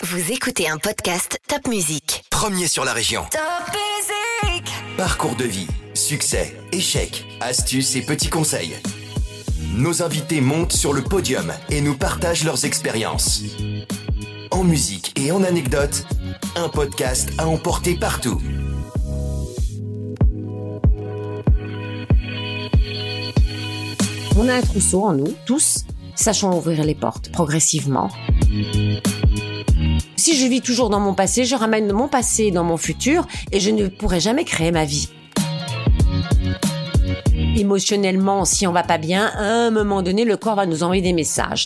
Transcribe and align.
Vous 0.00 0.30
écoutez 0.30 0.68
un 0.68 0.78
podcast 0.78 1.40
Top 1.48 1.66
Music. 1.66 2.24
Premier 2.30 2.68
sur 2.68 2.84
la 2.84 2.92
région. 2.92 3.24
Top 3.32 3.40
Music 3.74 4.72
Parcours 4.96 5.34
de 5.34 5.42
vie, 5.42 5.66
succès, 5.92 6.56
échecs, 6.70 7.26
astuces 7.40 7.96
et 7.96 8.02
petits 8.02 8.28
conseils. 8.28 8.76
Nos 9.74 10.00
invités 10.00 10.40
montent 10.40 10.72
sur 10.72 10.92
le 10.92 11.02
podium 11.02 11.52
et 11.68 11.80
nous 11.80 11.96
partagent 11.96 12.44
leurs 12.44 12.64
expériences. 12.64 13.42
En 14.52 14.62
musique 14.62 15.18
et 15.18 15.32
en 15.32 15.42
anecdotes, 15.42 16.06
un 16.54 16.68
podcast 16.68 17.30
à 17.36 17.48
emporter 17.48 17.96
partout. 17.96 18.40
On 24.38 24.48
a 24.48 24.54
un 24.54 24.62
trousseau 24.62 25.02
en 25.02 25.14
nous, 25.14 25.34
tous, 25.44 25.86
sachons 26.14 26.56
ouvrir 26.56 26.84
les 26.84 26.94
portes 26.94 27.32
progressivement. 27.32 28.10
Si 30.28 30.36
je 30.36 30.46
vis 30.46 30.60
toujours 30.60 30.90
dans 30.90 31.00
mon 31.00 31.14
passé, 31.14 31.46
je 31.46 31.54
ramène 31.56 31.90
mon 31.90 32.06
passé 32.06 32.50
dans 32.50 32.62
mon 32.62 32.76
futur 32.76 33.26
et 33.50 33.60
je 33.60 33.70
ne 33.70 33.88
pourrai 33.88 34.20
jamais 34.20 34.44
créer 34.44 34.70
ma 34.70 34.84
vie. 34.84 35.08
Émotionnellement, 37.56 38.44
si 38.44 38.66
on 38.66 38.72
va 38.72 38.82
pas 38.82 38.98
bien, 38.98 39.28
à 39.28 39.42
un 39.42 39.70
moment 39.70 40.02
donné, 40.02 40.26
le 40.26 40.36
corps 40.36 40.56
va 40.56 40.66
nous 40.66 40.82
envoyer 40.82 41.00
des 41.00 41.14
messages. 41.14 41.64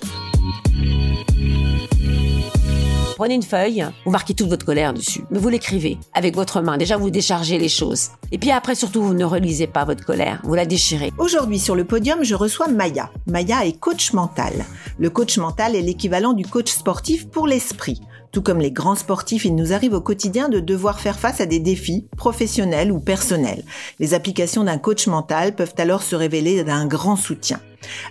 Prenez 3.17 3.35
une 3.35 3.43
feuille, 3.43 3.85
vous 4.05 4.13
marquez 4.13 4.35
toute 4.35 4.49
votre 4.49 4.65
colère 4.65 4.95
dessus, 4.95 5.25
mais 5.33 5.41
vous 5.41 5.49
l'écrivez 5.49 5.99
avec 6.15 6.37
votre 6.37 6.61
main. 6.61 6.77
Déjà, 6.77 6.97
vous 6.97 7.11
déchargez 7.11 7.59
les 7.59 7.69
choses. 7.69 8.11
Et 8.31 8.39
puis 8.39 8.53
après, 8.53 8.77
surtout, 8.77 9.03
vous 9.03 9.15
ne 9.15 9.25
relisez 9.25 9.67
pas 9.67 9.85
votre 9.85 10.05
colère, 10.05 10.41
vous 10.45 10.55
la 10.55 10.67
déchirez. 10.67 11.13
Aujourd'hui 11.19 11.59
sur 11.59 11.75
le 11.75 11.85
podium, 11.85 12.23
je 12.23 12.37
reçois 12.37 12.69
Maya. 12.69 13.11
Maya 13.27 13.67
est 13.67 13.79
coach 13.79 14.13
mental. 14.13 14.53
Le 15.01 15.11
coach 15.11 15.37
mental 15.37 15.75
est 15.75 15.83
l'équivalent 15.83 16.33
du 16.33 16.47
coach 16.47 16.71
sportif 16.71 17.29
pour 17.29 17.49
l'esprit. 17.49 18.01
Tout 18.33 18.41
comme 18.41 18.61
les 18.61 18.71
grands 18.71 18.95
sportifs, 18.95 19.45
il 19.45 19.55
nous 19.55 19.75
arrive 19.75 19.93
au 19.93 20.01
quotidien 20.01 20.49
de 20.49 20.59
devoir 20.59 21.01
faire 21.01 21.19
face 21.19 21.43
à 21.43 21.47
des 21.47 21.61
défis, 21.61 22.09
professionnels 22.17 22.91
ou 22.91 22.99
personnels. 22.99 23.63
Les 24.01 24.15
applications 24.15 24.65
d'un 24.65 24.79
coach 24.79 25.07
mental 25.07 25.55
peuvent 25.55 25.75
alors 25.77 26.03
se 26.03 26.17
révéler 26.17 26.65
d'un 26.65 26.87
grand 26.87 27.17
soutien. 27.17 27.61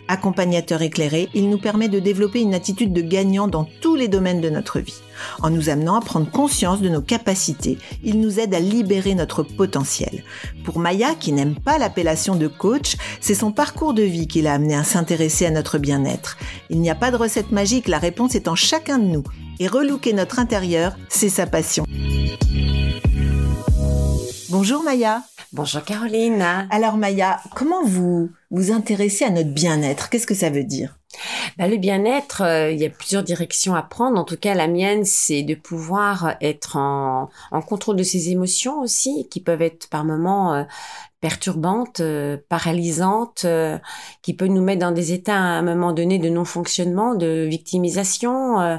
Accompagnateur 0.07 0.81
éclairé, 0.81 1.29
il 1.33 1.49
nous 1.49 1.57
permet 1.57 1.89
de 1.89 1.99
développer 1.99 2.41
une 2.41 2.53
attitude 2.53 2.93
de 2.93 3.01
gagnant 3.01 3.47
dans 3.47 3.67
tous 3.81 3.95
les 3.95 4.07
domaines 4.07 4.41
de 4.41 4.49
notre 4.49 4.79
vie. 4.79 5.01
En 5.41 5.49
nous 5.49 5.69
amenant 5.69 5.95
à 5.95 6.01
prendre 6.01 6.29
conscience 6.29 6.81
de 6.81 6.89
nos 6.89 7.01
capacités, 7.01 7.77
il 8.03 8.19
nous 8.19 8.39
aide 8.39 8.53
à 8.53 8.59
libérer 8.59 9.15
notre 9.15 9.43
potentiel. 9.43 10.23
Pour 10.63 10.79
Maya, 10.79 11.15
qui 11.15 11.31
n'aime 11.31 11.55
pas 11.55 11.77
l'appellation 11.77 12.35
de 12.35 12.47
coach, 12.47 12.95
c'est 13.19 13.35
son 13.35 13.51
parcours 13.51 13.93
de 13.93 14.03
vie 14.03 14.27
qui 14.27 14.41
l'a 14.41 14.53
amené 14.53 14.75
à 14.75 14.83
s'intéresser 14.83 15.45
à 15.45 15.51
notre 15.51 15.77
bien-être. 15.77 16.37
Il 16.69 16.81
n'y 16.81 16.89
a 16.89 16.95
pas 16.95 17.11
de 17.11 17.17
recette 17.17 17.51
magique, 17.51 17.87
la 17.87 17.99
réponse 17.99 18.35
est 18.35 18.47
en 18.47 18.55
chacun 18.55 18.99
de 18.99 19.05
nous. 19.05 19.23
Et 19.59 19.67
relooker 19.67 20.13
notre 20.13 20.39
intérieur, 20.39 20.95
c'est 21.09 21.29
sa 21.29 21.45
passion. 21.45 21.85
Bonjour 24.51 24.83
Maya. 24.83 25.23
Bonjour 25.53 25.81
Caroline. 25.81 26.67
Alors 26.69 26.97
Maya, 26.97 27.39
comment 27.55 27.85
vous 27.85 28.29
vous 28.49 28.71
intéressez 28.73 29.23
à 29.23 29.29
notre 29.29 29.53
bien-être? 29.53 30.09
Qu'est-ce 30.09 30.27
que 30.27 30.35
ça 30.35 30.49
veut 30.49 30.65
dire? 30.65 30.97
Bah, 31.57 31.69
le 31.69 31.77
bien-être, 31.77 32.41
euh, 32.41 32.69
il 32.69 32.77
y 32.77 32.85
a 32.85 32.89
plusieurs 32.89 33.23
directions 33.23 33.75
à 33.75 33.81
prendre. 33.81 34.19
En 34.19 34.25
tout 34.25 34.35
cas, 34.35 34.53
la 34.53 34.67
mienne, 34.67 35.05
c'est 35.05 35.43
de 35.43 35.55
pouvoir 35.55 36.35
être 36.41 36.75
en, 36.75 37.29
en 37.51 37.61
contrôle 37.61 37.95
de 37.95 38.03
ses 38.03 38.29
émotions 38.29 38.81
aussi, 38.81 39.29
qui 39.29 39.39
peuvent 39.39 39.61
être 39.61 39.87
par 39.89 40.03
moments 40.03 40.53
euh, 40.53 40.63
perturbantes, 41.21 41.99
euh, 41.99 42.37
paralysantes, 42.49 43.43
euh, 43.45 43.77
qui 44.23 44.33
peut 44.33 44.47
nous 44.47 44.61
mettre 44.61 44.81
dans 44.81 44.91
des 44.91 45.13
états 45.13 45.37
à 45.37 45.59
un 45.59 45.61
moment 45.61 45.93
donné 45.93 46.19
de 46.19 46.29
non-fonctionnement, 46.29 47.15
de 47.15 47.47
victimisation, 47.49 48.59
euh, 48.59 48.77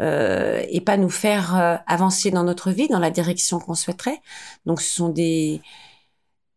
euh, 0.00 0.64
et 0.70 0.80
pas 0.80 0.96
nous 0.96 1.10
faire 1.10 1.56
euh, 1.56 1.76
avancer 1.86 2.30
dans 2.30 2.44
notre 2.44 2.70
vie, 2.70 2.88
dans 2.88 3.00
la 3.00 3.10
direction 3.10 3.58
qu'on 3.58 3.74
souhaiterait. 3.74 4.20
Donc, 4.66 4.80
ce 4.80 4.94
sont 4.94 5.08
des 5.08 5.60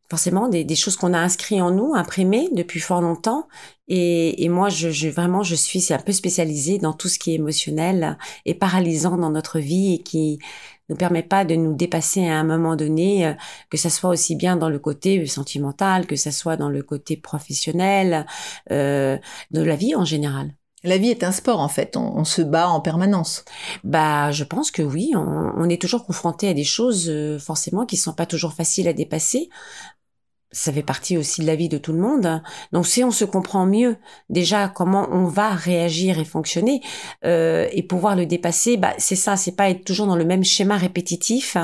forcément 0.10 0.48
des, 0.48 0.64
des 0.64 0.76
choses 0.76 0.96
qu'on 0.96 1.14
a 1.14 1.18
inscrites 1.18 1.60
en 1.60 1.72
nous, 1.72 1.96
imprimées 1.96 2.48
depuis 2.52 2.80
fort 2.80 3.02
longtemps. 3.02 3.48
Et, 3.88 4.44
et 4.44 4.50
moi, 4.50 4.70
je, 4.70 4.92
je 4.92 5.10
vraiment, 5.10 5.42
je 5.42 5.56
suis 5.56 5.92
un 5.92 5.98
peu 5.98 6.12
spécialisée 6.12 6.78
dans 6.78 6.94
tout 6.94 7.08
ce 7.08 7.18
qui 7.18 7.32
est 7.32 7.36
émotionnel 7.36 8.20
et 8.46 8.54
paralysant 8.54 9.18
dans 9.18 9.32
notre 9.32 9.58
vie 9.58 9.96
et 9.96 10.04
qui 10.04 10.38
ne 10.90 10.96
permet 10.96 11.24
pas 11.24 11.46
de 11.46 11.56
nous 11.56 11.74
dépasser 11.74 12.28
à 12.28 12.40
un 12.40 12.44
moment 12.44 12.76
donné, 12.76 13.28
euh, 13.28 13.34
que 13.70 13.78
ça 13.78 13.90
soit 13.90 14.10
aussi 14.10 14.36
bien 14.36 14.56
dans 14.58 14.70
le 14.70 14.80
côté 14.80 15.26
sentimental, 15.26 16.06
que 16.08 16.16
ça 16.16 16.32
soit 16.32 16.58
dans 16.58 16.70
le 16.70 16.84
côté 16.84 17.18
professionnel, 17.18 18.26
euh, 18.72 19.18
de 19.52 19.62
la 19.62 19.76
vie 19.76 19.96
en 19.96 20.06
général. 20.06 20.54
La 20.86 20.98
vie 20.98 21.10
est 21.10 21.24
un 21.24 21.32
sport 21.32 21.62
en 21.62 21.70
fait, 21.70 21.96
on, 21.96 22.18
on 22.18 22.26
se 22.26 22.42
bat 22.42 22.68
en 22.68 22.82
permanence. 22.82 23.46
Bah, 23.86 24.32
je 24.32 24.44
pense 24.44 24.70
que 24.70 24.82
oui, 24.82 25.14
on, 25.16 25.54
on 25.56 25.70
est 25.70 25.82
toujours 25.82 26.06
confronté 26.06 26.50
à 26.50 26.54
des 26.54 26.66
choses 26.66 27.10
euh, 27.10 27.40
forcément 27.40 27.86
qui 27.86 27.96
sont 27.96 28.12
pas 28.14 28.26
toujours 28.26 28.54
faciles 28.54 28.90
à 28.90 28.94
dépasser. 28.94 29.50
Ça 30.56 30.72
fait 30.72 30.84
partie 30.84 31.18
aussi 31.18 31.42
de 31.42 31.48
la 31.48 31.56
vie 31.56 31.68
de 31.68 31.80
tout 31.80 31.94
le 31.94 31.98
monde. 32.00 32.44
Donc, 32.74 32.86
si 32.86 33.04
on 33.04 33.10
se 33.10 33.26
comprend 33.26 33.66
mieux 33.66 33.98
déjà 34.30 34.68
comment 34.68 35.08
on 35.12 35.26
va 35.26 35.50
réagir 35.50 36.20
et 36.20 36.26
fonctionner 36.26 36.80
euh, 37.26 37.68
et 37.72 37.82
pouvoir 37.82 38.16
le 38.16 38.28
dépasser, 38.28 38.78
bah 38.78 38.94
c'est 39.00 39.16
ça, 39.16 39.36
c'est 39.36 39.56
pas 39.56 39.72
être 39.72 39.84
toujours 39.84 40.06
dans 40.06 40.16
le 40.16 40.26
même 40.26 40.44
schéma 40.44 40.78
répétitif 40.78 41.58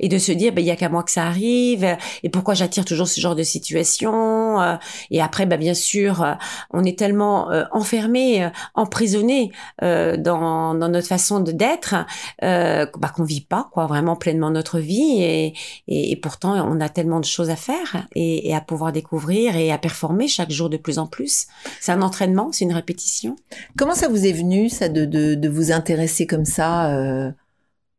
et 0.00 0.08
de 0.08 0.18
se 0.18 0.32
dire 0.32 0.52
bah 0.52 0.60
il 0.60 0.66
y 0.66 0.72
a 0.72 0.76
qu'à 0.76 0.88
moi 0.88 1.04
que 1.04 1.12
ça 1.12 1.24
arrive 1.24 1.86
et 2.24 2.28
pourquoi 2.30 2.54
j'attire 2.54 2.84
toujours 2.84 3.06
ce 3.06 3.20
genre 3.20 3.36
de 3.36 3.44
situation. 3.44 4.60
euh, 4.60 4.74
et 5.12 5.22
après, 5.22 5.46
bah 5.46 5.56
bien 5.56 5.74
sûr, 5.74 6.22
euh, 6.24 6.34
on 6.72 6.82
est 6.82 6.98
tellement 6.98 7.48
euh, 7.52 7.62
enfermé, 7.70 8.42
euh, 8.42 8.48
emprisonné 8.74 9.52
dans, 9.80 10.74
dans 10.74 10.88
notre 10.88 11.06
façon 11.06 11.38
d'être 11.38 11.94
euh, 12.42 12.86
bah, 12.98 13.12
qu'on 13.14 13.22
vit 13.22 13.40
pas 13.40 13.68
quoi 13.72 13.86
vraiment 13.86 14.16
pleinement 14.16 14.50
notre 14.50 14.80
vie 14.80 15.22
et, 15.22 15.54
et, 15.86 16.10
et 16.10 16.16
pourtant 16.16 16.54
on 16.68 16.80
a 16.80 16.88
tellement 16.88 17.20
de 17.20 17.24
choses 17.24 17.50
à 17.50 17.56
faire 17.56 18.06
et 18.36 18.54
à 18.54 18.60
pouvoir 18.60 18.92
découvrir 18.92 19.56
et 19.56 19.72
à 19.72 19.78
performer 19.78 20.28
chaque 20.28 20.50
jour 20.50 20.68
de 20.70 20.76
plus 20.76 20.98
en 20.98 21.06
plus. 21.06 21.46
C'est 21.80 21.92
un 21.92 22.02
entraînement, 22.02 22.50
c'est 22.52 22.64
une 22.64 22.72
répétition. 22.72 23.36
Comment 23.76 23.94
ça 23.94 24.08
vous 24.08 24.26
est 24.26 24.32
venu 24.32 24.68
ça 24.68 24.88
de, 24.88 25.04
de, 25.04 25.48
vous 25.48 25.72
intéresser 25.72 26.26
comme 26.26 26.44
ça 26.44 26.92
euh, 26.94 27.30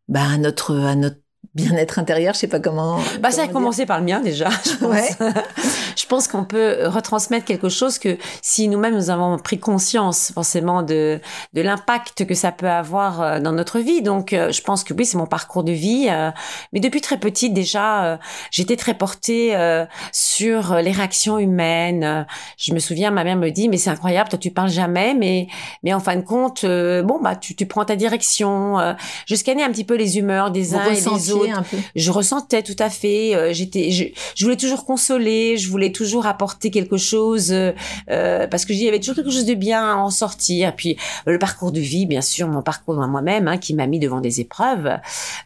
bah, 0.07 0.23
à 0.33 0.37
notre 0.37 0.75
à 0.75 0.95
notre 0.95 1.22
bien-être 1.55 1.99
intérieur 1.99 2.33
Je 2.33 2.39
sais 2.39 2.47
pas 2.47 2.59
comment. 2.59 2.99
Bah 3.21 3.31
ça 3.31 3.43
a 3.43 3.47
commencé 3.47 3.85
par 3.85 3.99
le 3.99 4.05
mien 4.05 4.19
déjà. 4.21 4.49
Je 4.65 4.75
pense, 4.77 4.89
Ouais. 4.89 5.09
je 5.95 6.05
pense 6.07 6.27
qu'on 6.27 6.43
peut 6.45 6.87
retransmettre 6.87 7.45
quelque 7.45 7.69
chose 7.69 7.99
que 7.99 8.17
si 8.41 8.67
nous-mêmes 8.67 8.95
nous 8.95 9.09
avons 9.09 9.37
pris 9.37 9.59
conscience 9.59 10.31
forcément 10.33 10.81
de 10.83 11.19
de 11.53 11.61
l'impact 11.61 12.25
que 12.25 12.33
ça 12.33 12.51
peut 12.51 12.69
avoir 12.69 13.21
euh, 13.21 13.39
dans 13.39 13.51
notre 13.51 13.79
vie. 13.79 14.01
Donc 14.01 14.33
euh, 14.33 14.51
je 14.51 14.61
pense 14.61 14.83
que 14.83 14.93
oui, 14.93 15.05
c'est 15.05 15.17
mon 15.17 15.25
parcours 15.27 15.63
de 15.63 15.71
vie. 15.71 16.07
euh, 16.09 16.31
Mais 16.73 16.79
depuis 16.79 17.01
très 17.01 17.17
petite 17.17 17.53
déjà, 17.53 18.05
euh, 18.05 18.17
j'étais 18.51 18.75
très 18.75 18.93
portée 18.95 19.55
euh, 19.55 19.85
sur 20.11 20.75
les 20.75 20.91
réactions 20.91 21.37
humaines. 21.39 22.03
Euh, 22.03 22.23
Je 22.57 22.73
me 22.73 22.79
souviens, 22.79 23.11
ma 23.11 23.23
mère 23.23 23.35
me 23.37 23.49
dit 23.49 23.69
mais 23.69 23.77
c'est 23.77 23.89
incroyable, 23.89 24.29
toi 24.29 24.39
tu 24.39 24.51
parles 24.51 24.69
jamais, 24.69 25.13
mais 25.13 25.47
mais 25.83 25.93
en 25.93 25.99
fin 25.99 26.15
de 26.15 26.21
compte, 26.21 26.63
euh, 26.63 27.03
bon 27.03 27.19
bah 27.21 27.35
tu 27.35 27.55
tu 27.55 27.65
prends 27.65 27.85
ta 27.85 27.95
direction. 27.95 28.79
euh, 28.79 28.93
Je 29.27 29.35
scannais 29.35 29.63
un 29.63 29.69
petit 29.71 29.83
peu 29.83 29.95
les 29.95 30.17
humeurs 30.17 30.51
des 30.51 30.63
Vous 30.63 30.75
uns 30.77 30.85
et 30.85 30.95
des 30.95 31.31
autres 31.31 31.42
un 31.51 31.63
peu. 31.63 31.77
je 31.95 32.11
ressentais 32.11 32.63
tout 32.63 32.75
à 32.79 32.89
fait 32.89 33.35
euh, 33.35 33.53
j'étais 33.53 33.91
je, 33.91 34.05
je 34.35 34.43
voulais 34.43 34.57
toujours 34.57 34.85
consoler 34.85 35.57
je 35.57 35.69
voulais 35.69 35.91
toujours 35.91 36.25
apporter 36.25 36.71
quelque 36.71 36.97
chose 36.97 37.51
euh, 37.51 37.71
euh, 38.09 38.47
parce 38.47 38.65
que 38.65 38.73
j'y 38.73 38.87
avait 38.87 38.99
toujours 38.99 39.15
quelque 39.15 39.31
chose 39.31 39.45
de 39.45 39.53
bien 39.53 39.83
à 39.83 39.95
en 39.95 40.09
sortir 40.09 40.75
puis 40.75 40.97
le 41.25 41.39
parcours 41.39 41.71
de 41.71 41.79
vie 41.79 42.05
bien 42.05 42.21
sûr 42.21 42.47
mon 42.47 42.61
parcours 42.61 43.01
à 43.01 43.07
moi-même 43.07 43.47
hein, 43.47 43.57
qui 43.57 43.73
m'a 43.73 43.87
mis 43.87 43.99
devant 43.99 44.21
des 44.21 44.39
épreuves 44.41 44.97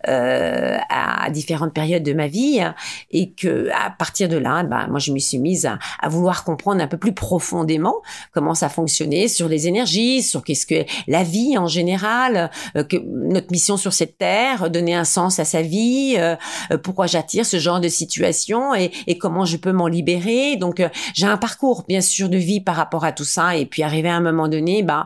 euh, 0.07 0.78
à 0.90 1.30
différentes 1.30 1.74
périodes 1.74 2.03
de 2.03 2.13
ma 2.13 2.28
vie 2.28 2.62
et 3.12 3.31
que 3.31 3.69
à 3.72 3.90
partir 3.90 4.30
de 4.30 4.38
là 4.38 4.63
bah 4.63 4.88
moi 4.90 5.00
je 5.00 5.12
me 5.12 5.19
suis 5.19 5.40
mise 5.40 5.66
à, 5.66 5.80
à 6.02 6.09
vouloir 6.09 6.44
comprendre 6.44 6.81
un 6.81 6.88
peu 6.88 6.97
plus 6.97 7.13
profondément 7.13 7.96
comment 8.34 8.56
ça 8.56 8.69
fonctionnait 8.69 9.28
sur 9.28 9.47
les 9.47 9.68
énergies 9.68 10.24
sur 10.24 10.44
qu'est-ce 10.44 10.66
que 10.66 10.86
la 11.07 11.24
vie 11.24 11.57
en 11.57 11.68
général 11.68 12.50
euh, 12.75 12.84
que 12.84 12.97
notre 12.97 13.52
mission 13.52 13.78
sur 13.78 13.94
cette 13.94 14.18
terre 14.18 14.69
donner 14.69 14.95
un 14.95 15.04
sens 15.04 15.39
à 15.39 15.45
sa 15.45 15.62
vie 15.62 15.87
euh, 16.18 16.36
euh, 16.72 16.78
pourquoi 16.78 17.07
j'attire 17.07 17.45
ce 17.45 17.57
genre 17.57 17.80
de 17.80 17.88
situation 17.88 18.74
et, 18.75 18.92
et 19.07 19.18
comment 19.18 19.45
je 19.45 19.57
peux 19.57 19.72
m'en 19.72 19.88
libérer. 19.88 20.56
Donc 20.57 20.80
euh, 20.80 20.89
j'ai 21.13 21.25
un 21.25 21.38
parcours 21.38 21.84
bien 21.88 22.01
sûr 22.01 22.30
de 22.30 22.38
vie 22.38 22.62
par 22.62 22.75
rapport 22.75 23.06
à 23.06 23.12
tout 23.12 23.24
ça 23.24 23.56
et 23.56 23.66
puis 23.66 23.84
arrivé 23.84 24.10
à 24.10 24.16
un 24.16 24.22
moment 24.22 24.48
donné, 24.48 24.84
bah 24.84 25.06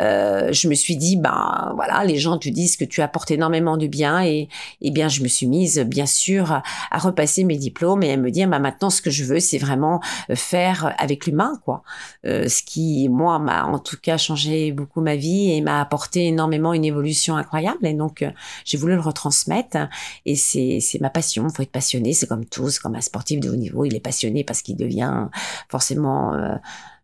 euh, 0.00 0.52
je 0.52 0.68
me 0.68 0.74
suis 0.74 0.96
dit 0.96 1.16
bah 1.16 1.72
voilà 1.74 2.04
les 2.04 2.18
gens 2.18 2.38
te 2.38 2.48
disent 2.48 2.76
que 2.76 2.84
tu 2.84 3.02
apportes 3.02 3.30
énormément 3.30 3.76
de 3.76 3.86
bien 3.86 4.22
et 4.22 4.48
et 4.80 4.90
bien 4.90 5.08
je 5.08 5.22
me 5.22 5.28
suis 5.28 5.46
mise 5.46 5.78
bien 5.80 6.06
sûr 6.06 6.52
à, 6.90 6.98
repasser 6.98 7.44
mes 7.44 7.56
diplômes 7.56 8.02
et 8.02 8.12
à 8.12 8.16
me 8.16 8.30
dire 8.30 8.48
bah 8.48 8.58
maintenant 8.58 8.90
ce 8.90 9.02
que 9.02 9.10
je 9.10 9.24
veux 9.24 9.40
c'est 9.40 9.58
vraiment 9.58 10.00
faire 10.34 10.94
avec 10.98 11.26
l'humain 11.26 11.52
quoi. 11.64 11.82
Euh, 12.26 12.48
ce 12.48 12.62
qui 12.62 13.08
moi 13.08 13.38
m'a 13.38 13.64
en 13.64 13.78
tout 13.78 13.96
cas 14.00 14.16
changé 14.16 14.72
beaucoup 14.72 15.00
ma 15.00 15.16
vie 15.16 15.52
et 15.52 15.60
m'a 15.60 15.80
apporté 15.80 16.26
énormément 16.26 16.72
une 16.72 16.84
évolution 16.84 17.36
incroyable 17.36 17.86
et 17.86 17.94
donc 17.94 18.24
j'ai 18.64 18.78
voulu 18.78 18.94
le 18.94 19.00
retransmettre 19.00 19.88
et 20.26 20.36
c'est 20.36 20.78
c'est 20.80 21.00
ma 21.00 21.10
passion. 21.10 21.48
Faut 21.48 21.62
être 21.62 21.72
passionné, 21.72 22.12
c'est 22.12 22.26
comme 22.26 22.44
tout, 22.44 22.70
c'est 22.70 22.80
comme 22.80 22.94
un 22.94 23.00
sportif 23.00 23.40
de 23.40 23.50
haut 23.50 23.56
niveau. 23.56 23.84
Il 23.84 23.94
est 23.94 24.00
passionné 24.00 24.44
parce 24.44 24.62
qu'il 24.62 24.76
devient 24.76 25.28
forcément 25.68 26.34
euh, 26.34 26.54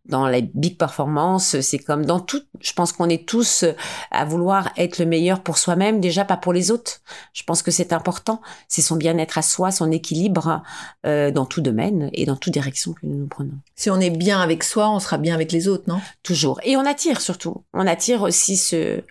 dans 0.06 0.28
les 0.28 0.42
big 0.42 0.76
performances, 0.76 1.60
c'est 1.60 1.78
comme 1.78 2.04
dans 2.04 2.20
tout. 2.20 2.42
Je 2.60 2.72
pense 2.74 2.92
qu'on 2.92 3.08
est 3.08 3.26
tous 3.26 3.64
à 4.10 4.24
vouloir 4.24 4.70
être 4.76 4.98
le 4.98 5.06
meilleur 5.06 5.42
pour 5.42 5.56
soi-même, 5.56 6.00
déjà 6.00 6.26
pas 6.26 6.36
pour 6.36 6.52
les 6.52 6.70
autres. 6.70 7.00
Je 7.32 7.42
pense 7.42 7.62
que 7.62 7.70
c'est 7.70 7.92
important. 7.92 8.42
C'est 8.68 8.82
son 8.82 8.96
bien-être 8.96 9.38
à 9.38 9.42
soi, 9.42 9.70
son 9.70 9.90
équilibre 9.90 10.62
euh, 11.06 11.30
dans 11.30 11.46
tout 11.46 11.62
domaine 11.62 12.10
et 12.12 12.26
dans 12.26 12.36
toute 12.36 12.52
direction 12.52 12.92
que 12.92 13.06
nous 13.06 13.26
prenons. 13.26 13.54
Si 13.76 13.88
on 13.88 13.98
est 13.98 14.10
bien 14.10 14.40
avec 14.40 14.62
soi, 14.62 14.90
on 14.90 15.00
sera 15.00 15.16
bien 15.16 15.34
avec 15.34 15.52
les 15.52 15.68
autres, 15.68 15.84
non? 15.86 16.00
Toujours. 16.22 16.60
Et 16.64 16.76
on 16.76 16.84
attire 16.84 17.22
surtout. 17.22 17.62
On 17.72 17.86
attire 17.86 18.22
aussi 18.22 18.58
ce, 18.58 19.02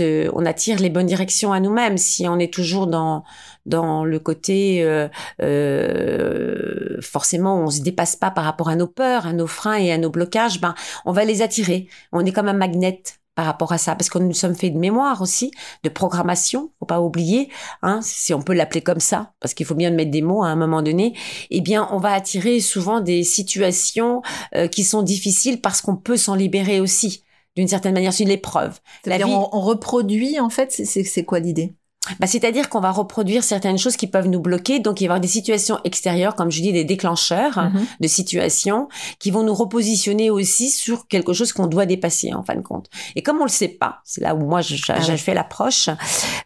on 0.00 0.46
attire 0.46 0.78
les 0.78 0.90
bonnes 0.90 1.06
directions 1.06 1.52
à 1.52 1.60
nous-mêmes. 1.60 1.98
Si 1.98 2.28
on 2.28 2.38
est 2.38 2.52
toujours 2.52 2.86
dans 2.86 3.24
dans 3.66 4.04
le 4.04 4.18
côté 4.20 4.82
euh, 4.82 5.08
euh, 5.42 7.00
forcément 7.00 7.64
on 7.64 7.70
se 7.70 7.80
dépasse 7.80 8.14
pas 8.16 8.30
par 8.30 8.44
rapport 8.44 8.68
à 8.68 8.76
nos 8.76 8.86
peurs, 8.86 9.26
à 9.26 9.32
nos 9.32 9.46
freins 9.46 9.76
et 9.76 9.92
à 9.92 9.98
nos 9.98 10.10
blocages, 10.10 10.60
ben 10.60 10.74
on 11.04 11.12
va 11.12 11.24
les 11.24 11.42
attirer. 11.42 11.88
On 12.12 12.24
est 12.24 12.32
comme 12.32 12.48
un 12.48 12.52
magnet 12.52 13.02
par 13.34 13.44
rapport 13.44 13.72
à 13.72 13.78
ça 13.78 13.94
parce 13.94 14.08
que 14.08 14.18
nous 14.18 14.32
sommes 14.32 14.54
faits 14.54 14.72
de 14.72 14.78
mémoire 14.78 15.20
aussi, 15.20 15.50
de 15.84 15.88
programmation, 15.88 16.70
faut 16.78 16.86
pas 16.86 17.00
oublier, 17.00 17.50
hein, 17.82 18.00
si 18.02 18.32
on 18.32 18.40
peut 18.40 18.54
l'appeler 18.54 18.80
comme 18.80 18.98
ça, 18.98 19.34
parce 19.40 19.52
qu'il 19.52 19.66
faut 19.66 19.74
bien 19.74 19.90
mettre 19.90 20.10
des 20.10 20.22
mots 20.22 20.42
à 20.42 20.48
un 20.48 20.56
moment 20.56 20.80
donné. 20.80 21.14
Eh 21.50 21.60
bien, 21.60 21.86
on 21.92 21.98
va 21.98 22.14
attirer 22.14 22.60
souvent 22.60 23.00
des 23.00 23.22
situations 23.24 24.22
euh, 24.54 24.68
qui 24.68 24.84
sont 24.84 25.02
difficiles 25.02 25.60
parce 25.60 25.82
qu'on 25.82 25.96
peut 25.96 26.16
s'en 26.16 26.34
libérer 26.34 26.80
aussi 26.80 27.24
d'une 27.56 27.68
certaine 27.68 27.94
manière, 27.94 28.12
c'est 28.12 28.24
une 28.24 28.30
épreuve. 28.30 28.78
La 29.04 29.18
vie... 29.18 29.24
on, 29.24 29.54
on 29.56 29.60
reproduit 29.60 30.38
en 30.40 30.50
fait, 30.50 30.72
c'est 30.72 31.24
quoi 31.24 31.38
l'idée? 31.40 31.74
Bah, 32.20 32.26
c'est-à-dire 32.26 32.68
qu'on 32.68 32.80
va 32.80 32.90
reproduire 32.90 33.44
certaines 33.44 33.78
choses 33.78 33.96
qui 33.96 34.06
peuvent 34.06 34.28
nous 34.28 34.40
bloquer. 34.40 34.80
Donc, 34.80 35.00
il 35.00 35.04
va 35.04 35.06
y 35.06 35.10
avoir 35.14 35.20
des 35.20 35.28
situations 35.28 35.78
extérieures, 35.84 36.34
comme 36.34 36.50
je 36.50 36.62
dis, 36.62 36.72
des 36.72 36.84
déclencheurs 36.84 37.58
mhm. 37.58 37.86
de 38.00 38.08
situations 38.08 38.88
qui 39.18 39.30
vont 39.30 39.42
nous 39.42 39.54
repositionner 39.54 40.30
aussi 40.30 40.70
sur 40.70 41.08
quelque 41.08 41.32
chose 41.32 41.52
qu'on 41.52 41.66
doit 41.66 41.86
dépasser, 41.86 42.32
en 42.34 42.42
fin 42.42 42.54
de 42.54 42.62
compte. 42.62 42.88
Et 43.14 43.22
comme 43.22 43.38
on 43.38 43.44
le 43.44 43.50
sait 43.50 43.68
pas, 43.68 44.00
c'est 44.04 44.20
là 44.20 44.34
où 44.34 44.44
moi, 44.44 44.60
je, 44.60 44.76
ah 44.88 45.00
fais 45.16 45.34
l'approche, 45.34 45.88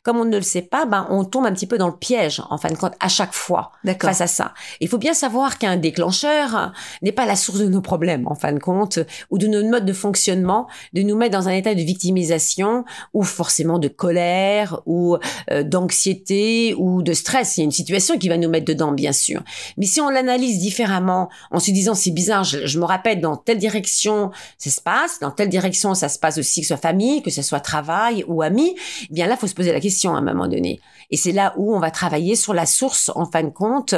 comme 0.03 0.19
on 0.19 0.25
ne 0.25 0.37
le 0.37 0.43
sait 0.43 0.63
pas, 0.63 0.85
ben, 0.87 1.07
on 1.11 1.25
tombe 1.25 1.47
un 1.47 1.53
petit 1.53 1.67
peu 1.67 1.79
dans 1.79 1.89
le 1.89 1.97
piège, 1.97 2.43
en 2.51 2.59
fin 2.59 2.69
de 2.69 2.77
compte, 2.77 2.95
à 3.01 3.09
chaque 3.09 3.33
fois, 3.33 3.73
face 4.01 4.21
à 4.21 4.27
ça. 4.27 4.55
Il 4.81 4.89
faut 4.89 4.99
bien 4.99 5.15
savoir 5.15 5.59
qu'un 5.59 5.77
déclencheur 5.77 6.73
n'est 7.03 7.13
pas 7.13 7.27
la 7.27 7.37
source 7.37 7.59
de 7.59 7.67
nos 7.67 7.81
problèmes, 7.81 8.27
en 8.27 8.35
fin 8.35 8.53
de 8.53 8.59
compte, 8.59 8.99
ou 9.31 9.39
de 9.39 9.47
nos 9.47 9.69
modes 9.69 9.85
de 9.85 9.93
fonctionnement, 9.93 10.69
de 10.93 11.03
nous 11.03 11.17
mettre 11.17 11.37
dans 11.37 11.49
un 11.49 11.53
état 11.53 11.75
de 11.75 11.83
victimisation, 11.83 12.85
ou 13.15 13.23
forcément 13.23 13.79
de 13.79 13.89
colère, 13.89 14.81
ou 14.87 15.17
d'anxiété 15.51 16.75
ou 16.79 17.03
de 17.03 17.13
stress. 17.13 17.57
Il 17.57 17.61
y 17.61 17.63
a 17.63 17.65
une 17.65 17.71
situation 17.71 18.19
qui 18.19 18.29
va 18.29 18.37
nous 18.37 18.49
mettre 18.49 18.67
dedans, 18.67 18.93
bien 18.93 19.13
sûr. 19.13 19.43
Mais 19.77 19.87
si 19.87 20.01
on 20.01 20.09
l'analyse 20.09 20.59
différemment, 20.59 21.29
en 21.51 21.61
se 21.61 21.71
disant 21.71 21.95
c'est 21.95 22.11
bizarre, 22.11 22.45
je, 22.45 22.79
me 22.79 22.85
rappelle 22.85 23.21
dans 23.21 23.37
telle 23.37 23.59
direction 23.59 24.31
ça 24.59 24.71
se 24.71 24.81
passe, 24.81 25.19
dans 25.21 25.31
telle 25.31 25.49
direction 25.49 25.95
ça 25.95 26.09
se 26.09 26.19
passe 26.19 26.39
aussi, 26.39 26.61
que 26.61 26.67
ce 26.67 26.75
soit 26.75 26.81
famille, 26.81 27.23
que 27.23 27.31
ce 27.31 27.43
soit 27.43 27.61
travail 27.61 28.25
ou 28.29 28.43
amis, 28.43 28.75
eh 29.03 29.13
bien 29.13 29.27
là, 29.27 29.37
faut 29.37 29.47
se 29.47 29.55
poser 29.55 29.73
la 29.73 29.81
question 29.81 30.15
à 30.15 30.19
un 30.19 30.23
moment 30.23 30.49
donné. 30.49 30.81
Et 31.11 31.17
c'est 31.17 31.33
là 31.33 31.55
où 31.57 31.75
on 31.75 31.81
va 31.81 31.91
travailler 31.91 32.37
sur 32.37 32.55
la 32.55 32.67
source, 32.67 33.11
en 33.15 33.27
fin 33.27 33.43
de 33.43 33.51
compte, 33.51 33.95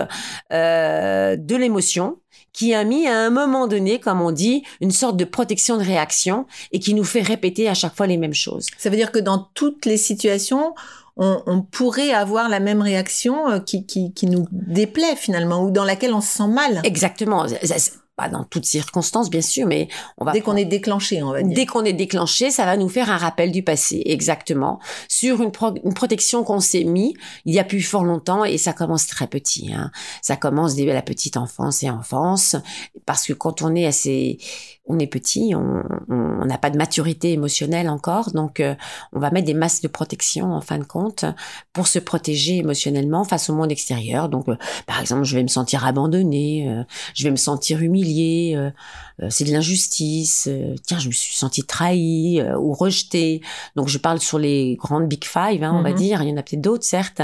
euh, 0.53 1.37
de 1.37 1.57
l'émotion 1.57 2.17
qui 2.53 2.75
a 2.75 2.85
mis 2.85 3.07
à 3.07 3.19
un 3.19 3.31
moment 3.31 3.67
donné, 3.67 3.99
comme 3.99 4.21
on 4.21 4.31
dit, 4.31 4.63
une 4.81 4.91
sorte 4.91 5.17
de 5.17 5.25
protection 5.25 5.79
de 5.79 5.83
réaction 5.83 6.47
et 6.71 6.81
qui 6.81 6.95
nous 6.95 7.05
fait 7.05 7.23
répéter 7.23 7.69
à 7.69 7.75
chaque 7.75 7.97
fois 7.97 8.07
les 8.07 8.19
mêmes 8.19 8.35
choses. 8.35 8.67
Ça 8.77 8.91
veut 8.91 8.97
dire 8.97 9.11
que 9.11 9.19
dans 9.19 9.49
toutes 9.55 9.87
les 9.87 9.97
situations, 9.97 10.75
on, 11.17 11.63
pourrait 11.63 12.13
avoir 12.13 12.49
la 12.49 12.61
même 12.61 12.81
réaction 12.81 13.49
euh, 13.49 13.59
qui, 13.61 13.87
qui, 13.87 14.13
qui, 14.13 14.27
nous 14.27 14.47
déplaît 14.51 15.17
finalement 15.17 15.63
ou 15.63 15.71
dans 15.71 15.85
laquelle 15.85 16.15
on 16.15 16.21
se 16.21 16.39
sent 16.39 16.49
mal. 16.49 16.81
Exactement 16.85 17.47
pas 18.17 18.29
dans 18.29 18.45
toutes 18.45 18.67
circonstances 18.67 19.31
bien 19.31 19.41
sûr, 19.41 19.67
mais 19.67 19.89
on 20.19 20.25
va 20.25 20.33
dès 20.33 20.43
qu'on 20.43 20.57
est 20.57 20.67
déclenché, 20.67 21.23
on 21.23 21.33
va 21.33 21.43
dire. 21.43 21.55
Dès 21.55 21.67
qu'on 21.67 21.85
est 21.85 21.93
déclenché, 21.93 22.51
ça 22.51 22.65
va 22.65 22.77
nous 22.77 22.89
faire 22.89 23.11
un 23.11 23.17
rappel 23.17 23.51
du 23.51 23.63
passé, 23.63 24.03
exactement, 24.05 24.81
sur 25.09 25.43
une, 25.43 25.51
une 25.85 25.95
protection 25.95 26.45
qu'on 26.45 26.61
s'est 26.61 26.85
mis 26.85 27.15
il 27.45 27.55
y 27.55 27.59
a 27.59 27.65
plus 27.65 27.83
fort 27.83 28.05
longtemps 28.05 28.45
et 28.45 28.59
ça 28.59 28.73
commence 28.73 29.07
très 29.07 29.27
petit. 29.27 29.73
Hein. 29.73 29.91
Ça 30.21 30.37
commence 30.37 30.75
dès 30.75 30.85
la 30.85 31.03
petite 31.03 31.37
enfance 31.37 31.83
et 31.83 31.91
enfance, 31.91 32.57
parce 33.07 33.27
que 33.27 33.33
quand 33.33 33.63
on 33.63 33.75
est 33.75 33.87
assez 33.87 34.39
on 34.87 34.99
est 34.99 35.07
petit, 35.07 35.55
on 35.55 36.45
n'a 36.45 36.59
pas 36.59 36.71
de 36.71 36.77
maturité 36.77 37.33
émotionnelle 37.33 37.89
encore, 37.89 38.33
donc 38.33 38.59
euh, 38.59 38.75
on 39.13 39.21
va 39.21 39.31
mettre 39.31 39.47
des 39.47 39.55
masques 39.55 39.85
de 39.85 39.89
protection 39.89 40.53
en 40.53 40.61
fin 40.61 40.79
de 40.79 40.85
compte 40.85 41.25
pour 41.73 41.87
se 41.87 42.01
protéger 42.01 42.59
émotionnellement 42.59 43.23
face 43.23 43.49
au 43.49 43.55
monde 43.55 43.71
extérieur. 43.71 44.29
Donc, 44.29 44.49
euh, 44.49 44.57
par 44.87 45.01
exemple, 45.01 45.23
je 45.23 45.37
vais 45.37 45.43
me 45.43 45.49
sentir 45.49 45.87
abandonnée, 45.87 46.69
euh, 46.69 46.83
je 47.15 47.23
vais 47.23 47.31
me 47.31 47.37
sentir 47.37 47.81
humiliée, 47.81 48.59
c'est 49.31 49.45
de 49.45 49.53
l'injustice. 49.53 50.49
tiens, 50.87 50.99
je 50.99 51.09
me 51.09 51.13
suis 51.13 51.35
sentie 51.35 51.65
trahie 51.65 52.43
ou 52.59 52.73
rejetée. 52.73 53.41
Donc, 53.77 53.89
je 53.89 53.99
parle 53.99 54.21
sur 54.21 54.39
les 54.39 54.77
grandes 54.77 55.09
big 55.09 55.25
five, 55.25 55.63
hein, 55.63 55.73
on 55.75 55.83
va 55.83 55.91
mm-hmm. 55.91 55.95
dire. 55.95 56.23
Il 56.23 56.29
y 56.29 56.33
en 56.33 56.37
a 56.37 56.43
peut-être 56.43 56.61
d'autres, 56.61 56.85
certes. 56.85 57.23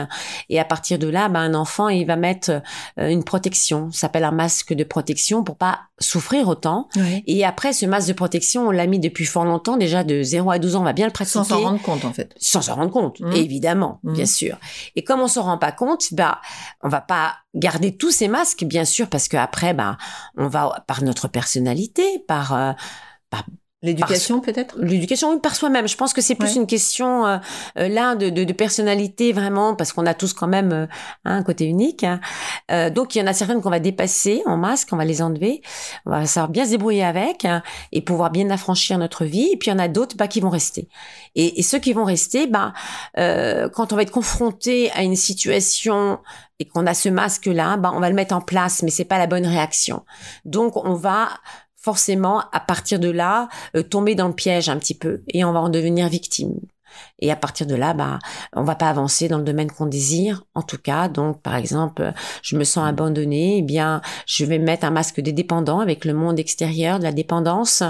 Et 0.49 0.59
à 0.59 0.65
partir 0.65 0.99
de 0.99 1.09
là, 1.09 1.29
ben, 1.29 1.41
un 1.41 1.55
enfant, 1.55 1.89
il 1.89 2.06
va 2.06 2.17
mettre 2.17 2.62
une 2.97 3.25
protection, 3.25 3.91
ça 3.93 4.00
s'appelle 4.00 4.25
un 4.25 4.33
masque 4.33 4.73
de 4.73 4.85
protection 4.85 5.45
pour 5.45 5.56
pas 5.56 5.81
souffrir 6.00 6.49
autant. 6.49 6.89
Et 7.27 7.45
après, 7.45 7.73
ce 7.73 7.87
masque 7.87 8.09
de 8.09 8.12
protection, 8.12 8.69
on 8.69 8.71
l'a 8.71 8.87
mis 8.87 8.99
depuis 8.99 9.25
fort 9.25 9.45
longtemps, 9.45 9.77
déjà 9.77 10.05
de 10.05 10.23
0 10.23 10.50
à 10.50 10.59
12 10.59 10.77
ans, 10.77 10.81
on 10.81 10.85
va 10.85 10.93
bien 10.93 11.06
le 11.06 11.12
pratiquer. 11.12 11.39
Sans 11.39 11.45
s'en 11.45 11.61
rendre 11.61 11.83
compte, 11.83 12.05
en 12.05 12.12
fait. 12.12 12.35
Sans 12.39 12.62
s'en 12.62 12.77
rendre 12.77 12.91
compte, 12.91 13.21
mmh. 13.21 13.33
évidemment, 13.33 14.00
mmh. 14.03 14.12
bien 14.12 14.27
sûr. 14.27 14.56
Et 14.97 15.05
comme 15.05 15.21
on 15.21 15.29
s'en 15.29 15.43
rend 15.43 15.59
pas 15.59 15.73
compte, 15.73 16.12
bah, 16.12 16.41
on 16.83 16.89
va 16.89 17.00
pas 17.00 17.37
garder 17.59 17.97
tous 17.97 18.11
ces 18.11 18.29
masques, 18.29 18.65
bien 18.65 18.85
sûr, 18.85 19.09
parce 19.09 19.29
que 19.29 19.37
après, 19.37 19.75
bah, 19.75 19.97
on 20.37 20.49
va, 20.49 20.85
par 20.87 21.03
notre 21.03 21.29
personnalité, 21.29 22.21
par, 22.27 22.55
euh, 22.55 22.73
par 23.31 23.45
L'éducation 23.81 24.41
peut-être? 24.41 24.75
L'éducation, 24.77 25.33
oui, 25.33 25.39
par 25.41 25.55
soi-même. 25.55 25.87
Je 25.87 25.97
pense 25.97 26.13
que 26.13 26.21
c'est 26.21 26.35
plus 26.35 26.57
une 26.57 26.67
question 26.67 27.27
euh, 27.27 27.39
euh, 27.79 27.87
là 27.87 28.17
de, 28.17 28.29
de, 28.29 28.43
de, 28.43 28.53
personnalité 28.53 29.33
vraiment, 29.33 29.77
parce 29.77 29.93
qu'on 29.93 30.05
a 30.05 30.15
tous 30.15 30.33
quand 30.33 30.49
même 30.49 30.73
euh, 30.73 30.87
un 31.25 31.45
côté 31.45 31.65
unique. 31.65 32.03
Hein. 32.03 32.19
Euh, 32.73 32.91
donc 32.91 33.15
il 33.15 33.21
y 33.21 33.23
en 33.23 33.29
a 33.29 33.33
certaines 33.33 33.63
qu'on 33.63 33.71
va 33.71 33.79
dépasser 33.79 34.43
en 34.47 34.57
masque, 34.57 34.89
on 34.91 34.97
va 34.97 35.05
les 35.05 35.23
enlever, 35.23 35.63
on 36.07 36.11
va 36.11 36.27
savoir 36.27 36.51
bien 36.51 36.65
se 36.65 36.71
débrouiller 36.71 37.05
avec 37.05 37.45
hein, 37.45 37.63
et 37.93 38.03
pouvoir 38.03 38.33
bien 38.33 38.51
affranchir 38.51 38.99
notre 38.99 39.25
vie. 39.25 39.51
Et 39.53 39.57
puis 39.57 39.71
il 39.71 39.75
y 39.75 39.77
en 39.77 39.79
a 39.79 39.87
d'autres 39.87 40.17
bah, 40.17 40.27
qui 40.27 40.41
vont 40.41 40.51
rester. 40.51 40.89
Et, 41.37 41.61
et 41.61 41.63
ceux 41.63 41.79
qui 41.79 41.93
vont 41.93 42.05
rester, 42.05 42.49
bah, 42.49 42.73
quand 43.15 43.93
on 43.93 43.97
va 43.97 44.03
être 44.03 44.11
confronté 44.11 44.91
à 44.91 45.05
une 45.05 45.15
situation 45.15 46.19
et 46.59 46.65
qu'on 46.65 46.85
a 46.87 46.95
ce 46.95 47.09
masque 47.09 47.47
là, 47.47 47.77
bah, 47.77 47.93
on 47.95 48.01
va 48.01 48.09
le 48.09 48.17
mettre 48.17 48.35
en 48.35 48.41
place, 48.41 48.83
mais 48.83 48.91
c'est 48.91 49.05
pas 49.05 49.19
la 49.19 49.29
bonne 49.29 49.47
réaction. 49.47 50.05
Donc 50.45 50.77
on 50.77 50.95
va 50.95 51.29
forcément, 51.88 52.44
à 52.52 52.61
partir 52.61 53.00
de 53.00 53.08
là, 53.08 53.49
euh, 53.75 53.82
tomber 53.82 54.14
dans 54.14 54.29
le 54.29 54.35
piège 54.35 54.69
un 54.69 54.76
petit 54.76 54.93
peu 54.93 55.23
et 55.29 55.43
on 55.43 55.52
va 55.52 55.61
en 55.61 55.70
devenir 55.70 56.11
victime. 56.11 56.61
Et 57.20 57.31
à 57.32 57.37
partir 57.37 57.67
de 57.67 57.75
là, 57.75 57.94
bah, 57.94 58.19
on 58.55 58.62
va 58.62 58.76
pas 58.76 58.88
avancer 58.88 59.29
dans 59.29 59.38
le 59.38 59.44
domaine 59.44 59.70
qu'on 59.70 59.87
désire. 59.87 60.44
En 60.54 60.62
tout 60.62 60.78
cas, 60.78 61.09
donc, 61.09 61.43
par 61.43 61.57
exemple, 61.57 62.12
je 62.43 62.57
me 62.57 62.64
sens 62.64 62.87
abandonnée, 62.87 63.59
eh 63.59 63.62
bien, 63.62 64.00
je 64.26 64.45
vais 64.45 64.59
mettre 64.59 64.85
un 64.85 64.90
masque 64.90 65.21
des 65.21 65.33
dépendants 65.33 65.81
avec 65.81 66.04
le 66.04 66.14
monde 66.14 66.38
extérieur 66.38 66.99
de 66.99 67.04
la 67.04 67.12
dépendance. 67.12 67.83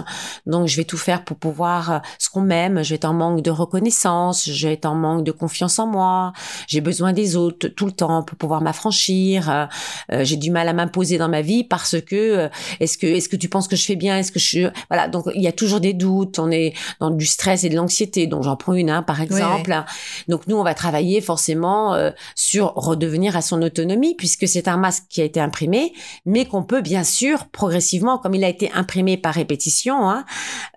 Donc, 0.46 0.66
je 0.66 0.76
vais 0.76 0.84
tout 0.84 0.96
faire 0.96 1.24
pour 1.24 1.36
pouvoir 1.36 1.90
euh, 1.90 1.98
ce 2.18 2.30
qu'on 2.30 2.40
m'aime. 2.40 2.82
Je 2.82 2.90
vais 2.90 2.94
être 2.96 3.04
en 3.04 3.12
manque 3.12 3.42
de 3.42 3.50
reconnaissance. 3.50 4.50
Je 4.50 4.68
vais 4.68 4.74
être 4.74 4.86
en 4.86 4.94
manque 4.94 5.24
de 5.24 5.32
confiance 5.32 5.78
en 5.78 5.86
moi. 5.86 6.32
J'ai 6.66 6.80
besoin 6.80 7.12
des 7.12 7.36
autres 7.36 7.68
tout 7.68 7.86
le 7.86 7.92
temps 7.92 8.22
pour 8.22 8.38
pouvoir 8.38 8.62
m'affranchir. 8.62 9.50
Euh, 9.50 9.66
euh, 10.12 10.24
j'ai 10.24 10.36
du 10.36 10.50
mal 10.50 10.68
à 10.68 10.72
m'imposer 10.72 11.18
dans 11.18 11.28
ma 11.28 11.42
vie 11.42 11.64
parce 11.64 12.00
que 12.00 12.48
est-ce 12.80 12.96
que 12.96 13.06
est-ce 13.06 13.28
que 13.28 13.36
tu 13.36 13.48
penses 13.48 13.68
que 13.68 13.76
je 13.76 13.84
fais 13.84 13.96
bien? 13.96 14.16
Est-ce 14.18 14.32
que 14.32 14.38
je 14.38 14.68
voilà 14.88 15.08
donc 15.08 15.24
il 15.34 15.42
y 15.42 15.48
a 15.48 15.52
toujours 15.52 15.80
des 15.80 15.92
doutes. 15.92 16.38
On 16.38 16.50
est 16.50 16.74
dans 17.00 17.10
du 17.10 17.26
stress 17.26 17.64
et 17.64 17.68
de 17.68 17.76
l'anxiété. 17.76 18.26
Donc 18.26 18.42
j'en 18.42 18.56
prends 18.56 18.74
une 18.74 18.90
hein, 18.90 19.02
par 19.02 19.17
exemple. 19.20 19.84
Donc 20.28 20.46
nous, 20.46 20.56
on 20.56 20.62
va 20.62 20.74
travailler 20.74 21.20
forcément 21.20 21.94
euh, 21.94 22.10
sur 22.34 22.72
redevenir 22.74 23.36
à 23.36 23.42
son 23.42 23.62
autonomie, 23.62 24.14
puisque 24.14 24.48
c'est 24.48 24.68
un 24.68 24.76
masque 24.76 25.04
qui 25.08 25.20
a 25.20 25.24
été 25.24 25.40
imprimé, 25.40 25.92
mais 26.24 26.44
qu'on 26.44 26.62
peut 26.62 26.80
bien 26.80 27.04
sûr 27.04 27.46
progressivement, 27.48 28.18
comme 28.18 28.34
il 28.34 28.44
a 28.44 28.48
été 28.48 28.70
imprimé 28.72 29.16
par 29.16 29.34
répétition, 29.34 30.08
hein, 30.08 30.24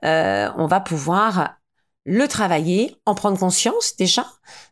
euh, 0.04 0.50
on 0.58 0.68
va 0.68 0.80
pouvoir 0.80 1.56
le 2.06 2.28
travailler, 2.28 2.96
en 3.06 3.14
prendre 3.14 3.38
conscience 3.38 3.96
déjà. 3.96 4.26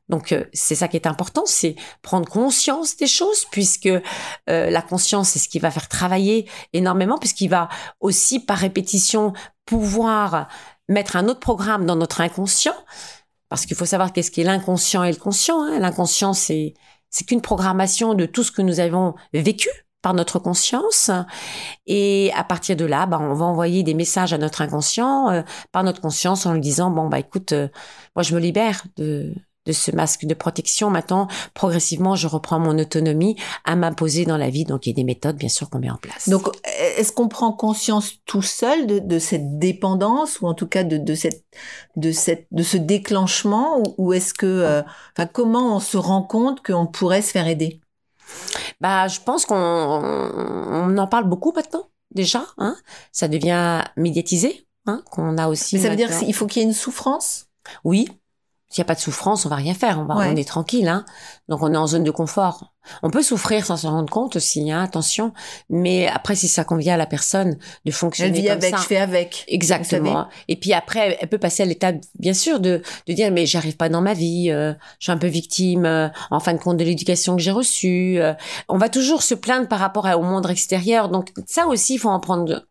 Donc 0.08 0.32
euh, 0.32 0.46
c'est 0.52 0.74
ça 0.74 0.88
qui 0.88 0.98
est 0.98 1.06
important, 1.06 1.44
c'est 1.46 1.76
prendre 2.02 2.28
conscience 2.28 2.98
des 2.98 3.08
choses, 3.08 3.46
puisque 3.52 3.90
la 4.48 4.82
conscience 4.82 5.30
c'est 5.30 5.40
ce 5.40 5.48
qui 5.48 5.60
va 5.60 5.70
faire 5.70 5.88
travailler 5.88 6.50
énormément, 6.74 7.20
puisqu'il 7.20 7.50
va 7.50 7.70
aussi 8.00 8.40
par 8.40 8.58
répétition 8.58 9.34
pouvoir 9.66 10.48
mettre 10.90 11.16
un 11.16 11.28
autre 11.28 11.40
programme 11.40 11.86
dans 11.86 11.96
notre 11.96 12.20
inconscient 12.20 12.76
parce 13.50 13.65
qu'il 13.65 13.75
faut 13.75 13.86
savoir 13.86 14.13
qu'est-ce 14.13 14.32
qu'est 14.32 14.44
l'inconscient 14.44 15.03
et 15.03 15.12
le 15.12 15.18
conscient. 15.18 15.63
Hein. 15.63 15.79
L'inconscient, 15.79 16.34
c'est 16.34 16.74
c'est 17.10 17.25
qu'une 17.25 17.41
programmation 17.41 18.13
de 18.13 18.25
tout 18.27 18.44
ce 18.44 18.51
que 18.51 18.62
nous 18.62 18.79
avons 18.79 19.15
vécu 19.34 19.70
par 20.01 20.13
notre 20.13 20.39
conscience. 20.39 21.12
Et 21.88 22.32
à 22.36 22.44
partir 22.44 22.75
de 22.75 22.86
là, 22.86 23.06
bah, 23.06 23.18
on 23.20 23.34
va 23.34 23.46
envoyer 23.46 23.84
des 23.84 23.94
messages 23.94 24.32
à 24.32 24.38
notre 24.38 24.62
inconscient 24.62 25.29
euh, 25.32 25.41
par 25.72 25.84
notre 25.84 26.01
conscience 26.01 26.46
en 26.46 26.53
lui 26.53 26.62
disant 26.62 26.91
bon 26.91 27.08
bah 27.10 27.20
écoute, 27.20 27.51
euh, 27.51 27.68
moi 28.15 28.24
je 28.24 28.34
me 28.36 28.39
libère 28.39 28.84
de 28.96 29.34
de 29.66 29.72
ce 29.72 29.92
masque 29.92 30.25
de 30.25 30.34
protection. 30.34 30.89
Maintenant, 30.89 31.28
progressivement, 31.54 32.16
je 32.16 32.28
reprends 32.28 32.60
mon 32.60 32.78
autonomie 32.80 33.36
à 33.66 33.75
m'imposer 33.75 34.25
dans 34.25 34.38
la 34.38 34.50
vie. 34.50 34.66
Donc, 34.66 34.86
il 34.86 34.89
y 34.89 34.94
a 34.94 34.96
des 34.96 35.04
méthodes, 35.04 35.36
bien 35.36 35.50
sûr, 35.50 35.70
qu'on 35.70 35.80
met 35.80 35.89
en 35.89 35.98
place. 35.98 36.30
Donc, 36.30 36.48
est-ce 36.98 37.12
qu'on 37.12 37.28
prend 37.28 37.51
conscience 37.51 38.13
tout 38.25 38.42
seul 38.42 38.88
de, 38.88 39.00
de, 39.00 39.20
cette 39.20 39.60
dépendance 39.60 40.42
ou 40.42 40.48
en 40.48 40.54
tout 40.54 40.68
cas 40.68 40.84
de, 40.84 40.98
de 40.98 41.16
cette, 41.16 41.44
de 41.96 42.12
cette, 42.12 42.48
de 42.51 42.63
ce 42.63 42.78
déclenchement 42.78 43.80
ou, 43.80 43.96
ou 43.98 44.13
est-ce 44.13 44.34
que, 44.34 44.46
euh, 44.46 44.82
enfin, 45.18 45.28
comment 45.28 45.75
on 45.75 45.80
se 45.80 45.98
rend 45.98 46.24
compte 46.24 46.66
qu'on 46.66 46.88
pourrait 46.88 47.22
se 47.22 47.32
faire 47.32 47.48
aider? 47.48 47.82
Bah, 48.80 49.08
je 49.08 49.20
pense 49.20 49.46
qu'on 49.46 49.56
on 49.56 50.98
en 50.98 51.08
parle 51.08 51.28
beaucoup 51.28 51.51
maintenant 51.51 51.89
déjà. 52.12 52.46
Hein 52.58 52.75
Ça 53.12 53.28
devient 53.28 53.84
médiatisé. 53.98 54.66
Hein, 54.86 55.04
qu'on 55.12 55.38
a 55.38 55.48
aussi. 55.48 55.75
Mais 55.75 55.84
ça 55.84 55.89
veut 55.89 55.96
dire 55.96 56.18
qu'il 56.18 56.34
faut 56.34 56.48
qu'il 56.48 56.62
y 56.62 56.66
ait 56.66 56.68
une 56.68 56.74
souffrance? 56.74 57.48
Oui, 57.84 58.08
s'il 58.70 58.82
n'y 58.82 58.86
a 58.86 58.88
pas 58.88 58.96
de 58.96 59.00
souffrance, 59.00 59.46
on 59.46 59.50
va 59.50 59.56
rien 59.56 59.74
faire. 59.74 60.00
On, 60.00 60.06
va, 60.06 60.16
on 60.32 60.36
est 60.36 60.48
tranquille, 60.48 60.88
hein. 60.88 61.06
Donc 61.48 61.64
on 61.64 61.74
est 61.74 61.78
en 61.78 61.88
zone 61.88 62.04
de 62.04 62.12
confort. 62.12 62.74
On 63.04 63.10
peut 63.12 63.22
souffrir 63.22 63.66
sans 63.66 63.78
s'en 63.78 63.92
rendre 63.92 64.12
compte 64.12 64.36
aussi, 64.36 64.72
hein, 64.72 64.82
attention. 64.84 65.32
Mais 65.70 66.08
après, 66.08 66.36
si 66.36 66.48
ça 66.48 66.64
convient 66.64 66.94
à 66.96 66.98
la 66.98 67.06
personne 67.06 67.58
de 67.86 67.92
fonctionner 67.92 68.30
elle 68.38 68.42
vit 68.44 68.48
comme 68.48 68.58
avec, 68.58 68.70
ça, 68.76 68.78
je 68.82 68.88
fais 68.88 68.98
avec. 68.98 69.46
Exactement. 69.48 70.28
Et 70.48 70.56
puis 70.56 70.74
après, 70.74 71.18
elle 71.20 71.28
peut 71.30 71.38
passer 71.38 71.64
à 71.64 71.66
l'étape, 71.66 71.98
bien 72.18 72.34
sûr, 72.34 72.60
de 72.60 72.82
de 73.08 73.14
dire 73.14 73.32
mais 73.32 73.46
j'arrive 73.46 73.76
pas 73.78 73.90
dans 73.90 74.02
ma 74.02 74.14
vie, 74.14 74.50
euh, 74.52 74.74
je 75.00 75.06
suis 75.06 75.12
un 75.12 75.18
peu 75.18 75.28
victime, 75.28 75.86
euh, 75.86 76.08
en 76.32 76.40
fin 76.40 76.54
de 76.54 76.60
compte 76.60 76.78
de 76.78 76.84
l'éducation 76.84 77.36
que 77.36 77.42
j'ai 77.42 77.52
reçue. 77.52 78.20
euh. 78.20 78.34
on 78.68 78.78
va 78.78 78.90
toujours 78.90 79.24
se 79.24 79.36
plaindre 79.36 79.68
par 79.68 79.80
rapport 79.80 80.06
à- 80.08 80.18
au 80.18 80.24
monde 80.24 80.50
extérieur. 80.50 81.10
Donc 81.10 81.32
ça 81.48 81.68
aussi, 81.68 81.96
il 81.96 81.98
faut 82.00 82.10
en 82.10 82.20
prendre 82.20 82.66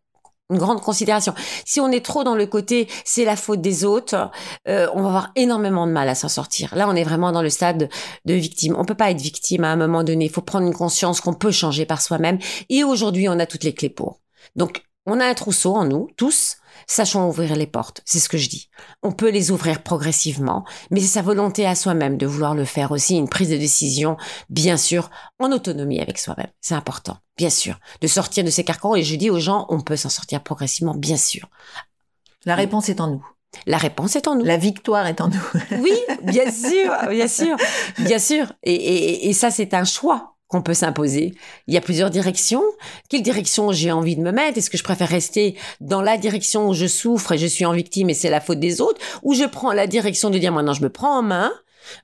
une 0.50 0.58
grande 0.58 0.80
considération. 0.80 1.34
Si 1.64 1.80
on 1.80 1.90
est 1.90 2.04
trop 2.04 2.24
dans 2.24 2.34
le 2.34 2.46
côté 2.46 2.88
c'est 3.04 3.24
la 3.24 3.36
faute 3.36 3.60
des 3.60 3.84
autres, 3.84 4.30
euh, 4.68 4.88
on 4.94 5.02
va 5.02 5.08
avoir 5.08 5.30
énormément 5.36 5.86
de 5.86 5.92
mal 5.92 6.08
à 6.08 6.14
s'en 6.14 6.28
sortir. 6.28 6.74
Là, 6.74 6.88
on 6.88 6.94
est 6.94 7.04
vraiment 7.04 7.32
dans 7.32 7.42
le 7.42 7.50
stade 7.50 7.88
de 8.24 8.34
victime. 8.34 8.74
On 8.78 8.84
peut 8.84 8.94
pas 8.94 9.10
être 9.10 9.20
victime 9.20 9.64
à 9.64 9.68
un 9.68 9.76
moment 9.76 10.04
donné. 10.04 10.26
Il 10.26 10.30
faut 10.30 10.42
prendre 10.42 10.66
une 10.66 10.74
conscience 10.74 11.20
qu'on 11.20 11.34
peut 11.34 11.50
changer 11.50 11.86
par 11.86 12.00
soi-même. 12.00 12.38
Et 12.68 12.84
aujourd'hui, 12.84 13.28
on 13.28 13.38
a 13.38 13.46
toutes 13.46 13.64
les 13.64 13.74
clés 13.74 13.90
pour. 13.90 14.20
Donc, 14.56 14.82
on 15.08 15.20
a 15.20 15.26
un 15.26 15.34
trousseau 15.34 15.74
en 15.74 15.84
nous, 15.84 16.08
tous. 16.16 16.56
Sachons 16.86 17.28
ouvrir 17.28 17.56
les 17.56 17.66
portes. 17.66 18.00
C'est 18.04 18.18
ce 18.18 18.28
que 18.28 18.38
je 18.38 18.48
dis. 18.48 18.70
On 19.02 19.12
peut 19.12 19.30
les 19.30 19.50
ouvrir 19.50 19.82
progressivement, 19.82 20.64
mais 20.90 21.00
c'est 21.00 21.06
sa 21.06 21.22
volonté 21.22 21.66
à 21.66 21.74
soi-même 21.74 22.16
de 22.16 22.26
vouloir 22.26 22.54
le 22.54 22.64
faire 22.64 22.92
aussi. 22.92 23.16
Une 23.16 23.28
prise 23.28 23.50
de 23.50 23.56
décision, 23.56 24.16
bien 24.48 24.76
sûr, 24.76 25.10
en 25.38 25.52
autonomie 25.52 26.00
avec 26.00 26.18
soi-même. 26.18 26.50
C'est 26.60 26.74
important, 26.74 27.18
bien 27.36 27.50
sûr, 27.50 27.78
de 28.00 28.06
sortir 28.06 28.44
de 28.44 28.50
ces 28.50 28.64
carcans. 28.64 28.94
Et 28.94 29.02
je 29.02 29.16
dis 29.16 29.28
aux 29.28 29.40
gens, 29.40 29.66
on 29.68 29.80
peut 29.80 29.96
s'en 29.96 30.08
sortir 30.08 30.42
progressivement, 30.42 30.94
bien 30.94 31.16
sûr. 31.16 31.48
La 32.44 32.54
réponse 32.54 32.88
est 32.88 33.00
en 33.00 33.08
nous. 33.08 33.26
La 33.66 33.78
réponse 33.78 34.16
est 34.16 34.28
en 34.28 34.36
nous. 34.36 34.44
La 34.44 34.56
victoire 34.56 35.06
est 35.06 35.20
en 35.20 35.28
nous. 35.28 35.50
Oui, 35.82 35.94
bien 36.22 36.50
sûr, 36.52 36.94
bien 37.10 37.28
sûr, 37.28 37.56
bien 37.98 38.18
sûr. 38.18 38.52
Et, 38.62 38.74
et, 38.74 39.28
et 39.28 39.32
ça, 39.32 39.50
c'est 39.50 39.74
un 39.74 39.84
choix 39.84 40.37
qu'on 40.48 40.62
peut 40.62 40.74
s'imposer. 40.74 41.34
Il 41.66 41.74
y 41.74 41.76
a 41.76 41.80
plusieurs 41.80 42.10
directions. 42.10 42.62
Quelle 43.08 43.22
direction 43.22 43.70
j'ai 43.70 43.92
envie 43.92 44.16
de 44.16 44.22
me 44.22 44.32
mettre? 44.32 44.58
Est-ce 44.58 44.70
que 44.70 44.78
je 44.78 44.82
préfère 44.82 45.08
rester 45.08 45.56
dans 45.80 46.00
la 46.00 46.16
direction 46.16 46.68
où 46.68 46.74
je 46.74 46.86
souffre 46.86 47.32
et 47.32 47.38
je 47.38 47.46
suis 47.46 47.66
en 47.66 47.72
victime 47.72 48.08
et 48.10 48.14
c'est 48.14 48.30
la 48.30 48.40
faute 48.40 48.58
des 48.58 48.80
autres? 48.80 49.00
Ou 49.22 49.34
je 49.34 49.44
prends 49.44 49.72
la 49.72 49.86
direction 49.86 50.30
de 50.30 50.38
dire 50.38 50.52
maintenant 50.52 50.72
je 50.72 50.82
me 50.82 50.88
prends 50.88 51.18
en 51.18 51.22
main 51.22 51.52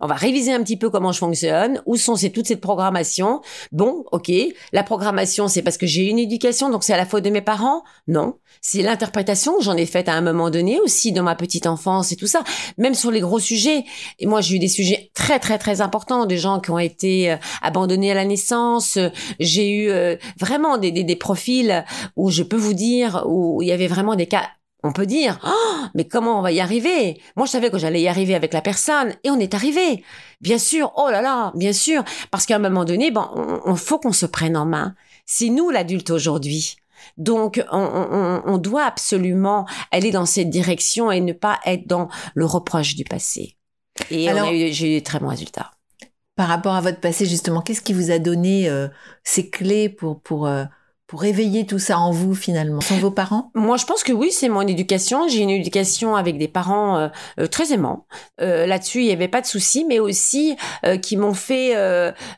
on 0.00 0.06
va 0.06 0.14
réviser 0.14 0.52
un 0.52 0.62
petit 0.62 0.76
peu 0.76 0.90
comment 0.90 1.12
je 1.12 1.18
fonctionne, 1.18 1.82
où 1.86 1.96
sont 1.96 2.16
ces, 2.16 2.30
toute 2.30 2.46
cette 2.46 2.60
programmation. 2.60 3.40
Bon, 3.72 4.04
ok, 4.12 4.30
la 4.72 4.82
programmation, 4.82 5.48
c'est 5.48 5.62
parce 5.62 5.76
que 5.76 5.86
j'ai 5.86 6.04
une 6.04 6.18
éducation, 6.18 6.70
donc 6.70 6.84
c'est 6.84 6.92
à 6.92 6.96
la 6.96 7.06
faute 7.06 7.24
de 7.24 7.30
mes 7.30 7.40
parents? 7.40 7.82
Non, 8.06 8.34
c'est 8.60 8.82
l'interprétation 8.82 9.54
j'en 9.60 9.76
ai 9.76 9.86
faite 9.86 10.08
à 10.08 10.14
un 10.14 10.20
moment 10.20 10.50
donné 10.50 10.78
aussi 10.80 11.12
dans 11.12 11.22
ma 11.22 11.34
petite 11.34 11.66
enfance 11.66 12.12
et 12.12 12.16
tout 12.16 12.26
ça. 12.26 12.42
Même 12.78 12.94
sur 12.94 13.10
les 13.10 13.20
gros 13.20 13.38
sujets. 13.38 13.84
Et 14.18 14.26
moi, 14.26 14.40
j'ai 14.40 14.56
eu 14.56 14.58
des 14.58 14.68
sujets 14.68 15.10
très 15.14 15.38
très 15.38 15.58
très 15.58 15.80
importants, 15.80 16.26
des 16.26 16.38
gens 16.38 16.60
qui 16.60 16.70
ont 16.70 16.78
été 16.78 17.32
euh, 17.32 17.36
abandonnés 17.62 18.10
à 18.10 18.14
la 18.14 18.24
naissance. 18.24 18.98
J'ai 19.40 19.70
eu 19.70 19.90
euh, 19.90 20.16
vraiment 20.38 20.78
des, 20.78 20.90
des, 20.90 21.04
des 21.04 21.16
profils 21.16 21.84
où 22.16 22.30
je 22.30 22.42
peux 22.42 22.56
vous 22.56 22.74
dire 22.74 23.24
où 23.26 23.62
il 23.62 23.68
y 23.68 23.72
avait 23.72 23.86
vraiment 23.86 24.14
des 24.14 24.26
cas 24.26 24.48
on 24.84 24.92
peut 24.92 25.06
dire, 25.06 25.40
oh, 25.44 25.84
mais 25.94 26.06
comment 26.06 26.38
on 26.38 26.42
va 26.42 26.52
y 26.52 26.60
arriver? 26.60 27.20
Moi, 27.36 27.46
je 27.46 27.50
savais 27.52 27.70
que 27.70 27.78
j'allais 27.78 28.02
y 28.02 28.08
arriver 28.08 28.34
avec 28.34 28.52
la 28.52 28.60
personne, 28.60 29.14
et 29.24 29.30
on 29.30 29.40
est 29.40 29.54
arrivé. 29.54 30.04
Bien 30.40 30.58
sûr, 30.58 30.92
oh 30.96 31.08
là 31.10 31.22
là, 31.22 31.52
bien 31.56 31.72
sûr, 31.72 32.04
parce 32.30 32.46
qu'à 32.46 32.56
un 32.56 32.60
moment 32.60 32.84
donné, 32.84 33.10
ben, 33.10 33.30
on, 33.34 33.60
on 33.64 33.74
faut 33.74 33.98
qu'on 33.98 34.12
se 34.12 34.26
prenne 34.26 34.56
en 34.56 34.66
main. 34.66 34.94
C'est 35.26 35.48
nous 35.48 35.70
l'adulte 35.70 36.10
aujourd'hui. 36.10 36.76
Donc, 37.16 37.64
on, 37.72 37.78
on, 37.78 38.42
on 38.44 38.58
doit 38.58 38.84
absolument 38.84 39.66
aller 39.90 40.10
dans 40.10 40.26
cette 40.26 40.50
direction 40.50 41.10
et 41.10 41.20
ne 41.20 41.32
pas 41.32 41.58
être 41.64 41.86
dans 41.86 42.08
le 42.34 42.44
reproche 42.44 42.94
du 42.94 43.04
passé. 43.04 43.56
Et 44.10 44.28
j'ai 44.72 44.88
eu 44.88 44.98
des 44.98 45.02
très 45.02 45.18
bons 45.18 45.28
résultats. 45.28 45.70
Par 46.36 46.48
rapport 46.48 46.74
à 46.74 46.80
votre 46.80 47.00
passé, 47.00 47.26
justement, 47.26 47.62
qu'est-ce 47.62 47.80
qui 47.80 47.92
vous 47.92 48.10
a 48.10 48.18
donné 48.18 48.68
euh, 48.68 48.88
ces 49.22 49.48
clés 49.48 49.88
pour, 49.88 50.20
pour, 50.20 50.46
euh, 50.46 50.64
pour 51.06 51.20
réveiller 51.20 51.66
tout 51.66 51.78
ça 51.78 51.98
en 51.98 52.10
vous, 52.10 52.34
finalement 52.34 52.80
sont 52.80 52.96
vos 52.96 53.10
parents? 53.10 53.50
Moi, 53.54 53.76
je 53.76 53.84
pense 53.84 54.02
que 54.02 54.12
oui, 54.12 54.30
c'est 54.32 54.48
mon 54.48 54.62
éducation. 54.62 55.28
J'ai 55.28 55.40
une 55.40 55.50
éducation 55.50 56.16
avec 56.16 56.38
des 56.38 56.48
parents 56.48 56.96
euh, 56.96 57.08
euh, 57.40 57.46
très 57.46 57.72
aimants. 57.72 58.06
Euh, 58.40 58.66
Là-dessus, 58.66 59.00
il 59.00 59.06
n'y 59.06 59.12
avait 59.12 59.28
pas 59.28 59.40
de 59.40 59.46
souci, 59.46 59.84
mais 59.84 59.98
aussi 59.98 60.56
qui 61.02 61.16
m'ont 61.16 61.34
fait 61.34 61.74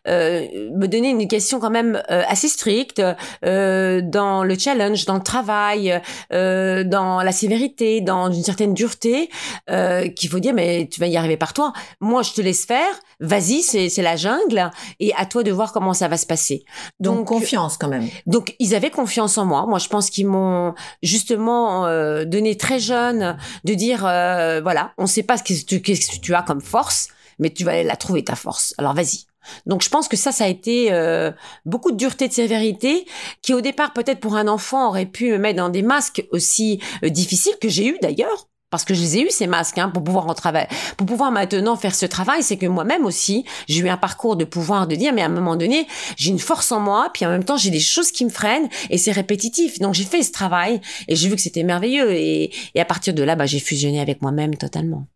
me 0.06 0.86
donner 0.86 1.10
une 1.10 1.20
éducation 1.20 1.60
quand 1.60 1.70
même 1.70 2.02
assez 2.08 2.48
stricte 2.48 3.00
dans 3.42 4.44
le 4.44 4.58
challenge, 4.58 5.04
dans 5.04 5.14
le 5.14 5.22
travail, 5.22 6.00
dans 6.30 7.22
la 7.22 7.32
sévérité, 7.32 8.00
dans 8.00 8.30
une 8.30 8.42
certaine 8.42 8.74
dureté, 8.74 9.30
qu'il 9.68 10.28
faut 10.28 10.38
dire, 10.38 10.54
mais 10.54 10.88
tu 10.90 11.00
vas 11.00 11.06
y 11.06 11.16
arriver 11.16 11.36
par 11.36 11.52
toi. 11.52 11.72
Moi, 12.00 12.22
je 12.22 12.32
te 12.32 12.40
laisse 12.40 12.64
faire. 12.64 12.92
Vas-y, 13.20 13.62
c'est 13.62 14.02
la 14.02 14.16
jungle, 14.16 14.70
et 15.00 15.14
à 15.14 15.24
toi 15.24 15.42
de 15.42 15.50
voir 15.50 15.72
comment 15.72 15.94
ça 15.94 16.08
va 16.08 16.16
se 16.16 16.26
passer. 16.26 16.64
Donc, 17.00 17.26
confiance 17.26 17.78
quand 17.78 17.88
même. 17.88 18.08
Donc 18.26 18.54
ils 18.58 18.74
avaient 18.74 18.90
confiance 18.90 19.38
en 19.38 19.46
moi. 19.46 19.64
Moi, 19.66 19.78
je 19.78 19.88
pense 19.88 20.10
qu'ils 20.10 20.26
m'ont 20.26 20.74
justement 21.02 21.86
euh, 21.86 22.24
donné 22.24 22.56
très 22.56 22.78
jeune 22.78 23.36
de 23.64 23.74
dire 23.74 24.04
euh, 24.06 24.60
voilà, 24.60 24.92
on 24.98 25.06
sait 25.06 25.22
pas 25.22 25.38
ce 25.38 25.42
que, 25.42 25.64
tu, 25.64 25.80
que 25.80 25.92
tu 26.20 26.34
as 26.34 26.42
comme 26.42 26.60
force, 26.60 27.08
mais 27.38 27.50
tu 27.50 27.64
vas 27.64 27.72
aller 27.72 27.84
la 27.84 27.96
trouver 27.96 28.22
ta 28.24 28.36
force. 28.36 28.74
Alors 28.78 28.94
vas-y. 28.94 29.26
Donc 29.66 29.82
je 29.82 29.88
pense 29.88 30.08
que 30.08 30.16
ça, 30.16 30.32
ça 30.32 30.44
a 30.44 30.48
été 30.48 30.92
euh, 30.92 31.30
beaucoup 31.64 31.92
de 31.92 31.96
dureté, 31.96 32.28
de 32.28 32.32
sévérité, 32.32 33.06
qui 33.42 33.54
au 33.54 33.60
départ 33.60 33.92
peut-être 33.92 34.20
pour 34.20 34.36
un 34.36 34.48
enfant 34.48 34.88
aurait 34.88 35.06
pu 35.06 35.30
me 35.30 35.38
mettre 35.38 35.58
dans 35.58 35.68
des 35.68 35.82
masques 35.82 36.24
aussi 36.32 36.80
euh, 37.04 37.08
difficiles 37.08 37.56
que 37.60 37.68
j'ai 37.68 37.86
eu 37.86 37.98
d'ailleurs. 38.00 38.48
Parce 38.76 38.84
que 38.84 38.92
je 38.92 39.00
les 39.00 39.16
ai 39.16 39.22
eu 39.22 39.30
ces 39.30 39.46
masques 39.46 39.78
hein, 39.78 39.88
pour 39.88 40.04
pouvoir 40.04 40.26
en 40.26 40.34
travailler, 40.34 40.68
pour 40.98 41.06
pouvoir 41.06 41.32
maintenant 41.32 41.76
faire 41.76 41.94
ce 41.94 42.04
travail, 42.04 42.42
c'est 42.42 42.58
que 42.58 42.66
moi-même 42.66 43.06
aussi 43.06 43.46
j'ai 43.68 43.80
eu 43.80 43.88
un 43.88 43.96
parcours 43.96 44.36
de 44.36 44.44
pouvoir 44.44 44.86
de 44.86 44.94
dire 44.96 45.14
mais 45.14 45.22
à 45.22 45.24
un 45.24 45.30
moment 45.30 45.56
donné 45.56 45.86
j'ai 46.18 46.28
une 46.30 46.38
force 46.38 46.70
en 46.72 46.80
moi, 46.80 47.08
puis 47.14 47.24
en 47.24 47.30
même 47.30 47.42
temps 47.42 47.56
j'ai 47.56 47.70
des 47.70 47.80
choses 47.80 48.12
qui 48.12 48.26
me 48.26 48.28
freinent 48.28 48.68
et 48.90 48.98
c'est 48.98 49.12
répétitif. 49.12 49.78
Donc 49.78 49.94
j'ai 49.94 50.04
fait 50.04 50.22
ce 50.22 50.30
travail 50.30 50.82
et 51.08 51.16
j'ai 51.16 51.30
vu 51.30 51.36
que 51.36 51.40
c'était 51.40 51.62
merveilleux 51.62 52.12
et, 52.12 52.52
et 52.74 52.80
à 52.82 52.84
partir 52.84 53.14
de 53.14 53.22
là 53.22 53.34
bah, 53.34 53.46
j'ai 53.46 53.60
fusionné 53.60 53.98
avec 53.98 54.20
moi-même 54.20 54.54
totalement. 54.56 55.06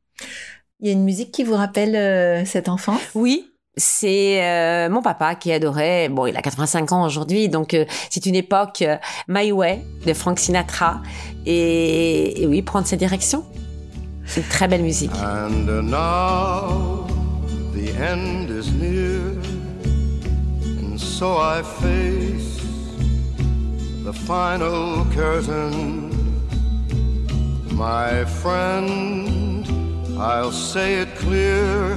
Il 0.80 0.86
y 0.86 0.88
a 0.88 0.94
une 0.94 1.04
musique 1.04 1.32
qui 1.32 1.44
vous 1.44 1.54
rappelle 1.54 1.94
euh, 1.94 2.46
cette 2.46 2.70
enfance? 2.70 3.02
Oui. 3.14 3.49
C'est 3.76 4.42
euh, 4.42 4.90
mon 4.90 5.00
papa 5.00 5.36
qui 5.36 5.52
adorait. 5.52 6.08
Bon, 6.08 6.26
il 6.26 6.36
a 6.36 6.42
85 6.42 6.92
ans 6.92 7.04
aujourd'hui, 7.06 7.48
donc 7.48 7.72
euh, 7.72 7.84
c'est 8.10 8.26
une 8.26 8.34
époque 8.34 8.82
euh, 8.82 8.96
My 9.28 9.52
Way 9.52 9.84
de 10.04 10.12
Frank 10.12 10.38
Sinatra. 10.38 11.00
Et, 11.46 12.44
oui, 12.48 12.62
prendre 12.62 12.86
sa 12.86 12.96
direction. 12.96 13.44
C'est 14.26 14.40
une 14.40 14.48
très 14.48 14.66
belle 14.66 14.82
musique. 14.82 15.12
And 15.22 15.82
now 15.82 17.06
the 17.72 17.90
end 18.00 18.50
is 18.50 18.72
near, 18.72 19.20
and 20.82 20.98
so 20.98 21.38
I 21.38 21.62
face 21.62 22.60
the 24.04 24.12
final 24.12 25.06
curtain. 25.14 26.10
My 27.72 28.24
friend, 28.26 29.66
I'll 30.18 30.52
say 30.52 31.00
it 31.00 31.08
clear, 31.16 31.96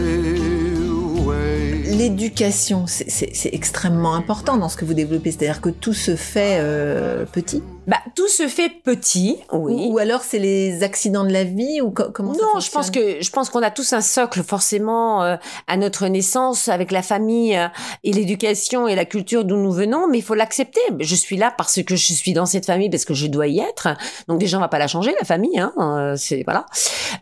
L'éducation, 1.85 2.85
c'est- 2.87 3.09
c'est 3.09 3.29
c'est 3.35 3.53
extrêmement 3.53 4.15
important 4.15 4.57
dans 4.57 4.69
ce 4.69 4.77
que 4.77 4.85
vous 4.85 4.93
développez. 4.93 5.31
C'est-à-dire 5.31 5.61
que 5.61 5.69
tout 5.69 5.93
se 5.93 6.15
fait 6.15 6.57
euh, 6.59 7.25
petit. 7.25 7.63
Bah, 7.87 7.97
tout 8.15 8.27
se 8.27 8.47
fait 8.47 8.69
petit, 8.83 9.37
oui. 9.51 9.73
Ou, 9.89 9.93
ou 9.93 9.97
alors 9.97 10.21
c'est 10.21 10.39
les 10.39 10.83
accidents 10.83 11.23
de 11.25 11.31
la 11.33 11.43
vie 11.43 11.81
ou 11.81 11.91
co- 11.91 12.11
comment 12.13 12.33
ça 12.33 12.39
Non, 12.41 12.59
je 12.59 12.69
pense 12.71 12.91
que 12.91 13.21
je 13.21 13.29
pense 13.31 13.49
qu'on 13.49 13.61
a 13.63 13.71
tous 13.71 13.93
un 13.93 14.01
socle 14.01 14.43
forcément 14.43 15.23
euh, 15.23 15.35
à 15.67 15.77
notre 15.77 16.07
naissance 16.07 16.67
avec 16.67 16.91
la 16.91 17.01
famille 17.01 17.55
euh, 17.57 17.67
et 18.03 18.13
l'éducation 18.13 18.87
et 18.87 18.95
la 18.95 19.05
culture 19.05 19.43
d'où 19.45 19.57
nous 19.57 19.71
venons, 19.71 20.07
mais 20.07 20.19
il 20.19 20.23
faut 20.23 20.35
l'accepter. 20.35 20.81
Je 20.99 21.15
suis 21.15 21.37
là 21.37 21.53
parce 21.55 21.81
que 21.83 21.95
je 21.95 22.13
suis 22.13 22.33
dans 22.33 22.45
cette 22.45 22.65
famille 22.65 22.89
parce 22.89 23.05
que 23.05 23.13
je 23.13 23.27
dois 23.27 23.47
y 23.47 23.59
être. 23.59 23.89
Donc 24.27 24.39
déjà 24.39 24.57
on 24.57 24.61
va 24.61 24.69
pas 24.69 24.79
la 24.79 24.87
changer 24.87 25.13
la 25.19 25.25
famille, 25.25 25.59
hein. 25.59 25.73
euh, 25.79 26.15
c'est 26.17 26.43
voilà. 26.43 26.65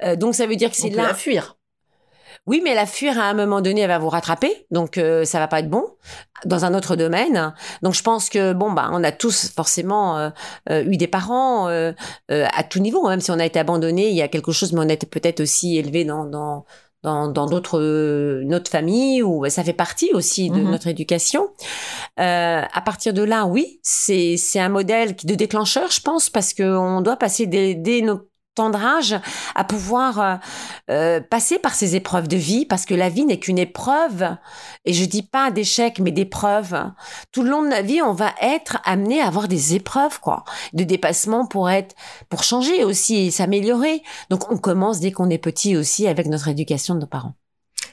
Euh, 0.03 0.15
donc 0.15 0.35
ça 0.35 0.45
veut 0.45 0.55
dire 0.55 0.69
que 0.71 0.77
On 0.79 0.83
c'est 0.83 0.89
peut 0.91 0.97
là. 0.97 1.07
la 1.07 1.13
fuir. 1.13 1.55
Oui, 2.49 2.61
mais 2.63 2.73
la 2.73 2.87
fuir 2.87 3.19
à 3.19 3.25
un 3.25 3.35
moment 3.35 3.61
donné, 3.61 3.81
elle 3.81 3.89
va 3.89 3.99
vous 3.99 4.09
rattraper, 4.09 4.65
donc 4.71 4.97
euh, 4.97 5.23
ça 5.23 5.37
va 5.39 5.47
pas 5.47 5.59
être 5.59 5.69
bon 5.69 5.85
dans 6.45 6.65
un 6.65 6.73
autre 6.73 6.95
domaine. 6.95 7.53
Donc 7.83 7.93
je 7.93 8.01
pense 8.01 8.27
que 8.29 8.53
bon 8.53 8.71
bah 8.71 8.89
on 8.91 9.03
a 9.03 9.11
tous 9.11 9.51
forcément 9.55 10.17
euh, 10.17 10.29
euh, 10.71 10.83
eu 10.91 10.97
des 10.97 11.07
parents 11.07 11.67
euh, 11.69 11.91
euh, 12.31 12.45
à 12.55 12.63
tout 12.63 12.79
niveau, 12.79 13.07
même 13.07 13.21
si 13.21 13.29
on 13.29 13.39
a 13.39 13.45
été 13.45 13.59
abandonné, 13.59 14.09
il 14.09 14.15
y 14.15 14.23
a 14.23 14.27
quelque 14.27 14.51
chose, 14.51 14.73
mais 14.73 14.79
on 14.85 14.89
a 14.89 14.93
été 14.93 15.05
peut-être 15.05 15.41
aussi 15.41 15.77
élevé 15.77 16.05
dans 16.05 16.25
dans 16.25 16.65
dans 17.03 17.27
dans 17.27 17.45
d'autres 17.45 17.79
euh, 17.79 18.41
notre 18.45 18.71
famille 18.71 19.21
ou 19.21 19.47
ça 19.49 19.63
fait 19.63 19.73
partie 19.85 20.09
aussi 20.13 20.49
de 20.49 20.59
Mhm. 20.59 20.71
notre 20.71 20.87
éducation. 20.87 21.49
Euh, 22.19 22.61
à 22.73 22.81
partir 22.81 23.13
de 23.13 23.23
là, 23.23 23.45
oui, 23.45 23.79
c'est 23.83 24.37
c'est 24.37 24.59
un 24.59 24.69
modèle 24.69 25.15
de 25.15 25.35
déclencheur, 25.35 25.91
je 25.91 26.01
pense, 26.01 26.29
parce 26.29 26.53
que 26.53 26.63
on 26.63 27.01
doit 27.01 27.15
passer 27.15 27.45
dès, 27.47 27.75
dès 27.75 28.01
nos 28.01 28.21
à 29.55 29.63
pouvoir 29.63 30.19
euh, 30.19 30.35
euh, 30.89 31.21
passer 31.21 31.59
par 31.59 31.73
ces 31.73 31.95
épreuves 31.95 32.27
de 32.27 32.37
vie 32.37 32.65
parce 32.65 32.85
que 32.85 32.93
la 32.93 33.09
vie 33.09 33.25
n'est 33.25 33.39
qu'une 33.39 33.57
épreuve 33.57 34.35
et 34.85 34.93
je 34.93 35.05
dis 35.05 35.23
pas 35.23 35.51
d'échec 35.51 35.99
mais 35.99 36.11
d'épreuves 36.11 36.91
tout 37.31 37.43
le 37.43 37.49
long 37.49 37.63
de 37.63 37.69
la 37.69 37.81
vie 37.81 38.01
on 38.01 38.13
va 38.13 38.33
être 38.41 38.79
amené 38.85 39.21
à 39.21 39.27
avoir 39.27 39.47
des 39.47 39.75
épreuves 39.75 40.19
quoi. 40.19 40.43
De 40.73 40.83
dépassement 40.83 41.45
pour 41.45 41.69
être 41.69 41.95
pour 42.29 42.43
changer 42.43 42.83
aussi 42.83 43.27
et 43.27 43.31
s'améliorer. 43.31 44.03
Donc 44.29 44.51
on 44.51 44.57
commence 44.57 44.99
dès 44.99 45.11
qu'on 45.11 45.29
est 45.29 45.37
petit 45.37 45.77
aussi 45.77 46.07
avec 46.07 46.27
notre 46.27 46.47
éducation 46.47 46.95
de 46.95 47.01
nos 47.01 47.07
parents 47.07 47.35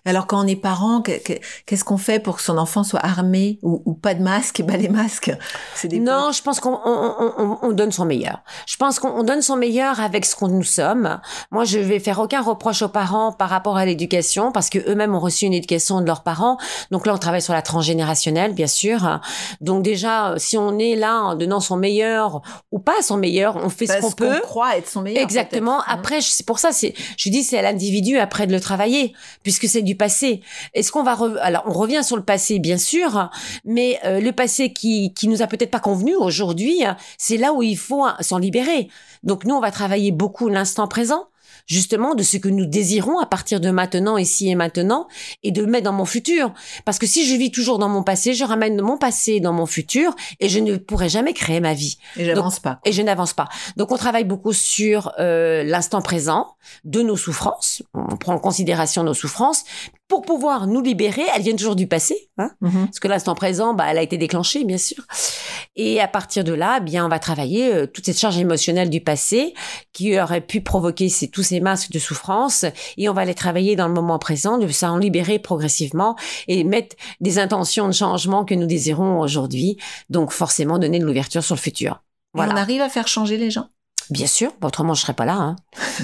Alors 0.07 0.27
quand 0.27 0.43
on 0.43 0.47
est 0.47 0.57
parent, 0.57 1.03
que- 1.03 1.19
que- 1.23 1.39
qu'est-ce 1.67 1.85
qu'on 1.85 1.99
fait 1.99 2.21
pour 2.21 2.37
que 2.37 2.43
son 2.43 2.57
enfant 2.59 2.85
soit 2.85 3.05
armé 3.05 3.59
ou, 3.63 3.83
ou 3.85 3.93
pas 3.95 4.15
de 4.15 4.23
masque, 4.23 4.63
bah 4.63 4.77
les 4.77 4.89
masques, 4.89 5.33
c'est 5.75 5.89
des 5.89 5.99
Non, 5.99 6.31
je 6.33 6.43
pense 6.43 6.61
qu'on 6.61 6.79
on, 6.85 7.15
on- 7.19 7.33
on- 7.39 7.59
on 7.63 7.73
donne 7.73 7.93
son 7.93 8.05
meilleur. 8.05 8.41
Je 8.67 8.77
pense 8.77 8.99
qu'on 8.99 9.11
on 9.11 9.23
donne 9.25 9.43
son 9.43 9.57
meilleur 9.57 10.01
avec 10.01 10.25
ce 10.25 10.37
qu'on 10.37 10.49
nous 10.49 10.63
sommes. 10.63 11.21
Moi, 11.51 11.65
je 11.65 11.79
vais 11.79 11.99
faire 11.99 12.19
aucun 12.21 12.41
reproche 12.43 12.83
aux 12.83 12.89
parents 12.89 13.33
par 13.33 13.49
rapport 13.51 13.77
à 13.77 13.85
l'éducation 13.85 14.53
parce 14.53 14.71
que 14.71 14.79
eux-mêmes 14.89 15.15
ont 15.15 15.21
reçu 15.21 15.45
une 15.47 15.53
éducation 15.55 16.01
de 16.01 16.07
leurs 16.07 16.23
parents. 16.23 16.57
Donc 16.91 17.07
là, 17.07 17.15
on 17.15 17.19
travaille 17.19 17.43
sur 17.43 17.53
la 17.53 17.63
transgénérationnelle, 17.63 18.53
bien 18.55 18.67
sûr. 18.69 19.21
Donc 19.61 19.83
déjà, 19.83 20.35
si 20.37 20.57
on 20.57 20.79
est 20.79 20.95
là 20.97 21.21
en 21.23 21.35
donnant 21.35 21.61
son 21.61 21.77
meilleur 21.77 22.43
ou 22.71 22.79
pas 22.79 23.03
son 23.03 23.17
meilleur, 23.17 23.57
on 23.57 23.69
fait 23.69 23.87
ce 23.87 24.01
qu'on 24.01 24.13
peut. 24.13 24.41
croit 24.43 24.77
être 24.77 24.89
son 24.89 25.03
meilleur. 25.03 25.23
Exactement. 25.23 25.79
peut-être. 25.79 25.91
Après, 25.99 26.21
c'est 26.21 26.47
pour 26.47 26.59
ça, 26.59 26.71
c'est, 26.73 26.95
je 27.17 27.29
dis, 27.31 27.43
c'est 27.43 27.59
à 27.59 27.63
l'individu 27.63 28.19
après 28.19 28.47
de 28.47 28.53
le 28.53 28.61
travailler, 28.61 29.13
puisque 29.43 29.67
c'est 29.69 29.83
du 29.83 29.96
passé. 29.97 30.43
Est-ce 30.75 30.93
qu'on 30.93 31.03
va, 31.03 31.15
re- 31.15 31.39
alors, 31.39 31.65
on 31.67 31.73
revient 31.73 32.03
sur 32.05 32.17
le 32.17 32.23
passé, 32.23 32.59
bien 32.59 32.79
sûr, 32.79 33.31
mais 33.65 33.99
euh, 34.05 34.21
le 34.21 34.33
passé 34.33 34.73
qui 34.73 35.13
qui 35.15 35.29
nous 35.29 35.43
a 35.43 35.47
peut-être 35.47 35.71
pas 35.71 35.81
convenu 35.81 36.15
aujourd'hui, 36.15 36.83
c'est 37.19 37.37
là 37.37 37.53
où 37.53 37.63
il 37.63 37.77
faut 37.77 38.07
s'en 38.21 38.39
libérer. 38.39 38.89
Donc 39.23 39.45
nous, 39.45 39.55
on 39.55 39.61
va 39.61 39.71
travailler 39.71 40.13
beaucoup 40.13 40.49
l'instant 40.49 40.89
présent 40.89 41.29
justement 41.67 42.15
de 42.15 42.23
ce 42.23 42.37
que 42.37 42.49
nous 42.49 42.67
désirons 42.67 43.19
à 43.19 43.27
partir 43.27 43.61
de 43.61 43.71
maintenant, 43.71 44.17
ici 44.17 44.49
et 44.49 44.55
maintenant, 44.55 45.09
et 45.43 45.53
de 45.53 45.61
le 45.61 45.67
mettre 45.67 45.85
dans 45.85 45.93
mon 45.93 46.05
futur. 46.05 46.53
Parce 46.85 46.99
que 46.99 47.07
si 47.07 47.27
je 47.27 47.35
vis 47.35 47.51
toujours 47.51 47.79
dans 47.79 47.89
mon 47.89 48.03
passé, 48.03 48.35
je 48.35 48.45
ramène 48.45 48.81
mon 48.81 48.99
passé 48.99 49.41
dans 49.41 49.53
mon 49.53 49.67
futur 49.67 50.15
et 50.41 50.49
je 50.49 50.59
ne 50.59 50.77
pourrai 50.77 51.09
jamais 51.09 51.33
créer 51.33 51.61
ma 51.61 51.75
vie 51.75 51.99
Et 52.17 52.25
j'avance 52.25 52.61
pas. 52.61 52.81
et 52.85 52.93
je 52.93 53.03
n'avance 53.03 53.33
pas. 53.35 53.49
Donc 53.77 53.93
on 53.93 53.97
travaille 53.97 54.25
beaucoup 54.25 54.53
sur 54.53 55.13
euh, 55.19 55.63
l'instant 55.65 56.01
présent 56.03 56.55
de 56.85 57.03
nos 57.03 57.17
souffrances. 57.17 57.83
On 57.95 58.17
prend 58.17 58.35
en 58.35 58.39
considération 58.39 59.03
nos 59.03 59.15
souffrances 59.15 59.65
pour 60.09 60.23
pouvoir 60.23 60.67
nous 60.67 60.81
libérer. 60.81 61.23
Elles 61.35 61.43
viennent 61.43 61.57
toujours 61.57 61.77
du 61.77 61.87
passé, 61.87 62.31
hein, 62.39 62.51
Mhm. 62.61 62.87
parce 62.87 63.01
que 63.01 63.09
l'instant 63.09 63.35
présent, 63.35 63.75
bah, 63.75 63.87
elle 63.89 63.99
a 63.99 64.03
été 64.03 64.17
déclenchée, 64.19 64.65
bien 64.65 64.79
sûr. 64.79 65.05
Et 65.75 66.01
à 66.01 66.09
partir 66.09 66.45
de 66.45 66.53
là, 66.53 66.77
eh 66.79 66.85
bien, 66.85 67.05
on 67.05 67.09
va 67.09 67.19
travailler 67.19 67.73
euh, 67.75 67.87
toute 67.87 68.07
cette 68.07 68.19
charge 68.19 68.39
émotionnelle 68.39 68.89
du 68.89 69.01
passé 69.01 69.53
qui 69.93 70.19
aurait 70.19 70.41
pu 70.41 70.61
provoquer 70.61 71.09
ces, 71.09 71.29
tous 71.29 71.43
ces 71.43 71.61
masques 71.61 71.91
de 71.91 71.99
souffrance, 71.99 72.65
et 72.97 73.09
on 73.09 73.13
va 73.13 73.25
les 73.25 73.35
travailler 73.35 73.77
dans 73.77 73.89
le 73.89 73.95
moment 73.95 74.19
présent, 74.19 74.59
de 74.59 74.69
s'en 74.69 74.97
libérer 74.97 75.39
progressivement 75.39 76.17
et 76.49 76.65
mettre 76.65 76.97
des 77.21 77.39
intentions 77.39 77.87
de 77.89 77.93
changement 77.93 78.45
que 78.45 78.55
nous 78.55 78.67
désirons 78.67 79.21
aujourd'hui. 79.21 79.77
Donc 80.09 80.31
forcément 80.33 80.79
donner 80.79 80.99
de 80.99 81.05
l'ouverture 81.05 81.43
sur 81.45 81.55
le 81.57 81.61
futur. 81.61 82.03
Et 82.37 82.41
on 82.41 82.43
arrive 82.57 82.83
à 82.83 82.89
faire 82.89 83.09
changer 83.09 83.39
les 83.39 83.51
gens. 83.51 83.69
Bien 84.11 84.27
sûr, 84.29 84.53
autrement 84.63 84.95
je 84.95 85.03
serais 85.03 85.15
pas 85.15 85.25
là. 85.25 85.35
Hein. 85.35 85.57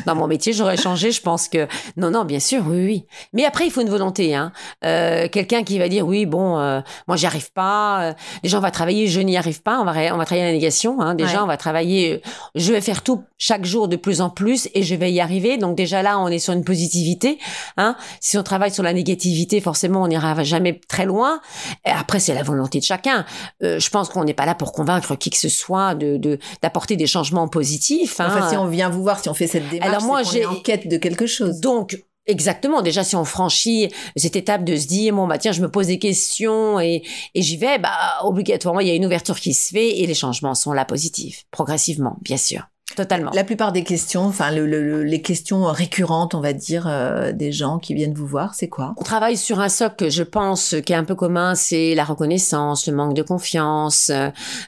Dans 0.07 0.15
mon 0.17 0.27
métier, 0.27 0.53
j'aurais 0.53 0.77
changé. 0.77 1.13
Je 1.13 1.21
pense 1.23 1.47
que 1.49 1.69
non, 1.97 2.11
non, 2.11 2.25
bien 2.25 2.41
sûr, 2.41 2.65
oui, 2.67 2.85
oui. 2.85 3.07
Mais 3.33 3.45
après, 3.45 3.65
il 3.67 3.71
faut 3.71 3.81
une 3.81 3.89
volonté. 3.91 4.35
Hein. 4.35 4.53
Euh, 4.85 5.29
Quelqu'un 5.29 5.63
qui 5.63 5.79
va 5.79 5.89
dire 5.89 6.05
oui, 6.07 6.27
bon, 6.27 6.59
euh, 6.59 6.81
moi 7.07 7.17
j'y 7.17 7.27
arrive 7.27 7.53
pas. 7.53 8.03
Euh, 8.03 8.13
déjà, 8.43 8.59
on 8.59 8.61
va 8.61 8.71
travailler, 8.73 9.07
je 9.07 9.21
n'y 9.21 9.37
arrive 9.37 9.63
pas. 9.63 9.79
On 9.81 9.85
va, 9.85 9.93
on 10.13 10.17
va 10.19 10.25
travailler 10.25 10.47
la 10.47 10.53
négation. 10.53 11.01
Hein. 11.01 11.15
Déjà, 11.15 11.37
Ouais. 11.37 11.43
on 11.45 11.47
va 11.47 11.57
travailler. 11.57 12.23
Je 12.57 12.73
vais 12.73 12.81
faire 12.81 13.03
tout 13.03 13.23
chaque 13.39 13.65
jour 13.65 13.87
de 13.87 13.97
plus 13.97 14.21
en 14.21 14.31
plus 14.31 14.69
et 14.75 14.83
je 14.83 14.95
vais 14.97 15.13
y 15.13 15.21
arriver. 15.21 15.57
Donc 15.59 15.77
déjà 15.77 16.03
là, 16.03 16.19
on 16.19 16.27
est 16.29 16.39
sur 16.41 16.53
une 16.55 16.65
positivité. 16.65 17.39
Hein. 17.77 17.95
Si 18.21 18.37
on 18.37 18.43
travaille 18.43 18.73
sur 18.73 18.83
la 18.83 18.93
négativité, 18.93 19.61
forcément, 19.61 20.03
on 20.03 20.09
n'ira 20.09 20.43
jamais 20.43 20.81
très 20.89 21.05
loin. 21.07 21.41
Et 21.87 21.91
après, 21.91 22.19
c'est 22.19 22.35
la 22.35 22.43
volonté 22.43 22.81
de 22.81 22.85
chacun. 22.85 23.25
Euh, 23.63 23.79
je 23.79 23.91
pense 23.91 24.09
qu'on 24.09 24.25
n'est 24.25 24.35
pas 24.35 24.47
là 24.47 24.55
pour 24.57 24.73
convaincre 24.73 25.15
qui 25.15 25.31
que 25.31 25.37
ce 25.39 25.49
soit 25.49 25.95
de 25.95 26.17
de- 26.17 26.39
d'apporter 26.63 26.97
des 26.97 27.07
changements 27.07 27.47
positifs. 27.49 27.92
Hein. 28.01 28.07
Enfin, 28.29 28.49
si 28.51 28.57
on 28.57 28.67
vient 28.67 28.89
vous 28.91 29.03
voir, 29.03 29.21
si 29.21 29.29
on 29.29 29.35
fait 29.35 29.47
cette 29.47 29.69
démarche, 29.69 29.91
Alors 29.91 30.03
moi, 30.03 30.23
j'ai- 30.23 30.41
est 30.41 30.47
en 30.47 30.57
quête 30.57 30.89
de 30.89 30.97
quelque 30.97 31.27
chose. 31.27 31.61
Donc, 31.61 32.03
exactement. 32.27 32.83
Déjà, 32.83 33.05
si 33.05 33.17
on 33.17 33.25
franchit 33.25 33.89
cette 34.17 34.37
étape 34.37 34.65
de 34.65 34.77
se 34.77 34.87
dire, 34.87 35.15
bon, 35.15 35.27
bah, 35.27 35.39
tiens, 35.39 35.53
je 35.53 35.61
me 35.63 35.71
pose 35.71 35.87
des 35.89 35.99
questions 35.99 36.81
et, 36.81 37.03
et 37.35 37.43
j'y 37.43 37.57
vais, 37.57 37.79
bah, 37.79 37.91
obligatoirement, 38.23 38.81
il 38.81 38.89
y 38.89 38.91
a 38.91 38.95
une 38.95 39.07
ouverture 39.07 39.39
qui 39.41 39.55
se 39.55 39.71
fait 39.71 39.99
et 40.01 40.07
les 40.07 40.15
changements 40.15 40.55
sont 40.55 40.73
là 40.73 40.85
positifs, 40.85 41.45
progressivement, 41.51 42.17
bien 42.23 42.37
sûr. 42.37 42.63
Totalement. 42.97 43.31
La 43.35 43.45
plupart 43.45 43.73
des 43.73 43.85
questions, 43.85 44.25
enfin 44.27 44.51
le- 44.51 44.67
le- 44.67 44.83
le- 44.83 45.03
les 45.03 45.23
questions 45.23 45.65
récurrentes, 45.65 46.35
on 46.35 46.41
va 46.41 46.53
dire, 46.53 46.87
euh, 46.87 47.33
des 47.33 47.53
gens 47.53 47.79
qui 47.79 47.95
viennent 47.95 48.13
vous 48.15 48.27
voir, 48.27 48.55
c'est 48.55 48.69
quoi? 48.69 48.95
On 48.99 49.03
travaille 49.03 49.37
sur 49.37 49.61
un 49.61 49.69
socle 49.69 50.11
je 50.11 50.23
pense 50.23 50.75
qui 50.85 50.93
est 50.93 50.97
un 50.97 51.05
peu 51.05 51.15
commun, 51.15 51.55
c'est 51.55 51.95
la 51.95 52.05
reconnaissance, 52.05 52.87
le 52.87 52.95
manque 52.95 53.15
de 53.15 53.23
confiance. 53.23 54.11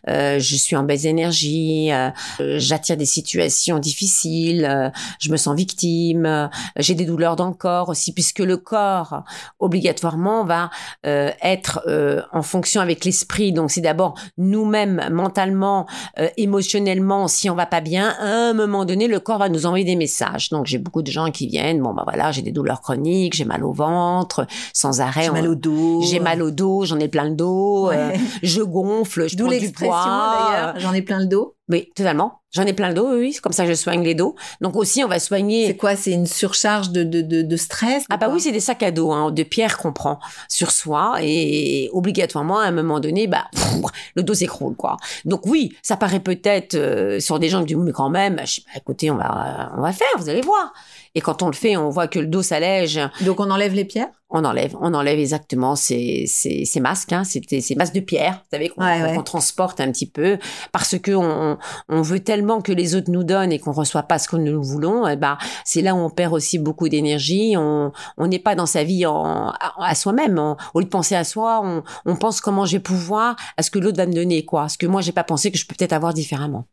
euh, 0.08 0.38
je 0.38 0.56
suis 0.56 0.76
en 0.76 0.82
baisse 0.84 1.02
d'énergie, 1.02 1.92
euh, 1.92 2.08
euh, 2.40 2.56
j'attire 2.58 2.96
des 2.96 3.04
situations 3.06 3.78
difficiles, 3.78 4.64
euh, 4.64 4.90
je 5.18 5.30
me 5.30 5.37
sens 5.37 5.54
victime, 5.56 6.26
euh, 6.26 6.46
j'ai 6.76 6.94
des 6.94 7.04
douleurs 7.04 7.37
dans 7.37 7.48
le 7.48 7.54
corps 7.54 7.88
aussi, 7.88 8.12
puisque 8.12 8.38
le 8.40 8.56
corps 8.56 9.22
obligatoirement 9.58 10.44
va 10.44 10.70
euh, 11.06 11.30
être 11.42 11.82
euh, 11.87 12.22
en 12.32 12.42
fonction 12.42 12.80
avec 12.80 13.04
l'esprit. 13.04 13.52
Donc 13.52 13.70
c'est 13.70 13.80
d'abord 13.80 14.14
nous-mêmes 14.38 15.08
mentalement, 15.10 15.87
euh, 16.18 16.28
émotionnellement, 16.37 17.28
si 17.28 17.50
on 17.50 17.54
va 17.54 17.66
pas 17.66 17.80
bien, 17.80 18.13
à 18.18 18.50
un 18.50 18.53
moment 18.55 18.85
donné, 18.85 19.09
le 19.09 19.20
corps 19.20 19.38
va 19.38 19.48
nous 19.48 19.66
envoyer 19.66 19.85
des 19.85 19.96
messages. 19.96 20.50
Donc 20.50 20.66
j'ai 20.66 20.79
beaucoup 20.79 21.03
de 21.03 21.11
gens 21.11 21.31
qui 21.31 21.46
viennent, 21.46 21.81
bon 21.81 21.92
bah 21.94 22.05
voilà, 22.07 22.33
j'ai 22.33 22.42
des 22.42 22.53
douleurs 22.53 22.81
chroniques, 22.81 23.35
j'ai 23.35 23.44
mal 23.44 23.64
au 23.64 23.72
ventre, 23.72 24.46
sans 24.72 25.00
arrêt. 25.00 25.24
J'ai 25.24 25.31
mal 25.31 25.48
au 25.48 25.55
dos. 25.55 26.03
j'ai 26.03 26.20
mal 26.20 26.42
au 26.42 26.50
dos, 26.50 26.85
j'en 26.85 26.98
ai 26.98 27.09
plein 27.09 27.24
le 27.24 27.35
dos, 27.35 27.90
euh, 27.90 28.12
je 28.42 28.62
gonfle, 28.62 29.29
je 29.29 29.37
prends 29.37 29.46
du 29.46 29.53
l'expression 29.53 29.88
poids. 29.88 30.48
d'ailleurs. 30.50 30.74
J'en 30.79 30.92
ai 30.92 31.03
plein 31.03 31.20
le 31.20 31.27
dos. 31.27 31.57
Oui, 31.68 31.90
totalement. 31.94 32.40
J'en 32.53 32.64
ai 32.66 32.72
plein 32.72 32.88
le 32.88 32.94
dos, 32.94 33.09
oui, 33.18 33.33
c'est 33.33 33.40
comme 33.40 33.53
ça 33.53 33.64
que 33.64 33.70
je 33.70 33.74
soigne 33.74 34.05
les 34.05 34.14
dos. 34.14 34.37
Donc 34.61 34.77
aussi, 34.77 35.03
on 35.03 35.09
va 35.09 35.18
soigner. 35.18 35.66
C'est 35.66 35.77
quoi? 35.77 35.96
C'est 35.96 36.12
une 36.12 36.27
surcharge 36.27 36.90
de, 36.90 37.03
de, 37.03 37.20
de, 37.22 37.42
de 37.42 37.57
stress 37.57 38.05
Ah 38.11 38.16
bah 38.16 38.29
oui, 38.31 38.40
c'est 38.40 38.53
des 38.53 38.61
sacs 38.61 38.83
à 38.83 38.90
dos 38.90 39.11
hein, 39.11 39.33
de 39.33 39.42
pierre 39.42 39.79
qu'on 39.79 39.92
prend 39.92 40.20
sur 40.48 40.70
soi 40.70 41.16
et 41.20 41.88
obligatoirement 41.92 42.61
à 42.61 42.66
un 42.66 42.70
moment 42.70 43.00
donné, 43.00 43.27
bah 43.27 43.46
pff, 43.50 43.74
le 44.14 44.22
dos 44.22 44.35
s'écroule 44.35 44.77
quoi. 44.77 44.98
Donc 45.24 45.46
oui, 45.46 45.74
ça 45.83 45.96
paraît 45.96 46.20
peut-être 46.20 46.74
euh, 46.74 47.18
sur 47.18 47.38
des 47.38 47.48
gens 47.48 47.61
qui 47.61 47.74
disent 47.74 47.77
mais 47.79 47.92
quand 47.92 48.11
même, 48.11 48.40
je 48.44 48.57
sais 48.57 48.61
pas, 48.62 48.79
écoutez, 48.79 49.11
on 49.11 49.16
va 49.16 49.72
on 49.77 49.81
va 49.81 49.92
faire, 49.92 50.07
vous 50.18 50.29
allez 50.29 50.42
voir. 50.42 50.72
Et 51.16 51.20
quand 51.20 51.42
on 51.42 51.46
le 51.46 51.55
fait, 51.55 51.77
on 51.77 51.88
voit 51.88 52.09
que 52.09 52.18
le 52.18 52.27
dos 52.27 52.42
s'allège, 52.42 53.00
Donc 53.22 53.40
on 53.40 53.50
enlève 53.50 53.72
les 53.72 53.85
pierres? 53.85 54.11
On 54.30 54.44
enlève, 54.44 54.74
on 54.80 54.94
enlève 54.94 55.18
exactement 55.20 55.76
ces, 55.76 56.24
ces, 56.26 56.64
ces 56.64 56.80
masques, 56.80 57.12
hein, 57.12 57.22
ces, 57.24 57.40
ces 57.60 57.74
masques 57.76 57.94
de 57.94 58.00
pierre, 58.00 58.34
vous 58.42 58.48
savez, 58.56 58.68
qu'on 58.70 58.82
Ouais, 58.82 59.22
transporte 59.22 59.80
un 59.80 59.92
petit 59.92 60.10
peu, 60.10 60.38
parce 60.72 60.98
que 60.98 61.12
on, 61.12 61.56
on 61.88 62.02
veut 62.02 62.18
tellement 62.20 62.60
que 62.60 62.72
les 62.72 62.96
autres 62.96 63.10
nous 63.12 63.22
donnent 63.22 63.52
et 63.52 63.60
qu'on 63.60 63.70
reçoit 63.72 64.02
pas 64.04 64.18
ce 64.18 64.28
que 64.28 64.37
nous 64.37 64.62
voulons, 64.62 65.06
et 65.06 65.16
ben 65.16 65.38
c'est 65.64 65.82
là 65.82 65.94
où 65.94 65.98
on 65.98 66.10
perd 66.10 66.32
aussi 66.32 66.58
beaucoup 66.58 66.88
d'énergie. 66.88 67.54
On 67.56 67.92
on 68.16 68.26
n'est 68.26 68.38
pas 68.40 68.54
dans 68.56 68.66
sa 68.66 68.82
vie 68.82 69.06
en, 69.06 69.50
à, 69.50 69.74
à 69.78 69.94
soi-même. 69.94 70.38
On- 70.38 70.56
Au 70.74 70.80
lieu 70.80 70.84
de 70.87 70.90
penser 70.90 71.14
à 71.14 71.22
soi, 71.24 71.60
on, 71.62 71.82
on 72.04 72.16
pense 72.16 72.40
comment 72.40 72.64
je 72.66 72.76
vais 72.76 72.82
pouvoir, 72.82 73.37
à 73.56 73.62
ce 73.62 73.70
que 73.70 73.78
l'autre 73.78 73.98
va 73.98 74.06
me 74.06 74.12
donner, 74.14 74.44
quoi, 74.44 74.68
ce 74.68 74.78
que 74.78 74.87
moi 74.87 75.00
j'ai 75.00 75.12
pas 75.12 75.24
pensé 75.24 75.52
que 75.52 75.58
je 75.58 75.66
peux 75.66 75.74
peut-être 75.76 75.92
avoir 75.92 76.12
différemment. 76.14 76.66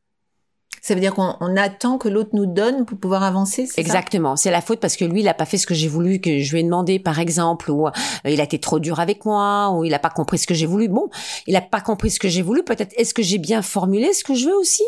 Ça 0.81 0.95
veut 0.95 0.99
dire 0.99 1.13
qu'on 1.13 1.35
on 1.39 1.55
attend 1.57 1.99
que 1.99 2.09
l'autre 2.09 2.31
nous 2.33 2.47
donne 2.47 2.85
pour 2.85 2.97
pouvoir 2.97 3.21
avancer, 3.21 3.69
Exactement. 3.77 4.35
C'est 4.35 4.49
la 4.49 4.61
faute 4.61 4.79
parce 4.79 4.97
que 4.97 5.05
lui, 5.05 5.21
il 5.21 5.27
a 5.27 5.35
pas 5.35 5.45
fait 5.45 5.59
ce 5.59 5.67
que 5.67 5.75
j'ai 5.75 5.87
voulu, 5.87 6.19
que 6.19 6.39
je 6.39 6.51
lui 6.51 6.61
ai 6.61 6.63
demandé, 6.63 6.97
par 6.97 7.19
exemple, 7.19 7.69
ou 7.69 7.87
euh, 7.87 7.91
il 8.25 8.41
a 8.41 8.43
été 8.43 8.59
trop 8.59 8.79
dur 8.79 8.99
avec 8.99 9.23
moi, 9.23 9.69
ou 9.71 9.83
il 9.85 9.93
a 9.93 9.99
pas 9.99 10.09
compris 10.09 10.39
ce 10.39 10.47
que 10.47 10.55
j'ai 10.55 10.65
voulu. 10.65 10.87
Bon, 10.87 11.09
il 11.45 11.55
a 11.55 11.61
pas 11.61 11.81
compris 11.81 12.09
ce 12.09 12.19
que 12.19 12.27
j'ai 12.27 12.41
voulu. 12.41 12.63
Peut-être 12.63 12.93
est-ce 12.97 13.13
que 13.13 13.21
j'ai 13.21 13.37
bien 13.37 13.61
formulé 13.61 14.11
ce 14.13 14.23
que 14.23 14.33
je 14.33 14.47
veux 14.47 14.55
aussi? 14.55 14.83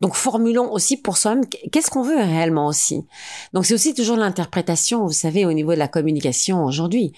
Donc 0.00 0.14
formulons 0.14 0.72
aussi 0.72 0.96
pour 0.96 1.18
soi-même 1.18 1.44
qu'est-ce 1.46 1.90
qu'on 1.90 2.02
veut 2.02 2.16
réellement 2.16 2.66
aussi? 2.66 3.04
Donc 3.52 3.66
c'est 3.66 3.74
aussi 3.74 3.94
toujours 3.94 4.16
l'interprétation, 4.16 5.04
vous 5.04 5.12
savez, 5.12 5.44
au 5.44 5.52
niveau 5.52 5.72
de 5.72 5.78
la 5.78 5.88
communication 5.88 6.64
aujourd'hui. 6.64 7.12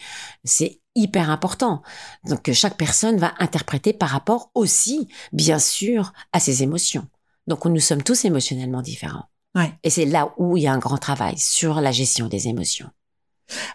C'est 0.44 0.80
hyper 0.94 1.30
important. 1.30 1.82
Donc 2.28 2.50
chaque 2.52 2.76
personne 2.76 3.18
va 3.18 3.34
interpréter 3.38 3.92
par 3.92 4.08
rapport 4.08 4.50
aussi, 4.54 5.08
bien 5.32 5.58
sûr, 5.58 6.12
à 6.32 6.40
ses 6.40 6.62
émotions. 6.64 7.06
Donc 7.46 7.64
nous 7.64 7.80
sommes 7.80 8.02
tous 8.02 8.24
émotionnellement 8.24 8.82
différents. 8.82 9.24
Ouais. 9.54 9.72
Et 9.82 9.90
c'est 9.90 10.06
là 10.06 10.32
où 10.38 10.56
il 10.56 10.62
y 10.62 10.66
a 10.66 10.72
un 10.72 10.78
grand 10.78 10.98
travail 10.98 11.38
sur 11.38 11.80
la 11.80 11.92
gestion 11.92 12.28
des 12.28 12.48
émotions. 12.48 12.88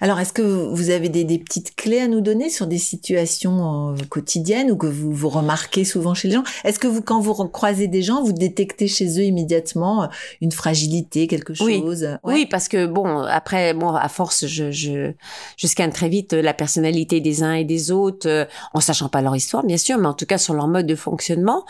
Alors, 0.01 0.19
est-ce 0.19 0.33
que 0.33 0.41
vous 0.41 0.89
avez 0.89 1.09
des, 1.09 1.23
des, 1.23 1.39
petites 1.39 1.75
clés 1.75 1.99
à 1.99 2.07
nous 2.07 2.21
donner 2.21 2.49
sur 2.49 2.67
des 2.67 2.77
situations 2.77 3.91
euh, 3.91 3.95
quotidiennes 4.09 4.71
ou 4.71 4.77
que 4.77 4.87
vous, 4.87 5.11
vous 5.11 5.29
remarquez 5.29 5.85
souvent 5.85 6.13
chez 6.13 6.27
les 6.27 6.35
gens? 6.35 6.43
Est-ce 6.63 6.79
que 6.79 6.87
vous, 6.87 7.01
quand 7.01 7.19
vous 7.19 7.33
croisez 7.47 7.87
des 7.87 8.01
gens, 8.01 8.23
vous 8.23 8.33
détectez 8.33 8.87
chez 8.87 9.19
eux 9.19 9.23
immédiatement 9.23 10.03
euh, 10.03 10.07
une 10.41 10.51
fragilité, 10.51 11.27
quelque 11.27 11.53
chose? 11.53 11.67
Oui, 11.67 11.77
Ouais. 12.23 12.33
oui 12.33 12.45
parce 12.45 12.67
que 12.67 12.85
bon, 12.85 13.19
après, 13.23 13.73
bon, 13.73 13.89
à 13.93 14.09
force, 14.09 14.45
je, 14.47 14.71
je, 14.71 15.11
je 15.57 15.67
scanne 15.67 15.91
très 15.91 16.09
vite 16.09 16.33
la 16.33 16.53
personnalité 16.53 17.21
des 17.21 17.43
uns 17.43 17.53
et 17.53 17.63
des 17.65 17.91
autres, 17.91 18.27
euh, 18.27 18.45
en 18.73 18.79
sachant 18.79 19.09
pas 19.09 19.21
leur 19.21 19.35
histoire, 19.35 19.63
bien 19.63 19.77
sûr, 19.77 19.97
mais 19.97 20.07
en 20.07 20.13
tout 20.13 20.25
cas 20.25 20.37
sur 20.37 20.53
leur 20.53 20.67
mode 20.67 20.85
de 20.87 20.95
fonctionnement. 20.95 21.65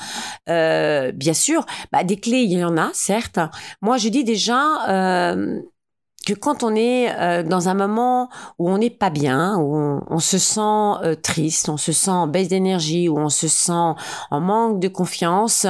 Euh, 0.49 1.11
bien 1.11 1.33
sûr, 1.33 1.65
bah, 1.91 2.03
des 2.03 2.17
clés, 2.17 2.41
il 2.41 2.51
y 2.53 2.63
en 2.63 2.77
a, 2.77 2.89
certes. 2.93 3.39
Moi, 3.81 3.97
je 3.97 4.09
dis 4.09 4.23
déjà... 4.23 5.35
Que 6.27 6.33
quand 6.33 6.61
on 6.63 6.75
est 6.75 7.09
euh, 7.15 7.41
dans 7.41 7.69
un 7.69 7.73
moment 7.73 8.27
où 8.59 8.69
on 8.69 8.79
n'est 8.79 8.89
pas 8.89 9.09
bien, 9.09 9.55
où 9.55 9.77
on, 9.77 10.03
on 10.09 10.19
se 10.19 10.37
sent 10.37 10.59
euh, 10.59 11.15
triste, 11.15 11.69
on 11.69 11.77
se 11.77 11.93
sent 11.93 12.11
en 12.11 12.27
baisse 12.27 12.49
d'énergie, 12.49 13.07
où 13.07 13.17
on 13.17 13.29
se 13.29 13.47
sent 13.47 13.71
en 13.71 14.41
manque 14.41 14.81
de 14.81 14.89
confiance, 14.89 15.65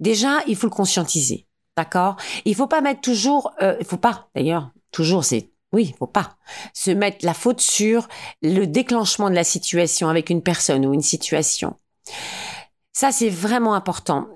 déjà 0.00 0.40
il 0.48 0.56
faut 0.56 0.66
le 0.66 0.72
conscientiser, 0.72 1.46
d'accord? 1.76 2.16
Il 2.44 2.56
faut 2.56 2.66
pas 2.66 2.80
mettre 2.80 3.02
toujours, 3.02 3.52
euh, 3.62 3.76
il 3.78 3.86
faut 3.86 3.96
pas 3.96 4.26
d'ailleurs 4.34 4.72
toujours 4.90 5.24
c'est 5.24 5.52
oui, 5.72 5.92
il 5.94 5.96
faut 5.96 6.08
pas 6.08 6.30
se 6.72 6.90
mettre 6.90 7.24
la 7.24 7.34
faute 7.34 7.60
sur 7.60 8.08
le 8.42 8.64
déclenchement 8.64 9.30
de 9.30 9.36
la 9.36 9.44
situation 9.44 10.08
avec 10.08 10.28
une 10.28 10.42
personne 10.42 10.86
ou 10.86 10.92
une 10.92 11.02
situation. 11.02 11.76
Ça, 12.92 13.12
c'est 13.12 13.30
vraiment 13.30 13.74
important. 13.74 14.26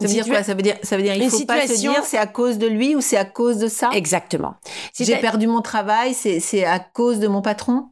Ça 0.00 0.06
veut 0.06 0.12
dire 0.12 0.26
quoi? 0.26 0.42
Ça 0.44 0.54
veut 0.54 0.62
dire, 0.62 0.76
ça 0.82 0.96
veut 0.96 1.02
dire, 1.02 1.14
il 1.16 1.28
faut 1.28 1.44
pas 1.44 1.62
se 1.62 1.74
situation- 1.74 1.92
dire 1.92 2.04
c'est 2.04 2.18
à 2.18 2.26
cause 2.26 2.58
de 2.58 2.66
lui 2.68 2.94
ou 2.94 3.00
c'est 3.00 3.16
à 3.16 3.24
cause 3.24 3.58
de 3.58 3.66
ça? 3.68 3.90
Exactement. 3.92 4.54
J'ai 4.96 5.04
C'est- 5.04 5.16
perdu 5.18 5.46
mon 5.48 5.60
travail, 5.60 6.14
c'est, 6.14 6.38
c'est 6.40 6.64
à 6.64 6.78
cause 6.78 7.18
de 7.18 7.26
mon 7.26 7.42
patron? 7.42 7.88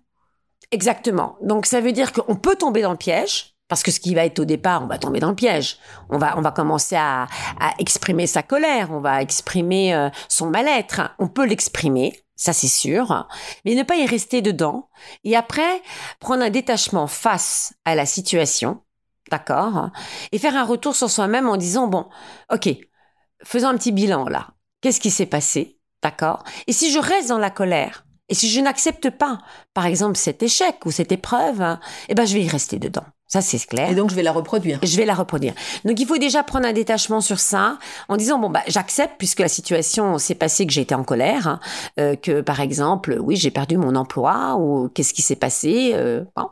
Exactement. 0.70 1.36
Donc 1.42 1.66
ça 1.66 1.80
veut 1.80 1.92
dire 1.92 2.12
qu'on 2.12 2.36
peut 2.36 2.56
tomber 2.56 2.82
dans 2.82 2.92
le 2.92 2.96
piège. 2.96 3.52
Parce 3.68 3.82
que 3.82 3.90
ce 3.90 3.98
qui 3.98 4.14
va 4.14 4.24
être 4.24 4.38
au 4.38 4.44
départ, 4.44 4.80
on 4.84 4.86
va 4.86 4.96
tomber 4.96 5.18
dans 5.18 5.30
le 5.30 5.34
piège. 5.34 5.78
On 6.08 6.18
va, 6.18 6.38
on 6.38 6.40
va 6.40 6.52
commencer 6.52 6.94
à, 6.94 7.26
à 7.58 7.74
exprimer 7.80 8.28
sa 8.28 8.44
colère, 8.44 8.92
on 8.92 9.00
va 9.00 9.20
exprimer 9.20 9.92
euh, 9.92 10.08
son 10.28 10.46
mal-être. 10.50 11.00
On 11.18 11.26
peut 11.26 11.44
l'exprimer, 11.44 12.16
ça 12.36 12.52
c'est 12.52 12.68
sûr, 12.68 13.26
mais 13.64 13.74
ne 13.74 13.82
pas 13.82 13.96
y 13.96 14.06
rester 14.06 14.40
dedans. 14.40 14.88
Et 15.24 15.34
après, 15.34 15.82
prendre 16.20 16.44
un 16.44 16.50
détachement 16.50 17.08
face 17.08 17.74
à 17.84 17.96
la 17.96 18.06
situation, 18.06 18.82
d'accord, 19.30 19.90
et 20.32 20.38
faire 20.38 20.56
un 20.56 20.64
retour 20.64 20.94
sur 20.96 21.10
soi-même 21.10 21.48
en 21.48 21.56
disant 21.56 21.88
bon, 21.88 22.08
ok, 22.52 22.68
faisons 23.42 23.68
un 23.68 23.76
petit 23.76 23.92
bilan 23.92 24.28
là. 24.28 24.48
Qu'est-ce 24.80 25.00
qui 25.00 25.10
s'est 25.10 25.26
passé, 25.26 25.78
d'accord 26.02 26.44
Et 26.66 26.72
si 26.72 26.92
je 26.92 26.98
reste 26.98 27.28
dans 27.28 27.38
la 27.38 27.50
colère, 27.50 28.06
et 28.28 28.34
si 28.34 28.50
je 28.50 28.60
n'accepte 28.60 29.10
pas, 29.10 29.38
par 29.72 29.86
exemple, 29.86 30.16
cet 30.16 30.42
échec 30.42 30.84
ou 30.84 30.90
cette 30.90 31.12
épreuve, 31.12 31.62
hein, 31.62 31.80
eh 32.08 32.14
ben, 32.14 32.26
je 32.26 32.34
vais 32.34 32.42
y 32.42 32.48
rester 32.48 32.78
dedans. 32.78 33.04
Ça, 33.28 33.40
c'est 33.40 33.58
clair. 33.66 33.90
Et 33.90 33.94
donc 33.94 34.10
je 34.10 34.14
vais 34.14 34.22
la 34.22 34.32
reproduire. 34.32 34.78
Je 34.82 34.96
vais 34.96 35.04
la 35.04 35.14
reproduire. 35.14 35.52
Donc, 35.84 35.98
il 35.98 36.06
faut 36.06 36.16
déjà 36.18 36.44
prendre 36.44 36.66
un 36.66 36.72
détachement 36.72 37.20
sur 37.20 37.40
ça, 37.40 37.78
en 38.08 38.16
disant 38.16 38.38
bon 38.38 38.50
bah 38.50 38.62
j'accepte 38.68 39.14
puisque 39.18 39.40
la 39.40 39.48
situation 39.48 40.18
s'est 40.18 40.36
passée 40.36 40.64
que 40.66 40.72
j'ai 40.72 40.82
été 40.82 40.94
en 40.94 41.02
colère, 41.02 41.48
hein, 41.48 41.60
euh, 41.98 42.14
que 42.14 42.40
par 42.40 42.60
exemple 42.60 43.18
oui 43.20 43.34
j'ai 43.36 43.50
perdu 43.50 43.78
mon 43.78 43.96
emploi 43.96 44.56
ou 44.56 44.88
qu'est-ce 44.88 45.12
qui 45.12 45.22
s'est 45.22 45.34
passé. 45.36 45.90
euh, 45.94 46.22
bon. 46.36 46.48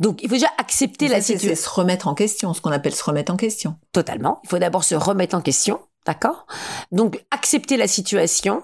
Donc, 0.00 0.20
il 0.22 0.28
faut 0.28 0.34
déjà 0.34 0.50
accepter 0.58 1.06
Ça, 1.06 1.14
la 1.14 1.20
c'est, 1.20 1.34
c'est 1.34 1.38
situation 1.38 1.70
se 1.70 1.74
remettre 1.80 2.08
en 2.08 2.14
question, 2.14 2.52
ce 2.54 2.60
qu'on 2.60 2.72
appelle 2.72 2.94
se 2.94 3.04
remettre 3.04 3.32
en 3.32 3.36
question. 3.36 3.76
totalement. 3.92 4.40
Il 4.44 4.48
faut 4.48 4.58
d'abord 4.58 4.82
se 4.84 4.94
remettre 4.96 5.36
en 5.36 5.40
question, 5.40 5.78
d'accord? 6.06 6.46
Donc 6.90 7.22
accepter 7.30 7.76
la 7.76 7.86
situation, 7.86 8.62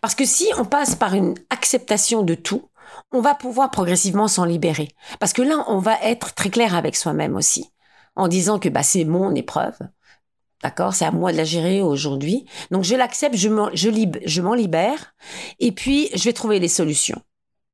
parce 0.00 0.14
que 0.14 0.24
si 0.24 0.46
on 0.58 0.64
passe 0.64 0.94
par 0.94 1.14
une 1.14 1.34
acceptation 1.50 2.22
de 2.22 2.34
tout, 2.34 2.68
on 3.16 3.20
va 3.20 3.34
pouvoir 3.34 3.70
progressivement 3.70 4.28
s'en 4.28 4.44
libérer. 4.44 4.88
Parce 5.18 5.32
que 5.32 5.42
là, 5.42 5.64
on 5.68 5.78
va 5.78 5.98
être 6.02 6.34
très 6.34 6.50
clair 6.50 6.74
avec 6.74 6.96
soi-même 6.96 7.36
aussi, 7.36 7.72
en 8.14 8.28
disant 8.28 8.58
que 8.58 8.68
bah 8.68 8.82
c'est 8.82 9.04
mon 9.04 9.34
épreuve. 9.34 9.76
D'accord, 10.62 10.94
c'est 10.94 11.04
à 11.04 11.10
moi 11.10 11.32
de 11.32 11.36
la 11.36 11.44
gérer 11.44 11.82
aujourd'hui. 11.82 12.46
Donc 12.70 12.84
je 12.84 12.94
l'accepte, 12.94 13.36
je 13.36 13.48
m'en, 13.48 13.70
je, 13.74 13.90
je 14.24 14.54
libère, 14.54 15.14
et 15.58 15.72
puis 15.72 16.10
je 16.14 16.24
vais 16.24 16.32
trouver 16.32 16.58
les 16.58 16.68
solutions. 16.68 17.20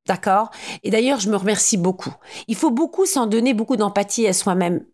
D'accord? 0.05 0.49
Et 0.83 0.89
d'ailleurs, 0.89 1.19
je 1.19 1.29
me 1.29 1.37
remercie 1.37 1.77
beaucoup. 1.77 2.13
Il 2.47 2.55
faut 2.55 2.71
beaucoup 2.71 3.05
s'en 3.05 3.25
donner, 3.25 3.53
beaucoup 3.53 3.77
d'empathie 3.77 4.27
à 4.27 4.33
soi-même. 4.33 4.85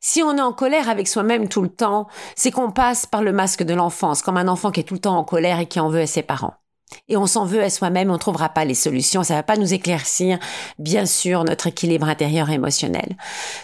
Si 0.00 0.22
on 0.22 0.36
est 0.36 0.42
en 0.42 0.52
colère 0.52 0.88
avec 0.88 1.08
soi-même 1.08 1.48
tout 1.48 1.62
le 1.62 1.68
temps, 1.68 2.06
c'est 2.36 2.50
qu'on 2.50 2.70
passe 2.70 3.06
par 3.06 3.22
le 3.22 3.32
masque 3.32 3.62
de 3.64 3.74
l'enfance, 3.74 4.22
comme 4.22 4.36
un 4.36 4.48
enfant 4.48 4.70
qui 4.70 4.80
est 4.80 4.84
tout 4.84 4.94
le 4.94 5.00
temps 5.00 5.16
en 5.16 5.24
colère 5.24 5.58
et 5.58 5.66
qui 5.66 5.80
en 5.80 5.88
veut 5.88 6.02
à 6.02 6.06
ses 6.06 6.22
parents. 6.22 6.54
Et 7.08 7.16
on 7.16 7.26
s'en 7.26 7.44
veut 7.44 7.62
à 7.62 7.70
soi-même, 7.70 8.10
on 8.10 8.14
ne 8.14 8.18
trouvera 8.18 8.48
pas 8.48 8.64
les 8.64 8.74
solutions, 8.74 9.22
ça 9.22 9.34
va 9.34 9.42
pas 9.42 9.56
nous 9.56 9.74
éclaircir, 9.74 10.38
bien 10.78 11.06
sûr, 11.06 11.44
notre 11.44 11.66
équilibre 11.66 12.08
intérieur 12.08 12.50
et 12.50 12.54
émotionnel. 12.54 13.16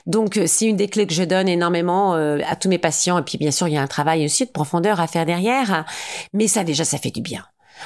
Donc, 0.06 0.36
euh, 0.36 0.46
c'est 0.46 0.66
une 0.66 0.76
des 0.76 0.88
clés 0.88 1.06
que 1.06 1.14
je 1.14 1.22
donne 1.22 1.48
énormément 1.48 2.14
euh, 2.14 2.38
à 2.48 2.56
tous 2.56 2.68
mes 2.68 2.78
patients. 2.78 3.18
Et 3.18 3.22
puis, 3.22 3.38
bien 3.38 3.50
sûr, 3.50 3.68
il 3.68 3.74
y 3.74 3.78
a 3.78 3.82
un 3.82 3.86
travail 3.86 4.24
aussi 4.24 4.44
de 4.44 4.50
profondeur 4.50 5.00
à 5.00 5.06
faire 5.06 5.26
derrière. 5.26 5.84
Mais 6.32 6.48
ça, 6.48 6.64
déjà, 6.64 6.84
ça 6.84 6.98
fait 6.98 7.10
du 7.10 7.20
bien. 7.20 7.44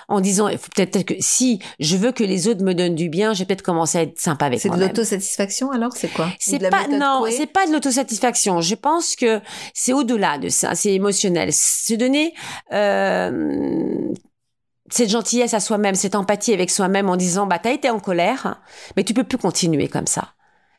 En 0.08 0.20
disant, 0.20 0.48
peut-être 0.74 1.02
que 1.02 1.14
si 1.20 1.60
je 1.78 1.96
veux 1.96 2.12
que 2.12 2.24
les 2.24 2.48
autres 2.48 2.62
me 2.62 2.74
donnent 2.74 2.94
du 2.94 3.08
bien, 3.08 3.34
je 3.34 3.40
vais 3.40 3.44
peut-être 3.44 3.62
commencer 3.62 3.98
à 3.98 4.02
être 4.02 4.18
sympa 4.18 4.46
avec 4.46 4.60
C'est 4.60 4.70
de 4.70 4.80
l'autosatisfaction 4.80 5.70
alors 5.70 5.92
C'est 5.94 6.08
quoi? 6.08 6.30
C'est 6.38 6.58
pas 6.70 6.88
non, 6.88 7.24
c'est 7.30 7.46
pas 7.46 7.66
de 7.66 7.72
l'autosatisfaction. 7.72 8.60
Je 8.60 8.74
pense 8.74 9.16
que 9.16 9.40
c'est 9.74 9.92
au-delà 9.92 10.38
de 10.38 10.48
ça, 10.48 10.74
c'est 10.74 10.94
émotionnel. 10.94 11.52
Se 11.52 11.94
donner 11.94 12.34
euh, 12.72 14.08
cette 14.92 15.08
gentillesse 15.08 15.54
à 15.54 15.60
soi-même, 15.60 15.94
cette 15.94 16.14
empathie 16.14 16.52
avec 16.52 16.70
soi-même 16.70 17.08
en 17.08 17.16
disant 17.16 17.46
bah 17.46 17.58
t'as 17.58 17.72
été 17.72 17.88
en 17.88 17.98
colère, 17.98 18.60
mais 18.96 19.04
tu 19.04 19.14
peux 19.14 19.24
plus 19.24 19.38
continuer 19.38 19.88
comme 19.88 20.06
ça. 20.06 20.34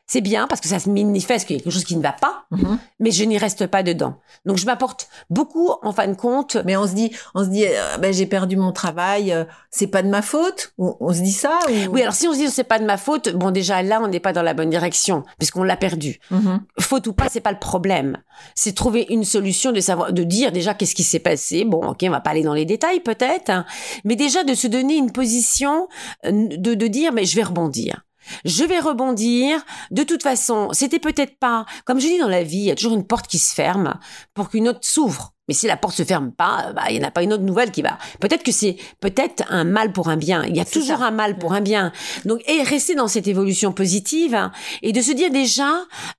C'est 0.06 0.20
bien 0.20 0.46
parce 0.46 0.60
que 0.60 0.68
ça 0.68 0.78
se 0.78 0.90
manifeste 0.90 1.46
qu'il 1.46 1.56
y 1.56 1.58
a 1.58 1.62
quelque 1.62 1.72
chose 1.72 1.84
qui 1.84 1.96
ne 1.96 2.02
va 2.02 2.12
pas, 2.12 2.44
Mhm. 2.50 2.78
mais 3.00 3.10
je 3.10 3.24
n'y 3.24 3.38
reste 3.38 3.66
pas 3.66 3.82
dedans. 3.82 4.16
Donc 4.44 4.58
je 4.58 4.66
m'apporte 4.66 5.08
beaucoup 5.30 5.70
en 5.82 5.92
fin 5.92 6.06
de 6.08 6.14
compte. 6.14 6.58
Mais 6.66 6.76
on 6.76 6.86
se 6.86 6.92
dit, 6.94 7.10
on 7.34 7.42
se 7.42 7.48
dit, 7.48 7.64
euh, 7.66 7.96
ben, 7.98 8.12
j'ai 8.12 8.26
perdu 8.26 8.56
mon 8.56 8.70
travail, 8.72 9.32
euh, 9.32 9.44
c'est 9.70 9.86
pas 9.86 10.02
de 10.02 10.08
ma 10.08 10.20
faute? 10.20 10.74
On 10.76 11.12
se 11.14 11.20
dit 11.20 11.32
ça 11.32 11.58
ou... 11.70 11.92
Oui, 11.94 12.02
alors 12.02 12.12
si 12.14 12.28
on 12.28 12.32
se 12.34 12.38
dit 12.38 12.50
c'est 12.50 12.64
pas 12.64 12.78
de 12.78 12.84
ma 12.84 12.98
faute, 12.98 13.30
bon 13.34 13.50
déjà 13.50 13.82
là 13.82 13.98
on 14.02 14.08
n'est 14.08 14.20
pas 14.20 14.34
dans 14.34 14.42
la 14.42 14.52
bonne 14.52 14.68
direction 14.70 15.24
puisqu'on 15.38 15.62
l'a 15.62 15.76
perdu. 15.76 16.18
Mhm. 16.30 16.60
faute 16.80 17.06
ou 17.06 17.14
pas, 17.14 17.28
c'est 17.30 17.40
pas 17.40 17.52
le 17.52 17.58
problème. 17.58 18.18
C'est 18.54 18.74
trouver 18.74 19.06
une 19.08 19.24
solution 19.24 19.72
de 19.72 19.80
savoir, 19.80 20.12
de 20.12 20.22
dire 20.22 20.52
déjà 20.52 20.74
qu'est-ce 20.74 20.94
qui 20.94 21.02
s'est 21.04 21.18
passé. 21.18 21.64
Bon, 21.64 21.82
ok, 21.88 22.00
on 22.02 22.10
va 22.10 22.20
pas 22.20 22.30
aller 22.30 22.42
dans 22.42 22.52
les 22.54 22.66
détails 22.66 23.00
peut-être, 23.00 23.48
hein, 23.48 23.64
mais 24.04 24.16
déjà 24.16 24.44
de 24.44 24.54
se 24.54 24.66
donner 24.66 24.96
une 24.96 25.12
position 25.12 25.88
euh, 26.26 26.30
de, 26.58 26.74
de 26.74 26.86
dire, 26.88 27.10
mais 27.12 27.24
je 27.24 27.36
vais 27.36 27.42
rebondir. 27.42 28.04
Je 28.44 28.64
vais 28.64 28.80
rebondir. 28.80 29.64
De 29.90 30.02
toute 30.02 30.22
façon, 30.22 30.68
c'était 30.72 30.98
peut-être 30.98 31.38
pas, 31.38 31.66
comme 31.84 32.00
je 32.00 32.06
dis 32.06 32.18
dans 32.18 32.28
la 32.28 32.42
vie, 32.42 32.58
il 32.58 32.64
y 32.64 32.70
a 32.70 32.74
toujours 32.74 32.94
une 32.94 33.06
porte 33.06 33.26
qui 33.26 33.38
se 33.38 33.54
ferme 33.54 33.98
pour 34.34 34.48
qu'une 34.48 34.68
autre 34.68 34.80
s'ouvre. 34.82 35.33
Mais 35.48 35.54
si 35.54 35.66
la 35.66 35.76
porte 35.76 35.94
se 35.94 36.04
ferme 36.04 36.32
pas, 36.32 36.72
bah, 36.74 36.84
il 36.88 36.98
n'y 36.98 37.04
en 37.04 37.08
a 37.08 37.10
pas 37.10 37.22
une 37.22 37.32
autre 37.32 37.42
nouvelle 37.42 37.70
qui 37.70 37.82
va. 37.82 37.98
Peut-être 38.20 38.42
que 38.42 38.52
c'est 38.52 38.76
peut-être 39.00 39.44
un 39.50 39.64
mal 39.64 39.92
pour 39.92 40.08
un 40.08 40.16
bien. 40.16 40.44
Il 40.44 40.56
y 40.56 40.60
a 40.60 40.64
toujours 40.64 40.98
ça. 40.98 41.06
un 41.06 41.10
mal 41.10 41.38
pour 41.38 41.52
un 41.52 41.60
bien. 41.60 41.92
Donc, 42.24 42.40
et 42.48 42.62
rester 42.62 42.94
dans 42.94 43.08
cette 43.08 43.28
évolution 43.28 43.72
positive 43.72 44.34
hein, 44.34 44.52
et 44.82 44.92
de 44.92 45.00
se 45.00 45.12
dire 45.12 45.30
déjà 45.30 45.70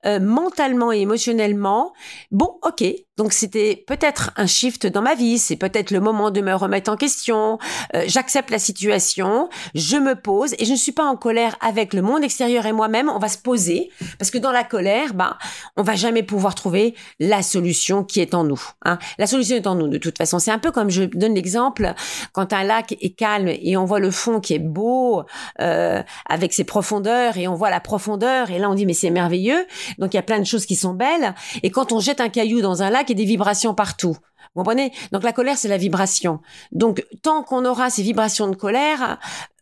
euh, 0.05 0.19
mentalement 0.19 0.91
et 0.91 0.99
émotionnellement, 0.99 1.93
bon, 2.31 2.59
ok, 2.63 2.83
donc 3.17 3.31
c'était 3.31 3.83
peut-être 3.87 4.31
un 4.35 4.45
shift 4.45 4.87
dans 4.87 5.01
ma 5.01 5.15
vie, 5.15 5.39
c'est 5.39 5.55
peut-être 5.55 5.91
le 5.91 6.01
moment 6.01 6.31
de 6.31 6.41
me 6.41 6.53
remettre 6.53 6.91
en 6.91 6.97
question, 6.97 7.57
euh, 7.95 8.03
j'accepte 8.07 8.49
la 8.49 8.59
situation, 8.59 9.49
je 9.73 9.95
me 9.95 10.15
pose 10.15 10.53
et 10.59 10.65
je 10.65 10.71
ne 10.73 10.77
suis 10.77 10.91
pas 10.91 11.05
en 11.05 11.15
colère 11.15 11.55
avec 11.61 11.93
le 11.93 12.01
monde 12.01 12.23
extérieur 12.23 12.65
et 12.65 12.73
moi-même, 12.73 13.09
on 13.09 13.19
va 13.19 13.29
se 13.29 13.37
poser, 13.37 13.89
parce 14.19 14.31
que 14.31 14.37
dans 14.37 14.51
la 14.51 14.65
colère, 14.65 15.13
bah, 15.13 15.37
on 15.77 15.83
va 15.83 15.95
jamais 15.95 16.23
pouvoir 16.23 16.55
trouver 16.55 16.93
la 17.19 17.41
solution 17.41 18.03
qui 18.03 18.19
est 18.19 18.33
en 18.33 18.43
nous. 18.43 18.61
Hein. 18.83 18.99
La 19.17 19.27
solution 19.27 19.55
est 19.55 19.67
en 19.67 19.75
nous 19.75 19.87
de 19.87 19.97
toute 19.97 20.17
façon. 20.17 20.39
C'est 20.39 20.51
un 20.51 20.59
peu 20.59 20.71
comme 20.71 20.89
je 20.89 21.03
donne 21.03 21.35
l'exemple, 21.35 21.93
quand 22.31 22.53
un 22.53 22.63
lac 22.63 22.95
est 23.01 23.15
calme 23.15 23.47
et 23.47 23.77
on 23.77 23.85
voit 23.85 23.99
le 23.99 24.11
fond 24.11 24.39
qui 24.39 24.53
est 24.53 24.59
beau, 24.59 25.23
euh, 25.61 26.01
avec 26.27 26.53
ses 26.53 26.63
profondeurs, 26.63 27.37
et 27.37 27.47
on 27.47 27.55
voit 27.55 27.69
la 27.69 27.79
profondeur, 27.79 28.51
et 28.51 28.59
là 28.59 28.69
on 28.69 28.75
dit 28.75 28.85
mais 28.85 28.93
c'est 28.93 29.09
merveilleux, 29.09 29.65
donc 29.99 30.13
il 30.13 30.17
y 30.17 30.19
a 30.19 30.23
plein 30.23 30.39
de 30.39 30.45
choses 30.45 30.65
qui 30.65 30.75
sont 30.75 30.93
belles. 30.93 31.33
Et 31.63 31.69
quand 31.69 31.91
on 31.91 31.99
jette 31.99 32.21
un 32.21 32.29
caillou 32.29 32.61
dans 32.61 32.83
un 32.83 32.89
lac, 32.89 33.09
il 33.09 33.13
y 33.13 33.15
a 33.15 33.23
des 33.23 33.25
vibrations 33.25 33.73
partout. 33.73 34.17
Vous 34.53 34.61
comprenez? 34.61 34.93
Donc 35.11 35.23
la 35.23 35.33
colère, 35.33 35.57
c'est 35.57 35.67
la 35.67 35.77
vibration. 35.77 36.39
Donc 36.71 37.05
tant 37.21 37.43
qu'on 37.43 37.65
aura 37.65 37.89
ces 37.89 38.03
vibrations 38.03 38.47
de 38.47 38.55
colère, 38.55 39.19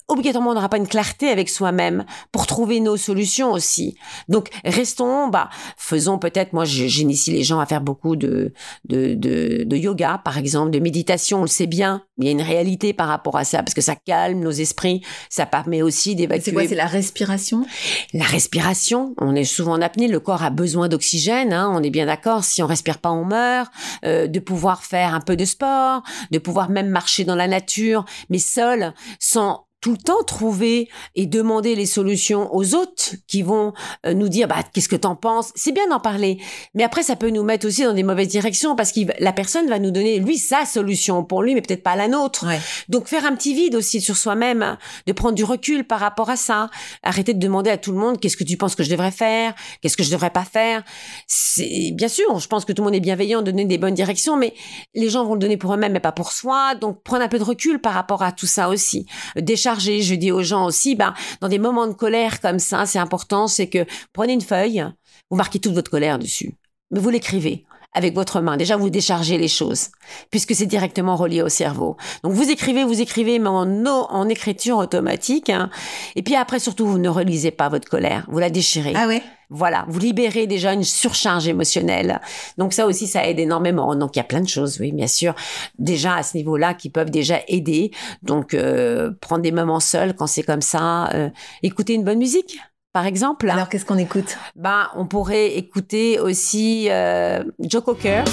obligatoirement 0.08 0.52
on 0.52 0.54
n'aura 0.54 0.70
pas 0.70 0.78
une 0.78 0.88
clarté 0.88 1.30
avec 1.30 1.50
soi-même 1.50 2.06
pour 2.32 2.48
trouver 2.48 2.80
nos 2.80 2.98
solutions 2.98 3.52
aussi. 3.52 3.96
Donc 4.30 4.50
restons, 4.66 5.28
bah 5.28 5.50
faisons 5.78 6.20
peut-être, 6.20 6.54
moi 6.54 6.66
j'initie 6.66 7.32
les 7.32 7.44
gens 7.44 7.60
à 7.60 7.66
faire 7.66 7.82
beaucoup 7.82 8.16
de, 8.16 8.54
de, 8.86 9.14
de, 9.14 9.64
de 9.64 9.78
yoga 9.78 10.22
par 10.24 10.38
exemple, 10.38 10.72
de 10.72 10.80
méditation, 10.80 11.40
on 11.40 11.44
le 11.44 11.48
sait 11.48 11.68
bien, 11.68 12.04
il 12.18 12.26
y 12.26 12.28
a 12.28 12.32
une 12.32 12.42
réalité 12.42 12.94
par 12.94 13.08
rapport 13.08 13.38
à 13.38 13.44
ça 13.44 13.64
parce 13.64 13.74
que 13.74 13.82
ça 13.82 13.96
calme 13.96 14.40
nos 14.40 14.52
esprits, 14.52 15.02
ça 15.30 15.46
permet 15.46 15.82
aussi 15.82 16.16
d'évacuer. 16.16 16.44
C'est 16.44 16.54
quoi 16.54 16.68
C'est 16.68 16.76
la 16.76 16.86
respiration? 16.86 17.66
La 18.14 18.26
respiration, 18.26 19.16
on 19.20 19.36
est 19.36 19.44
souvent 19.44 19.74
en 19.74 19.82
apnée, 19.82 20.08
le 20.08 20.20
corps 20.20 20.44
a 20.44 20.50
besoin 20.50 20.88
d'oxygène, 20.88 21.54
hein, 21.54 21.72
on 21.74 21.82
est 21.82 21.90
bien 21.90 22.06
d'accord, 22.06 22.44
si 22.44 22.62
on 22.62 22.68
respire 22.68 23.00
pas 23.00 23.12
on 23.12 23.26
meurt, 23.26 23.72
euh, 24.06 24.28
de 24.28 24.40
pouvoir 24.40 24.84
faire 24.84 25.14
un 25.14 25.22
peu 25.22 25.36
de 25.36 25.46
sport, 25.46 26.04
de 26.32 26.40
pouvoir 26.40 26.70
même 26.70 26.90
marcher 26.90 27.24
dans 27.24 27.36
la 27.36 27.48
nature, 27.48 28.06
mais 28.30 28.40
seul, 28.40 28.94
sans 29.20 29.66
tout 29.84 29.92
le 29.92 29.98
temps 29.98 30.24
trouver 30.26 30.88
et 31.14 31.26
demander 31.26 31.76
les 31.76 31.86
solutions 31.86 32.56
aux 32.56 32.74
autres 32.74 33.16
qui 33.28 33.42
vont 33.42 33.74
euh, 34.06 34.14
nous 34.14 34.30
dire 34.30 34.48
bah 34.48 34.64
qu'est-ce 34.74 34.88
que 34.88 34.96
t'en 34.96 35.18
penses? 35.18 35.52
C'est 35.56 35.74
bien 35.74 35.90
d'en 35.90 36.00
parler. 36.00 36.40
Mais 36.74 36.84
après 36.84 37.04
ça 37.04 37.18
peut 37.18 37.30
nous 37.30 37.44
mettre 37.44 37.68
aussi 37.68 37.84
dans 37.84 37.94
des 37.94 38.02
mauvaises 38.02 38.30
directions 38.30 38.78
parce 38.78 38.94
que 38.94 39.02
la 39.20 39.34
personne 39.34 39.68
va 39.68 39.80
nous 39.80 39.92
donner 39.92 40.20
lui 40.20 40.38
sa 40.38 40.66
solution 40.66 41.26
pour 41.26 41.44
lui 41.44 41.54
mais 41.54 41.62
peut-être 41.62 41.84
pas 41.84 41.98
la 41.98 42.08
nôtre. 42.08 42.46
Donc 42.88 43.08
faire 43.08 43.26
un 43.26 43.36
petit 43.36 43.54
vide 43.54 43.76
aussi 43.76 44.00
sur 44.00 44.16
soi-même 44.16 44.78
de 45.06 45.12
prendre 45.12 45.36
du 45.36 45.44
recul 45.44 45.84
par 45.84 46.00
rapport 46.00 46.30
à 46.30 46.38
ça. 46.38 46.70
Arrêter 47.04 47.34
de 47.34 47.40
demander 47.40 47.70
à 47.70 47.78
tout 47.78 47.92
le 47.92 47.98
monde 47.98 48.22
qu'est-ce 48.22 48.38
que 48.38 48.46
tu 48.46 48.56
penses 48.56 48.76
que 48.76 48.84
je 48.84 48.90
devrais 48.90 49.12
faire? 49.12 49.54
Qu'est-ce 49.82 49.98
que 49.98 50.04
je 50.04 50.12
devrais 50.12 50.30
pas 50.30 50.46
faire? 50.46 50.84
C'est 51.28 51.92
bien 51.94 52.08
sûr 52.08 52.40
je 52.40 52.48
pense 52.48 52.64
que 52.64 52.72
tout 52.72 52.84
le 52.84 52.86
monde 52.86 52.96
est 52.96 53.02
bienveillant 53.02 53.42
donner 53.42 53.66
des 53.66 53.78
bonnes 53.78 53.96
directions 53.96 54.38
mais 54.38 54.54
les 54.96 55.10
gens 55.10 55.26
vont 55.26 55.34
le 55.34 55.40
donner 55.40 55.58
pour 55.58 55.74
eux-mêmes 55.74 55.92
mais 55.92 56.00
pas 56.00 56.14
pour 56.14 56.32
soi. 56.32 56.74
Donc 56.76 57.04
prendre 57.04 57.26
un 57.26 57.28
peu 57.28 57.38
de 57.38 57.44
recul 57.44 57.80
par 57.80 57.94
rapport 57.94 58.24
à 58.24 58.32
tout 58.32 58.48
ça 58.48 58.70
aussi. 58.70 59.08
Décharger 59.36 59.73
je 59.80 60.16
dis 60.16 60.32
aux 60.32 60.44
gens 60.44 60.66
aussi, 60.66 60.96
ben, 60.96 61.14
dans 61.42 61.50
des 61.50 61.60
moments 61.60 61.88
de 61.88 61.94
colère 61.94 62.42
comme 62.42 62.60
ça, 62.60 62.86
c'est 62.86 63.00
important, 63.00 63.48
c'est 63.48 63.68
que 63.68 63.86
prenez 64.14 64.34
une 64.34 64.42
feuille, 64.42 64.86
vous 65.30 65.38
marquez 65.38 65.60
toute 65.60 65.74
votre 65.74 65.92
colère 65.92 66.20
dessus, 66.20 66.54
mais 66.92 67.00
vous 67.00 67.10
l'écrivez 67.10 67.66
avec 67.94 68.14
votre 68.16 68.42
main. 68.42 68.58
Déjà, 68.58 68.78
vous 68.78 68.90
déchargez 68.90 69.38
les 69.38 69.48
choses, 69.48 69.90
puisque 70.32 70.56
c'est 70.56 70.66
directement 70.66 71.16
relié 71.16 71.42
au 71.42 71.50
cerveau. 71.50 71.98
Donc, 72.24 72.34
vous 72.34 72.50
écrivez, 72.50 72.84
vous 72.84 73.02
écrivez, 73.02 73.40
mais 73.40 73.50
en, 73.50 73.86
en 73.86 74.30
écriture 74.30 74.78
automatique. 74.78 75.50
Hein. 75.50 75.70
Et 76.16 76.22
puis 76.24 76.36
après, 76.36 76.60
surtout, 76.60 76.86
vous 76.86 77.00
ne 77.00 77.10
relisez 77.10 77.52
pas 77.52 77.70
votre 77.70 77.90
colère. 77.90 78.26
Vous 78.30 78.40
la 78.40 78.50
déchirez. 78.50 78.94
Ah 78.96 79.08
ouais? 79.08 79.22
Voilà, 79.50 79.86
vous 79.88 80.00
libérez 80.00 80.48
déjà 80.48 80.74
une 80.74 80.84
surcharge 80.84 81.48
émotionnelle. 81.48 82.22
Donc 82.58 82.74
ça 82.74 82.88
aussi, 82.88 83.06
ça 83.06 83.28
aide 83.28 83.40
énormément. 83.40 83.96
Donc 83.96 84.16
il 84.16 84.20
y 84.20 84.22
a 84.22 84.26
plein 84.26 84.42
de 84.42 84.48
choses, 84.48 84.80
oui, 84.80 84.92
bien 84.92 85.06
sûr, 85.06 85.36
déjà 85.78 86.16
à 86.16 86.24
ce 86.24 86.38
niveau-là 86.38 86.74
qui 86.74 86.90
peuvent 86.90 87.12
déjà 87.12 87.40
aider. 87.48 87.92
Donc 88.24 88.56
euh, 88.56 89.12
prendre 89.22 89.44
des 89.44 89.52
moments 89.52 89.80
seuls 89.80 90.16
quand 90.16 90.26
c'est 90.26 90.42
comme 90.42 90.64
ça, 90.64 91.08
euh, 91.14 91.30
écouter 91.62 91.94
une 91.94 92.04
bonne 92.04 92.18
musique. 92.18 92.58
Par 92.94 93.08
exemple. 93.08 93.50
Alors 93.50 93.70
qu'est-ce 93.70 93.86
qu'on 93.86 93.98
écoute? 93.98 94.38
Ben, 94.56 94.88
on 94.96 95.08
pourrait 95.08 95.56
écouter 95.58 96.20
aussi 96.20 96.88
euh, 96.92 97.44
Joe 97.60 97.84
Cocker. 97.84 98.24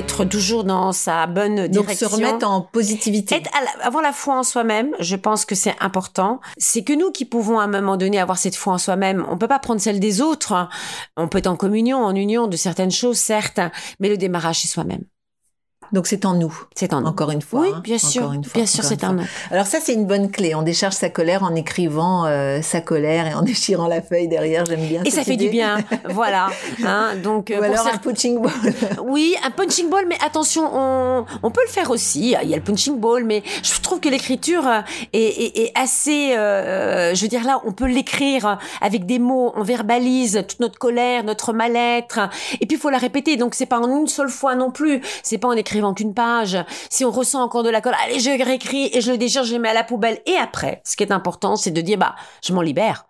Être 0.00 0.24
toujours 0.24 0.64
dans 0.64 0.92
sa 0.92 1.26
bonne 1.26 1.68
direction. 1.68 1.82
Donc 1.82 1.90
se 1.90 2.04
remettre 2.04 2.48
en 2.48 2.62
positivité. 2.62 3.36
Être 3.36 3.50
avoir 3.82 4.02
la 4.02 4.12
foi 4.12 4.38
en 4.38 4.42
soi-même, 4.42 4.94
je 4.98 5.16
pense 5.16 5.44
que 5.44 5.54
c'est 5.54 5.76
important. 5.80 6.40
C'est 6.56 6.82
que 6.82 6.92
nous 6.92 7.10
qui 7.10 7.24
pouvons 7.24 7.58
à 7.58 7.64
un 7.64 7.68
moment 7.68 7.96
donné 7.96 8.18
avoir 8.18 8.38
cette 8.38 8.56
foi 8.56 8.72
en 8.72 8.78
soi-même. 8.78 9.26
On 9.28 9.38
peut 9.38 9.48
pas 9.48 9.58
prendre 9.58 9.80
celle 9.80 10.00
des 10.00 10.20
autres. 10.20 10.68
On 11.16 11.28
peut 11.28 11.38
être 11.38 11.46
en 11.46 11.56
communion, 11.56 11.98
en 11.98 12.14
union 12.14 12.46
de 12.46 12.56
certaines 12.56 12.90
choses, 12.90 13.18
certes, 13.18 13.60
mais 14.00 14.08
le 14.08 14.16
démarrage 14.16 14.60
c'est 14.60 14.68
soi-même. 14.68 15.04
Donc 15.92 16.06
c'est 16.06 16.24
en 16.24 16.34
nous. 16.34 16.56
C'est 16.74 16.92
en 16.92 17.00
nous. 17.00 17.06
Encore 17.06 17.30
une 17.30 17.42
fois. 17.42 17.60
Oui, 17.60 17.70
hein. 17.74 17.80
bien 17.82 17.98
sûr. 17.98 18.32
Une 18.32 18.44
fois, 18.44 18.54
bien 18.54 18.66
sûr, 18.66 18.84
c'est 18.84 19.02
en 19.04 19.14
nous. 19.14 19.24
Alors 19.50 19.66
ça, 19.66 19.78
c'est 19.80 19.94
une 19.94 20.06
bonne 20.06 20.30
clé. 20.30 20.54
On 20.54 20.62
décharge 20.62 20.94
sa 20.94 21.10
colère 21.10 21.42
en 21.42 21.54
écrivant 21.54 22.26
euh, 22.26 22.62
sa 22.62 22.80
colère 22.80 23.26
et 23.26 23.34
en 23.34 23.42
déchirant 23.50 23.88
la 23.88 24.02
feuille 24.02 24.28
derrière. 24.28 24.64
J'aime 24.66 24.86
bien. 24.86 25.02
Et 25.04 25.10
ça 25.10 25.24
fait 25.24 25.36
du 25.36 25.48
bien. 25.48 25.78
voilà. 26.10 26.48
Hein, 26.84 27.16
donc, 27.22 27.50
euh, 27.50 27.56
Ou 27.56 27.58
pour 27.58 27.64
alors 27.66 27.86
un 27.86 27.98
punching 27.98 28.40
ball. 28.40 28.52
Oui, 29.04 29.34
un 29.44 29.50
punching 29.50 29.88
ball, 29.88 30.04
mais 30.06 30.18
attention, 30.24 30.68
on, 30.72 31.24
on 31.42 31.50
peut 31.50 31.62
le 31.66 31.72
faire 31.72 31.90
aussi. 31.90 32.34
Il 32.42 32.48
y 32.48 32.54
a 32.54 32.56
le 32.56 32.62
punching 32.62 32.98
ball, 32.98 33.24
mais 33.24 33.42
je 33.62 33.80
trouve 33.80 34.00
que 34.00 34.08
l'écriture 34.08 34.66
euh, 34.66 34.80
est, 35.12 35.18
est, 35.20 35.58
est 35.58 35.72
assez, 35.74 36.34
euh, 36.36 37.14
je 37.14 37.22
veux 37.22 37.28
dire 37.28 37.44
là, 37.44 37.60
on 37.64 37.72
peut 37.72 37.86
l'écrire 37.86 38.58
avec 38.80 39.06
des 39.06 39.18
mots, 39.18 39.52
on 39.56 39.62
verbalise 39.62 40.44
toute 40.48 40.60
notre 40.60 40.78
colère, 40.78 41.24
notre 41.24 41.52
mal-être, 41.52 42.20
et 42.60 42.66
puis 42.66 42.76
il 42.76 42.80
faut 42.80 42.90
la 42.90 42.98
répéter. 42.98 43.36
Donc 43.36 43.54
c'est 43.54 43.66
pas 43.66 43.80
en 43.80 44.00
une 44.00 44.06
seule 44.06 44.28
fois 44.28 44.54
non 44.54 44.70
plus. 44.70 45.00
C'est 45.22 45.38
pas 45.38 45.48
en 45.48 45.52
écrivant 45.52 45.79
qu'une 45.94 46.14
page. 46.14 46.58
Si 46.88 47.04
on 47.04 47.10
ressent 47.10 47.42
encore 47.42 47.62
de 47.62 47.70
la 47.70 47.80
colère, 47.80 47.98
allez, 48.04 48.20
je 48.20 48.30
réécris 48.30 48.90
et 48.92 49.00
je 49.00 49.10
le 49.10 49.18
déchire, 49.18 49.44
je 49.44 49.54
le 49.54 49.60
mets 49.60 49.70
à 49.70 49.74
la 49.74 49.84
poubelle. 49.84 50.20
Et 50.26 50.36
après, 50.36 50.82
ce 50.84 50.96
qui 50.96 51.02
est 51.02 51.12
important, 51.12 51.56
c'est 51.56 51.70
de 51.70 51.80
dire, 51.80 51.98
bah, 51.98 52.14
je 52.44 52.52
m'en 52.52 52.62
libère. 52.62 53.06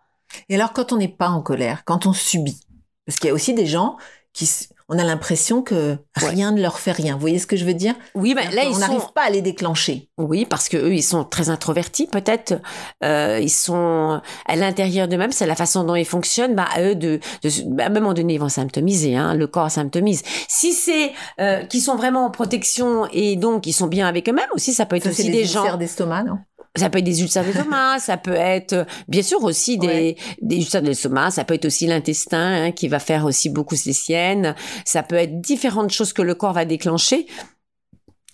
Et 0.49 0.55
alors 0.55 0.73
quand 0.73 0.93
on 0.93 0.97
n'est 0.97 1.09
pas 1.09 1.29
en 1.29 1.43
colère, 1.43 1.85
quand 1.85 2.07
on 2.07 2.13
subit, 2.13 2.61
parce 3.07 3.19
qu'il 3.19 3.29
y 3.29 3.31
a 3.31 3.35
aussi 3.35 3.55
des 3.55 3.67
gens 3.67 3.97
qui, 4.33 4.49
on 4.91 4.99
a 4.99 5.05
l'impression 5.05 5.63
que 5.63 5.97
rien 6.17 6.51
ne 6.51 6.61
leur 6.61 6.79
fait 6.79 6.93
rien. 6.93 7.15
Vous 7.15 7.21
voyez 7.21 7.39
ce 7.39 7.47
que 7.47 7.57
je 7.57 7.65
veux 7.65 7.75
dire? 7.75 7.95
Oui, 8.15 8.35
mais 8.35 8.51
là 8.51 8.63
on 8.67 8.73
sont 8.75 8.79
n'arrive 8.81 9.13
pas 9.15 9.23
à 9.23 9.31
les 9.31 9.41
déclencher. 9.41 10.11
Oui, 10.19 10.45
parce 10.45 10.69
que 10.69 10.77
eux, 10.77 10.93
ils 10.95 11.03
sont 11.03 11.25
très 11.25 11.49
introvertis, 11.49 12.07
peut-être. 12.07 12.61
Euh, 13.05 13.39
ils 13.41 13.49
sont 13.51 14.21
à 14.47 14.57
l'intérieur 14.57 15.07
d'eux-mêmes. 15.09 15.33
C'est 15.33 15.47
la 15.47 15.55
façon 15.55 15.85
dont 15.85 15.95
ils 15.95 16.05
fonctionnent. 16.05 16.55
Bah, 16.55 16.67
à 16.75 16.83
eux 16.83 16.95
de, 16.95 17.21
de, 17.43 17.51
bah, 17.69 17.85
à 17.85 17.87
un 17.87 17.91
moment 17.91 18.13
donné, 18.15 18.35
ils 18.35 18.41
vont 18.41 18.49
symptomiser. 18.49 19.17
Hein, 19.17 19.35
le 19.35 19.47
corps 19.47 19.71
symptomise. 19.71 20.23
Si 20.49 20.73
c'est 20.73 21.13
euh, 21.41 21.65
qu'ils 21.65 21.83
sont 21.83 21.97
vraiment 21.97 22.27
en 22.27 22.31
protection 22.31 23.07
et 23.13 23.37
donc 23.37 23.67
ils 23.67 23.73
sont 23.73 23.87
bien 23.87 24.07
avec 24.09 24.29
eux-mêmes 24.29 24.51
aussi, 24.55 24.75
ça 24.75 24.87
peut 24.87 24.97
être 24.97 25.05
Ça, 25.05 25.11
aussi 25.11 25.23
les 25.25 25.31
des 25.31 25.45
gens. 25.45 25.77
d'estomac, 25.77 26.25
non? 26.25 26.39
Ça 26.77 26.89
peut 26.89 26.99
être 26.99 27.05
des 27.05 27.21
ulcères 27.23 27.45
d'estomac, 27.45 27.99
ça 27.99 28.17
peut 28.17 28.35
être 28.35 28.73
euh, 28.75 28.85
bien 29.09 29.23
sûr 29.23 29.43
aussi 29.43 29.77
des, 29.77 29.87
Ouais. 29.87 30.17
des 30.41 30.57
ulcères 30.59 30.83
d'estomac, 30.83 31.33
ça 31.33 31.45
peut 31.45 31.55
être 31.55 31.65
aussi 31.65 31.87
l'intestin 31.87 32.67
hein, 32.67 32.71
qui 32.73 32.87
va 32.87 33.01
faire 33.01 33.25
aussi 33.25 33.49
beaucoup 33.51 33.75
ses 33.75 33.93
siennes, 33.93 34.55
ça 34.85 35.03
peut 35.03 35.17
être 35.17 35.41
différentes 35.41 35.91
choses 35.91 36.13
que 36.13 36.23
le 36.23 36.35
corps 36.37 36.53
va 36.53 36.65
déclencher. 36.65 37.27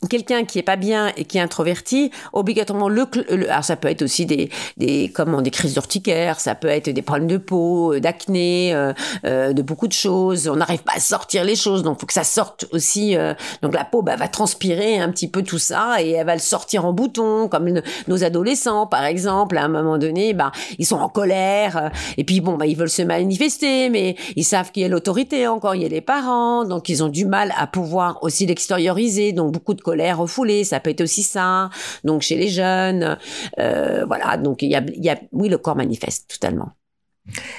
Quelqu'un 0.09 0.45
qui 0.45 0.59
est 0.59 0.63
pas 0.63 0.77
bien 0.77 1.13
et 1.17 1.25
qui 1.25 1.39
est 1.39 1.41
introverti, 1.41 2.11
obligatoirement 2.33 2.89
le, 2.89 3.07
alors 3.51 3.65
ça 3.65 3.77
peut 3.77 3.89
être 3.89 4.03
aussi 4.03 4.27
des 4.27 4.51
des 4.77 5.11
comment 5.15 5.43
des 5.43 5.51
crises 5.51 5.75
d'urticaire, 5.75 6.41
ça 6.41 6.55
peut 6.55 6.69
être 6.69 6.91
des 6.91 7.03
problèmes 7.03 7.29
de 7.29 7.37
peau, 7.37 7.95
euh, 7.95 8.01
d'acné, 8.01 8.75
euh, 8.75 8.93
euh, 9.25 9.53
de 9.53 9.63
beaucoup 9.63 9.89
de 9.89 9.93
choses. 9.93 10.49
On 10.49 10.57
n'arrive 10.57 10.83
pas 10.83 10.95
à 10.97 11.01
sortir 11.01 11.45
les 11.45 11.57
choses, 11.57 11.83
donc 11.83 12.01
faut 12.01 12.07
que 12.07 12.13
ça 12.13 12.25
sorte 12.25 12.67
aussi. 12.73 13.17
donc 13.63 13.75
la 13.75 13.85
peau 13.85 14.03
bah, 14.03 14.17
va 14.17 14.29
transpirer 14.29 14.99
un 14.99 15.11
petit 15.11 15.29
peu 15.29 15.43
tout 15.43 15.59
ça 15.59 16.03
et 16.03 16.13
elle 16.13 16.27
va 16.27 16.35
le 16.35 16.41
sortir 16.41 16.85
en 16.85 16.93
bouton, 16.93 17.49
comme 17.49 17.81
nos 18.09 18.25
adolescents 18.25 18.87
par 18.87 19.05
exemple. 19.05 19.57
À 19.59 19.65
un 19.65 19.69
moment 19.69 19.99
donné, 19.99 20.35
bah 20.35 20.53
ils 20.79 20.87
sont 20.87 20.97
en 20.97 21.09
colère 21.09 21.91
et 22.17 22.25
puis 22.25 22.41
bon 22.41 22.57
bah 22.57 22.67
ils 22.67 22.77
veulent 22.77 22.91
se 22.91 23.03
manifester, 23.03 23.89
mais 23.89 24.17
ils 24.37 24.45
savent 24.45 24.71
qu'il 24.73 24.83
y 24.83 24.87
a 24.87 24.89
l'autorité 24.89 25.47
encore, 25.47 25.75
il 25.75 25.83
y 25.83 25.87
a 25.87 25.89
les 25.89 26.01
parents, 26.01 26.65
donc 26.65 26.89
ils 26.89 27.03
ont 27.03 27.09
du 27.09 27.27
mal 27.27 27.53
à 27.57 27.67
pouvoir 27.67 28.19
aussi 28.23 28.47
l'extérioriser. 28.47 29.33
Donc 29.33 29.53
beaucoup 29.53 29.75
de 29.75 29.83
refoulée, 30.13 30.65
ça 30.65 30.81
peut 30.81 30.91
être 30.91 31.01
aussi 31.01 31.23
ça. 31.23 31.71
Donc 32.05 32.23
chez 32.23 32.37
les 32.37 32.49
jeunes, 32.49 33.19
euh, 33.59 34.05
voilà. 34.07 34.37
Donc 34.37 34.63
il 34.63 34.71
y 34.71 34.77
a, 34.77 34.83
y 34.97 35.09
a, 35.09 35.19
oui, 35.33 35.49
le 35.49 35.59
corps 35.59 35.77
manifeste 35.77 36.29
totalement. 36.31 36.71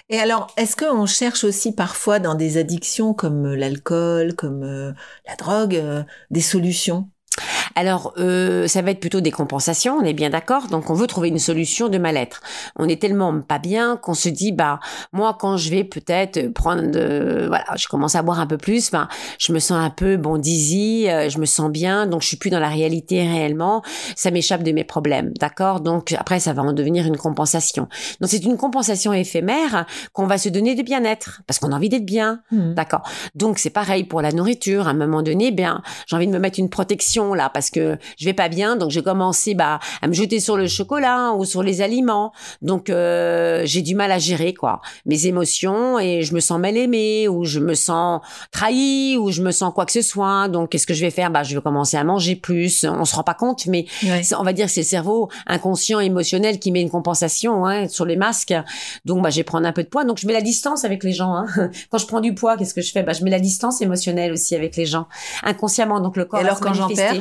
Et 0.10 0.18
alors, 0.20 0.48
est-ce 0.56 0.78
qu'on 0.78 1.06
cherche 1.06 1.44
aussi 1.44 1.74
parfois 1.74 2.20
dans 2.20 2.36
des 2.36 2.58
addictions 2.58 3.14
comme 3.14 3.48
euh, 3.48 3.56
l'alcool, 3.56 4.34
comme 4.34 4.64
euh, 4.64 4.94
la 5.28 5.36
drogue, 5.36 6.06
des 6.32 6.42
solutions? 6.42 7.10
Alors, 7.76 8.14
euh, 8.18 8.68
ça 8.68 8.82
va 8.82 8.92
être 8.92 9.00
plutôt 9.00 9.22
des 9.22 9.32
compensations, 9.32 9.98
on 10.00 10.04
est 10.04 10.14
bien 10.14 10.30
d'accord. 10.30 10.68
Donc, 10.68 10.90
on 10.90 10.94
veut 10.94 11.08
trouver 11.08 11.30
une 11.30 11.40
solution 11.40 11.90
de 11.90 11.98
mal-être. 11.98 12.42
On 12.78 12.88
est 12.88 13.00
tellement 13.02 13.40
pas 13.42 13.60
bien 13.60 13.98
qu'on 13.98 14.14
se 14.14 14.30
dit, 14.30 14.52
bah, 14.52 14.80
moi, 15.14 15.36
quand 15.40 15.58
je 15.58 15.70
vais 15.70 15.84
peut-être 15.84 16.48
prendre, 16.54 16.84
de, 16.92 17.46
voilà, 17.48 17.66
je 17.76 17.88
commence 17.88 18.16
à 18.16 18.22
boire 18.22 18.40
un 18.40 18.48
peu 18.48 18.58
plus, 18.58 18.92
ben, 18.92 19.08
je 19.40 19.52
me 19.54 19.60
sens 19.60 19.78
un 19.78 19.90
peu 19.90 20.18
bon 20.18 20.38
dizzy, 20.38 21.08
euh, 21.10 21.30
je 21.30 21.38
me 21.40 21.46
sens 21.46 21.70
bien, 21.72 22.08
donc 22.08 22.22
je 22.22 22.28
suis 22.28 22.38
plus 22.38 22.50
dans 22.50 22.60
la 22.60 22.70
réalité 22.70 23.22
réellement. 23.28 23.82
Ça 24.16 24.32
m'échappe 24.32 24.64
de 24.64 24.72
mes 24.72 24.84
problèmes, 24.84 25.32
d'accord? 25.40 25.82
Donc 25.82 26.14
après, 26.18 26.40
ça 26.40 26.54
va 26.54 26.64
en 26.64 26.74
devenir 26.74 27.06
une 27.06 27.18
compensation. 27.18 27.88
Donc 28.22 28.30
c'est 28.30 28.44
une 28.44 28.58
compensation 28.58 29.14
éphémère 29.14 29.86
qu'on 30.14 30.28
va 30.28 30.38
se 30.38 30.50
donner 30.50 30.76
de 30.76 30.82
bien-être 30.82 31.42
parce 31.48 31.60
qu'on 31.60 31.72
a 31.72 31.76
envie 31.76 31.90
d'être 31.90 32.06
bien, 32.06 32.42
Mhm. 32.52 32.74
d'accord? 32.74 33.04
Donc 33.36 33.60
c'est 33.60 33.70
pareil 33.70 34.04
pour 34.04 34.22
la 34.22 34.32
nourriture. 34.32 34.88
À 34.88 34.92
un 34.92 34.94
moment 34.94 35.22
donné, 35.22 35.52
bien, 35.52 35.82
j'ai 36.08 36.16
envie 36.16 36.28
de 36.28 36.32
me 36.32 36.40
mettre 36.40 36.60
une 36.60 36.70
protection 36.70 37.27
là 37.34 37.50
parce 37.54 37.70
que 37.70 37.98
je 38.18 38.26
vais 38.26 38.34
pas 38.34 38.50
bien, 38.50 38.76
donc 38.76 38.92
j'ai 38.92 39.02
commencé 39.04 39.54
bah 39.54 39.80
à 40.02 40.08
me 40.08 40.14
jeter 40.14 40.40
sur 40.40 40.58
le 40.58 40.68
chocolat 40.68 41.32
ou 41.34 41.46
sur 41.46 41.64
les 41.64 41.82
aliments. 41.82 42.32
Donc 42.62 42.90
euh, 42.90 43.62
j'ai 43.66 43.82
du 43.82 43.96
mal 43.96 44.12
à 44.12 44.20
gérer 44.20 44.54
quoi 44.54 44.82
mes 45.06 45.26
émotions 45.28 46.00
et 46.00 46.22
je 46.24 46.34
me 46.34 46.40
sens 46.40 46.60
mal 46.60 46.76
aimée 46.78 47.28
ou 47.28 47.46
je 47.46 47.60
me 47.60 47.74
sens 47.74 48.22
trahi 48.52 49.18
ou 49.18 49.32
je 49.32 49.42
me 49.42 49.52
sens 49.52 49.74
quoi 49.74 49.86
que 49.86 49.92
ce 49.92 50.02
soit. 50.02 50.48
Donc 50.48 50.70
qu'est-ce 50.70 50.88
que 50.88 50.94
je 50.94 51.02
vais 51.02 51.12
faire? 51.12 51.30
Bah 51.32 51.44
je 51.44 51.56
vais 51.56 51.62
commencer 51.62 51.98
à 51.98 52.04
manger 52.04 52.36
plus. 52.36 52.86
On 52.86 53.06
se 53.06 53.16
rend 53.16 53.24
pas 53.24 53.34
compte, 53.34 53.66
mais 53.68 53.86
Ouais. 54.04 54.22
on 54.38 54.44
va 54.44 54.54
dire 54.54 54.66
que 54.68 54.72
c'est 54.72 54.82
le 54.82 54.86
cerveau 54.86 55.30
inconscient 55.48 56.00
émotionnel 56.00 56.60
qui 56.60 56.72
met 56.72 56.82
une 56.82 56.90
compensation 56.90 57.66
hein, 57.66 57.88
sur 57.88 58.06
les 58.06 58.16
masques. 58.16 58.54
Donc 59.06 59.22
bah 59.24 59.30
je 59.30 59.38
vais 59.38 59.44
prendre 59.44 59.68
un 59.68 59.72
peu 59.74 59.84
de 59.84 59.88
poids. 59.90 60.04
Donc 60.06 60.18
je 60.20 60.28
mets 60.28 60.34
la 60.34 60.42
distance 60.42 60.86
avec 60.86 61.04
les 61.04 61.14
gens. 61.14 61.34
Hein. 61.36 61.46
Quand 61.92 61.98
je 61.98 62.06
prends 62.08 62.22
du 62.22 62.34
poids, 62.34 62.58
qu'est-ce 62.58 62.74
que 62.74 62.82
je 62.82 62.92
fais? 62.92 63.04
Bah 63.04 63.14
je 63.14 63.24
mets 63.24 63.32
la 63.32 63.40
distance 63.40 63.82
émotionnelle 63.82 64.32
aussi 64.32 64.56
avec 64.56 64.76
les 64.76 64.86
gens 64.86 65.08
inconsciemment. 65.44 66.00
Donc 66.00 66.18
le 66.18 66.26
corps. 66.26 66.40
Et 66.40 66.44
alors, 66.44 66.60
quand 66.60 66.74
j'en 66.74 66.88
perds 66.88 67.17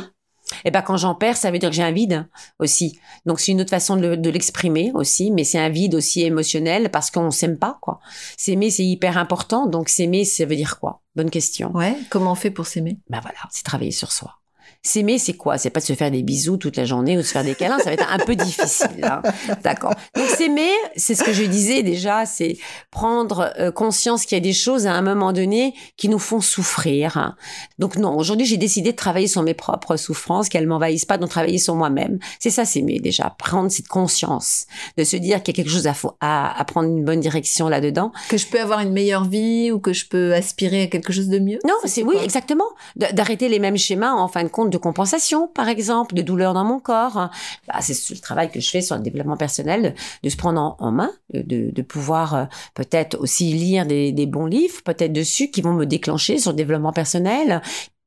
et 0.64 0.70
ben 0.70 0.82
quand 0.82 0.96
j'en 0.96 1.14
perds, 1.14 1.36
ça 1.36 1.50
veut 1.50 1.58
dire 1.58 1.70
que 1.70 1.76
j'ai 1.76 1.82
un 1.82 1.92
vide 1.92 2.28
aussi. 2.58 2.98
Donc 3.24 3.40
c'est 3.40 3.52
une 3.52 3.60
autre 3.60 3.70
façon 3.70 3.96
de, 3.96 4.14
de 4.14 4.30
l'exprimer 4.30 4.92
aussi, 4.94 5.30
mais 5.30 5.44
c'est 5.44 5.58
un 5.58 5.68
vide 5.68 5.94
aussi 5.94 6.22
émotionnel 6.22 6.90
parce 6.90 7.10
qu'on 7.10 7.30
s'aime 7.30 7.58
pas 7.58 7.78
quoi. 7.80 8.00
S'aimer 8.36 8.70
c'est 8.70 8.84
hyper 8.84 9.18
important, 9.18 9.66
donc 9.66 9.88
s'aimer 9.88 10.24
ça 10.24 10.44
veut 10.44 10.56
dire 10.56 10.78
quoi? 10.78 11.02
Bonne 11.14 11.30
question. 11.30 11.72
Ouais. 11.74 11.96
Comment 12.10 12.32
on 12.32 12.36
fait 12.36 12.50
pour 12.50 12.66
s'aimer? 12.66 12.98
Ben 13.08 13.20
voilà, 13.20 13.38
c'est 13.50 13.64
travailler 13.64 13.90
sur 13.90 14.12
soi. 14.12 14.38
S'aimer, 14.86 15.18
c'est 15.18 15.32
quoi? 15.32 15.58
C'est 15.58 15.70
pas 15.70 15.80
de 15.80 15.84
se 15.84 15.94
faire 15.94 16.12
des 16.12 16.22
bisous 16.22 16.58
toute 16.58 16.76
la 16.76 16.84
journée 16.84 17.14
ou 17.16 17.20
de 17.20 17.26
se 17.26 17.32
faire 17.32 17.42
des 17.42 17.56
câlins, 17.56 17.78
ça 17.78 17.86
va 17.86 17.92
être 17.94 18.06
un 18.08 18.18
peu 18.18 18.36
difficile. 18.36 19.02
hein. 19.02 19.20
D'accord. 19.64 19.94
Donc 20.14 20.26
s'aimer, 20.28 20.70
c'est 20.96 21.16
ce 21.16 21.24
que 21.24 21.32
je 21.32 21.42
disais 21.42 21.82
déjà, 21.82 22.24
c'est 22.24 22.56
prendre 22.92 23.52
euh, 23.58 23.72
conscience 23.72 24.24
qu'il 24.24 24.36
y 24.36 24.40
a 24.40 24.42
des 24.44 24.52
choses 24.52 24.86
à 24.86 24.92
un 24.92 25.02
moment 25.02 25.32
donné 25.32 25.74
qui 25.96 26.08
nous 26.08 26.20
font 26.20 26.40
souffrir. 26.40 27.16
hein. 27.16 27.34
Donc 27.80 27.96
non, 27.96 28.16
aujourd'hui 28.16 28.46
j'ai 28.46 28.56
décidé 28.58 28.92
de 28.92 28.96
travailler 28.96 29.26
sur 29.26 29.42
mes 29.42 29.54
propres 29.54 29.96
souffrances, 29.96 30.48
qu'elles 30.48 30.68
m'envahissent 30.68 31.04
pas, 31.04 31.18
donc 31.18 31.30
travailler 31.30 31.58
sur 31.58 31.74
moi-même. 31.74 32.18
C'est 32.38 32.50
ça 32.50 32.64
s'aimer 32.64 33.00
déjà, 33.00 33.34
prendre 33.38 33.70
cette 33.70 33.88
conscience, 33.88 34.66
de 34.96 35.02
se 35.02 35.16
dire 35.16 35.42
qu'il 35.42 35.56
y 35.56 35.60
a 35.60 35.64
quelque 35.64 35.72
chose 35.72 35.88
à, 35.88 35.94
à, 36.20 36.60
à 36.60 36.64
prendre 36.64 36.88
une 36.88 37.04
bonne 37.04 37.20
direction 37.20 37.68
là-dedans. 37.68 38.12
Que 38.28 38.36
je 38.36 38.46
peux 38.46 38.60
avoir 38.60 38.80
une 38.80 38.92
meilleure 38.92 39.24
vie 39.24 39.72
ou 39.72 39.80
que 39.80 39.92
je 39.92 40.06
peux 40.06 40.32
aspirer 40.32 40.82
à 40.82 40.86
quelque 40.86 41.12
chose 41.12 41.28
de 41.28 41.40
mieux? 41.40 41.58
Non, 41.66 41.74
c'est 41.86 42.04
oui, 42.04 42.16
exactement. 42.22 42.64
D'arrêter 42.94 43.48
les 43.48 43.58
mêmes 43.58 43.76
schémas 43.76 44.12
en 44.12 44.28
fin 44.28 44.44
de 44.44 44.48
compte 44.48 44.70
de 44.70 44.75
compensation, 44.78 45.48
par 45.48 45.68
exemple, 45.68 46.14
de 46.14 46.22
douleur 46.22 46.54
dans 46.54 46.64
mon 46.64 46.78
corps. 46.78 47.30
Bah, 47.68 47.80
c'est 47.80 48.14
le 48.14 48.20
travail 48.20 48.50
que 48.50 48.60
je 48.60 48.70
fais 48.70 48.80
sur 48.80 48.96
le 48.96 49.02
développement 49.02 49.36
personnel, 49.36 49.94
de 50.22 50.28
se 50.28 50.36
prendre 50.36 50.76
en, 50.78 50.92
main, 50.92 51.10
de, 51.32 51.70
de 51.70 51.82
pouvoir 51.82 52.34
euh, 52.34 52.44
peut-être 52.74 53.18
aussi 53.20 53.52
lire 53.52 53.86
des, 53.86 54.12
des 54.12 54.26
bons 54.26 54.46
livres, 54.46 54.82
peut-être 54.84 55.12
dessus, 55.12 55.50
qui 55.50 55.62
vont 55.62 55.72
me 55.72 55.86
déclencher 55.86 56.38
sur 56.38 56.52
le 56.52 56.56
développement 56.56 56.92
personnel. 56.92 57.62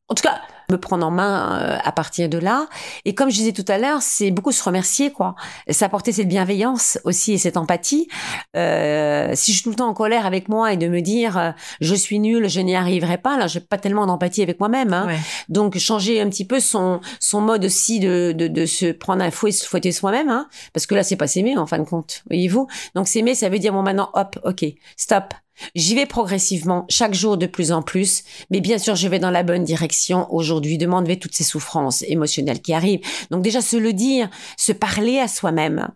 En 0.08 0.16
tout 0.16 0.24
cas, 0.24 0.42
me 0.72 0.78
prendre 0.78 1.06
en 1.06 1.12
main 1.12 1.60
euh, 1.62 1.78
à 1.84 1.92
partir 1.92 2.30
de 2.30 2.38
là. 2.38 2.68
Et 3.06 3.16
comme 3.16 3.30
je 3.30 3.36
disais 3.36 3.52
tout 3.52 3.66
à 3.68 3.78
l'heure, 3.78 4.02
c'est 4.02 4.32
beaucoup 4.32 4.52
se 4.52 4.64
remercier, 4.64 5.12
quoi. 5.12 5.36
S'apporter 5.70 6.12
cette 6.12 6.28
bienveillance 6.28 7.00
aussi 7.04 7.34
et 7.34 7.38
cette 7.38 7.58
empathie. 7.58 8.08
Euh, 8.56 9.32
si 9.36 9.52
je 9.52 9.58
suis 9.58 9.64
tout 9.64 9.70
le 9.70 9.76
temps 9.76 9.90
en 9.90 9.94
colère 9.94 10.26
avec 10.26 10.50
moi 10.50 10.74
et 10.74 10.78
de 10.78 10.88
me 10.88 11.02
dire 11.02 11.38
euh, 11.38 11.52
je 11.82 11.96
suis 11.96 12.20
nulle, 12.20 12.48
je 12.48 12.60
n'y 12.62 12.76
arriverai 12.76 13.18
pas, 13.18 13.38
là, 13.38 13.48
j'ai 13.48 13.60
pas 13.60 13.78
tellement 13.78 14.06
d'empathie 14.06 14.42
avec 14.42 14.60
moi-même. 14.60 14.94
Hein. 14.94 15.08
Ouais. 15.08 15.20
Donc 15.50 15.78
changer 15.78 16.22
un 16.22 16.30
petit 16.30 16.46
peu 16.46 16.60
son 16.60 17.02
son 17.20 17.42
mode 17.42 17.66
aussi 17.66 18.00
de 18.00 18.34
de, 18.36 18.48
de 18.48 18.66
se 18.66 18.92
prendre 18.92 19.24
un 19.24 19.32
fouet, 19.32 19.52
se 19.52 19.66
fouetter 19.66 19.92
soi-même, 19.92 20.30
hein, 20.30 20.48
parce 20.74 20.86
que 20.86 20.96
là 20.96 21.04
c'est 21.04 21.16
pas 21.16 21.28
s'aimer 21.28 21.58
en 21.58 21.66
fin 21.66 21.80
de 21.80 21.84
compte, 21.84 22.24
voyez-vous. 22.30 22.68
Donc 22.96 23.08
s'aimer, 23.08 23.36
ça 23.36 23.50
veut 23.50 23.60
dire 23.60 23.74
bon 23.74 23.82
maintenant 23.82 24.10
hop, 24.14 24.40
ok, 24.44 24.66
stop. 24.98 25.34
J'y 25.76 25.96
vais 25.96 26.06
progressivement, 26.06 26.86
chaque 26.90 27.14
jour 27.14 27.38
de 27.38 27.46
plus 27.46 27.72
en 27.72 27.82
plus, 27.82 28.24
mais 28.50 28.62
bien 28.62 28.78
sûr, 28.78 28.96
je 28.96 29.08
vais 29.08 29.20
dans 29.20 29.32
la 29.32 29.44
bonne 29.44 29.64
direction 29.64 30.28
aujourd'hui 30.34 30.78
de 30.78 30.86
m'enlever 30.86 31.20
toutes 31.20 31.36
ces 31.36 31.44
souffrances 31.44 32.04
émotionnelles 32.04 32.62
qui 32.62 32.74
arrivent. 32.74 33.02
Donc 33.32 33.42
déjà, 33.42 33.62
se 33.62 33.78
le 33.78 33.94
dire, 33.94 34.30
se 34.58 34.72
parler 34.72 35.20
à 35.20 35.28
soi-même, 35.28 35.88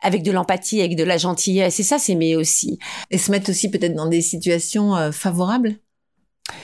avec 0.00 0.22
de 0.22 0.32
l'empathie, 0.32 0.80
avec 0.80 0.96
de 0.96 1.04
la 1.04 1.18
gentillesse, 1.18 1.80
et 1.80 1.82
ça, 1.82 1.98
c'est 1.98 2.10
s'aimer 2.10 2.36
aussi. 2.36 2.78
Et 3.10 3.18
se 3.18 3.30
mettre 3.30 3.50
aussi 3.50 3.70
peut-être 3.70 3.94
dans 3.94 4.08
des 4.08 4.22
situations 4.22 4.96
euh, 4.96 5.12
favorables 5.12 5.76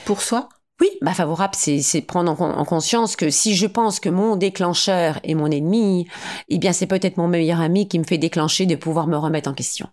pour 0.05 0.21
soi? 0.21 0.49
Oui, 0.79 0.89
bah 1.01 1.13
favorable, 1.13 1.55
c'est 1.55 2.01
prendre 2.01 2.39
en, 2.39 2.59
en 2.59 2.65
conscience 2.65 3.15
que 3.15 3.31
si 3.31 3.55
je 3.55 3.65
pense 3.65 3.99
que 3.99 4.09
mon 4.09 4.35
déclencheur 4.35 5.19
est 5.23 5.33
mon 5.33 5.49
ennemi, 5.49 6.07
eh 6.49 6.59
bien 6.59 6.71
c'est 6.71 6.85
peut-être 6.85 7.17
mon 7.17 7.27
meilleur 7.27 7.61
ami 7.61 7.87
qui 7.87 7.97
me 7.97 8.03
fait 8.03 8.19
déclencher 8.19 8.67
de 8.67 8.75
pouvoir 8.75 9.07
me 9.07 9.17
remettre 9.17 9.49
en 9.49 9.55
question. 9.55 9.87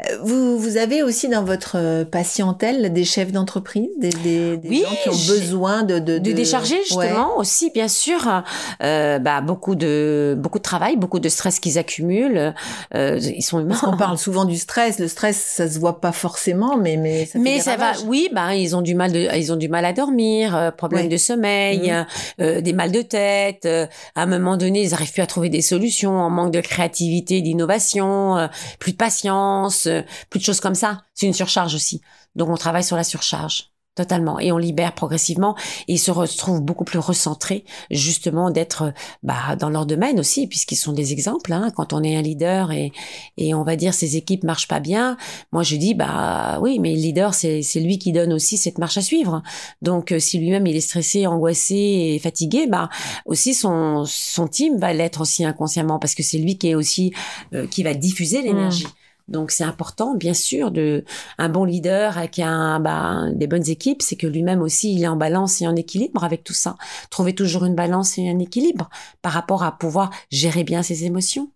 Euh, 0.00 0.18
Vous, 0.24 0.58
vous 0.58 0.76
avez 0.76 1.04
aussi 1.04 1.28
dans 1.28 1.44
votre 1.44 1.76
euh, 1.76 2.04
patientèle 2.04 2.92
des 2.92 3.04
chefs 3.04 3.30
d'entreprise, 3.30 3.88
des, 4.00 4.08
des, 4.08 4.56
des 4.56 4.68
Oui, 4.68 4.82
gens 4.82 4.96
qui 5.02 5.08
ont 5.08 5.12
besoin 5.34 5.82
de, 5.84 6.00
de, 6.00 6.18
De 6.18 6.32
décharger 6.32 6.78
justement 6.82 7.38
aussi, 7.38 7.70
bien 7.70 7.86
sûr, 7.86 8.42
euh, 8.82 9.20
bah 9.20 9.40
beaucoup 9.40 9.76
de 9.76 10.34
beaucoup 10.36 10.58
de 10.58 10.64
travail, 10.64 10.96
beaucoup 10.96 11.20
de 11.20 11.28
stress 11.28 11.60
qu'ils 11.60 11.78
accumulent. 11.78 12.54
Euh, 12.94 13.20
ils 13.22 13.42
sont 13.42 13.60
humains. 13.60 13.68
Parce 13.68 13.82
qu'on 13.82 13.96
parle 13.96 14.18
souvent 14.18 14.44
du 14.44 14.56
stress. 14.56 14.98
Le 14.98 15.06
stress, 15.06 15.36
ça 15.36 15.68
se 15.70 15.78
voit 15.78 16.00
pas 16.00 16.10
forcément, 16.12 16.76
mais 16.76 16.96
mais 16.96 17.26
ça 17.26 17.38
Mais 17.38 17.60
ça 17.60 17.76
va, 17.76 17.92
oui, 18.06 18.28
bah 18.32 18.56
ils 18.56 18.74
ont 18.74 18.82
du 18.82 18.96
mal 18.96 19.12
de, 19.12 19.28
ils 19.36 19.52
ont 19.52 19.56
du 19.56 19.68
mal 19.68 19.84
à 19.84 19.92
dormir, 19.92 20.56
euh, 20.56 20.70
problème 20.72 21.04
Ouais. 21.04 21.08
de 21.08 21.16
sommeil, 21.16 21.90
Mhm. 21.92 22.06
euh, 22.40 22.60
des 22.60 22.72
mal 22.72 22.90
de 22.90 23.02
tête. 23.02 23.64
euh, 23.66 23.86
à 24.16 24.22
un 24.22 24.26
moment 24.26 24.56
donné, 24.56 24.82
ils 24.82 24.92
arrivent 24.94 25.12
plus 25.12 25.22
à 25.22 25.26
trouver 25.26 25.50
des 25.50 25.62
solutions, 25.62 26.16
en 26.18 26.30
manque 26.30 26.52
de 26.52 26.60
créativité, 26.60 27.40
d'innovation, 27.42 28.36
euh, 28.38 28.46
plus 28.80 28.92
de 28.92 28.96
patience, 28.96 29.83
euh, 29.86 30.02
plus 30.30 30.40
de 30.40 30.44
choses 30.44 30.60
comme 30.60 30.74
ça. 30.74 31.02
C'est 31.14 31.26
une 31.26 31.34
surcharge 31.34 31.74
aussi. 31.74 32.00
Donc 32.36 32.48
on 32.48 32.56
travaille 32.56 32.84
sur 32.84 32.96
la 32.96 33.04
surcharge. 33.04 33.74
Totalement. 33.94 34.40
Et 34.40 34.50
on 34.50 34.58
libère 34.58 34.92
progressivement 34.92 35.54
et 35.86 35.92
ils 35.92 35.98
se 35.98 36.10
retrouvent 36.10 36.60
beaucoup 36.60 36.82
plus 36.82 36.98
recentrés, 36.98 37.64
justement, 37.92 38.50
d'être 38.50 38.82
euh, 38.82 38.90
bah, 39.22 39.54
dans 39.56 39.70
leur 39.70 39.86
domaine 39.86 40.18
aussi, 40.18 40.48
puisqu'ils 40.48 40.74
sont 40.74 40.92
des 40.92 41.12
exemples. 41.12 41.52
Hein, 41.52 41.70
quand 41.76 41.92
on 41.92 42.02
est 42.02 42.16
un 42.16 42.22
leader 42.22 42.72
et, 42.72 42.90
et 43.36 43.54
on 43.54 43.62
va 43.62 43.76
dire 43.76 43.94
ces 43.94 44.16
équipes 44.16 44.42
marchent 44.42 44.66
pas 44.66 44.80
bien, 44.80 45.16
moi 45.52 45.62
je 45.62 45.76
dis 45.76 45.94
bah 45.94 46.58
oui, 46.60 46.80
mais 46.80 46.90
le 46.90 47.00
leader 47.00 47.34
c'est 47.34 47.62
c'est 47.62 47.78
lui 47.78 48.00
qui 48.00 48.10
donne 48.10 48.32
aussi 48.32 48.56
cette 48.56 48.78
marche 48.78 48.98
à 48.98 49.02
suivre. 49.02 49.44
Donc 49.80 50.10
euh, 50.10 50.18
si 50.18 50.38
lui-même 50.38 50.66
il 50.66 50.74
est 50.74 50.80
stressé, 50.80 51.28
angoissé 51.28 51.76
et 51.76 52.18
fatigué, 52.18 52.66
bah 52.66 52.88
aussi 53.26 53.54
son 53.54 54.04
son 54.06 54.48
team 54.48 54.76
va 54.80 54.92
l'être 54.92 55.20
aussi 55.20 55.44
inconsciemment 55.44 56.00
parce 56.00 56.16
que 56.16 56.24
c'est 56.24 56.38
lui 56.38 56.58
qui 56.58 56.70
est 56.70 56.74
aussi 56.74 57.12
euh, 57.54 57.68
qui 57.68 57.84
va 57.84 57.94
diffuser 57.94 58.42
l'énergie. 58.42 58.88
Donc 59.28 59.50
c'est 59.50 59.64
important, 59.64 60.14
bien 60.14 60.34
sûr, 60.34 60.70
de 60.70 61.04
un 61.38 61.48
bon 61.48 61.64
leader 61.64 62.18
avec 62.18 62.38
un 62.38 62.78
bah, 62.80 63.24
des 63.32 63.46
bonnes 63.46 63.68
équipes, 63.68 64.02
c'est 64.02 64.16
que 64.16 64.26
lui-même 64.26 64.60
aussi 64.60 64.94
il 64.94 65.02
est 65.02 65.08
en 65.08 65.16
balance 65.16 65.62
et 65.62 65.66
en 65.66 65.76
équilibre 65.76 66.24
avec 66.24 66.44
tout 66.44 66.52
ça. 66.52 66.76
Trouver 67.10 67.34
toujours 67.34 67.64
une 67.64 67.74
balance 67.74 68.18
et 68.18 68.28
un 68.28 68.38
équilibre 68.38 68.90
par 69.22 69.32
rapport 69.32 69.62
à 69.62 69.78
pouvoir 69.78 70.10
gérer 70.30 70.64
bien 70.64 70.82
ses 70.82 71.04
émotions. 71.04 71.50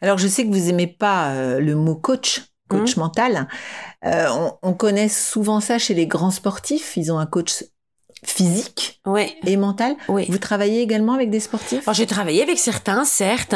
Alors, 0.00 0.18
je 0.18 0.26
sais 0.28 0.44
que 0.44 0.50
vous 0.50 0.68
aimez 0.70 0.86
pas 0.86 1.32
euh, 1.32 1.60
le 1.60 1.74
mot 1.74 1.94
coach, 1.94 2.42
coach 2.68 2.96
Mmh. 2.96 3.00
mental. 3.00 3.48
Euh, 4.04 4.26
on, 4.30 4.52
on 4.62 4.74
connaît 4.74 5.08
souvent 5.08 5.60
ça 5.60 5.78
chez 5.78 5.94
les 5.94 6.06
grands 6.06 6.30
sportifs. 6.30 6.96
Ils 6.96 7.12
ont 7.12 7.18
un 7.18 7.26
coach 7.26 7.64
physique 8.24 9.00
Ouais, 9.06 9.36
et 9.46 9.56
mental. 9.56 9.96
oui. 10.08 10.26
Vous 10.28 10.38
travaillez 10.38 10.82
également 10.82 11.14
avec 11.14 11.30
des 11.30 11.40
sportifs? 11.40 11.86
Alors 11.86 11.94
j'ai 11.94 12.06
travaillé 12.06 12.42
avec 12.42 12.58
certains, 12.58 13.04
certes. 13.04 13.54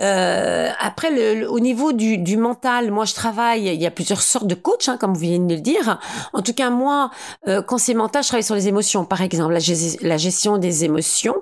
Euh, 0.00 0.70
après, 0.80 1.10
le, 1.10 1.40
le- 1.40 1.50
au 1.50 1.60
niveau 1.60 1.92
du, 1.92 2.18
du 2.18 2.36
mental, 2.36 2.90
moi 2.90 3.04
je 3.04 3.14
travaille. 3.14 3.66
Il 3.66 3.80
y 3.80 3.86
a 3.86 3.90
plusieurs 3.90 4.22
sortes 4.22 4.46
de 4.46 4.54
coachs, 4.54 4.88
hein, 4.88 4.96
comme 4.98 5.12
vous 5.14 5.20
venez 5.20 5.38
de 5.38 5.54
le 5.54 5.60
dire. 5.60 5.98
En 6.32 6.42
tout 6.42 6.54
cas, 6.54 6.70
moi, 6.70 7.10
euh, 7.48 7.62
quand 7.62 7.78
c'est 7.78 7.94
mental, 7.94 8.22
je 8.22 8.28
travaille 8.28 8.44
sur 8.44 8.54
les 8.54 8.68
émotions. 8.68 9.04
Par 9.04 9.20
exemple, 9.20 9.52
la, 9.52 9.60
la 10.08 10.16
gestion 10.16 10.58
des 10.58 10.84
émotions, 10.84 11.36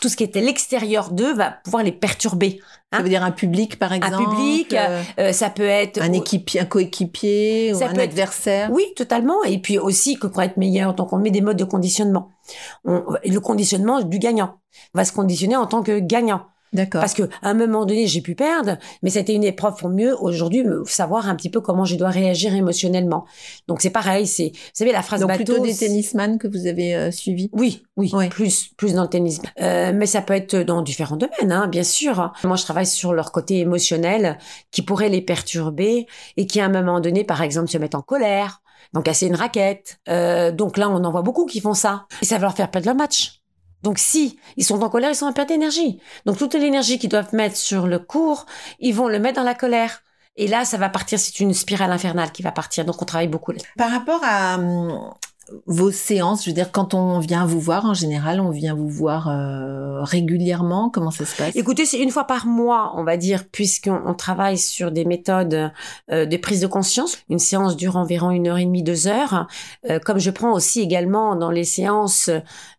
tout 0.00 0.08
ce 0.08 0.16
qui 0.16 0.24
est 0.24 0.36
à 0.36 0.40
l'extérieur 0.40 1.10
d'eux 1.10 1.34
va 1.34 1.50
pouvoir 1.64 1.82
les 1.82 1.92
perturber. 1.92 2.60
Ça 2.96 3.02
veut 3.02 3.08
dire 3.08 3.22
un 3.24 3.30
public, 3.30 3.78
par 3.78 3.92
exemple 3.92 4.14
Un 4.14 4.24
public, 4.30 4.72
euh, 4.74 5.02
euh, 5.18 5.32
ça 5.32 5.50
peut 5.50 5.66
être 5.66 6.00
un 6.02 6.12
équipier, 6.12 6.60
un 6.60 6.64
coéquipier 6.64 7.72
ou 7.74 7.78
Ça 7.78 7.86
un 7.86 7.92
peut 7.92 8.00
être- 8.00 8.10
adversaire. 8.10 8.70
Oui, 8.72 8.84
totalement. 8.96 9.42
Et 9.44 9.58
puis 9.58 9.78
aussi 9.78 10.16
que 10.18 10.26
pour 10.26 10.42
être 10.42 10.56
meilleur, 10.56 10.94
donc 10.94 11.12
on 11.12 11.18
met 11.18 11.30
des 11.30 11.40
modes 11.40 11.56
de 11.56 11.64
conditionnement. 11.64 12.30
On, 12.84 13.02
le 13.24 13.38
conditionnement 13.40 14.00
du 14.02 14.18
gagnant. 14.18 14.56
On 14.94 14.98
va 14.98 15.04
se 15.04 15.12
conditionner 15.12 15.56
en 15.56 15.66
tant 15.66 15.82
que 15.82 15.98
gagnant. 15.98 16.42
D'accord. 16.74 17.00
Parce 17.00 17.14
que 17.14 17.22
à 17.40 17.48
un 17.50 17.54
moment 17.54 17.86
donné, 17.86 18.06
j'ai 18.06 18.20
pu 18.20 18.34
perdre, 18.34 18.76
mais 19.02 19.10
c'était 19.10 19.32
une 19.34 19.44
épreuve 19.44 19.76
pour 19.76 19.88
mieux 19.88 20.14
aujourd'hui 20.20 20.62
me- 20.64 20.84
savoir 20.86 21.28
un 21.28 21.34
petit 21.36 21.48
peu 21.48 21.60
comment 21.60 21.84
je 21.84 21.96
dois 21.96 22.10
réagir 22.10 22.54
émotionnellement. 22.54 23.24
Donc 23.68 23.80
c'est 23.80 23.90
pareil, 23.90 24.26
c'est 24.26 24.48
vous 24.48 24.58
savez 24.74 24.92
la 24.92 25.02
phrase 25.02 25.20
Donc 25.20 25.28
bateau. 25.28 25.44
plutôt 25.44 25.62
des 25.62 25.74
tennisman 25.74 26.36
que 26.38 26.48
vous 26.48 26.66
avez 26.66 26.94
euh, 26.94 27.10
suivis. 27.10 27.48
Oui, 27.52 27.84
oui, 27.96 28.10
Ouais. 28.12 28.28
plus 28.28 28.70
plus 28.76 28.94
dans 28.94 29.02
le 29.02 29.08
tennis. 29.08 29.40
Euh, 29.60 29.92
mais 29.94 30.06
ça 30.06 30.20
peut 30.20 30.34
être 30.34 30.56
dans 30.56 30.82
différents 30.82 31.16
domaines, 31.16 31.52
hein, 31.52 31.68
bien 31.68 31.84
sûr. 31.84 32.32
Moi, 32.42 32.56
je 32.56 32.64
travaille 32.64 32.86
sur 32.86 33.12
leur 33.14 33.32
côté 33.32 33.60
émotionnel 33.60 34.38
qui 34.70 34.82
pourrait 34.82 35.08
les 35.08 35.22
perturber 35.22 36.06
et 36.36 36.46
qui 36.46 36.60
à 36.60 36.66
un 36.66 36.68
moment 36.68 37.00
donné, 37.00 37.22
par 37.24 37.40
exemple, 37.42 37.68
se 37.68 37.78
mettent 37.78 37.94
en 37.94 38.02
colère, 38.02 38.62
donc 38.92 39.04
casser 39.04 39.26
une 39.28 39.36
raquette. 39.36 39.98
Euh, 40.08 40.50
donc 40.50 40.76
là, 40.76 40.88
on 40.90 41.04
en 41.04 41.10
voit 41.12 41.22
beaucoup 41.22 41.46
qui 41.46 41.60
font 41.60 41.74
ça 41.74 42.06
et 42.20 42.24
ça 42.24 42.36
va 42.36 42.42
leur 42.42 42.56
faire 42.56 42.70
perdre 42.70 42.86
leur 42.86 42.96
match. 42.96 43.40
Donc 43.84 43.98
si 43.98 44.38
ils 44.56 44.64
sont 44.64 44.82
en 44.82 44.88
colère, 44.88 45.10
ils 45.10 45.14
sont 45.14 45.26
en 45.26 45.32
perte 45.32 45.50
d'énergie. 45.50 46.00
Donc 46.24 46.38
toute 46.38 46.54
l'énergie 46.54 46.98
qu'ils 46.98 47.10
doivent 47.10 47.34
mettre 47.34 47.56
sur 47.56 47.86
le 47.86 47.98
cours, 47.98 48.46
ils 48.80 48.94
vont 48.94 49.08
le 49.08 49.18
mettre 49.20 49.36
dans 49.36 49.44
la 49.44 49.54
colère. 49.54 50.02
Et 50.36 50.48
là, 50.48 50.64
ça 50.64 50.78
va 50.78 50.88
partir, 50.88 51.18
c'est 51.18 51.38
une 51.38 51.54
spirale 51.54 51.92
infernale 51.92 52.32
qui 52.32 52.42
va 52.42 52.50
partir. 52.50 52.84
Donc 52.84 53.00
on 53.00 53.04
travaille 53.04 53.28
beaucoup. 53.28 53.52
Par 53.76 53.90
rapport 53.90 54.20
à 54.24 54.56
hum, 54.56 55.12
vos 55.66 55.90
séances, 55.90 56.44
je 56.44 56.50
veux 56.50 56.54
dire, 56.54 56.72
quand 56.72 56.94
on 56.94 57.18
vient 57.18 57.46
vous 57.46 57.60
voir, 57.60 57.84
en 57.84 57.94
général, 57.94 58.40
on 58.40 58.50
vient 58.50 58.74
vous 58.74 58.88
voir 58.88 59.28
euh, 59.28 60.02
régulièrement. 60.02 60.90
Comment 60.90 61.10
ça 61.10 61.24
se 61.24 61.36
passe? 61.36 61.56
Écoutez, 61.56 61.86
c'est 61.86 61.98
une 61.98 62.10
fois 62.10 62.24
par 62.24 62.46
mois, 62.46 62.92
on 62.96 63.04
va 63.04 63.16
dire, 63.16 63.44
puisqu'on 63.44 64.00
on 64.06 64.14
travaille 64.14 64.58
sur 64.58 64.90
des 64.90 65.04
méthodes 65.04 65.72
euh, 66.10 66.26
de 66.26 66.36
prise 66.36 66.60
de 66.60 66.66
conscience. 66.66 67.18
Une 67.30 67.38
séance 67.38 67.76
dure 67.76 67.96
environ 67.96 68.30
une 68.30 68.48
heure 68.48 68.58
et 68.58 68.64
demie, 68.64 68.82
deux 68.82 69.06
heures. 69.06 69.46
Euh, 69.88 69.98
comme 69.98 70.18
je 70.18 70.30
prends 70.30 70.52
aussi 70.52 70.80
également 70.80 71.36
dans 71.36 71.50
les 71.50 71.64
séances 71.64 72.30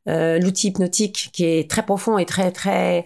euh, 0.07 0.37
l'outil 0.37 0.67
hypnotique 0.67 1.31
qui 1.33 1.45
est 1.45 1.69
très 1.69 1.83
profond 1.83 2.19
et 2.19 2.25
très 2.25 2.51
très 2.51 3.05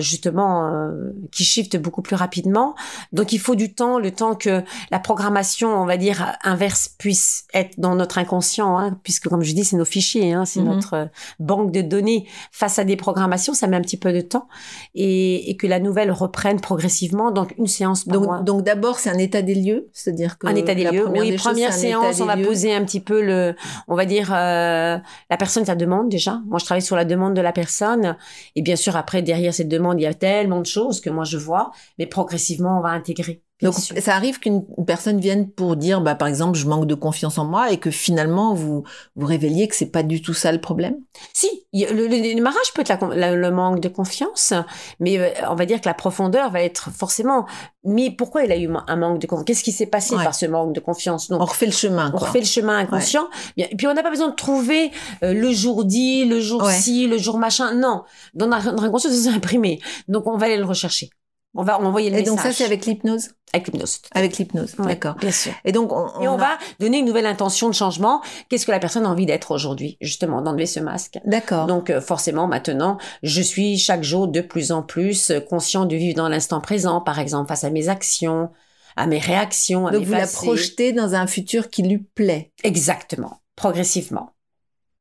justement 0.00 0.90
qui 1.32 1.44
shift 1.44 1.76
beaucoup 1.76 2.02
plus 2.02 2.16
rapidement. 2.16 2.74
Donc 3.12 3.32
il 3.32 3.38
faut 3.38 3.54
du 3.54 3.72
temps, 3.72 3.98
le 3.98 4.10
temps 4.10 4.34
que 4.34 4.62
la 4.90 4.98
programmation, 4.98 5.70
on 5.80 5.86
va 5.86 5.96
dire 5.96 6.36
inverse, 6.42 6.88
puisse 6.88 7.46
être 7.54 7.78
dans 7.78 7.94
notre 7.94 8.18
inconscient, 8.18 8.37
hein, 8.78 8.98
puisque 9.02 9.28
comme 9.28 9.42
je 9.42 9.52
dis, 9.54 9.64
c'est 9.64 9.76
nos 9.76 9.84
fichiers, 9.84 10.32
hein, 10.32 10.44
c'est 10.44 10.60
Mhm. 10.60 10.66
notre 10.74 10.94
euh, 10.94 11.06
banque 11.38 11.72
de 11.72 11.80
données 11.80 12.26
face 12.52 12.78
à 12.78 12.84
des 12.84 12.96
programmations, 12.96 13.54
ça 13.54 13.66
met 13.66 13.76
un 13.76 13.80
petit 13.80 13.96
peu 13.96 14.12
de 14.12 14.20
temps 14.20 14.48
et, 14.94 15.50
et 15.50 15.56
que 15.56 15.66
la 15.66 15.80
nouvelle 15.80 16.10
reprenne 16.10 16.60
progressivement. 16.60 17.30
Donc 17.30 17.54
une 17.58 17.66
séance 17.66 18.04
par 18.04 18.20
mois. 18.20 18.36
Donc, 18.38 18.46
donc 18.46 18.62
d'abord, 18.64 18.98
c'est 18.98 19.10
un 19.10 19.18
état 19.18 19.42
des 19.42 19.54
lieux, 19.54 19.88
c'est-à-dire 19.92 20.38
que 20.38 20.46
un 20.46 20.54
état 20.54 20.74
des 20.74 20.84
lieux. 20.84 21.04
première 21.04 21.22
oui, 21.22 21.30
des 21.30 21.36
première 21.36 21.72
séance, 21.72 22.20
on 22.20 22.26
va 22.26 22.36
lieux. 22.36 22.46
poser 22.46 22.74
un 22.74 22.84
petit 22.84 23.00
peu 23.00 23.22
le, 23.22 23.54
on 23.88 23.94
va 23.94 24.04
dire 24.04 24.32
euh, 24.32 24.98
la 25.30 25.36
personne 25.36 25.64
sa 25.64 25.74
demande 25.74 26.08
déjà. 26.08 26.40
Moi, 26.46 26.58
je 26.58 26.64
travaille 26.64 26.82
sur 26.82 26.96
la 26.96 27.04
demande 27.04 27.34
de 27.34 27.40
la 27.40 27.52
personne 27.52 28.16
et 28.56 28.62
bien 28.62 28.76
sûr 28.76 28.96
après 28.96 29.22
derrière 29.22 29.52
cette 29.54 29.68
demande, 29.68 30.00
il 30.00 30.04
y 30.04 30.06
a 30.06 30.14
tellement 30.14 30.60
de 30.60 30.66
choses 30.66 31.00
que 31.00 31.10
moi 31.10 31.24
je 31.24 31.36
vois, 31.38 31.70
mais 31.98 32.06
progressivement 32.06 32.78
on 32.78 32.82
va 32.82 32.90
intégrer. 32.90 33.42
Bien 33.60 33.70
Donc 33.70 33.78
sûr. 33.78 33.96
ça 34.00 34.14
arrive 34.14 34.38
qu'une 34.38 34.64
personne 34.86 35.20
vienne 35.20 35.50
pour 35.50 35.76
dire, 35.76 36.00
bah 36.00 36.14
par 36.14 36.28
exemple, 36.28 36.56
je 36.58 36.66
manque 36.66 36.86
de 36.86 36.94
confiance 36.94 37.38
en 37.38 37.44
moi, 37.44 37.72
et 37.72 37.78
que 37.78 37.90
finalement 37.90 38.54
vous 38.54 38.84
vous 39.16 39.26
révéliez 39.26 39.68
que 39.68 39.74
c'est 39.76 39.90
pas 39.90 40.02
du 40.02 40.22
tout 40.22 40.34
ça 40.34 40.52
le 40.52 40.60
problème? 40.60 40.96
Si, 41.32 41.48
le, 41.72 42.06
le 42.06 42.20
démarrage 42.20 42.72
peut 42.74 42.82
être 42.82 42.88
la 42.88 42.96
con- 42.96 43.08
la- 43.08 43.34
le 43.34 43.50
manque 43.50 43.80
de 43.80 43.88
confiance, 43.88 44.52
mais 45.00 45.18
euh, 45.18 45.28
on 45.50 45.54
va 45.54 45.66
dire 45.66 45.80
que 45.80 45.88
la 45.88 45.94
profondeur 45.94 46.50
va 46.50 46.62
être 46.62 46.90
forcément. 46.90 47.46
Mais 47.84 48.10
pourquoi 48.10 48.44
il 48.44 48.52
a 48.52 48.56
eu 48.56 48.68
un 48.86 48.96
manque 48.96 49.18
de 49.20 49.26
confiance 49.26 49.44
Qu'est-ce 49.46 49.64
qui 49.64 49.72
s'est 49.72 49.86
passé 49.86 50.14
Ouais. 50.14 50.22
par 50.24 50.34
ce 50.34 50.46
manque 50.46 50.74
de 50.74 50.80
confiance? 50.80 51.28
Donc, 51.28 51.40
On 51.40 51.44
refait 51.44 51.66
le 51.66 51.72
chemin. 51.72 52.10
on 52.14 52.18
refait 52.18 52.40
le 52.40 52.44
chemin 52.44 52.76
inconscient. 52.78 53.28
Et 53.56 53.74
puis 53.76 53.86
on 53.86 53.94
n'a 53.94 54.02
pas 54.02 54.10
besoin 54.10 54.28
de 54.28 54.34
trouver 54.34 54.90
euh, 55.22 55.32
le 55.32 55.50
jour 55.52 55.84
dit, 55.84 56.24
le 56.26 56.40
jour 56.40 56.62
Ouais. 56.62 56.72
ci, 56.74 57.06
le 57.06 57.16
jour 57.18 57.38
machin. 57.38 57.72
Non, 57.74 58.02
dans 58.34 58.46
notre 58.46 58.84
inconscient, 58.84 59.10
c'est 59.10 59.28
imprimé. 59.30 59.80
Donc 60.06 60.26
on 60.26 60.36
va 60.36 60.46
aller 60.46 60.56
le 60.58 60.64
rechercher. 60.64 61.10
On 61.54 61.62
va 61.62 61.80
envoyer 61.80 62.10
le 62.10 62.16
Et 62.16 62.20
message. 62.20 62.34
donc 62.34 62.40
ça, 62.40 62.52
c'est 62.52 62.64
avec 62.64 62.86
l'hypnose? 62.86 63.30
avec 63.54 63.68
l'hypnose. 63.68 64.00
Avec 64.12 64.36
l'hypnose, 64.36 64.74
d'accord. 64.78 65.14
Bien 65.14 65.30
sûr. 65.30 65.52
Et 65.64 65.72
donc 65.72 65.90
on, 65.92 66.20
Et 66.20 66.28
on 66.28 66.36
va 66.36 66.58
donner 66.80 66.98
une 66.98 67.06
nouvelle 67.06 67.24
intention 67.26 67.68
de 67.68 67.74
changement. 67.74 68.20
Qu'est-ce 68.48 68.66
que 68.66 68.70
la 68.70 68.78
personne 68.78 69.06
a 69.06 69.08
envie 69.08 69.24
d'être 69.24 69.52
aujourd'hui, 69.52 69.96
justement, 70.02 70.42
d'enlever 70.42 70.66
ce 70.66 70.80
masque? 70.80 71.18
D'accord. 71.24 71.66
Donc 71.66 71.88
euh, 71.88 72.02
forcément 72.02 72.46
maintenant, 72.46 72.98
je 73.22 73.40
suis 73.40 73.78
chaque 73.78 74.02
jour 74.02 74.28
de 74.28 74.42
plus 74.42 74.70
en 74.70 74.82
plus 74.82 75.32
conscient 75.48 75.86
de 75.86 75.96
vivre 75.96 76.16
dans 76.16 76.28
l'instant 76.28 76.60
présent, 76.60 77.00
par 77.00 77.18
exemple 77.18 77.48
face 77.48 77.64
à 77.64 77.70
mes 77.70 77.88
actions, 77.88 78.50
à 78.96 79.06
mes 79.06 79.18
réactions, 79.18 79.86
à 79.86 79.92
Donc 79.92 80.00
mes 80.00 80.06
vous 80.06 80.12
la 80.12 80.26
projetez 80.26 80.92
dans 80.92 81.14
un 81.14 81.26
futur 81.26 81.70
qui 81.70 81.82
lui 81.82 81.98
plaît. 81.98 82.52
Exactement, 82.64 83.40
progressivement. 83.56 84.32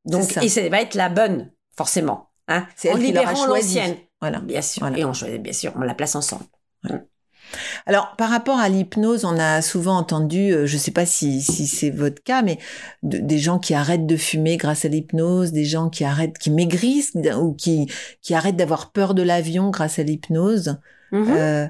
Donc 0.06 0.32
ça. 0.32 0.42
et 0.42 0.48
ça 0.50 0.68
va 0.70 0.82
être 0.82 0.96
la 0.96 1.10
bonne, 1.10 1.52
forcément. 1.76 2.30
Hein, 2.48 2.66
en 2.90 2.96
libérant 2.96 3.46
l'ancienne, 3.46 3.98
Voilà. 4.22 4.40
bien 4.40 4.62
sûr. 4.62 4.82
Voilà. 4.82 4.98
Et 4.98 5.06
on 5.06 5.14
choisit, 5.14 5.42
bien 5.42 5.54
sûr, 5.54 5.74
on 5.76 5.82
la 5.82 5.94
place 5.94 6.16
ensemble. 6.16 6.46
Alors, 7.86 8.16
par 8.18 8.30
rapport 8.30 8.60
à 8.60 8.68
l'hypnose, 8.68 9.24
on 9.24 9.38
a 9.38 9.62
souvent 9.62 9.98
entendu, 9.98 10.52
euh, 10.52 10.66
je 10.66 10.74
ne 10.74 10.80
sais 10.80 10.92
pas 10.92 11.06
si, 11.06 11.42
si 11.42 11.66
c'est 11.68 11.90
votre 11.90 12.22
cas, 12.22 12.42
mais 12.42 12.58
de- 13.04 13.20
des 13.20 13.38
gens 13.40 13.58
qui 13.60 13.74
arrêtent 13.74 14.06
de 14.06 14.18
fumer 14.18 14.58
grâce 14.58 14.84
à 14.84 14.90
l'hypnose, 14.90 15.54
des 15.54 15.64
gens 15.64 15.90
qui 15.90 16.04
arrêtent, 16.04 16.38
qui 16.38 16.52
maigrissent 16.52 17.14
ou 17.40 17.54
qui, 17.54 17.90
qui 18.22 18.34
arrêtent 18.34 18.58
d'avoir 18.58 18.92
peur 18.92 19.14
de 19.14 19.22
l'avion 19.22 19.70
grâce 19.70 19.98
à 20.00 20.04
l'hypnose. 20.04 20.78
Mhm. 21.12 21.26
Euh, 21.30 21.68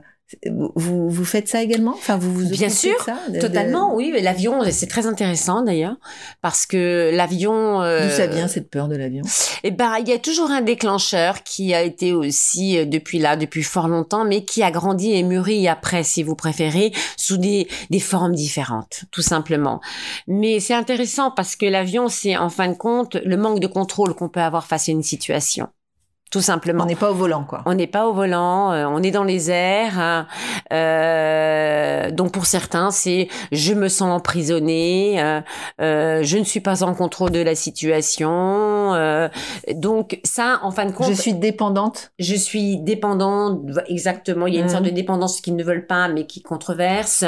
vous, 0.49 1.09
vous, 1.09 1.25
faites 1.25 1.47
ça 1.47 1.61
également? 1.63 1.91
Enfin, 1.93 2.17
vous 2.17 2.34
vous 2.34 2.49
Bien 2.49 2.69
sûr, 2.69 2.93
de 2.99 3.03
ça 3.03 3.17
de- 3.30 3.36
de- 3.36 3.39
Totalement, 3.39 3.95
oui. 3.95 4.11
mais 4.13 4.21
L'avion, 4.21 4.59
c'est 4.71 4.88
très 4.88 5.07
intéressant 5.07 5.61
d'ailleurs, 5.61 5.95
parce 6.41 6.65
que 6.65 7.11
l'avion. 7.13 7.82
euh, 7.82 8.07
D'où 8.09 8.15
ça 8.15 8.28
vient 8.28 8.47
cette 8.47 8.69
peur 8.69 8.88
de 8.88 8.95
l'avion? 8.95 9.21
Eh 9.63 9.71
ben, 9.71 9.95
il 10.01 10.07
y 10.09 10.13
a 10.13 10.19
toujours 10.19 10.51
un 10.51 10.61
déclencheur 10.61 11.43
qui 11.43 11.73
a 11.73 11.82
été 11.82 12.13
aussi 12.13 12.78
euh, 12.78 12.86
depuis 12.86 13.19
là, 13.19 13.36
depuis 13.38 13.63
fort 13.63 13.88
longtemps, 13.88 14.25
mais 14.25 14.43
qui 14.43 14.63
a 14.63 14.71
grandi 14.71 15.13
et 15.13 15.23
mûri 15.23 15.67
après, 15.67 16.03
si 16.03 16.23
vous 16.23 16.36
préférez, 16.36 16.91
sous 17.15 17.38
des, 17.38 17.67
des 17.89 17.99
formes 17.99 18.36
différentes, 18.36 19.05
tout 19.11 19.21
simplement. 19.21 19.80
Mais 20.28 20.59
c'est 20.59 20.73
intéressant 20.73 21.32
parce 21.32 21.55
que 21.55 21.65
l'avion, 21.65 22.09
c'est 22.09 22.36
en 22.38 22.49
fin 22.49 22.67
de 22.67 22.75
compte 22.75 23.15
le 23.15 23.38
manque 23.38 23.59
de 23.59 23.67
contrôle 23.67 24.13
qu'on 24.13 24.30
peut 24.30 24.41
avoir 24.41 24.67
face 24.67 24.89
à 24.89 24.91
une 24.91 25.03
situation. 25.03 25.67
Tout 26.32 26.41
simplement. 26.41 26.84
On 26.84 26.88
n'est 26.88 26.95
pas 26.95 27.11
au 27.11 27.15
volant, 27.15 27.43
quoi. 27.45 27.61
On 27.65 27.73
n'est 27.73 27.88
pas 27.88 28.05
au 28.07 28.13
volant, 28.13 28.71
euh, 28.73 28.86
on 28.86 29.01
est 29.01 29.11
dans 29.11 29.23
les 29.23 29.49
airs. 29.49 29.97
hein. 29.99 30.28
Euh, 30.73 32.11
donc 32.11 32.32
pour 32.32 32.45
certains, 32.45 32.91
c'est 32.91 33.28
je 33.51 33.73
me 33.73 33.88
sens 33.88 34.09
emprisonné, 34.11 35.21
euh, 35.21 35.41
euh, 35.82 36.19
je 36.23 36.38
ne 36.38 36.43
suis 36.43 36.59
pas 36.59 36.84
en 36.84 36.93
contrôle 36.93 37.32
de 37.32 37.41
la 37.41 37.55
situation. 37.55 38.93
euh, 38.95 39.30
donc 39.73 40.19
ça, 40.23 40.59
en 40.63 40.71
fin 40.71 40.86
de 40.86 40.91
compte, 40.91 41.07
Je 41.07 41.13
suis 41.13 41.34
dépendante. 41.34 42.11
je 42.19 42.36
suis 42.36 42.78
dépendant, 42.78 43.61
exactement. 43.88 44.47
Il 44.47 44.53
y 44.55 44.57
a 44.57 44.59
une 44.61 44.65
Mhm. 44.67 44.71
sorte 44.71 44.84
de 44.84 44.89
dépendance 44.89 45.41
qu'ils 45.41 45.55
ne 45.55 45.63
veulent 45.63 45.88
pas, 45.88 46.07
mais 46.07 46.25
qui 46.25 46.41
controverse. 46.41 47.23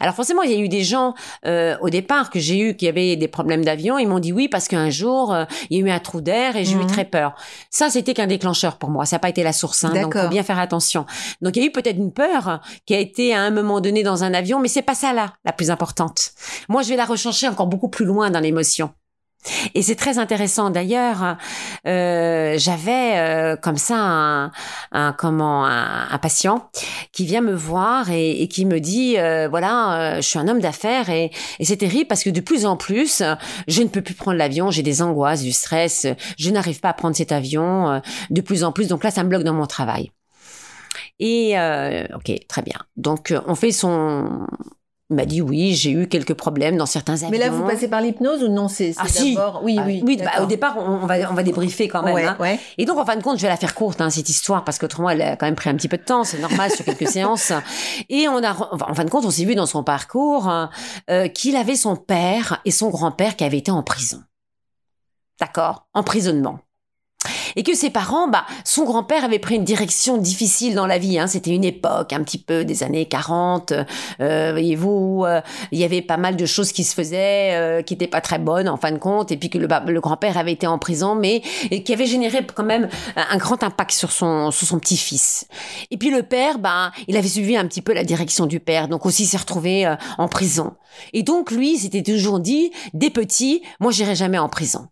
Alors 0.00 0.14
forcément, 0.14 0.42
il 0.42 0.50
y 0.50 0.54
a 0.54 0.58
eu 0.58 0.68
des 0.68 0.82
gens 0.84 1.14
euh, 1.46 1.76
au 1.80 1.90
départ 1.90 2.30
que 2.30 2.38
j'ai 2.38 2.58
eu 2.58 2.76
qui 2.76 2.88
avaient 2.88 3.16
des 3.16 3.28
problèmes 3.28 3.64
d'avion. 3.64 3.98
Ils 3.98 4.08
m'ont 4.08 4.18
dit 4.18 4.32
oui 4.32 4.48
parce 4.48 4.68
qu'un 4.68 4.90
jour 4.90 5.34
il 5.70 5.78
y 5.78 5.82
a 5.82 5.86
eu 5.86 5.90
un 5.90 5.98
trou 5.98 6.20
d'air 6.20 6.56
et 6.56 6.64
j'ai 6.64 6.74
eu 6.74 6.80
Mhm. 6.80 6.86
très 6.86 7.04
peur. 7.04 7.34
Ça, 7.70 7.90
c'était 7.90 8.14
qu'un 8.14 8.26
déclencheur 8.40 8.76
pour 8.76 8.90
moi. 8.90 9.04
Ça 9.04 9.16
n'a 9.16 9.20
pas 9.20 9.28
été 9.28 9.42
la 9.42 9.52
source. 9.52 9.84
Hein, 9.84 9.92
donc 9.94 10.16
faut 10.16 10.28
bien 10.28 10.42
faire 10.42 10.58
attention. 10.58 11.04
Donc 11.42 11.56
il 11.56 11.62
y 11.62 11.62
a 11.64 11.68
eu 11.68 11.72
peut-être 11.72 11.96
une 11.96 12.12
peur 12.12 12.60
qui 12.86 12.94
a 12.94 12.98
été 12.98 13.34
à 13.34 13.42
un 13.42 13.50
moment 13.50 13.80
donné 13.80 14.02
dans 14.02 14.24
un 14.24 14.32
avion, 14.32 14.58
mais 14.58 14.68
c'est 14.68 14.82
pas 14.82 14.94
ça 14.94 15.12
là 15.12 15.34
la 15.44 15.52
plus 15.52 15.70
importante. 15.70 16.32
Moi, 16.68 16.82
je 16.82 16.88
vais 16.88 16.96
la 16.96 17.04
rechercher 17.04 17.48
encore 17.48 17.66
beaucoup 17.66 17.88
plus 17.88 18.06
loin 18.06 18.30
dans 18.30 18.40
l'émotion. 18.40 18.90
Et 19.74 19.82
c'est 19.82 19.94
très 19.94 20.18
intéressant 20.18 20.70
d'ailleurs. 20.70 21.36
Euh, 21.86 22.56
J'avais 22.58 23.18
euh, 23.18 23.56
comme 23.56 23.76
ça 23.78 23.96
un, 23.96 24.50
un 24.92 25.12
comment 25.12 25.64
un, 25.66 26.08
un 26.10 26.18
patient 26.18 26.70
qui 27.12 27.24
vient 27.24 27.40
me 27.40 27.54
voir 27.54 28.10
et, 28.10 28.42
et 28.42 28.48
qui 28.48 28.66
me 28.66 28.80
dit 28.80 29.18
euh, 29.18 29.48
voilà 29.48 29.92
euh, 29.92 30.16
je 30.16 30.22
suis 30.22 30.38
un 30.38 30.46
homme 30.48 30.60
d'affaires 30.60 31.08
et, 31.08 31.30
et 31.58 31.64
c'est 31.64 31.78
terrible 31.78 32.06
parce 32.06 32.22
que 32.22 32.30
de 32.30 32.40
plus 32.40 32.66
en 32.66 32.76
plus 32.76 33.22
je 33.66 33.82
ne 33.82 33.88
peux 33.88 34.02
plus 34.02 34.14
prendre 34.14 34.36
l'avion 34.36 34.70
j'ai 34.70 34.82
des 34.82 35.00
angoisses 35.02 35.42
du 35.42 35.52
stress 35.52 36.06
je 36.38 36.50
n'arrive 36.50 36.80
pas 36.80 36.90
à 36.90 36.94
prendre 36.94 37.16
cet 37.16 37.32
avion 37.32 37.90
euh, 37.90 38.00
de 38.30 38.40
plus 38.40 38.62
en 38.64 38.72
plus 38.72 38.88
donc 38.88 39.04
là 39.04 39.10
ça 39.10 39.24
me 39.24 39.28
bloque 39.28 39.44
dans 39.44 39.54
mon 39.54 39.66
travail 39.66 40.10
et 41.18 41.58
euh, 41.58 42.04
ok 42.14 42.32
très 42.48 42.62
bien 42.62 42.78
donc 42.96 43.34
on 43.46 43.54
fait 43.54 43.72
son 43.72 44.46
il 45.10 45.16
m'a 45.16 45.24
dit 45.26 45.42
oui 45.42 45.74
j'ai 45.74 45.90
eu 45.90 46.06
quelques 46.06 46.34
problèmes 46.34 46.76
dans 46.76 46.86
certains 46.86 47.14
avions 47.14 47.30
Mais 47.30 47.38
là, 47.38 47.50
vous 47.50 47.64
passez 47.66 47.88
par 47.88 48.00
l'hypnose 48.00 48.42
ou 48.44 48.48
non 48.48 48.68
C'est 48.68 48.94
Ah, 48.96 49.08
si. 49.08 49.34
d'abord. 49.34 49.60
Oui, 49.64 49.76
Ah, 49.78 49.84
oui. 49.86 50.02
oui 50.06 50.16
bah, 50.16 50.42
au 50.42 50.46
départ 50.46 50.76
on, 50.78 50.82
on 51.02 51.06
va 51.06 51.16
on 51.30 51.34
va 51.34 51.42
débriefer 51.42 51.88
quand 51.88 52.02
même 52.02 52.14
Ouais, 52.14 52.24
hein. 52.24 52.36
ouais. 52.38 52.58
Et 52.78 52.84
donc, 52.84 52.96
en 52.98 53.04
fin 53.04 53.16
de 53.16 53.22
compte, 53.22 53.36
je 53.36 53.42
vais 53.42 53.48
la 53.48 53.56
faire 53.56 53.74
courte, 53.74 54.00
hein, 54.00 54.08
cette 54.10 54.28
histoire, 54.28 54.64
parce 54.64 54.78
qu'autrement, 54.78 55.10
elle 55.10 55.20
a 55.22 55.36
quand 55.36 55.46
même 55.46 55.56
pris 55.56 55.68
un 55.68 55.74
petit 55.74 55.88
peu 55.88 55.96
de 55.98 56.02
temps, 56.04 56.22
c'est 56.24 56.38
normal 56.38 56.70
sur 56.70 56.84
quelques 56.84 57.08
séances. 57.08 57.52
Et 58.08 58.28
on 58.28 58.42
a, 58.42 58.52
enfin, 58.72 58.86
en 58.88 58.94
fin 58.94 59.04
de 59.04 59.10
compte, 59.10 59.24
on 59.24 59.30
s'est 59.30 59.44
vu 59.44 59.54
dans 59.54 59.66
son 59.66 59.82
parcours 59.84 60.48
euh, 61.10 61.28
qu'il 61.28 61.56
avait 61.56 61.76
son 61.76 61.96
père 61.96 62.60
et 62.64 62.70
son 62.70 62.88
grand-père 62.90 63.34
qui 63.36 63.44
avaient 63.44 63.58
été 63.58 63.70
en 63.70 63.82
prison. 63.82 64.22
D'accord? 65.40 65.86
Emprisonnement. 65.94 66.60
Et 67.56 67.62
que 67.62 67.74
ses 67.74 67.90
parents, 67.90 68.28
bah, 68.28 68.44
son 68.64 68.84
grand-père 68.84 69.24
avait 69.24 69.38
pris 69.38 69.56
une 69.56 69.64
direction 69.64 70.16
difficile 70.16 70.74
dans 70.74 70.86
la 70.86 70.98
vie. 70.98 71.18
Hein. 71.18 71.26
C'était 71.26 71.50
une 71.50 71.64
époque 71.64 72.12
un 72.12 72.22
petit 72.22 72.38
peu 72.38 72.64
des 72.64 72.82
années 72.82 73.06
40, 73.06 73.72
euh, 74.20 74.50
voyez-vous, 74.52 75.24
euh, 75.26 75.40
il 75.72 75.78
y 75.78 75.84
avait 75.84 76.02
pas 76.02 76.16
mal 76.16 76.36
de 76.36 76.46
choses 76.46 76.72
qui 76.72 76.84
se 76.84 76.94
faisaient, 76.94 77.54
euh, 77.54 77.82
qui 77.82 77.94
étaient 77.94 78.06
pas 78.06 78.20
très 78.20 78.38
bonnes 78.38 78.68
en 78.68 78.76
fin 78.76 78.92
de 78.92 78.98
compte, 78.98 79.32
et 79.32 79.36
puis 79.36 79.50
que 79.50 79.58
le, 79.58 79.66
bah, 79.66 79.82
le 79.86 80.00
grand-père 80.00 80.38
avait 80.38 80.52
été 80.52 80.66
en 80.66 80.78
prison, 80.78 81.14
mais 81.14 81.42
et 81.70 81.82
qui 81.82 81.92
avait 81.92 82.06
généré 82.06 82.46
quand 82.54 82.64
même 82.64 82.88
un, 83.16 83.36
grand 83.36 83.62
impact 83.62 83.92
sur 83.92 84.12
son 84.12 84.50
sur 84.50 84.66
son 84.66 84.78
petit-fils. 84.78 85.46
Et 85.90 85.96
puis 85.96 86.10
le 86.10 86.22
père, 86.22 86.58
bah, 86.58 86.92
il 87.08 87.16
avait 87.16 87.28
suivi 87.28 87.56
un 87.56 87.66
petit 87.66 87.82
peu 87.82 87.92
la 87.92 88.04
direction 88.04 88.46
du 88.46 88.60
père, 88.60 88.88
donc 88.88 89.06
aussi 89.06 89.26
s'est 89.26 89.36
retrouvé 89.36 89.86
euh, 89.86 89.96
en 90.18 90.28
prison. 90.28 90.74
Et 91.12 91.22
donc 91.22 91.50
lui, 91.50 91.78
s'était 91.78 92.02
toujours 92.02 92.40
dit, 92.40 92.72
des 92.94 93.10
petits, 93.10 93.62
moi 93.80 93.92
j'irai 93.92 94.14
jamais 94.14 94.38
en 94.38 94.48
prison. 94.48 94.88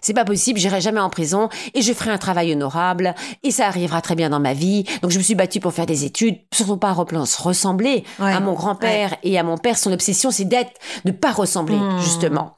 C'est 0.00 0.14
pas 0.14 0.24
possible, 0.24 0.58
j'irai 0.58 0.80
jamais 0.80 1.00
en 1.00 1.10
prison 1.10 1.48
et 1.74 1.82
je 1.82 1.92
ferai 1.92 2.10
un 2.10 2.18
travail 2.18 2.52
honorable 2.52 3.14
et 3.42 3.50
ça 3.50 3.66
arrivera 3.66 4.00
très 4.00 4.14
bien 4.14 4.30
dans 4.30 4.40
ma 4.40 4.54
vie. 4.54 4.84
Donc 5.02 5.10
je 5.10 5.18
me 5.18 5.22
suis 5.22 5.34
battue 5.34 5.60
pour 5.60 5.72
faire 5.74 5.86
des 5.86 6.04
études, 6.04 6.36
surtout 6.52 6.76
pas 6.78 6.92
ressembler 6.92 8.04
Ouais. 8.18 8.32
à 8.32 8.40
mon 8.40 8.54
grand-père 8.54 9.16
et 9.22 9.38
à 9.38 9.42
mon 9.42 9.58
père. 9.58 9.76
Son 9.76 9.92
obsession, 9.92 10.30
c'est 10.30 10.44
d'être, 10.44 10.72
de 11.04 11.10
pas 11.10 11.32
ressembler 11.32 11.76
Hmm. 11.76 11.98
justement 12.00 12.56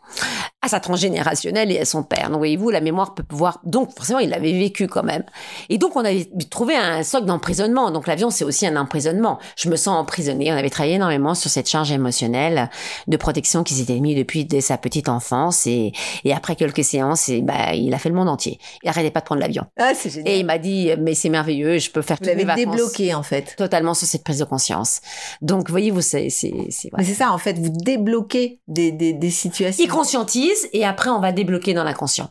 à 0.65 0.69
sa 0.69 0.81
transgénérationnelle 0.81 1.71
et 1.71 1.79
à 1.81 1.85
son 1.85 2.03
père. 2.03 2.29
Donc 2.31 2.39
voyez-vous, 2.39 2.71
la 2.71 2.81
mémoire 2.81 3.15
peut 3.15 3.23
pouvoir. 3.23 3.61
Donc 3.65 3.95
forcément, 3.95 4.19
il 4.19 4.31
l'avait 4.31 4.53
vécu 4.53 4.87
quand 4.87 5.03
même. 5.03 5.23
Et 5.69 5.79
donc 5.79 5.95
on 5.97 6.05
avait 6.05 6.27
trouvé 6.51 6.75
un 6.75 7.03
socle 7.03 7.27
d'emprisonnement. 7.27 7.91
Donc 7.91 8.07
l'avion, 8.07 8.31
c'est 8.31 8.45
aussi 8.45 8.67
un 8.67 8.77
emprisonnement. 8.77 9.39
Je 9.57 9.69
me 9.69 9.77
sens 9.77 9.97
emprisonnée. 10.01 10.51
On 10.53 10.57
avait 10.57 10.71
travaillé 10.71 10.95
énormément 10.97 11.35
sur 11.35 11.51
cette 11.51 11.69
charge 11.69 11.93
émotionnelle 11.93 12.71
de 13.07 13.17
protection 13.17 13.63
qui 13.63 13.75
s'était 13.75 14.01
mise 14.01 14.17
depuis 14.17 14.45
dès 14.45 14.61
sa 14.63 14.79
petite 14.79 15.09
enfance 15.09 15.67
et, 15.67 15.93
et 16.25 16.33
après 16.33 16.57
quelques 16.57 16.85
séances, 16.85 17.29
et 17.29 17.43
bah, 17.43 17.75
il 17.75 17.93
a 17.93 17.99
fait 17.99 18.09
le 18.09 18.15
monde 18.15 18.29
entier. 18.29 18.59
Il 18.83 18.89
arrêtait 18.89 19.11
pas 19.11 19.21
de 19.21 19.27
prendre 19.27 19.41
l'avion. 19.41 19.65
Ah, 19.79 19.93
c'est 19.95 20.11
génial. 20.11 20.33
Et 20.35 20.39
il 20.39 20.47
m'a 20.47 20.59
dit, 20.59 20.91
mais 20.99 21.15
c'est 21.15 21.29
merveilleux, 21.29 21.79
je 21.79 21.91
peux 21.91 22.03
faire 22.03 22.17
Vous 22.21 22.27
toutes 22.27 22.37
mes 22.37 22.45
l'avez 22.45 22.65
vacances. 22.65 22.77
débloqué 22.77 23.15
en 23.15 23.23
fait. 23.23 23.55
Totalement 23.57 23.95
sur 23.95 24.07
cette 24.07 24.25
prise 24.25 24.39
de 24.39 24.45
conscience. 24.45 25.01
Donc, 25.43 25.69
voyez-vous, 25.71 26.01
c'est, 26.01 26.31
c'est, 26.31 26.55
c'est, 26.71 26.91
Mais 26.97 27.05
c'est 27.05 27.15
ça, 27.15 27.33
en 27.33 27.39
fait, 27.39 27.59
vous 27.59 27.69
débloquez 27.71 28.61
des, 28.69 28.93
des, 28.93 29.13
des 29.13 29.31
situations. 29.31 29.85
Il 29.85 29.91
conscientise 29.91 30.54
et 30.73 30.85
après, 30.85 31.11
on 31.11 31.21
va 31.21 31.33
débloquer 31.33 31.75
dans 31.75 31.85
l'inconscient. 31.85 32.31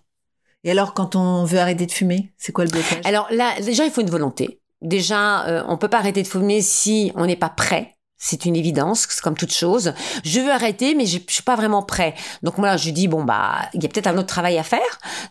Et 0.64 0.72
alors, 0.72 0.94
quand 0.94 1.16
on 1.16 1.44
veut 1.44 1.60
arrêter 1.60 1.86
de 1.86 1.92
fumer, 1.92 2.34
c'est 2.38 2.52
quoi 2.52 2.64
le 2.64 2.72
blocage? 2.72 3.02
Alors 3.06 3.28
là, 3.32 3.60
déjà, 3.62 3.86
il 3.86 3.92
faut 3.92 4.02
une 4.02 4.10
volonté. 4.10 4.62
Déjà, 4.82 5.46
euh, 5.48 5.64
on 5.68 5.78
peut 5.78 5.90
pas 5.90 6.00
arrêter 6.00 6.24
de 6.24 6.28
fumer 6.28 6.62
si 6.62 7.12
on 7.16 7.26
n'est 7.26 7.36
pas 7.36 7.50
prêt. 7.50 7.96
C'est 8.26 8.46
une 8.46 8.56
évidence, 8.56 9.06
comme 9.06 9.36
toute 9.36 9.54
chose. 9.54 9.94
Je 10.24 10.40
veux 10.40 10.50
arrêter, 10.50 10.96
mais 10.96 11.06
je, 11.06 11.20
je 11.28 11.34
suis 11.34 11.44
pas 11.44 11.58
vraiment 11.58 11.84
prêt. 11.84 12.16
Donc 12.42 12.58
moi, 12.58 12.78
je 12.78 12.90
dis 12.90 13.10
bon 13.10 13.26
bah, 13.26 13.56
il 13.74 13.84
y 13.84 13.86
a 13.86 13.90
peut-être 13.90 14.08
un 14.08 14.18
autre 14.18 14.28
travail 14.28 14.58
à 14.58 14.64
faire. 14.64 14.80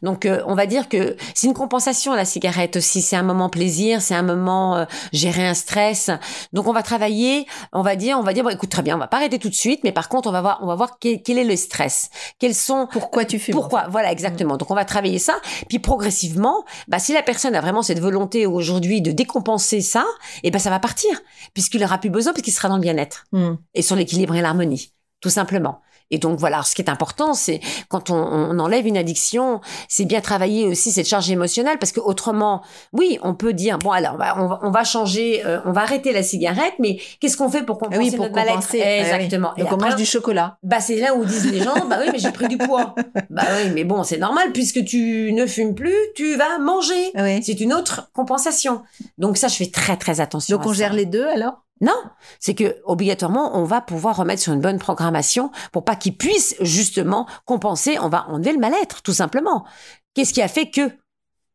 Donc 0.03 0.26
euh, 0.26 0.43
on 0.47 0.55
va 0.55 0.66
dire 0.66 0.90
que 0.90 1.16
c'est 1.34 1.47
une 1.47 1.55
compensation 1.55 2.12
la 2.14 2.26
cigarette 2.26 2.76
aussi. 2.76 3.01
C'est 3.01 3.16
un 3.16 3.22
moment 3.22 3.49
plaisir, 3.49 4.03
c'est 4.03 4.14
un 4.14 4.22
moment 4.22 4.76
euh, 4.76 4.84
gérer 5.14 5.47
un 5.49 5.55
stress. 5.55 6.11
Donc 6.53 6.66
on 6.66 6.74
va 6.74 6.82
travailler, 6.82 7.47
on 7.72 7.80
va 7.80 7.97
dire, 7.97 8.18
on 8.18 8.22
va 8.22 8.34
dire 8.34 8.45
bon 8.45 8.51
écoute 8.51 8.68
très 8.68 8.82
bien, 8.82 8.97
on 8.97 8.99
va 8.99 9.07
pas 9.07 9.16
arrêter 9.16 9.38
tout 9.38 9.49
de 9.49 9.55
suite, 9.55 9.80
mais 9.84 9.93
par 9.93 10.11
contre 10.11 10.28
on 10.28 10.32
va 10.32 10.43
voir, 10.43 10.59
on 10.61 10.66
va 10.66 10.74
voir 10.74 10.99
quel, 11.01 11.22
quel 11.22 11.38
est 11.38 11.45
le 11.45 11.57
stress, 11.57 12.11
quels 12.38 12.55
sont 12.55 12.88
Pourquoi 12.93 13.24
tu 13.24 13.38
fumes 13.38 13.55
pourquoi 13.55 13.86
Voilà, 13.88 14.12
exactement. 14.12 14.59
Donc 14.59 14.70
on 14.70 14.74
va 14.74 14.84
travailler 14.84 15.18
ça, 15.18 15.40
puis 15.70 15.78
progressivement, 15.78 16.66
bah 16.88 16.99
si 16.99 17.14
la 17.14 17.22
personne 17.22 17.55
a 17.55 17.62
vraiment 17.62 17.82
cette 17.82 18.01
volonté 18.01 18.45
aujourd'hui 18.45 19.01
de 19.01 19.12
décompenser 19.12 19.80
ça, 19.80 20.05
et 20.43 20.51
ben 20.51 20.59
ça 20.59 20.68
va 20.68 20.78
partir, 20.78 21.11
puisqu'il 21.55 21.82
aura 21.82 21.97
plus 21.97 22.11
besoin, 22.11 22.32
puisqu'il 22.34 22.53
sera 22.53 22.68
dans 22.68 22.76
le 22.76 22.81
bien-être 22.82 23.24
Hmm. 23.32 23.54
et 23.74 23.80
sur 23.82 23.96
l'équilibre 23.96 24.34
et 24.34 24.42
l'harmonie, 24.42 24.92
tout 25.22 25.30
simplement. 25.30 25.80
Et 26.14 26.18
donc 26.18 26.38
voilà, 26.38 26.62
ce 26.62 26.74
qui 26.74 26.82
est 26.82 26.90
important, 26.90 27.32
c'est 27.32 27.58
quand 27.88 28.10
on, 28.10 28.16
on 28.16 28.58
enlève 28.58 28.86
une 28.86 28.98
addiction, 28.98 29.62
c'est 29.88 30.04
bien 30.04 30.20
travailler 30.20 30.66
aussi 30.66 30.92
cette 30.92 31.08
charge 31.08 31.30
émotionnelle, 31.30 31.78
parce 31.78 31.90
que 31.90 32.00
autrement, 32.00 32.60
oui, 32.92 33.18
on 33.22 33.34
peut 33.34 33.54
dire 33.54 33.78
bon 33.78 33.92
alors 33.92 34.16
on 34.16 34.18
va 34.18 34.38
on 34.38 34.46
va, 34.46 34.60
on 34.62 34.70
va 34.70 34.84
changer, 34.84 35.40
euh, 35.46 35.60
on 35.64 35.72
va 35.72 35.80
arrêter 35.80 36.12
la 36.12 36.22
cigarette, 36.22 36.74
mais 36.78 36.98
qu'est-ce 37.18 37.38
qu'on 37.38 37.48
fait 37.48 37.62
pour 37.62 37.78
Ah 37.80 37.84
compenser 37.86 37.98
oui, 38.02 38.10
pour 38.10 38.24
notre 38.26 38.34
mal-être 38.34 38.56
compenser. 38.56 38.82
Ah 38.82 38.88
oui. 38.88 39.00
Exactement. 39.06 39.54
Et 39.56 39.62
Donc 39.62 39.72
on 39.72 39.76
après, 39.76 39.88
mange 39.88 39.96
du 39.96 40.04
chocolat. 40.04 40.58
bah 40.62 40.80
c'est 40.80 40.96
là 40.96 41.14
où 41.14 41.24
disent 41.24 41.50
les 41.50 41.62
gens, 41.62 41.86
bah 41.88 41.96
oui, 42.02 42.10
mais 42.12 42.18
j'ai 42.18 42.30
pris 42.32 42.48
du 42.48 42.58
poids. 42.58 42.94
Bah 43.30 43.44
oui, 43.64 43.70
mais 43.74 43.84
bon, 43.84 44.02
c'est 44.02 44.18
normal 44.18 44.52
puisque 44.52 44.84
tu 44.84 45.32
ne 45.32 45.46
fumes 45.46 45.74
plus, 45.74 45.96
tu 46.14 46.36
vas 46.36 46.58
manger. 46.58 47.10
Ah 47.14 47.22
oui. 47.22 47.42
C'est 47.42 47.58
une 47.62 47.72
autre 47.72 48.10
compensation. 48.12 48.82
Donc 49.16 49.38
ça, 49.38 49.48
je 49.48 49.54
fais 49.56 49.70
très 49.70 49.96
très 49.96 50.20
attention. 50.20 50.54
Donc 50.58 50.66
à 50.66 50.68
on 50.68 50.72
ça. 50.74 50.78
gère 50.80 50.92
les 50.92 51.06
deux 51.06 51.26
alors? 51.26 51.62
Non, 51.82 52.00
c'est 52.38 52.54
que 52.54 52.76
obligatoirement, 52.84 53.58
on 53.58 53.64
va 53.64 53.80
pouvoir 53.80 54.16
remettre 54.16 54.40
sur 54.40 54.52
une 54.52 54.60
bonne 54.60 54.78
programmation 54.78 55.50
pour 55.72 55.84
pas 55.84 55.96
qu'ils 55.96 56.16
puissent 56.16 56.54
justement 56.60 57.26
compenser. 57.44 57.98
On 58.00 58.08
va 58.08 58.28
enlever 58.28 58.52
le 58.52 58.60
mal-être, 58.60 59.02
tout 59.02 59.12
simplement. 59.12 59.66
Qu'est-ce 60.14 60.32
qui 60.32 60.42
a 60.42 60.48
fait 60.48 60.70
que 60.70 60.90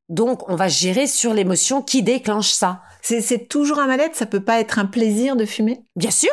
Donc, 0.09 0.49
on 0.49 0.55
va 0.55 0.67
gérer 0.67 1.05
sur 1.05 1.33
l'émotion 1.33 1.81
qui 1.81 2.01
déclenche 2.01 2.51
ça. 2.51 2.81
C'est 3.01 3.21
c'est 3.21 3.47
toujours 3.47 3.79
un 3.79 3.87
mal-être, 3.87 4.15
ça 4.15 4.25
peut 4.25 4.43
pas 4.43 4.59
être 4.59 4.79
un 4.79 4.85
plaisir 4.85 5.35
de 5.35 5.45
fumer? 5.45 5.81
Bien 5.95 6.11
sûr. 6.11 6.29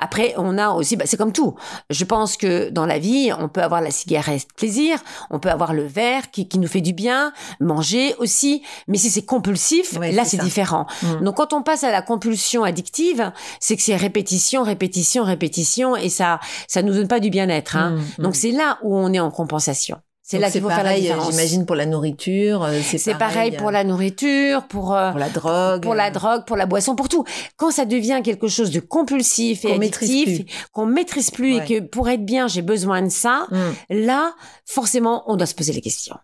Après, 0.00 0.34
on 0.36 0.58
a 0.58 0.70
aussi, 0.70 0.96
bah, 0.96 1.04
c'est 1.06 1.16
comme 1.16 1.32
tout. 1.32 1.54
Je 1.90 2.04
pense 2.04 2.36
que 2.36 2.68
dans 2.70 2.86
la 2.86 2.98
vie, 2.98 3.32
on 3.38 3.48
peut 3.48 3.62
avoir 3.62 3.80
la 3.80 3.90
cigarette 3.90 4.46
plaisir, 4.56 4.98
on 5.30 5.38
peut 5.38 5.50
avoir 5.50 5.72
le 5.72 5.84
verre 5.84 6.30
qui, 6.30 6.48
qui 6.48 6.58
nous 6.58 6.68
fait 6.68 6.80
du 6.80 6.92
bien, 6.92 7.32
manger 7.60 8.14
aussi. 8.18 8.62
Mais 8.88 8.98
si 8.98 9.10
c'est 9.10 9.24
compulsif, 9.24 9.96
Ouais, 9.98 10.12
là, 10.12 10.24
c'est 10.24 10.38
différent. 10.38 10.86
Mm. 11.02 11.24
Donc, 11.24 11.36
quand 11.36 11.52
on 11.52 11.62
passe 11.62 11.84
à 11.84 11.92
la 11.92 12.02
compulsion 12.02 12.64
addictive, 12.64 13.32
c'est 13.60 13.76
que 13.76 13.82
c'est 13.82 13.96
répétition, 13.96 14.62
répétition, 14.62 15.24
répétition, 15.24 15.96
et 15.96 16.08
ça, 16.08 16.40
ça 16.68 16.82
nous 16.82 16.92
donne 16.92 17.08
pas 17.08 17.20
du 17.20 17.30
bien-être. 17.30 17.76
Hein. 17.76 17.98
Mm, 18.18 18.22
Donc, 18.22 18.32
mm. 18.32 18.38
c'est 18.38 18.50
là 18.52 18.78
où 18.82 18.96
on 18.96 19.12
est 19.12 19.20
en 19.20 19.30
compensation. 19.30 19.98
C'est 20.28 20.40
là 20.40 20.50
qu'il 20.50 20.60
faut 20.60 20.66
faire 20.68 20.78
la 20.78 20.82
pareil, 20.84 21.02
différence. 21.02 21.30
J'imagine 21.30 21.66
pour 21.66 21.76
la 21.76 21.86
nourriture, 21.86 22.64
euh, 22.64 22.80
c'est 22.82 22.98
C'est 22.98 23.14
pareil 23.14 23.52
pour 23.56 23.68
euh, 23.68 23.70
la 23.70 23.84
nourriture, 23.84 24.64
pour 24.64 24.92
euh, 24.92 25.10
pour 25.12 25.20
la 25.20 25.28
drogue, 25.28 25.82
pour 25.82 25.94
la 25.94 26.08
euh, 26.08 26.10
drogue, 26.10 26.44
pour 26.46 26.56
la 26.56 26.66
boisson, 26.66 26.96
pour 26.96 27.08
tout. 27.08 27.24
Quand 27.56 27.70
ça 27.70 27.84
devient 27.84 28.20
quelque 28.24 28.48
chose 28.48 28.72
de 28.72 28.80
compulsif 28.80 29.64
et 29.64 29.68
Qu'on 29.68 29.78
maîtrise 29.78 30.10
addictif, 30.10 30.68
qu'on 30.72 30.86
maîtrise 30.86 31.30
plus 31.30 31.54
Ouais. 31.54 31.64
et 31.70 31.80
que 31.80 31.86
pour 31.86 32.08
être 32.08 32.24
bien, 32.24 32.48
j'ai 32.48 32.62
besoin 32.62 33.02
de 33.02 33.08
ça, 33.08 33.46
Mm. 33.52 34.04
là, 34.04 34.34
forcément, 34.64 35.22
on 35.30 35.36
doit 35.36 35.46
se 35.46 35.54
poser 35.54 35.72
les 35.72 35.80
questions. 35.80 36.16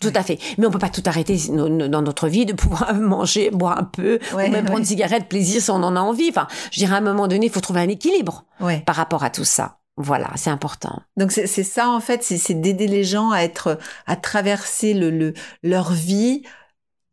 Tout 0.00 0.12
à 0.14 0.22
fait. 0.24 0.38
Mais 0.58 0.66
on 0.66 0.70
peut 0.72 0.78
pas 0.80 0.90
tout 0.90 1.02
arrêter 1.06 1.38
dans 1.48 2.02
notre 2.02 2.26
vie 2.28 2.46
de 2.46 2.52
pouvoir 2.52 2.92
manger, 3.00 3.50
boire 3.50 3.78
un 3.78 3.84
peu, 3.84 4.18
Ouais, 4.34 4.48
ou 4.48 4.50
même 4.50 4.64
prendre 4.64 4.80
une 4.80 4.84
cigarette, 4.84 5.28
plaisir 5.28 5.62
si 5.62 5.70
on 5.70 5.76
en 5.76 5.94
a 5.94 6.00
envie. 6.00 6.28
Enfin, 6.30 6.48
je 6.72 6.80
dirais 6.80 6.94
à 6.96 6.98
un 6.98 7.00
moment 7.00 7.28
donné, 7.28 7.46
il 7.46 7.52
faut 7.52 7.60
trouver 7.60 7.80
un 7.80 7.88
équilibre 7.88 8.44
Ouais. 8.60 8.82
par 8.84 8.96
rapport 8.96 9.22
à 9.22 9.30
tout 9.30 9.44
ça. 9.44 9.78
Voilà, 9.96 10.30
c'est 10.36 10.50
important. 10.50 11.00
Donc 11.16 11.32
c'est 11.32 11.46
ça 11.46 11.88
en 11.88 12.00
fait, 12.00 12.22
c'est 12.22 12.54
d'aider 12.60 12.86
les 12.86 13.04
gens 13.04 13.30
à 13.30 13.40
être, 13.40 13.78
à 14.06 14.16
traverser 14.16 14.92
le, 14.92 15.10
le 15.10 15.32
leur 15.62 15.92
vie 15.92 16.42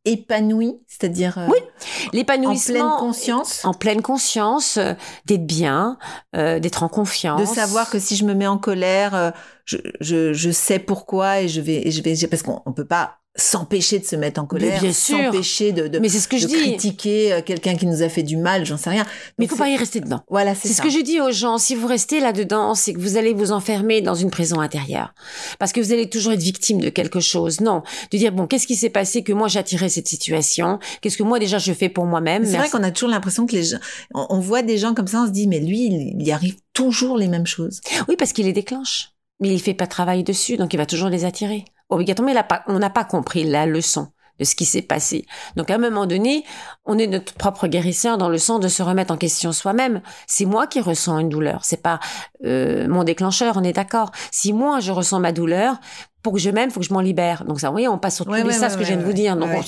épanouie, 0.06 0.82
c'est-à-dire 0.88 1.38
euh, 1.38 1.48
Oui, 1.48 1.58
en 1.60 1.62
pleine 1.62 2.10
L'épanouissement 2.12 2.98
conscience, 2.98 3.64
en 3.64 3.74
pleine 3.74 4.02
conscience, 4.02 4.78
euh, 4.78 4.94
d'être 5.26 5.46
bien, 5.46 5.98
euh, 6.36 6.60
d'être 6.60 6.84
en 6.84 6.90
confiance. 6.90 7.40
de 7.40 7.46
savoir 7.46 7.90
que 7.90 8.00
si 8.00 8.16
je 8.18 8.26
me 8.26 8.34
mets 8.34 8.48
en 8.48 8.58
colère, 8.58 9.16
euh, 9.16 9.32
je, 9.66 9.78
je, 10.02 10.34
je 10.34 10.52
sais 10.52 10.80
pourquoi 10.80 11.40
et 11.42 11.48
je 11.48 11.62
vais, 11.62 11.88
et 11.88 11.92
je 11.92 12.02
vais, 12.02 12.28
parce 12.28 12.44
qu'on 12.44 12.62
on 12.66 12.74
peut 12.74 12.86
pas 12.86 13.20
s'empêcher 13.36 13.98
de 14.00 14.06
se 14.06 14.16
mettre 14.16 14.40
en 14.40 14.46
colère, 14.46 14.80
bien 14.80 14.94
sûr. 14.94 15.18
s'empêcher 15.18 15.72
de, 15.72 15.88
de, 15.88 15.98
Mais 16.00 16.08
c'est 16.10 16.20
ce 16.20 16.28
que 16.28 16.36
de 16.36 16.42
je 16.42 16.48
dis. 16.48 16.54
critiquer 16.54 17.34
euh, 17.34 17.42
quelqu'un 17.42 17.76
qui 17.76 17.88
nous 17.88 18.04
a 18.04 18.10
fait 18.10 18.22
du 18.22 18.38
mal, 18.38 18.66
j'en 18.66 18.78
sais 18.78 18.92
rien. 18.92 19.06
Mais 19.40 19.46
il 19.46 19.48
faut 19.48 19.56
pas 19.56 19.70
y 19.70 19.76
rester 19.76 20.00
dedans. 20.02 20.22
Voilà, 20.30 20.54
c'est 20.54 20.68
C'est 20.68 20.76
ce 20.76 20.82
que 20.84 20.90
je 20.92 21.00
dis 21.00 21.20
aux 21.20 21.32
gens. 21.32 21.58
Si 21.58 21.74
vous 21.74 21.88
restez 21.88 22.20
là-dedans, 22.20 22.76
c'est 22.76 22.94
que 22.94 23.00
vous 23.00 23.18
allez 23.18 23.34
vous 23.34 23.52
enfermer 23.52 24.02
dans 24.02 24.14
une 24.14 24.30
prison 24.30 24.60
intérieure. 24.60 25.16
Parce 25.58 25.72
que 25.72 25.82
vous 25.82 25.92
allez 25.92 26.10
toujours 26.10 26.34
être 26.34 26.44
victime 26.44 26.80
de 26.80 26.90
quelque 26.90 27.20
chose. 27.20 27.60
Non. 27.62 27.82
De 28.12 28.18
dire, 28.18 28.32
bon, 28.32 28.46
qu'est-ce 28.46 28.68
qui 28.68 28.76
s'est 28.76 28.90
passé 28.92 29.24
que 29.24 29.34
moi 29.34 29.48
attiré 29.56 29.90
cette 29.90 30.08
situation? 30.08 30.78
Qu'est-ce 31.02 31.18
que 31.18 31.24
moi 31.24 31.40
déjà 31.40 31.58
je 31.58 31.74
fais 31.74 31.90
pour 31.90 32.06
moi-même? 32.06 32.46
C'est 32.46 32.58
vrai 32.58 32.70
qu'on 32.70 32.84
a 32.84 32.92
toujours 32.92 33.10
l'impression 33.10 33.46
que 33.48 33.56
les 33.56 33.64
gens, 33.64 33.78
on, 34.14 34.28
on 34.30 34.40
voit 34.40 34.62
des 34.62 34.78
gens 34.78 34.94
comme 34.94 35.08
ça, 35.08 35.22
on 35.24 35.26
se 35.28 35.32
dit 35.32 35.48
mais 35.48 35.60
lui, 35.60 35.86
il, 35.88 36.16
il 36.20 36.28
y 36.28 36.32
arrive 36.32 36.56
toujours 36.74 37.18
les 37.18 37.28
mêmes 37.28 37.48
choses. 37.48 37.82
Oui, 38.08 38.16
parce 38.18 38.32
qu'il 38.34 38.46
les 38.46 38.54
déclenche. 38.54 39.10
Mais 39.40 39.50
il 39.50 39.60
fait 39.60 39.74
pas 39.74 39.88
travailler 39.88 40.24
dessus, 40.24 40.58
donc 40.58 40.74
il 40.74 40.78
va 40.78 40.86
toujours 40.86 41.10
les 41.10 41.26
attirer. 41.26 41.66
Obligatoirement, 41.94 42.34
on 42.68 42.80
n'a 42.80 42.90
pas 42.90 43.04
compris 43.06 43.44
la 43.44 43.66
leçon 43.66 44.08
de 44.40 44.46
ce 44.46 44.56
qui 44.56 44.66
s'est 44.66 44.82
passé. 44.82 45.26
Donc 45.56 45.70
à 45.70 45.76
un 45.76 45.78
moment 45.78 46.06
donné, 46.08 46.44
on 46.86 46.98
est 46.98 47.06
notre 47.08 47.34
propre 47.36 47.68
guérisseur 47.68 48.18
dans 48.18 48.30
le 48.30 48.40
sens 48.40 48.60
de 48.60 48.68
se 48.68 48.82
remettre 48.82 49.14
en 49.14 49.18
question 49.18 49.52
soi-même. 49.52 50.02
C'est 50.26 50.46
moi 50.46 50.66
qui 50.66 50.82
ressens 50.82 51.20
une 51.20 51.30
douleur, 51.30 51.64
c'est 51.66 51.82
pas 51.84 52.00
euh, 52.44 52.88
mon 52.88 53.04
déclencheur, 53.04 53.58
on 53.58 53.64
est 53.64 53.74
d'accord. 53.74 54.12
Si 54.32 54.52
moi 54.52 54.80
je 54.80 54.92
ressens 54.92 55.20
ma 55.20 55.32
douleur, 55.32 55.76
pour 56.24 56.34
que 56.34 56.40
je 56.40 56.50
m'aime, 56.50 56.72
faut 56.72 56.80
que 56.80 56.86
je 56.86 56.94
m'en 56.94 57.02
libère. 57.02 57.44
Donc 57.46 57.60
ça, 57.60 57.68
vous 57.68 57.74
voyez, 57.74 57.88
on 57.88 58.00
passe 58.00 58.16
sur 58.16 58.26
les 58.26 58.42
ouais, 58.42 58.54
ça, 58.54 58.70
ce 58.70 58.78
que 58.78 58.84
je 58.84 58.88
viens 58.90 58.98
de 58.98 59.04
vous 59.04 59.14
dire. 59.14 59.36
Donc 59.38 59.50
on- 59.60 59.62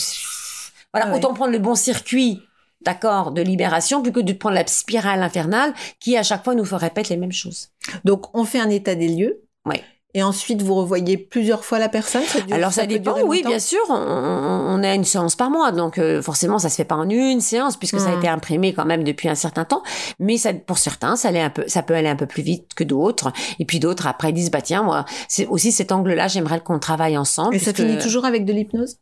voilà, 0.93 1.11
autant 1.15 1.33
prendre 1.33 1.51
le 1.51 1.59
bon 1.59 1.75
circuit. 1.75 2.41
D'accord, 2.81 3.31
de 3.31 3.41
libération, 3.41 4.01
plutôt 4.03 4.19
que 4.21 4.25
de 4.25 4.33
prendre 4.33 4.55
la 4.55 4.65
spirale 4.67 5.21
infernale 5.23 5.73
qui 5.99 6.17
à 6.17 6.23
chaque 6.23 6.43
fois 6.43 6.53
nous 6.55 6.65
fait 6.65 6.75
répéter 6.75 7.15
les 7.15 7.19
mêmes 7.19 7.31
choses. 7.31 7.69
Donc 8.03 8.35
on 8.35 8.45
fait 8.45 8.59
un 8.59 8.69
état 8.69 8.93
des 8.95 9.07
lieux. 9.07 9.41
Ouais. 9.65 9.83
Et 10.17 10.23
ensuite 10.23 10.61
vous 10.61 10.73
revoyez 10.75 11.17
plusieurs 11.17 11.65
fois 11.65 11.77
la 11.77 11.89
personne. 11.89 12.23
Ça 12.23 12.39
dure- 12.39 12.55
Alors 12.55 12.71
ça, 12.71 12.85
dépend, 12.85 13.15
oui, 13.25 13.37
longtemps 13.39 13.49
bien 13.49 13.59
sûr. 13.59 13.79
On, 13.89 13.93
on- 13.93 14.83
a 14.83 14.93
une 14.95 15.03
séance 15.03 15.35
par 15.35 15.49
mois, 15.49 15.71
donc 15.71 15.97
euh, 15.97 16.21
forcément 16.21 16.57
ça 16.57 16.69
se 16.69 16.75
fait 16.75 16.85
pas 16.85 16.95
en 16.95 17.09
une 17.09 17.41
séance 17.41 17.75
puisque 17.75 17.99
ça 17.99 18.07
a 18.07 18.11
Mhm. 18.13 18.17
été 18.19 18.27
imprimé 18.29 18.73
quand 18.73 18.85
même 18.85 19.03
depuis 19.03 19.27
un 19.29 19.35
certain 19.35 19.65
temps. 19.65 19.83
Mais 20.19 20.37
ça, 20.37 20.53
pour 20.53 20.77
certains, 20.77 21.15
ça 21.17 21.27
allait 21.29 21.41
un 21.41 21.49
peu, 21.49 21.63
ça 21.67 21.83
peut 21.83 21.93
aller 21.95 22.07
un 22.07 22.15
peu 22.15 22.27
plus 22.27 22.43
vite 22.43 22.73
que 22.75 22.83
d'autres. 22.85 23.31
Et 23.59 23.65
puis 23.65 23.79
d'autres 23.79 24.07
après 24.07 24.31
disent 24.31 24.51
bah 24.51 24.61
tiens 24.61 24.83
moi, 24.83 25.03
c'est 25.27 25.47
aussi 25.47 25.71
cet 25.73 25.91
angle-là, 25.91 26.27
j'aimerais 26.29 26.61
qu'on 26.61 26.79
travaille 26.79 27.17
ensemble. 27.17 27.55
Et 27.55 27.59
ça 27.59 27.73
finit 27.73 27.97
toujours 27.99 28.23
avec 28.25 28.45
de 28.45 28.53
l'hypnose? 28.53 28.95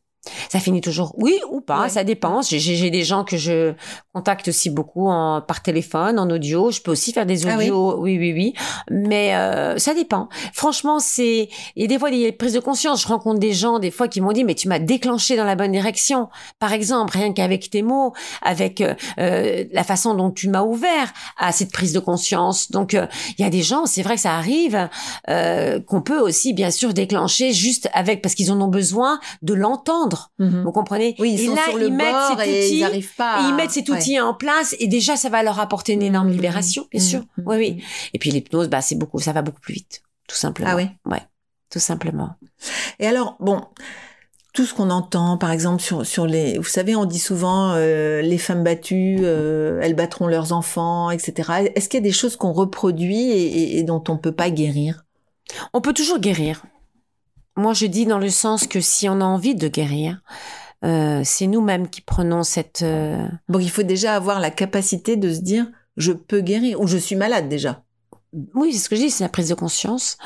Ça 0.50 0.60
finit 0.60 0.80
toujours 0.82 1.14
oui 1.18 1.38
ou 1.52 1.60
pas, 1.60 1.82
Ouais. 1.84 1.90
ça 1.90 2.04
dépend. 2.04 2.42
J'ai- 2.42 2.90
des 2.90 3.04
gens 3.04 3.24
que 3.24 3.38
je 3.38 3.74
contacte 4.14 4.48
aussi 4.48 4.70
beaucoup 4.70 5.08
en, 5.10 5.42
par 5.42 5.62
téléphone, 5.64 6.20
en 6.20 6.30
audio. 6.30 6.72
Je 6.72 6.82
peux 6.82 6.92
aussi 6.92 7.12
faire 7.12 7.26
des 7.26 7.46
Ah 7.48 7.56
oui 7.58 7.66
audios, 7.72 7.98
oui, 8.00 8.18
oui, 8.18 8.32
oui. 8.34 8.54
Mais 8.92 9.36
euh, 9.36 9.78
ça 9.78 9.94
dépend. 9.94 10.30
Franchement, 10.54 11.00
c'est 11.00 11.50
il 11.76 11.82
y 11.82 11.86
a 11.86 11.88
des 11.88 11.98
fois 12.00 12.10
des 12.12 12.32
prises 12.32 12.54
de 12.54 12.60
conscience. 12.60 13.02
Je 13.02 13.08
rencontre 13.08 13.40
des 13.40 13.54
gens 13.54 13.80
des 13.80 13.92
fois 13.92 14.08
qui 14.08 14.22
m'ont 14.22 14.32
dit 14.32 14.44
mais 14.44 14.56
tu 14.56 14.68
m'as 14.68 14.80
déclenché 14.80 15.36
dans 15.36 15.44
la 15.46 15.56
bonne 15.56 15.72
direction. 15.72 16.30
Par 16.60 16.72
exemple, 16.74 17.18
rien 17.18 17.34
qu'avec 17.34 17.70
tes 17.70 17.82
mots, 17.82 18.14
avec 18.42 18.80
euh, 18.82 18.94
euh, 19.20 19.66
la 19.72 19.84
façon 19.84 20.14
dont 20.14 20.32
tu 20.32 20.48
m'as 20.50 20.64
ouvert 20.64 21.12
à 21.38 21.52
cette 21.52 21.72
prise 21.72 21.94
de 21.94 22.00
conscience. 22.00 22.72
Donc 22.72 22.94
euh, 22.94 23.08
il 23.38 23.44
y 23.44 23.48
a 23.48 23.50
des 23.50 23.62
gens, 23.64 23.86
c'est 23.86 24.04
vrai 24.04 24.16
que 24.16 24.22
ça 24.22 24.36
arrive, 24.36 24.88
euh, 25.30 25.80
qu'on 25.82 26.02
peut 26.02 26.20
aussi 26.20 26.54
bien 26.54 26.72
sûr 26.72 26.94
déclencher 26.94 27.52
juste 27.54 27.90
avec 27.94 28.22
parce 28.22 28.36
qu'ils 28.36 28.52
en 28.52 28.62
ont 28.62 28.68
besoin 28.68 29.20
de 29.42 29.54
l'entendre. 29.54 30.13
Mhm. 30.40 30.64
Vous 30.64 30.72
comprenez 30.72 31.16
Oui, 31.20 31.34
ils 31.34 31.42
Et 31.42 31.46
sont 31.48 31.56
là, 31.56 31.62
sur 31.70 31.78
le 31.78 31.88
ils 31.88 31.94
mettent 31.94 32.12
bord 32.12 32.38
cet 32.40 32.48
et 32.48 32.60
outil, 32.66 32.78
ils 32.78 32.82
n'arrivent 32.82 33.16
pas. 33.16 33.34
à- 33.36 33.48
ils 33.50 33.56
mettent 33.56 33.72
cet 33.72 33.90
Ouais. 33.90 33.98
outil 33.98 34.20
en 34.20 34.34
place 34.34 34.76
et 34.80 34.88
déjà 34.88 35.16
ça 35.16 35.30
va 35.30 35.44
leur 35.44 35.60
apporter 35.60 35.94
une 35.94 36.02
énorme 36.04 36.28
Mhm. 36.28 36.34
libération, 36.34 36.88
bien 36.92 37.02
Mhm. 37.02 37.08
sûr. 37.08 37.22
Oui, 37.46 37.58
oui. 37.58 37.84
Et 38.14 38.20
puis 38.20 38.32
l'hypnose, 38.32 38.68
bah 38.70 38.82
c'est 38.82 38.96
beaucoup, 38.96 39.20
ça 39.20 39.32
va 39.34 39.42
beaucoup 39.42 39.62
plus 39.62 39.74
vite, 39.76 40.02
tout 40.28 40.36
simplement. 40.36 40.70
Ah 40.72 40.76
oui. 40.76 40.88
Ouais, 41.06 41.22
tout 41.70 41.80
simplement. 41.80 42.32
Et 43.00 43.08
alors, 43.08 43.36
bon, 43.40 43.62
tout 44.54 44.66
ce 44.68 44.74
qu'on 44.76 44.92
entend, 44.92 45.38
par 45.40 45.50
exemple, 45.52 45.82
sur, 45.82 46.06
sur 46.06 46.28
les... 46.28 46.60
Vous 46.60 46.64
savez, 46.64 46.96
on 46.96 47.06
dit 47.06 47.18
souvent, 47.18 47.72
euh, 47.76 48.22
les 48.22 48.38
femmes 48.38 48.64
battues, 48.64 49.18
euh, 49.22 49.80
elles 49.82 49.96
battront 49.96 50.28
leurs 50.28 50.54
enfants, 50.54 51.10
etc. 51.10 51.52
Est-ce 51.76 51.90
qu'il 51.90 51.98
y 52.00 52.04
a 52.04 52.04
des 52.04 52.12
choses 52.12 52.36
qu'on 52.36 52.52
reproduit 52.54 53.32
et, 53.32 53.46
et- 53.46 53.78
et 53.80 53.84
dont 53.84 54.04
on 54.10 54.18
peut 54.18 54.32
pas 54.32 54.52
guérir? 54.52 55.06
On 55.74 55.82
peut 55.82 55.94
toujours 55.94 56.20
guérir. 56.20 56.64
Moi, 57.56 57.74
je 57.74 57.86
dis 57.86 58.06
dans 58.06 58.20
le 58.20 58.30
sens 58.30 58.68
que 58.68 58.82
si 58.82 59.08
on 59.10 59.22
a 59.22 59.26
envie 59.26 59.56
de 59.56 59.68
guérir, 59.68 60.22
euh, 60.84 61.22
c'est 61.24 61.48
nous-mêmes 61.48 61.88
qui 61.90 62.02
prenons 62.02 62.44
cette. 62.44 62.82
euh, 62.82 63.28
Donc, 63.50 63.62
il 63.64 63.70
faut 63.70 63.84
déjà 63.84 64.16
avoir 64.16 64.40
la 64.40 64.52
capacité 64.52 65.16
de 65.18 65.34
se 65.34 65.40
dire, 65.40 65.68
je 65.98 66.12
peux 66.12 66.42
guérir, 66.42 66.82
ou 66.82 66.88
je 66.88 66.98
suis 66.98 67.16
malade 67.16 67.50
déjà. 67.50 67.84
Oui, 68.56 68.74
c'est 68.74 68.80
ce 68.80 68.90
que 68.90 68.96
je 68.96 69.02
dis, 69.02 69.10
c'est 69.12 69.24
la 69.24 69.30
prise 69.30 69.50
de 69.50 69.54
conscience. 69.54 70.18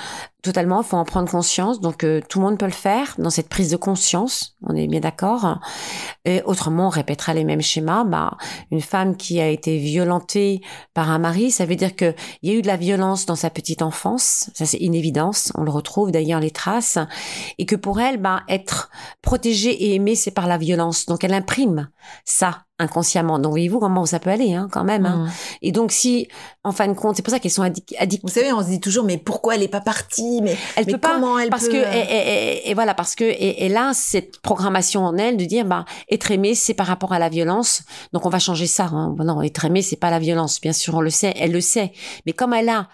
Totalement, 0.47 0.81
il 0.81 0.85
faut 0.85 0.95
en 0.95 1.03
prendre 1.03 1.29
conscience. 1.29 1.81
Donc, 1.81 2.05
euh, 2.05 2.21
tout 2.29 2.39
le 2.39 2.45
monde 2.45 2.57
peut 2.57 2.65
le 2.67 2.71
faire 2.71 3.15
dans 3.17 3.29
cette 3.29 3.49
prise 3.49 3.69
de 3.69 3.75
conscience. 3.75 4.55
On 4.63 4.73
est 4.77 4.87
bien 4.87 5.01
d'accord. 5.01 5.59
Et 6.23 6.41
autrement, 6.45 6.87
on 6.87 6.89
répétera 6.89 7.33
les 7.33 7.43
mêmes 7.43 7.61
schémas. 7.61 8.05
Bah, 8.05 8.37
une 8.71 8.79
femme 8.79 9.17
qui 9.17 9.41
a 9.41 9.49
été 9.49 9.77
violentée 9.77 10.61
par 10.93 11.11
un 11.11 11.19
mari, 11.19 11.51
ça 11.51 11.65
veut 11.65 11.75
dire 11.75 11.97
que 11.97 12.15
il 12.41 12.49
y 12.49 12.55
a 12.55 12.57
eu 12.57 12.61
de 12.61 12.67
la 12.67 12.77
violence 12.77 13.25
dans 13.25 13.35
sa 13.35 13.49
petite 13.49 13.81
enfance. 13.81 14.49
Ça, 14.53 14.65
c'est 14.65 14.77
une 14.77 14.95
évidence. 14.95 15.51
On 15.55 15.63
le 15.63 15.71
retrouve 15.71 16.11
d'ailleurs 16.11 16.39
les 16.39 16.51
traces. 16.51 16.97
Et 17.57 17.65
que 17.65 17.75
pour 17.75 17.99
elle, 17.99 18.15
bah, 18.21 18.43
être 18.47 18.89
protégée 19.21 19.71
et 19.71 19.95
aimée, 19.95 20.15
c'est 20.15 20.31
par 20.31 20.47
la 20.47 20.57
violence. 20.57 21.07
Donc, 21.07 21.25
elle 21.25 21.33
imprime 21.33 21.89
ça 22.23 22.63
inconsciemment. 22.79 23.39
Donc, 23.39 23.51
voyez-vous 23.51 23.79
comment 23.79 24.05
ça 24.05 24.19
peut 24.19 24.29
aller, 24.29 24.53
hein, 24.53 24.67
quand 24.71 24.83
même. 24.83 25.05
Hein. 25.05 25.23
Mhm. 25.25 25.31
Et 25.63 25.71
donc, 25.71 25.91
si, 25.91 26.27
en 26.63 26.71
fin 26.71 26.87
de 26.87 26.93
compte, 26.93 27.15
c'est 27.15 27.23
pour 27.23 27.33
ça 27.33 27.39
qu'elles 27.39 27.51
sont 27.51 27.63
addic- 27.63 27.95
addictives. 27.97 28.21
Vous 28.23 28.33
savez, 28.33 28.53
on 28.53 28.61
se 28.61 28.67
dit 28.67 28.79
toujours, 28.79 29.03
mais 29.03 29.17
pourquoi 29.17 29.55
elle 29.55 29.63
est 29.63 29.67
pas 29.67 29.81
partie? 29.81 30.36
Mais, 30.41 30.55
Elle 30.75 30.85
mais 30.85 30.91
peut 30.93 30.97
pas 30.97 31.19
elle 31.41 31.49
parce 31.49 31.65
peut 31.65 31.71
que 31.73 31.77
et, 31.77 32.69
et- 32.69 32.73
voilà 32.73 32.93
parce 32.93 33.15
que 33.15 33.23
et, 33.23 33.65
et 33.65 33.69
là 33.69 33.91
cette 33.93 34.39
programmation 34.41 35.03
en 35.05 35.17
elle 35.17 35.37
de 35.37 35.45
dire 35.45 35.65
bah 35.65 35.85
être 36.11 36.31
aimé 36.31 36.55
c'est 36.55 36.73
par 36.73 36.87
rapport 36.87 37.13
à 37.13 37.19
la 37.19 37.29
violence 37.29 37.83
donc 38.13 38.25
on 38.25 38.29
va 38.29 38.39
changer 38.39 38.67
ça 38.67 38.85
hein. 38.85 39.15
Non 39.19 39.41
être 39.41 39.65
aimé 39.65 39.81
c'est 39.81 39.95
pas 39.95 40.09
la 40.11 40.19
violence 40.19 40.61
bien 40.61 40.73
sûr 40.73 40.95
on 40.95 41.01
le 41.01 41.09
sait 41.09 41.33
elle 41.37 41.51
le 41.51 41.61
sait 41.61 41.91
mais 42.25 42.33
comme 42.33 42.53
elle 42.53 42.69
a 42.69 42.87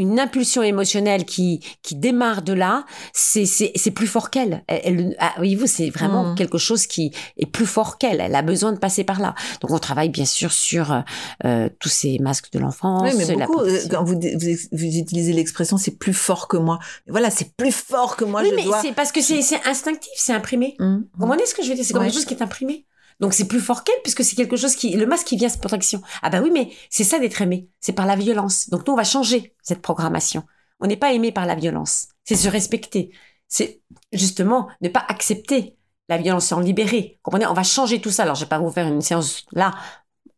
une 0.00 0.18
impulsion 0.18 0.62
émotionnelle 0.62 1.24
qui 1.24 1.60
qui 1.82 1.94
démarre 1.94 2.42
de 2.42 2.52
là, 2.52 2.84
c'est 3.12 3.46
c'est 3.46 3.72
c'est 3.74 3.90
plus 3.90 4.06
fort 4.06 4.30
qu'elle. 4.30 4.62
Elle, 4.66 4.80
elle- 4.84 5.16
ah, 5.18 5.32
voyez-vous, 5.36 5.66
c'est 5.66 5.90
vraiment 5.90 6.24
Mhm. 6.30 6.34
quelque 6.36 6.58
chose 6.58 6.86
qui 6.86 7.12
est 7.36 7.46
plus 7.46 7.66
fort 7.66 7.98
qu'elle. 7.98 8.20
Elle 8.20 8.34
a 8.34 8.42
besoin 8.42 8.72
de 8.72 8.78
passer 8.78 9.04
par 9.04 9.20
là. 9.20 9.34
Donc 9.60 9.70
on 9.70 9.78
travaille 9.78 10.08
bien 10.08 10.24
sûr 10.24 10.52
sur 10.52 10.92
euh, 10.92 11.00
euh, 11.44 11.68
tous 11.78 11.88
ces 11.90 12.18
masques 12.18 12.50
de 12.52 12.58
l'enfance. 12.58 13.02
Oui, 13.12 13.12
mais 13.18 13.34
beaucoup, 13.36 13.60
euh, 13.60 13.78
quand 13.90 14.04
vous, 14.04 14.14
vous, 14.14 14.56
vous 14.72 14.84
utilisez 14.96 15.32
l'expression 15.32 15.76
c'est 15.76 15.96
plus 15.98 16.14
fort 16.14 16.48
que 16.48 16.56
moi. 16.56 16.78
Voilà, 17.08 17.30
c'est 17.30 17.54
plus 17.56 17.72
fort 17.72 18.16
que 18.16 18.24
moi, 18.24 18.40
oui, 18.42 18.48
je 18.50 18.54
mais 18.56 18.64
dois. 18.64 18.80
c'est 18.82 18.92
parce 18.92 19.12
que 19.12 19.20
c'est 19.20 19.42
c'est 19.42 19.60
instinctif, 19.66 20.12
c'est 20.16 20.32
imprimé. 20.32 20.76
Hum, 20.80 21.04
Vous 21.14 21.20
comprenez 21.26 21.46
ce 21.46 21.54
que 21.54 21.62
je 21.62 21.68
veux 21.68 21.74
dire? 21.74 21.84
C'est 21.84 21.92
comme 21.92 22.02
Ouais. 22.02 22.08
quelque 22.08 22.16
chose 22.16 22.24
qui 22.24 22.34
est 22.34 22.42
imprimé. 22.42 22.84
Donc 23.20 23.34
c'est 23.34 23.46
plus 23.46 23.60
fort 23.60 23.84
qu'elle 23.84 24.00
puisque 24.02 24.24
c'est 24.24 24.36
quelque 24.36 24.56
chose 24.56 24.74
qui 24.74 24.90
le 24.96 25.06
masque 25.06 25.26
qui 25.26 25.36
vient 25.36 25.48
c'est 25.48 25.60
protection. 25.60 26.02
Ah 26.22 26.30
bah 26.30 26.40
oui 26.42 26.50
mais 26.52 26.70
c'est 26.88 27.04
ça 27.04 27.18
d'être 27.18 27.40
aimé, 27.42 27.68
c'est 27.80 27.92
par 27.92 28.06
la 28.06 28.16
violence. 28.16 28.70
Donc 28.70 28.86
nous 28.86 28.94
on 28.94 28.96
va 28.96 29.04
changer 29.04 29.54
cette 29.62 29.82
programmation. 29.82 30.42
On 30.80 30.86
n'est 30.86 30.96
pas 30.96 31.12
aimé 31.12 31.30
par 31.30 31.46
la 31.46 31.54
violence, 31.54 32.08
c'est 32.24 32.36
se 32.36 32.48
respecter. 32.48 33.10
C'est 33.48 33.82
justement 34.12 34.68
ne 34.80 34.88
pas 34.88 35.04
accepter 35.08 35.76
la 36.08 36.16
violence, 36.18 36.46
c'est 36.46 36.54
en 36.54 36.60
libérer. 36.60 37.18
Comprenez 37.22 37.46
On 37.46 37.52
va 37.52 37.62
changer 37.62 38.00
tout 38.00 38.10
ça. 38.10 38.22
Alors 38.22 38.34
je 38.34 38.44
vais 38.44 38.48
pas 38.48 38.58
vous 38.58 38.70
faire 38.70 38.86
une 38.86 39.02
séance 39.02 39.44
là 39.52 39.74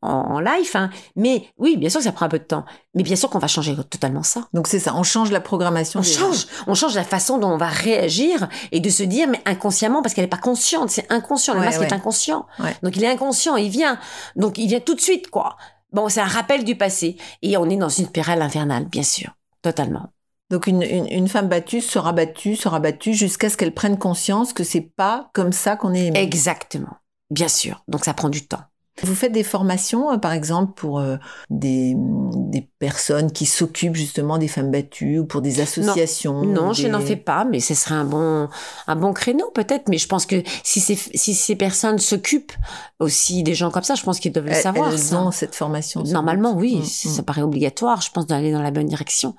en, 0.02 0.40
live 0.40 0.70
hein, 0.74 0.90
mais 1.16 1.46
oui, 1.58 1.76
bien 1.76 1.88
sûr 1.88 2.00
que 2.00 2.04
ça 2.04 2.12
prend 2.12 2.26
un 2.26 2.28
peu 2.28 2.38
de 2.38 2.44
temps. 2.44 2.64
Mais 2.94 3.02
bien 3.02 3.16
sûr 3.16 3.30
qu'on 3.30 3.38
va 3.38 3.46
changer 3.46 3.74
totalement 3.88 4.22
ça. 4.22 4.48
Donc 4.52 4.66
c'est 4.66 4.78
ça, 4.80 4.94
on 4.96 5.02
change 5.02 5.30
la 5.30 5.40
programmation. 5.40 6.00
On 6.00 6.02
change, 6.02 6.46
on 6.66 6.74
change 6.74 6.94
la 6.94 7.04
façon 7.04 7.38
dont 7.38 7.50
on 7.50 7.56
va 7.56 7.68
réagir 7.68 8.48
et 8.72 8.80
de 8.80 8.90
se 8.90 9.02
dire, 9.02 9.28
mais 9.28 9.40
inconsciemment, 9.46 10.02
parce 10.02 10.14
qu'elle 10.14 10.24
n'est 10.24 10.28
pas 10.28 10.36
consciente, 10.36 10.90
c'est 10.90 11.10
inconscient, 11.10 11.54
le 11.54 11.60
Ouais, 11.60 11.66
masque 11.66 11.80
ouais. 11.80 11.86
est 11.86 11.92
inconscient. 11.92 12.46
Ouais. 12.58 12.76
Donc 12.82 12.96
il 12.96 13.04
est 13.04 13.10
inconscient, 13.10 13.56
il 13.56 13.70
vient, 13.70 13.98
donc 14.36 14.58
il 14.58 14.68
vient 14.68 14.80
tout 14.80 14.94
de 14.94 15.00
suite, 15.00 15.30
quoi. 15.30 15.56
Bon, 15.92 16.08
c'est 16.08 16.20
un 16.20 16.26
rappel 16.26 16.64
du 16.64 16.74
passé. 16.76 17.16
Et 17.42 17.56
on 17.56 17.68
est 17.68 17.76
dans 17.76 17.88
une 17.88 18.06
spirale 18.06 18.42
infernale, 18.42 18.86
bien 18.86 19.02
sûr, 19.02 19.30
totalement. 19.62 20.08
Donc 20.50 20.66
une, 20.66 20.82
une, 20.82 21.06
une 21.10 21.28
femme 21.28 21.48
battue 21.48 21.80
sera 21.80 22.12
battue, 22.12 22.56
sera 22.56 22.78
battue 22.80 23.14
jusqu'à 23.14 23.48
ce 23.48 23.56
qu'elle 23.56 23.72
prenne 23.72 23.98
conscience 23.98 24.52
que 24.52 24.64
c'est 24.64 24.82
pas 24.96 25.30
comme 25.32 25.52
ça 25.52 25.76
qu'on 25.76 25.94
est 25.94 26.06
aimé. 26.06 26.18
Exactement, 26.20 26.96
bien 27.30 27.48
sûr. 27.48 27.84
Donc 27.88 28.04
ça 28.04 28.12
prend 28.14 28.28
du 28.28 28.46
temps. 28.46 28.60
Vous 29.02 29.14
faites 29.14 29.32
des 29.32 29.42
formations, 29.42 30.12
euh, 30.12 30.18
par 30.18 30.32
exemple, 30.32 30.74
pour 30.74 31.00
euh, 31.00 31.16
des, 31.48 31.94
des 31.96 32.68
personnes 32.78 33.32
qui 33.32 33.46
s'occupent 33.46 33.96
justement 33.96 34.36
des 34.36 34.48
femmes 34.48 34.70
battues 34.70 35.20
ou 35.20 35.24
pour 35.24 35.40
des 35.40 35.60
associations 35.60 36.42
Non, 36.42 36.74
je 36.74 36.88
n'en 36.88 37.00
fais 37.00 37.16
pas, 37.16 37.46
mais 37.46 37.60
ce 37.60 37.74
serait 37.74 37.94
un 37.94 38.04
bon, 38.04 38.48
un 38.86 38.96
bon 38.96 39.14
créneau 39.14 39.50
peut-être. 39.54 39.88
Mais 39.88 39.96
je 39.96 40.08
pense 40.08 40.26
que 40.26 40.42
si 40.62 40.80
ces, 40.80 40.94
si 40.94 41.34
ces 41.34 41.56
personnes 41.56 41.98
s'occupent 41.98 42.52
aussi 42.98 43.42
des 43.42 43.54
gens 43.54 43.70
comme 43.70 43.82
ça, 43.82 43.94
je 43.94 44.02
pense 44.02 44.20
qu'ils 44.20 44.32
doivent 44.32 44.46
le 44.46 44.54
savoir. 44.54 44.92
elles 44.92 45.16
ont 45.16 45.30
cette 45.30 45.54
formation. 45.54 46.02
Normalement, 46.02 46.54
oui, 46.54 46.82
Mm, 46.82 46.84
ça 46.84 47.22
mm. 47.22 47.24
paraît 47.24 47.42
obligatoire. 47.42 48.00
Je 48.00 48.10
pense 48.10 48.26
d'aller 48.26 48.52
dans 48.52 48.62
la 48.62 48.70
bonne 48.70 48.86
direction. 48.86 49.34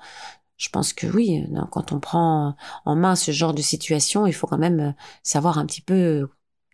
Je 0.56 0.68
pense 0.68 0.92
que 0.92 1.06
oui, 1.06 1.44
non, 1.50 1.66
quand 1.70 1.92
on 1.92 2.00
prend 2.00 2.54
en 2.84 2.96
main 2.96 3.16
ce 3.16 3.32
genre 3.32 3.54
de 3.54 3.62
situation, 3.62 4.26
il 4.26 4.32
faut 4.32 4.46
quand 4.46 4.58
même 4.58 4.80
euh, 4.80 4.92
savoir 5.22 5.58
un 5.58 5.66
petit 5.66 5.80
peu 5.80 6.28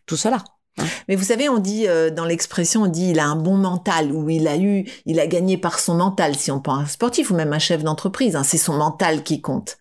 tout 0.06 0.16
cela. 0.16 0.44
Mais 1.08 1.16
vous 1.16 1.24
savez, 1.24 1.48
on 1.48 1.58
dit 1.58 1.88
euh, 1.88 2.10
dans 2.10 2.24
l'expression, 2.24 2.82
on 2.82 2.86
dit 2.86 3.10
il 3.10 3.18
a 3.18 3.26
un 3.26 3.36
bon 3.36 3.56
mental 3.56 4.12
ou 4.12 4.30
il 4.30 4.48
a 4.48 4.56
eu, 4.56 4.84
il 5.06 5.20
a 5.20 5.26
gagné 5.26 5.58
par 5.58 5.78
son 5.78 5.94
mental. 5.94 6.36
Si 6.36 6.50
on 6.50 6.60
prend 6.60 6.76
un 6.76 6.86
sportif 6.86 7.30
ou 7.30 7.34
même 7.34 7.52
un 7.52 7.58
chef 7.58 7.82
d'entreprise, 7.82 8.36
hein, 8.36 8.44
c'est 8.44 8.58
son 8.58 8.74
mental 8.74 9.22
qui 9.22 9.40
compte. 9.40 9.78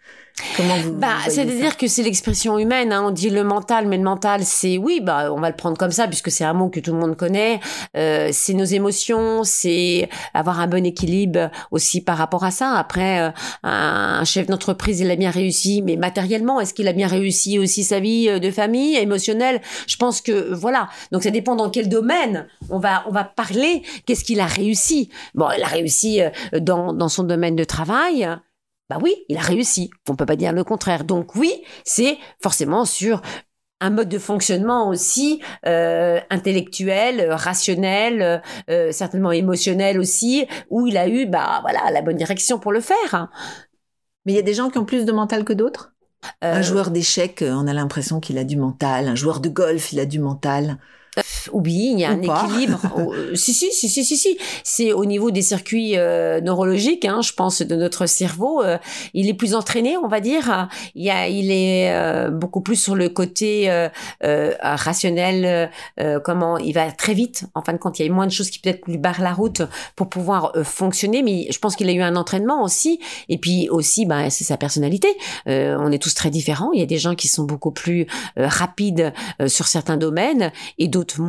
Comment 0.55 0.77
vous, 0.77 0.93
Bah, 0.93 1.15
c'est-à-dire 1.27 1.77
que 1.77 1.87
c'est 1.87 2.03
l'expression 2.03 2.57
humaine. 2.57 2.91
Hein. 2.91 3.03
On 3.05 3.11
dit 3.11 3.29
le 3.29 3.43
mental, 3.43 3.87
mais 3.87 3.97
le 3.97 4.03
mental, 4.03 4.43
c'est 4.43 4.77
oui, 4.77 4.99
bah, 5.01 5.31
on 5.33 5.39
va 5.39 5.49
le 5.49 5.55
prendre 5.55 5.77
comme 5.77 5.91
ça 5.91 6.07
puisque 6.07 6.31
c'est 6.31 6.43
un 6.43 6.53
mot 6.53 6.69
que 6.69 6.79
tout 6.79 6.91
le 6.93 6.99
monde 6.99 7.15
connaît. 7.15 7.59
Euh, 7.97 8.29
c'est 8.31 8.53
nos 8.53 8.65
émotions, 8.65 9.43
c'est 9.43 10.09
avoir 10.33 10.59
un 10.59 10.67
bon 10.67 10.85
équilibre 10.85 11.49
aussi 11.71 12.01
par 12.01 12.17
rapport 12.17 12.43
à 12.43 12.51
ça. 12.51 12.73
Après, 12.73 13.21
euh, 13.21 13.29
un, 13.63 14.23
chef 14.25 14.47
d'entreprise, 14.47 14.99
il 14.99 15.09
a 15.11 15.15
bien 15.15 15.31
réussi, 15.31 15.81
mais 15.81 15.95
matériellement, 15.95 16.59
est-ce 16.59 16.73
qu'il 16.73 16.87
a 16.87 16.93
bien 16.93 17.07
réussi 17.07 17.59
aussi 17.59 17.83
sa 17.83 17.99
vie 17.99 18.27
euh, 18.29 18.39
de 18.39 18.51
famille, 18.51 18.95
émotionnelle? 18.95 19.61
Je 19.87 19.95
pense 19.95 20.21
que 20.21 20.53
voilà. 20.53 20.89
Donc 21.11 21.23
ça 21.23 21.31
dépend 21.31 21.55
dans 21.55 21.69
quel 21.69 21.89
domaine 21.89 22.47
on 22.69 22.79
va 22.79 23.03
on 23.07 23.11
va 23.11 23.23
parler. 23.23 23.83
Qu'est-ce 24.05 24.23
qu'il 24.23 24.39
a 24.39 24.45
réussi? 24.45 25.09
Bon, 25.35 25.47
il 25.55 25.63
a 25.63 25.67
réussi 25.67 26.21
euh, 26.21 26.29
dans 26.59 26.93
dans 26.93 27.09
son 27.09 27.23
domaine 27.23 27.55
de 27.55 27.63
travail. 27.63 28.27
Bah 28.89 28.97
oui, 29.01 29.15
il 29.29 29.37
a 29.37 29.41
réussi. 29.41 29.89
On 30.09 30.15
peut 30.15 30.25
pas 30.25 30.35
dire 30.35 30.51
le 30.51 30.63
contraire. 30.63 31.03
Donc 31.03 31.35
oui, 31.35 31.63
c'est 31.85 32.17
forcément 32.41 32.85
sur 32.85 33.21
un 33.81 33.91
mode 33.91 34.09
de 34.09 34.19
fonctionnement 34.19 34.89
aussi 34.89 35.41
euh, 35.65 36.19
intellectuel, 36.29 37.31
rationnel, 37.31 38.41
euh, 38.69 38.91
certainement 38.91 39.31
émotionnel 39.31 39.99
aussi, 39.99 40.47
où 40.69 40.87
il 40.87 40.97
a 40.97 41.07
eu 41.07 41.25
bah 41.27 41.59
voilà 41.61 41.91
la 41.91 42.01
bonne 42.01 42.17
direction 42.17 42.59
pour 42.59 42.71
le 42.71 42.81
faire. 42.81 43.29
Mais 44.25 44.33
il 44.33 44.35
y 44.35 44.39
a 44.39 44.43
des 44.43 44.53
gens 44.53 44.69
qui 44.69 44.77
ont 44.77 44.85
plus 44.85 45.05
de 45.05 45.11
mental 45.11 45.45
que 45.45 45.53
d'autres? 45.53 45.93
Euh, 46.43 46.55
Un 46.55 46.61
joueur 46.61 46.91
d'échecs, 46.91 47.43
on 47.47 47.67
a 47.67 47.73
l'impression 47.73 48.19
qu'il 48.19 48.37
a 48.37 48.43
du 48.43 48.57
mental. 48.57 49.07
Un 49.07 49.15
joueur 49.15 49.39
de 49.39 49.47
golf, 49.49 49.93
il 49.93 49.99
a 49.99 50.05
du 50.05 50.19
mental. 50.19 50.77
Oui, 51.53 51.91
il 51.93 51.99
y 51.99 52.05
a 52.05 52.11
Ou 52.11 52.13
un 52.13 52.27
pas. 52.27 52.45
équilibre. 52.47 52.79
Oh, 52.97 53.13
si, 53.35 53.53
si, 53.53 53.71
si, 53.71 53.87
si, 53.87 54.03
si, 54.03 54.17
si. 54.17 54.37
C'est 54.63 54.91
au 54.91 55.05
niveau 55.05 55.31
des 55.31 55.41
circuits 55.41 55.93
euh, 55.97 56.41
neurologiques, 56.41 57.05
hein, 57.05 57.21
je 57.21 57.33
pense, 57.33 57.61
de 57.61 57.75
notre 57.75 58.05
cerveau. 58.07 58.61
euh, 58.63 58.77
il 59.13 59.29
est 59.29 59.33
plus 59.33 59.53
entraîné, 59.55 59.95
on 59.97 60.07
va 60.07 60.19
dire. 60.19 60.67
Il, 60.95 61.03
y 61.03 61.09
a, 61.09 61.27
il 61.27 61.51
est 61.51 61.91
euh, 61.93 62.29
beaucoup 62.29 62.61
plus 62.61 62.75
sur 62.75 62.95
le 62.95 63.09
côté 63.09 63.69
euh, 63.69 63.89
euh, 64.23 64.53
rationnel. 64.61 65.69
comment 66.23 66.57
il 66.57 66.73
va 66.73 66.91
très 66.91 67.13
vite. 67.13 67.45
En 67.55 67.61
fin 67.61 67.73
de 67.73 67.77
compte, 67.77 67.99
il 67.99 68.05
y 68.05 68.09
a 68.09 68.11
moins 68.11 68.27
de 68.27 68.31
choses 68.31 68.49
qui 68.49 68.59
peut-être 68.59 68.85
lui 68.87 68.97
barrent 68.97 69.21
la 69.21 69.33
route 69.33 69.61
pour 69.95 70.09
pouvoir 70.09 70.51
euh, 70.55 70.63
fonctionner. 70.63 71.23
Mais 71.23 71.47
je 71.51 71.59
pense 71.59 71.75
qu'il 71.75 71.87
a 71.89 71.93
eu 71.93 72.01
un 72.01 72.15
entraînement 72.15 72.63
aussi. 72.63 72.99
Et 73.29 73.37
puis 73.37 73.69
aussi, 73.69 74.05
ben, 74.05 74.29
c'est 74.29 74.43
sa 74.43 74.57
personnalité. 74.57 75.07
Euh, 75.47 75.77
on 75.79 75.91
est 75.91 76.01
tous 76.01 76.13
très 76.15 76.29
différents. 76.29 76.71
Il 76.73 76.79
y 76.79 76.83
a 76.83 76.87
des 76.87 76.97
gens 76.97 77.15
qui 77.15 77.27
sont 77.27 77.43
beaucoup 77.43 77.71
plus 77.71 78.07
euh, 78.37 78.47
rapides 78.47 79.13
euh, 79.41 79.47
sur 79.47 79.67
certains 79.67 79.97
domaines 79.97 80.51
et 80.77 80.87
d'autres 80.87 81.21
moins. 81.21 81.28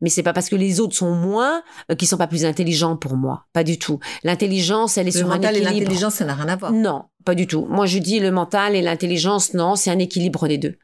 Mais 0.00 0.08
c'est 0.10 0.22
pas 0.22 0.32
parce 0.32 0.48
que 0.48 0.56
les 0.56 0.80
autres 0.80 0.94
sont 0.96 1.14
moins 1.14 1.62
euh, 1.90 1.94
qu'ils 1.94 2.08
sont 2.08 2.16
pas 2.16 2.26
plus 2.26 2.44
intelligents 2.44 2.96
pour 2.96 3.16
moi. 3.16 3.46
Pas 3.52 3.64
du 3.64 3.78
tout. 3.78 3.98
L'intelligence, 4.22 4.98
elle 4.98 5.08
est 5.08 5.14
Le 5.14 5.18
sur 5.18 5.30
un 5.30 5.34
mental 5.34 5.54
et 5.54 5.58
équilibre. 5.58 5.80
l'intelligence, 5.80 6.14
ça 6.14 6.24
n'a 6.24 6.34
rien 6.34 6.48
à 6.48 6.56
voir. 6.56 6.72
Non, 6.72 7.04
pas 7.24 7.34
du 7.34 7.46
tout. 7.46 7.66
Moi, 7.68 7.86
je 7.86 7.98
dis 7.98 8.20
le 8.20 8.30
mental 8.30 8.74
et 8.76 8.82
l'intelligence, 8.82 9.54
non, 9.54 9.76
c'est 9.76 9.90
un 9.90 9.98
équilibre 9.98 10.48
des 10.48 10.58
deux. 10.58 10.76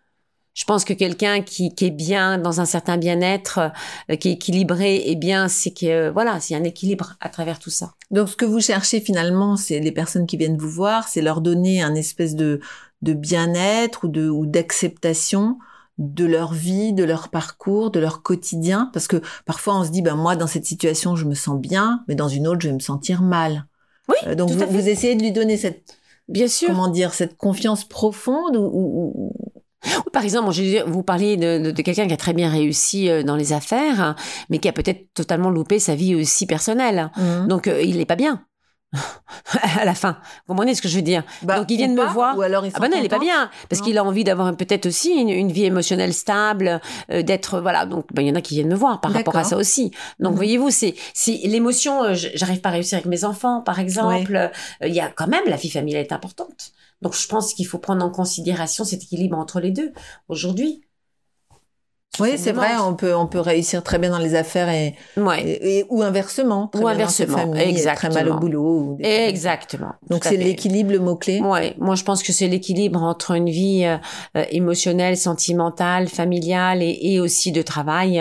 Je 0.53 0.65
pense 0.65 0.85
que 0.85 0.93
quelqu'un 0.93 1.43
qui, 1.43 1.75
qui 1.75 1.87
est 1.87 1.91
bien 1.93 2.37
dans 2.37 2.61
un 2.61 2.65
certain 2.65 2.97
bien-être, 2.97 3.71
euh, 4.11 4.17
qui 4.17 4.29
est 4.29 4.33
équilibré, 4.33 5.03
eh 5.07 5.15
bien, 5.15 5.49
c'est 5.49 5.71
que 5.71 5.87
euh, 5.87 6.11
voilà, 6.11 6.41
c'est 6.41 6.57
un 6.57 6.65
équilibre 6.65 7.15
à 7.21 7.29
travers 7.29 7.61
tout 7.61 7.71
ça. 7.71 7.93
Donc, 8.11 8.29
ce 8.29 8.37
que 8.37 8.45
vous 8.45 8.61
cherchez 8.61 9.01
finalement, 9.01 9.57
c'est 9.57 9.79
les 9.79 9.93
personnes 9.93 10.27
qui 10.27 10.37
viennent 10.37 10.59
vous 10.59 10.69
voir, 10.69 11.07
c'est 11.07 11.23
leur 11.23 11.41
donner 11.41 11.83
un 11.83 11.95
espèce 11.95 12.35
de, 12.35 12.61
de 13.03 13.13
bien-être 13.13 14.05
ou 14.05 14.09
de 14.09 14.29
ou 14.29 14.45
d'acceptation 14.45 15.57
de 16.01 16.25
leur 16.25 16.53
vie, 16.53 16.93
de 16.95 17.05
leur 17.05 17.29
parcours, 17.29 17.91
de 17.93 18.01
leur 18.01 18.23
quotidien, 18.23 18.91
parce 18.93 19.07
que 19.07 19.21
parfois 19.45 19.77
on 19.79 19.85
se 19.85 19.91
dit, 19.91 20.03
ben 20.03 20.17
moi 20.17 20.35
dans 20.35 20.47
cette 20.49 20.65
situation 20.67 21.15
je 21.15 21.27
me 21.27 21.35
sens 21.35 21.61
bien, 21.61 22.03
mais 22.09 22.15
dans 22.17 22.27
une 22.29 22.49
autre 22.49 22.61
je 22.63 22.69
vais 22.69 22.75
me 22.75 22.81
sentir 22.81 23.23
mal. 23.23 23.67
Oui, 24.09 24.17
Euh, 24.27 24.35
donc 24.35 24.49
tout 24.51 24.57
vous, 24.57 24.63
à 24.63 24.67
fait. 24.67 24.73
vous 24.73 24.89
essayez 24.89 25.15
de 25.15 25.23
lui 25.23 25.31
donner 25.31 25.57
cette 25.57 25.95
Bien 26.27 26.49
sûr. 26.49 26.69
comment 26.69 26.89
dire 26.89 27.13
cette 27.13 27.37
confiance 27.37 27.85
profonde 27.85 28.57
ou, 28.57 28.63
ou- 28.65 29.13
ou- 29.15 29.33
Oui, 29.85 29.91
Par 30.13 30.25
exemple, 30.25 30.51
vous 30.87 31.03
parliez 31.03 31.37
de, 31.37 31.59
de- 31.65 31.71
de 31.71 31.83
quelqu'un 31.83 32.07
qui 32.07 32.13
a 32.13 32.17
très 32.19 32.35
bien 32.35 32.51
réussi 32.51 33.09
euh, 33.09 33.23
dans 33.23 33.37
les 33.37 33.53
affaires, 33.55 34.01
hein, 34.03 34.15
mais 34.51 34.59
qui 34.59 34.69
a 34.69 34.73
peut-être 34.73 35.07
totalement 35.15 35.49
loupé 35.51 35.79
sa 35.79 35.95
vie 35.95 36.15
aussi 36.15 36.45
personnelle. 36.47 37.11
Mhm. 37.17 37.47
Donc, 37.49 37.67
euh, 37.67 37.81
il 37.83 37.97
n'est 37.97 38.05
pas 38.07 38.17
bien. 38.17 38.43
à 39.79 39.85
la 39.85 39.95
fin. 39.95 40.19
Vous 40.47 40.55
comprenez 40.55 40.75
ce 40.75 40.83
que 40.83 40.89
je 40.89 40.97
veux 40.97 41.03
dire? 41.03 41.23
Bah, 41.43 41.59
Donc, 41.61 41.71
ils 41.71 41.77
viennent 41.77 41.95
me 41.95 42.05
voir. 42.05 42.37
ou 42.37 42.43
alors 42.43 42.67
ils 42.67 42.73
Ah 42.75 42.81
ben 42.81 42.91
non, 42.91 42.97
il 42.99 43.05
est 43.05 43.09
pas 43.09 43.19
bien 43.19 43.51
parce 43.69 43.81
qu'il 43.83 43.97
a 43.99 44.05
envie 44.05 44.25
d'avoir 44.25 44.55
peut-être 44.57 44.87
aussi 44.87 45.11
une, 45.13 45.29
une 45.29 45.53
vie 45.53 45.65
émotionnelle 45.65 46.13
stable, 46.13 46.81
euh, 47.11 47.23
d'être 47.23 47.61
voilà. 47.61 47.87
Donc 47.87 48.07
ben, 48.13 48.23
il 48.23 48.29
y 48.29 48.31
en 48.31 48.35
a 48.35 48.41
qui 48.41 48.55
viennent 48.55 48.69
me 48.69 48.75
voir 48.75 49.01
par 49.01 49.13
rapport 49.13 49.37
à 49.37 49.45
ça 49.45 49.57
aussi. 49.57 49.93
Donc 50.19 50.33
Mhm. 50.33 50.37
voyez-vous, 50.37 50.71
c'est 50.71 50.95
l'émotion. 51.45 52.03
euh, 52.05 52.15
J'arrive 52.15 52.61
pas 52.61 52.71
à 52.71 52.73
réussir 52.73 52.97
avec 52.97 53.07
mes 53.07 53.25
enfants, 53.25 53.61
par 53.61 53.79
exemple. 53.79 54.35
Euh, 54.37 54.49
Il 54.87 54.95
y 54.95 55.01
a 55.01 55.09
quand 55.09 55.29
même 55.29 55.45
la 55.47 55.57
vie 55.57 55.71
familiale 55.71 56.03
est 56.03 56.13
importante. 56.13 56.73
Donc 57.03 57.15
je 57.17 57.27
pense 57.29 57.55
qu'il 57.55 57.67
faut 57.67 57.79
prendre 57.79 58.05
en 58.05 58.11
considération 58.11 58.85
cet 58.85 59.03
équilibre 59.05 59.39
entre 59.39 59.61
les 59.61 59.71
deux 59.71 59.93
aujourd'hui. 60.29 60.83
Oui, 62.21 62.33
c'est 62.37 62.53
vrai, 62.53 62.69
on 62.83 62.95
peut 62.95 63.15
on 63.15 63.27
peut 63.27 63.41
réussir 63.41 63.83
très 63.83 63.99
bien 63.99 64.11
dans 64.11 64.19
les 64.19 64.35
affaires 64.35 64.69
et, 64.69 64.95
Ouais. 65.17 65.43
et- 65.43 65.79
et- 65.79 65.85
ou 65.91 66.03
inversement, 66.03 66.69
très 66.69 66.83
Ou 66.83 66.87
bien 66.87 66.97
dans 66.99 67.09
sa 67.09 67.25
inversement, 67.25 67.53
famille, 67.55 67.79
et 67.81 67.83
très 67.95 68.09
mal 68.09 68.29
au 68.29 68.33
exactement. 68.33 68.37
boulot. 68.41 68.63
ou 68.63 68.99
Exactement. 69.01 69.93
Donc 70.09 70.25
c'est 70.25 70.37
l'équilibre 70.37 70.93
le 70.93 70.99
mot 70.99 71.17
clé. 71.17 71.41
Ouais, 71.41 71.75
moi 71.79 71.95
je 71.95 72.05
pense 72.05 72.23
que 72.23 72.33
c'est 72.33 72.49
l'équilibre 72.49 73.03
entre 73.03 73.33
une 73.33 73.49
vie 73.51 73.85
euh, 73.85 73.97
euh, 74.37 74.45
émotionnelle, 74.51 75.17
sentimentale, 75.17 76.09
familiale 76.09 76.83
et, 76.83 76.99
et 77.03 77.21
aussi 77.21 77.53
de 77.53 77.63
travail 77.63 78.21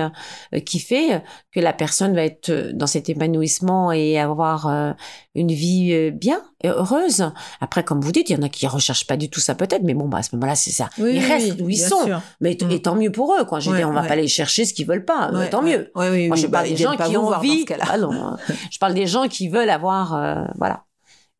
euh, 0.53 0.59
qui 0.59 0.79
fait 0.79 1.21
que 1.53 1.59
la 1.59 1.73
personne 1.73 2.15
va 2.15 2.23
être 2.23 2.49
euh, 2.49 2.71
dans 2.73 2.87
cet 2.87 3.09
épanouissement 3.09 3.91
et 3.91 4.17
avoir 4.19 4.67
euh, 4.67 4.91
une 5.35 5.51
vie 5.51 5.91
euh, 5.93 6.11
bien 6.11 6.41
heureuse. 6.63 7.31
Après, 7.61 7.83
comme 7.83 8.01
vous 8.01 8.11
dites, 8.11 8.29
il 8.29 8.35
y 8.35 8.39
en 8.39 8.43
a 8.43 8.49
qui 8.49 8.67
recherchent 8.67 9.07
pas 9.07 9.17
du 9.17 9.29
tout 9.29 9.39
ça 9.39 9.55
peut-être, 9.55 9.83
mais 9.83 9.93
bon, 9.93 10.07
bah, 10.07 10.17
à 10.19 10.23
ce 10.23 10.35
moment-là, 10.35 10.55
c'est 10.55 10.71
ça. 10.71 10.89
Oui, 10.97 11.11
ils 11.13 11.19
oui, 11.19 11.25
restent 11.25 11.61
où 11.61 11.69
ils 11.69 11.77
sont. 11.77 12.03
sûr. 12.05 12.21
Mais 12.41 12.57
Mm. 12.61 12.71
et 12.71 12.81
tant 12.81 12.95
mieux 12.95 13.11
pour 13.11 13.33
eux, 13.35 13.45
quoi. 13.45 13.59
Je 13.59 13.69
Ouais, 13.71 13.77
dire, 13.77 13.89
on 13.89 13.93
va 13.93 14.01
ouais. 14.01 14.07
pas 14.07 14.13
aller 14.13 14.27
chercher 14.27 14.65
ce 14.65 14.73
qu'ils 14.73 14.87
veulent 14.87 15.05
pas. 15.05 15.29
euh, 15.31 15.39
Ouais, 15.39 15.49
tant 15.49 15.61
mieux. 15.61 15.89
Moi, 15.95 16.35
je 16.35 16.47
Bah, 16.47 16.59
parle 16.59 16.69
des 16.69 16.75
gens 16.77 16.95
qui 16.97 17.15
ont 17.17 17.27
envie. 17.27 17.65
Ah 17.81 17.97
non, 17.97 18.11
hein. 18.13 18.37
je 18.71 18.77
parle 18.79 18.93
des 18.93 19.07
gens 19.07 19.27
qui 19.27 19.47
veulent 19.49 19.69
avoir, 19.69 20.13
euh, 20.15 20.43
voilà, 20.57 20.83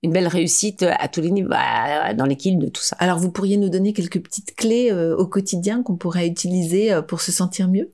une 0.01 0.13
belle 0.13 0.27
réussite 0.27 0.83
à 0.83 1.09
tous 1.09 1.19
les 1.19 1.29
niveaux, 1.31 1.49
bah, 1.49 2.13
dans 2.13 2.25
l'équilibre 2.25 2.63
de 2.63 2.69
tout 2.69 2.81
ça. 2.81 2.95
Alors 2.99 3.19
vous 3.19 3.31
pourriez 3.31 3.57
nous 3.57 3.67
donner 3.69 3.91
quelques 3.91 4.21
petites 4.23 4.55
clés 4.55 4.91
euh, 4.91 5.15
au 5.17 5.27
quotidien 5.27 5.83
qu'on 5.83 5.97
pourrait 5.97 6.25
utiliser 6.27 6.93
euh, 6.93 7.01
pour 7.01 7.19
se 7.19 7.33
sentir 7.33 7.67
mieux? 7.67 7.91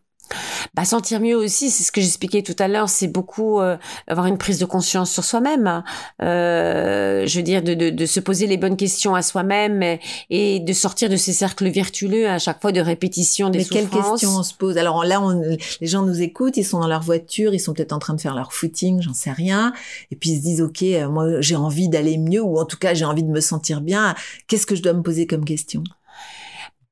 Bah, 0.73 0.85
sentir 0.85 1.19
mieux 1.19 1.35
aussi, 1.35 1.69
c'est 1.69 1.83
ce 1.83 1.91
que 1.91 2.01
j'expliquais 2.01 2.41
tout 2.41 2.55
à 2.59 2.67
l'heure, 2.67 2.89
c'est 2.89 3.07
beaucoup 3.07 3.59
euh, 3.59 3.77
avoir 4.07 4.25
une 4.27 4.37
prise 4.37 4.59
de 4.59 4.65
conscience 4.65 5.11
sur 5.11 5.23
soi-même. 5.23 5.83
Euh, 6.21 7.25
je 7.25 7.37
veux 7.37 7.43
dire, 7.43 7.63
de, 7.63 7.73
de, 7.73 7.89
de 7.89 8.05
se 8.05 8.19
poser 8.19 8.47
les 8.47 8.57
bonnes 8.57 8.77
questions 8.77 9.15
à 9.15 9.21
soi-même 9.21 9.83
et, 9.83 9.99
et 10.29 10.59
de 10.59 10.73
sortir 10.73 11.09
de 11.09 11.15
ces 11.15 11.33
cercles 11.33 11.69
vertueux 11.69 12.27
à 12.27 12.39
chaque 12.39 12.61
fois 12.61 12.71
de 12.71 12.81
répétition 12.81 13.49
des 13.49 13.59
Mais 13.59 13.65
quelles 13.65 13.89
questions 13.89 14.37
on 14.37 14.43
se 14.43 14.53
pose? 14.53 14.77
Alors 14.77 15.05
là, 15.05 15.21
on, 15.21 15.57
les 15.81 15.87
gens 15.87 16.03
nous 16.03 16.21
écoutent, 16.21 16.57
ils 16.57 16.65
sont 16.65 16.79
dans 16.79 16.87
leur 16.87 17.01
voiture, 17.01 17.53
ils 17.53 17.59
sont 17.59 17.73
peut-être 17.73 17.93
en 17.93 17.99
train 17.99 18.13
de 18.13 18.21
faire 18.21 18.35
leur 18.35 18.53
footing, 18.53 19.01
j'en 19.01 19.13
sais 19.13 19.31
rien, 19.31 19.73
et 20.11 20.15
puis 20.15 20.31
ils 20.31 20.37
se 20.37 20.41
disent 20.41 20.61
ok, 20.61 20.83
euh, 20.83 21.09
moi 21.09 21.41
j'ai 21.41 21.55
envie 21.55 21.89
d'aller 21.89 22.17
mieux 22.17 22.41
ou 22.41 22.59
en 22.59 22.65
tout 22.65 22.77
cas 22.77 22.93
j'ai 22.93 23.05
envie 23.05 23.23
de 23.23 23.31
me 23.31 23.41
sentir 23.41 23.81
bien. 23.81 24.15
Qu'est-ce 24.47 24.65
que 24.65 24.75
je 24.75 24.81
dois 24.81 24.93
me 24.93 25.01
poser 25.01 25.27
comme 25.27 25.45
question? 25.45 25.83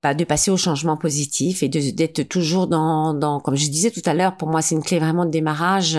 Bah, 0.03 0.13
de 0.13 0.25
passer 0.25 0.51
au 0.51 0.57
changement 0.57 0.97
positif 0.97 1.63
et 1.63 1.69
de 1.69 1.91
d'être 1.91 2.23
toujours 2.23 2.67
dans, 2.67 3.13
dans, 3.13 3.39
comme 3.39 3.55
je 3.55 3.67
disais 3.69 3.89
tout 3.89 4.01
à 4.05 4.13
l'heure, 4.13 4.35
pour 4.35 4.49
moi 4.49 4.61
c'est 4.61 4.75
une 4.75 4.83
clé 4.83 4.99
vraiment 4.99 5.23
de 5.23 5.31
démarrage, 5.31 5.93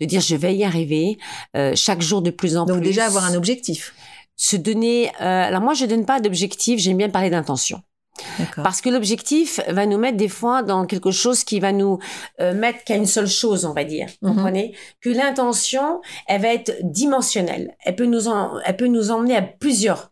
de 0.00 0.06
dire 0.06 0.20
je 0.20 0.34
vais 0.34 0.56
y 0.56 0.64
arriver, 0.64 1.18
euh, 1.56 1.72
chaque 1.76 2.02
jour 2.02 2.20
de 2.20 2.30
plus 2.30 2.56
en 2.56 2.66
Donc 2.66 2.78
plus. 2.78 2.86
déjà 2.86 3.06
avoir 3.06 3.24
un 3.26 3.34
objectif. 3.36 3.94
Se 4.34 4.56
donner, 4.56 5.10
euh, 5.20 5.44
alors 5.48 5.60
moi 5.62 5.74
je 5.74 5.86
donne 5.86 6.04
pas 6.04 6.18
d'objectif, 6.18 6.80
j'aime 6.80 6.96
bien 6.96 7.08
parler 7.10 7.30
d'intention. 7.30 7.80
Parce 8.56 8.80
que 8.80 8.90
l'objectif 8.90 9.60
va 9.68 9.86
nous 9.86 9.98
mettre 9.98 10.16
des 10.16 10.28
fois 10.28 10.62
dans 10.62 10.86
quelque 10.86 11.10
chose 11.10 11.44
qui 11.44 11.60
va 11.60 11.72
nous 11.72 11.98
euh, 12.40 12.54
mettre 12.54 12.82
qu'à 12.84 12.96
une 12.96 13.06
seule 13.06 13.28
chose, 13.28 13.64
on 13.64 13.72
va 13.72 13.84
dire. 13.84 14.08
Mhm. 14.22 14.34
Comprenez? 14.34 14.74
Que 15.00 15.10
l'intention, 15.10 16.00
elle 16.26 16.42
va 16.42 16.48
être 16.48 16.72
dimensionnelle. 16.82 17.76
Elle 17.84 17.96
peut 17.96 18.06
nous 18.06 18.26
en, 18.28 18.58
elle 18.64 18.76
peut 18.76 18.88
nous 18.88 19.10
emmener 19.10 19.36
à 19.36 19.42
plusieurs 19.42 20.10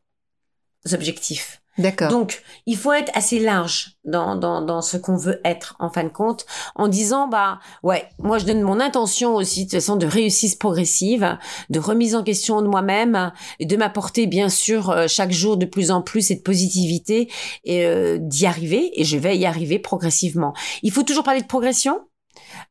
objectifs. 0.92 1.61
D'accord. 1.78 2.10
Donc, 2.10 2.42
il 2.66 2.76
faut 2.76 2.92
être 2.92 3.10
assez 3.14 3.38
large 3.38 3.96
dans, 4.04 4.36
dans, 4.36 4.60
dans 4.60 4.82
ce 4.82 4.98
qu'on 4.98 5.16
veut 5.16 5.40
être, 5.44 5.74
en 5.78 5.88
fin 5.88 6.04
de 6.04 6.10
compte, 6.10 6.44
en 6.74 6.86
disant, 6.86 7.28
bah, 7.28 7.60
ouais, 7.82 8.04
moi, 8.18 8.38
je 8.38 8.44
donne 8.44 8.60
mon 8.60 8.78
intention 8.78 9.34
aussi, 9.34 9.64
de 9.64 9.70
façon, 9.70 9.96
de 9.96 10.06
réussite 10.06 10.58
progressive, 10.58 11.38
de 11.70 11.78
remise 11.78 12.14
en 12.14 12.22
question 12.22 12.60
de 12.60 12.68
moi-même, 12.68 13.32
et 13.58 13.64
de 13.64 13.76
m'apporter, 13.76 14.26
bien 14.26 14.50
sûr, 14.50 14.90
euh, 14.90 15.06
chaque 15.08 15.32
jour 15.32 15.56
de 15.56 15.64
plus 15.64 15.90
en 15.90 16.02
plus 16.02 16.22
cette 16.22 16.44
positivité, 16.44 17.30
et 17.64 17.86
euh, 17.86 18.18
d'y 18.20 18.44
arriver, 18.44 18.90
et 19.00 19.04
je 19.04 19.16
vais 19.16 19.38
y 19.38 19.46
arriver 19.46 19.78
progressivement. 19.78 20.52
Il 20.82 20.92
faut 20.92 21.04
toujours 21.04 21.24
parler 21.24 21.40
de 21.40 21.46
progression, 21.46 22.00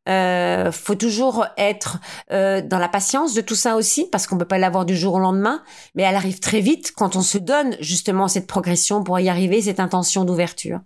euh, 0.09 0.71
faut 0.71 0.95
toujours 0.95 1.45
être 1.57 1.99
euh, 2.31 2.61
dans 2.61 2.79
la 2.79 2.89
patience 2.89 3.33
de 3.33 3.41
tout 3.41 3.55
ça 3.55 3.75
aussi, 3.75 4.07
parce 4.11 4.25
qu'on 4.27 4.37
peut 4.37 4.45
pas 4.45 4.57
l'avoir 4.57 4.85
du 4.85 4.97
jour 4.97 5.13
au 5.15 5.19
lendemain, 5.19 5.61
mais 5.95 6.03
elle 6.03 6.15
arrive 6.15 6.39
très 6.39 6.59
vite 6.59 6.91
quand 6.95 7.15
on 7.15 7.21
se 7.21 7.37
donne 7.37 7.75
justement 7.79 8.27
cette 8.27 8.47
progression 8.47 9.03
pour 9.03 9.19
y 9.19 9.29
arriver, 9.29 9.61
cette 9.61 9.79
intention 9.79 10.25
d'ouverture. 10.25 10.79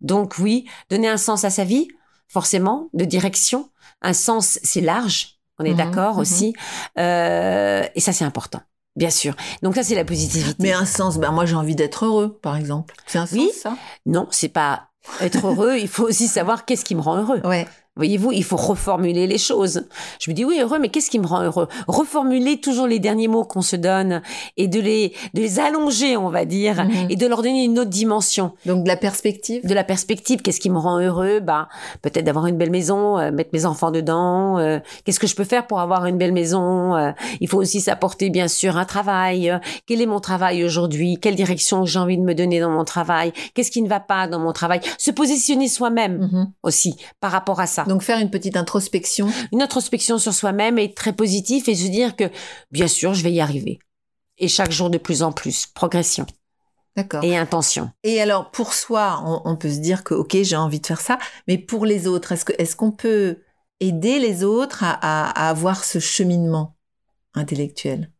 Donc 0.00 0.34
oui, 0.38 0.66
donner 0.90 1.08
un 1.08 1.16
sens 1.16 1.44
à 1.44 1.50
sa 1.50 1.64
vie, 1.64 1.88
forcément, 2.28 2.88
de 2.92 3.04
direction. 3.04 3.70
Un 4.02 4.12
sens, 4.12 4.58
c'est 4.62 4.80
large, 4.82 5.38
on 5.58 5.64
est 5.64 5.70
Mhm, 5.70 5.76
d'accord 5.76 6.14
mhm. 6.16 6.20
aussi, 6.20 6.54
euh, 6.98 7.82
et 7.94 8.00
ça 8.00 8.12
c'est 8.12 8.24
important, 8.24 8.60
bien 8.96 9.10
sûr. 9.10 9.34
Donc 9.62 9.74
ça 9.74 9.82
c'est 9.82 9.94
la 9.94 10.04
positivité. 10.04 10.56
Mais 10.62 10.72
un 10.72 10.86
sens, 10.86 11.18
ben 11.18 11.32
moi 11.32 11.46
j'ai 11.46 11.54
envie 11.56 11.76
d'être 11.76 12.04
heureux, 12.04 12.38
par 12.42 12.56
exemple. 12.56 12.94
C'est 13.06 13.18
un 13.18 13.26
sens 13.26 13.38
Oui. 13.38 13.50
ça? 13.54 13.76
Non, 14.06 14.26
c'est 14.30 14.48
pas 14.48 14.88
être 15.20 15.46
heureux. 15.46 15.76
il 15.78 15.88
faut 15.88 16.04
aussi 16.04 16.28
savoir 16.28 16.64
qu'est-ce 16.66 16.84
qui 16.84 16.94
me 16.94 17.00
rend 17.00 17.16
heureux. 17.16 17.40
Ouais. 17.44 17.66
Voyez-vous, 18.00 18.32
il 18.32 18.44
faut 18.44 18.56
reformuler 18.56 19.26
les 19.26 19.36
choses. 19.36 19.82
Je 20.18 20.30
me 20.30 20.34
dis 20.34 20.42
oui, 20.42 20.58
heureux, 20.58 20.78
mais 20.78 20.88
qu'est-ce 20.88 21.10
qui 21.10 21.18
me 21.18 21.26
rend 21.26 21.42
heureux? 21.42 21.68
Reformuler 21.86 22.58
toujours 22.58 22.86
les 22.86 22.98
derniers 22.98 23.28
mots 23.28 23.44
qu'on 23.44 23.60
se 23.60 23.76
donne 23.76 24.22
et 24.56 24.68
de 24.68 24.80
les, 24.80 25.12
de 25.34 25.40
les 25.42 25.60
allonger, 25.60 26.16
on 26.16 26.30
va 26.30 26.46
dire, 26.46 26.82
Mhm. 26.84 27.10
et 27.10 27.16
de 27.16 27.26
leur 27.26 27.42
donner 27.42 27.62
une 27.64 27.78
autre 27.78 27.90
dimension. 27.90 28.52
Donc 28.64 28.84
de 28.84 28.88
la 28.88 28.96
perspective? 28.96 29.66
De 29.66 29.74
la 29.74 29.84
perspective, 29.84 30.40
qu'est-ce 30.40 30.60
qui 30.60 30.70
me 30.70 30.78
rend 30.78 30.98
heureux? 30.98 31.40
Bah, 31.40 31.68
peut-être 32.00 32.24
d'avoir 32.24 32.46
une 32.46 32.56
belle 32.56 32.70
maison, 32.70 33.18
euh, 33.18 33.30
mettre 33.32 33.50
mes 33.52 33.66
enfants 33.66 33.90
dedans. 33.90 34.56
euh, 34.58 34.78
qu'est-ce 35.04 35.20
que 35.20 35.26
je 35.26 35.36
peux 35.36 35.44
faire 35.44 35.66
pour 35.66 35.80
avoir 35.80 36.06
une 36.06 36.16
belle 36.16 36.32
maison? 36.32 36.96
Euh, 36.96 37.10
Il 37.42 37.48
faut 37.48 37.58
aussi 37.58 37.82
s'apporter, 37.82 38.30
bien 38.30 38.48
sûr, 38.48 38.78
un 38.78 38.86
travail. 38.86 39.52
Quel 39.86 40.00
est 40.00 40.06
mon 40.06 40.20
travail 40.20 40.64
aujourd'hui? 40.64 41.18
Quelle 41.20 41.34
direction 41.34 41.84
j'ai 41.84 41.98
envie 41.98 42.16
de 42.16 42.22
me 42.22 42.34
donner 42.34 42.60
dans 42.60 42.70
mon 42.70 42.84
travail? 42.84 43.32
Qu'est-ce 43.52 43.70
qui 43.70 43.82
ne 43.82 43.88
va 43.90 44.00
pas 44.00 44.26
dans 44.26 44.38
mon 44.38 44.52
travail? 44.52 44.80
Se 44.96 45.10
positionner 45.10 45.68
soi-même 45.68 46.30
Mhm. 46.32 46.52
aussi 46.62 46.96
par 47.20 47.30
rapport 47.32 47.60
à 47.60 47.66
ça 47.66 47.84
Donc 47.90 48.02
faire 48.02 48.20
une 48.20 48.30
petite 48.30 48.56
introspection. 48.56 49.28
une 49.52 49.62
introspection 49.62 50.16
sur 50.18 50.32
soi-même 50.32 50.78
est 50.78 50.96
très 50.96 51.12
positif 51.12 51.68
et 51.68 51.74
se 51.74 51.88
dire 51.88 52.14
que 52.14 52.24
bien 52.70 52.86
sûr 52.86 53.14
je 53.14 53.22
vais 53.24 53.32
y 53.32 53.40
arriver 53.40 53.80
et 54.38 54.46
chaque 54.48 54.70
jour 54.70 54.90
de 54.90 54.98
plus 54.98 55.22
en 55.22 55.32
plus 55.32 55.66
progression 55.66 56.24
D'accord. 56.96 57.24
et 57.24 57.36
intention. 57.36 57.90
Et 58.04 58.20
alors, 58.20 58.50
pour 58.50 58.74
soi, 58.74 59.22
on, 59.24 59.42
on 59.44 59.56
peut 59.56 59.70
se 59.70 59.78
dire 59.78 60.02
que, 60.02 60.14
OK, 60.14 60.36
j'ai 60.42 60.56
envie 60.56 60.80
de 60.80 60.86
faire 60.86 61.00
ça, 61.00 61.18
mais 61.46 61.58
pour 61.58 61.84
les 61.84 62.06
autres, 62.06 62.32
est-ce 62.32 62.44
que 62.44 62.52
est-ce 62.58 62.74
qu'on 62.76 62.90
peut 62.92 63.38
aider 63.80 64.18
les 64.18 64.42
autres 64.42 64.82
à, 64.82 64.90
à- 64.92 65.30
à 65.46 65.50
avoir 65.50 65.84
ce 65.84 65.98
cheminement 65.98 66.76
intellectuel? 67.34 68.10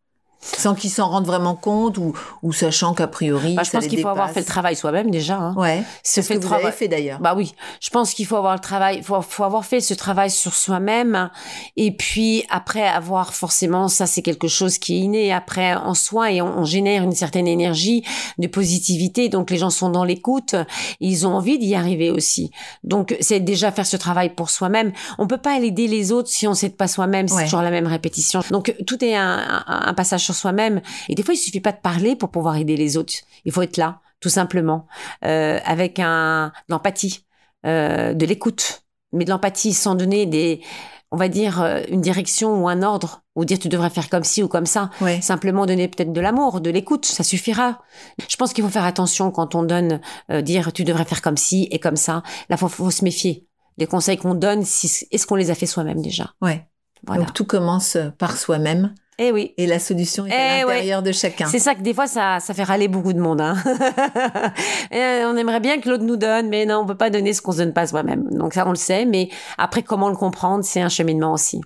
Sans 0.41 0.75
qu'ils 0.75 0.91
s'en 0.91 1.09
rendent 1.09 1.27
vraiment 1.27 1.55
compte 1.55 1.99
ou, 1.99 2.15
ou 2.43 2.53
sachant 2.53 2.95
qu'a 2.95 3.07
priori, 3.07 3.55
Bah, 3.55 3.63
je 3.65 3.71
ça 3.71 3.79
pense 3.79 3.89
qu'il 3.89 4.01
faut 4.01 4.09
avoir 4.09 4.31
fait 4.31 4.41
le 4.41 4.47
travail 4.47 4.75
soi-même 4.75 5.11
déjà. 5.11 5.37
Hein. 5.37 5.55
Ouais, 5.57 5.83
ce 6.03 6.23
fait 6.23 6.35
que 6.37 6.41
vous 6.41 6.47
travail. 6.49 6.67
avez 6.67 6.73
fait 6.77 6.89
d'ailleurs. 6.89 7.19
Bah 7.21 7.35
oui, 7.37 7.55
je 7.81 7.91
pense 7.91 8.15
qu'il 8.15 8.27
faut 8.27 8.37
avoir 8.37 8.55
le 8.55 8.61
travail, 8.61 9.03
faut, 9.03 9.21
faut 9.23 9.45
avoir 9.45 9.65
fait 9.65 9.81
ce 9.81 9.93
travail 9.95 10.31
sur 10.31 10.55
soi-même, 10.55 11.31
et 11.77 11.91
puis 11.95 12.45
après 12.51 12.87
avoir 12.87 13.35
forcément, 13.35 13.89
ça 13.89 14.07
c'est 14.07 14.23
quelque 14.23 14.49
chose 14.49 14.79
qui 14.79 14.97
est 14.97 15.01
inné 15.01 15.33
après 15.33 15.75
en 15.75 15.95
soi, 15.95 16.33
et 16.33 16.41
on, 16.43 16.59
on 16.61 16.65
génère 16.65 17.03
une 17.03 17.13
certaine 17.13 17.47
énergie 17.47 18.03
de 18.39 18.47
positivité, 18.47 19.29
donc 19.29 19.51
les 19.51 19.59
gens 19.59 19.71
sont 19.71 19.91
dans 19.91 20.05
l'écoute, 20.05 20.55
ils 21.01 21.27
ont 21.27 21.35
envie 21.35 21.59
d'y 21.59 21.75
arriver 21.75 22.11
aussi. 22.11 22.51
Donc 22.85 23.17
c'est 23.21 23.41
déjà 23.41 23.71
faire 23.73 23.87
ce 23.87 23.97
travail 23.97 24.31
pour 24.35 24.49
soi-même. 24.51 24.93
On 25.19 25.27
peut 25.27 25.39
pas 25.39 25.59
aider 25.59 25.87
les 25.87 26.13
autres 26.13 26.29
si 26.29 26.47
on 26.47 26.55
s'aide 26.55 26.77
pas 26.77 26.89
soi-même, 26.89 27.29
c'est 27.29 27.35
Ouais. 27.35 27.45
toujours 27.45 27.63
la 27.63 27.71
même 27.71 27.87
répétition. 27.87 28.41
Donc 28.51 28.75
tout 28.87 29.05
est 29.05 29.15
un, 29.17 29.63
un- 29.67 29.89
un 29.89 29.95
passage 29.95 30.25
sur 30.33 30.41
soi-même, 30.41 30.81
et 31.09 31.15
des 31.15 31.23
fois 31.23 31.35
il 31.35 31.39
suffit 31.39 31.61
pas 31.61 31.73
de 31.73 31.81
parler 31.81 32.17
pour 32.17 32.31
pouvoir 32.31 32.57
aider 32.57 32.77
les 32.77 32.97
autres. 32.97 33.15
Il 33.45 33.53
faut 33.53 33.63
être 33.63 33.77
là, 33.77 34.01
tout 34.21 34.29
simplement, 34.29 34.87
euh, 35.25 35.59
avec 35.65 35.99
un 35.99 36.53
de 36.69 36.75
l'empathie 36.75 37.25
euh, 37.67 38.15
de 38.15 38.27
l'écoute, 38.27 38.83
mais 39.13 39.25
de 39.25 39.31
l'empathie 39.31 39.75
sans 39.75 39.95
donner 39.95 40.27
des, 40.27 40.63
on 41.11 41.17
va 41.17 41.29
dire, 41.29 41.61
euh, 41.61 41.81
une 41.89 42.01
direction 42.01 42.63
ou 42.63 42.69
un 42.69 42.83
ordre, 42.83 43.23
ou 43.35 43.45
dire 43.45 43.59
tu 43.59 43.69
devrais 43.69 43.91
faire 43.91 44.09
comme 44.09 44.25
ci 44.25 44.43
ou 44.43 44.49
comme 44.49 44.67
ça. 44.67 44.91
Ouais. 45.01 45.21
Simplement 45.21 45.67
donner 45.67 45.89
peut-être 45.89 46.13
de 46.13 46.21
l'amour, 46.21 46.61
de 46.61 46.71
l'écoute, 46.71 47.07
ça 47.07 47.25
suffira. 47.25 47.81
Je 48.29 48.37
pense 48.37 48.53
qu'il 48.53 48.63
faut 48.63 48.71
faire 48.71 48.85
attention 48.85 49.31
quand 49.31 49.55
on 49.55 49.63
donne, 49.63 50.01
euh, 50.31 50.43
dire 50.43 50.73
tu 50.73 50.85
devrais 50.85 51.05
faire 51.05 51.23
comme 51.23 51.37
ci 51.37 51.69
et 51.71 51.79
comme 51.79 51.97
ça. 51.97 52.23
Là, 52.49 52.57
faut, 52.57 52.69
faut 52.69 52.91
se 52.91 53.05
méfier. 53.05 53.47
Les 53.79 53.87
conseils 53.87 54.19
qu'on 54.19 54.35
donne, 54.35 54.65
si, 54.65 55.07
est-ce 55.11 55.27
qu'on 55.27 55.37
les 55.37 55.51
a 55.51 55.55
fait 55.55 55.67
soi-même 55.67 56.03
déjà? 56.03 56.35
Ouais. 56.41 56.67
Voilà. 57.07 57.25
Donc 57.25 57.33
tout 57.33 57.47
commence 57.47 57.97
par 58.19 58.37
soi-même 58.37 58.95
Eh 59.23 59.33
oui. 59.33 59.53
et 59.59 59.67
la 59.67 59.79
solution 59.79 60.25
est 60.27 60.31
Eh 60.31 60.63
à 60.63 60.67
ouais. 60.67 60.75
l'intérieur 60.75 61.03
de 61.03 61.13
chacun. 61.13 61.47
C'est 61.47 61.59
ça 61.59 61.75
que 61.75 61.83
des 61.83 61.93
fois 61.95 62.07
ça, 62.07 62.41
ça 62.41 62.55
fait 62.55 62.63
râler 62.65 62.89
beaucoup 62.89 63.13
de 63.13 63.21
monde. 63.21 63.41
Hein. 63.41 63.55
Euh, 64.93 65.25
on 65.33 65.37
aimerait 65.37 65.61
bien 65.61 65.81
que 65.81 65.89
l'autre 65.89 66.03
nous 66.05 66.17
donne, 66.17 66.49
mais 66.49 66.67
non, 66.67 66.79
on 66.81 66.87
peut 66.87 66.97
pas 66.97 67.11
donner 67.11 67.33
ce 67.33 67.41
qu'on 67.43 67.53
se 67.53 67.59
donne 67.59 67.73
pas 67.73 67.87
soi-même. 67.87 68.29
Donc 68.31 68.55
ça, 68.55 68.67
on 68.67 68.71
le 68.71 68.77
sait, 68.77 69.05
mais 69.05 69.29
après, 69.59 69.83
comment 69.83 70.09
le 70.09 70.17
comprendre, 70.17 70.65
c'est 70.65 70.81
un 70.81 70.89
cheminement 70.89 71.33
aussi. 71.33 71.61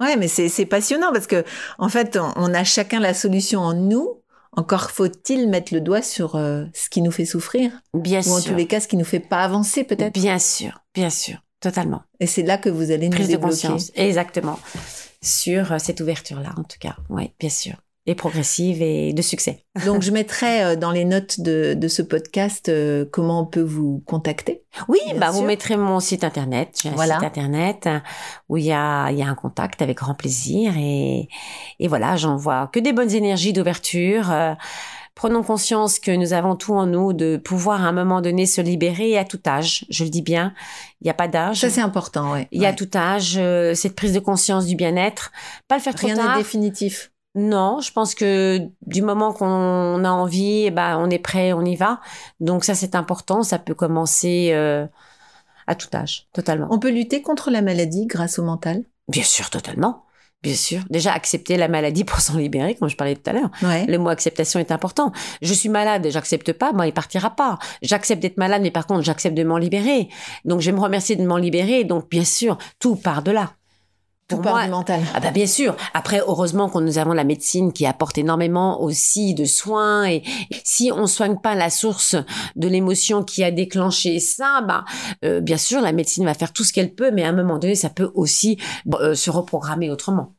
Ouais, 0.00 0.16
mais 0.16 0.28
c'est 0.28 0.66
passionnant 0.66 1.12
parce 1.12 1.26
que 1.26 1.44
en 1.78 1.88
fait, 1.88 2.16
on, 2.16 2.32
on 2.36 2.54
a 2.54 2.64
chacun 2.64 3.00
la 3.00 3.14
solution 3.14 3.60
en 3.60 3.74
nous. 3.74 4.22
Encore 4.52 4.90
faut-il 4.90 5.48
mettre 5.50 5.74
le 5.74 5.80
doigt 5.82 6.00
sur 6.02 6.36
euh, 6.36 6.64
ce 6.72 6.88
qui 6.88 7.02
nous 7.02 7.10
fait 7.10 7.26
souffrir 7.26 7.70
Bien 7.92 8.20
ou 8.26 8.30
en 8.30 8.38
sûr. 8.40 8.52
tous 8.52 8.56
les 8.56 8.66
cas 8.66 8.80
ce 8.80 8.88
qui 8.88 8.96
nous 8.96 9.04
fait 9.04 9.20
pas 9.20 9.42
avancer 9.42 9.84
peut-être. 9.84 10.14
Bien 10.14 10.38
sûr, 10.38 10.80
bien 10.94 11.10
sûr, 11.10 11.36
totalement. 11.60 12.02
Et 12.20 12.26
c'est 12.26 12.42
là 12.42 12.56
que 12.56 12.70
vous 12.70 12.90
allez 12.90 13.08
nous 13.10 13.16
Prise 13.16 13.28
de 13.28 13.36
conscience, 13.36 13.92
exactement. 13.96 14.58
Sur 15.26 15.72
euh, 15.72 15.78
cette 15.78 16.00
ouverture-là, 16.00 16.50
en 16.56 16.62
tout 16.62 16.78
cas. 16.80 16.96
Oui, 17.10 17.32
bien 17.38 17.50
sûr. 17.50 17.74
Et 18.08 18.14
progressive 18.14 18.82
et 18.82 19.12
de 19.12 19.20
succès. 19.20 19.64
Donc 19.84 20.02
je 20.02 20.12
mettrai 20.12 20.62
euh, 20.62 20.76
dans 20.76 20.92
les 20.92 21.04
notes 21.04 21.40
de, 21.40 21.74
de 21.74 21.88
ce 21.88 22.02
podcast 22.02 22.68
euh, 22.68 23.04
comment 23.10 23.40
on 23.40 23.46
peut 23.46 23.60
vous 23.62 24.00
contacter. 24.06 24.62
Oui, 24.88 25.00
bah, 25.16 25.30
vous 25.32 25.42
mettrez 25.42 25.76
mon 25.76 25.98
site 25.98 26.22
internet. 26.22 26.78
J'ai 26.80 26.90
un 26.90 26.92
Voilà. 26.92 27.14
site 27.16 27.24
internet 27.24 27.88
où 28.48 28.58
il 28.58 28.64
y 28.64 28.72
a, 28.72 29.10
y 29.10 29.22
a 29.22 29.26
un 29.26 29.34
contact 29.34 29.82
avec 29.82 29.96
grand 29.96 30.14
plaisir. 30.14 30.74
Et, 30.78 31.28
et 31.80 31.88
voilà, 31.88 32.14
j'envoie 32.16 32.68
que 32.72 32.78
des 32.78 32.92
bonnes 32.92 33.10
énergies 33.12 33.52
d'ouverture. 33.52 34.30
euh, 34.30 34.54
Prenons 35.16 35.42
conscience 35.42 35.98
que 35.98 36.10
nous 36.14 36.34
avons 36.34 36.56
tout 36.56 36.74
en 36.74 36.84
nous 36.86 37.14
de 37.14 37.38
pouvoir 37.38 37.82
à 37.82 37.88
un 37.88 37.92
moment 37.92 38.20
donné 38.20 38.44
se 38.46 38.60
libérer 38.60 39.16
à 39.16 39.24
tout 39.24 39.40
âge. 39.46 39.86
Je 39.88 40.04
le 40.04 40.10
dis 40.10 40.20
bien, 40.22 40.52
il 41.00 41.04
n'y 41.04 41.10
a 41.10 41.14
pas 41.14 41.26
d'âge. 41.26 41.58
Ça 41.60 41.70
c'est 41.70 41.80
important, 41.80 42.32
ouais. 42.32 42.46
Il 42.52 42.60
y 42.60 42.66
a 42.66 42.68
Ouais. 42.68 42.74
tout 42.76 42.90
âge, 42.94 43.36
euh, 43.38 43.74
cette 43.74 43.96
prise 43.96 44.12
de 44.12 44.20
conscience 44.20 44.66
du 44.66 44.76
bien-être. 44.76 45.32
Pas 45.68 45.76
le 45.76 45.80
faire 45.82 45.94
trop 45.94 46.06
Rien 46.06 46.16
tard. 46.16 46.36
n'est 46.36 46.42
définitif. 46.42 47.12
Non, 47.34 47.80
je 47.80 47.92
pense 47.92 48.14
que 48.14 48.60
du 48.86 49.00
moment 49.02 49.32
qu'on 49.32 50.04
a 50.04 50.10
envie, 50.10 50.64
eh 50.66 50.70
ben, 50.70 50.98
on 50.98 51.08
est 51.10 51.18
prêt, 51.18 51.52
on 51.54 51.64
y 51.64 51.76
va. 51.76 52.00
Donc 52.40 52.64
ça, 52.64 52.74
c'est 52.74 52.94
important. 52.94 53.42
Ça 53.42 53.58
peut 53.58 53.74
commencer 53.74 54.50
euh, 54.52 54.86
à 55.66 55.74
tout 55.74 55.88
âge, 55.94 56.28
totalement. 56.34 56.68
On 56.70 56.78
peut 56.78 56.90
lutter 56.90 57.20
contre 57.22 57.50
la 57.50 57.62
maladie 57.62 58.06
grâce 58.06 58.38
au 58.38 58.42
mental? 58.44 58.84
Bien 59.08 59.22
sûr, 59.24 59.50
totalement. 59.50 60.04
Bien 60.42 60.54
sûr. 60.54 60.82
Déjà, 60.90 61.12
accepter 61.12 61.56
la 61.56 61.66
maladie 61.66 62.04
pour 62.04 62.20
s'en 62.20 62.36
libérer, 62.36 62.76
comme 62.76 62.88
je 62.88 62.96
parlais 62.96 63.16
tout 63.16 63.28
à 63.28 63.32
l'heure. 63.32 63.50
Ouais. 63.62 63.84
Le 63.86 63.98
mot 63.98 64.10
acceptation 64.10 64.60
est 64.60 64.70
important. 64.70 65.10
Je 65.42 65.52
suis 65.52 65.68
malade, 65.68 66.06
j'accepte 66.08 66.52
pas, 66.52 66.72
moi, 66.72 66.86
il 66.86 66.92
partira 66.92 67.34
pas. 67.34 67.58
J'accepte 67.82 68.22
d'être 68.22 68.36
malade, 68.36 68.62
mais 68.62 68.70
par 68.70 68.86
contre, 68.86 69.02
j'accepte 69.02 69.36
de 69.36 69.42
m'en 69.42 69.58
libérer. 69.58 70.08
Donc, 70.44 70.60
je 70.60 70.70
vais 70.70 70.76
me 70.76 70.80
remercier 70.80 71.16
de 71.16 71.26
m'en 71.26 71.38
libérer. 71.38 71.82
Donc, 71.82 72.08
bien 72.10 72.24
sûr, 72.24 72.58
tout 72.78 72.94
part 72.94 73.22
de 73.22 73.32
là. 73.32 73.55
Pour 74.28 74.42
moi, 74.42 74.64
du 74.64 74.70
mental. 74.70 75.00
ah 75.14 75.20
bah 75.20 75.30
bien 75.30 75.46
sûr. 75.46 75.76
Après, 75.94 76.18
heureusement 76.18 76.68
que 76.68 76.78
nous 76.80 76.98
avons 76.98 77.12
la 77.12 77.22
médecine 77.22 77.72
qui 77.72 77.86
apporte 77.86 78.18
énormément 78.18 78.82
aussi 78.82 79.34
de 79.34 79.44
soins. 79.44 80.04
Et 80.08 80.22
si 80.64 80.90
on 80.92 81.06
soigne 81.06 81.36
pas 81.38 81.54
la 81.54 81.70
source 81.70 82.16
de 82.56 82.66
l'émotion 82.68 83.22
qui 83.22 83.44
a 83.44 83.52
déclenché 83.52 84.18
ça, 84.18 84.62
bah 84.66 84.84
euh, 85.24 85.40
bien 85.40 85.56
sûr, 85.58 85.80
la 85.80 85.92
médecine 85.92 86.24
va 86.24 86.34
faire 86.34 86.52
tout 86.52 86.64
ce 86.64 86.72
qu'elle 86.72 86.92
peut, 86.94 87.12
mais 87.12 87.22
à 87.22 87.28
un 87.28 87.32
moment 87.32 87.58
donné, 87.58 87.76
ça 87.76 87.88
peut 87.88 88.10
aussi 88.14 88.58
euh, 88.94 89.14
se 89.14 89.30
reprogrammer 89.30 89.90
autrement. 89.90 90.34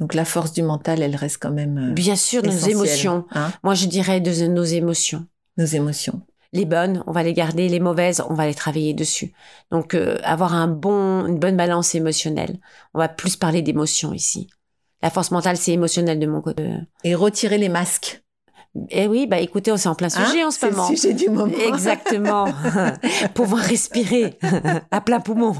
Donc 0.00 0.14
la 0.14 0.24
force 0.24 0.52
du 0.52 0.62
mental, 0.62 1.02
elle 1.02 1.16
reste 1.16 1.38
quand 1.40 1.50
même 1.50 1.78
euh, 1.90 1.92
Bien 1.92 2.14
sûr, 2.16 2.42
nos 2.42 2.50
émotions. 2.50 3.26
hein, 3.32 3.52
Moi, 3.64 3.74
je 3.74 3.86
dirais 3.86 4.20
de 4.20 4.30
nos 4.46 4.62
émotions. 4.64 5.24
nos 5.56 5.64
émotions. 5.66 6.22
Les 6.52 6.64
bonnes, 6.64 7.04
on 7.06 7.12
va 7.12 7.22
les 7.22 7.34
garder. 7.34 7.68
Les 7.68 7.80
mauvaises, 7.80 8.22
on 8.28 8.34
va 8.34 8.46
les 8.46 8.54
travailler 8.54 8.94
dessus. 8.94 9.32
Donc, 9.70 9.94
euh, 9.94 10.18
avoir 10.22 10.54
un 10.54 10.68
bon, 10.68 11.26
une 11.26 11.38
bonne 11.38 11.56
balance 11.56 11.94
émotionnelle. 11.94 12.58
On 12.94 12.98
va 12.98 13.08
plus 13.08 13.36
parler 13.36 13.62
d'émotions 13.62 14.14
ici. 14.14 14.48
La 15.02 15.10
force 15.10 15.30
mentale, 15.30 15.56
c'est 15.56 15.72
émotionnel 15.72 16.18
de 16.18 16.26
mon 16.26 16.40
côté. 16.40 16.70
Et 17.04 17.14
retirer 17.14 17.58
les 17.58 17.68
masques. 17.68 18.22
Eh 18.90 19.08
oui, 19.08 19.26
bah 19.26 19.38
écoutez, 19.40 19.76
c'est 19.76 19.88
en 19.88 19.94
plein 19.94 20.08
Hein 20.14 20.26
sujet 20.26 20.44
en 20.44 20.50
ce 20.50 20.60
C'est 20.60 20.66
le 20.70 20.76
moment. 20.76 20.88
sujet 20.88 21.12
du 21.14 21.28
moment. 21.30 21.52
Exactement. 21.66 22.46
Pouvoir 23.34 23.62
respirer 23.62 24.38
à 24.90 25.00
plein 25.00 25.20
poumon. 25.20 25.52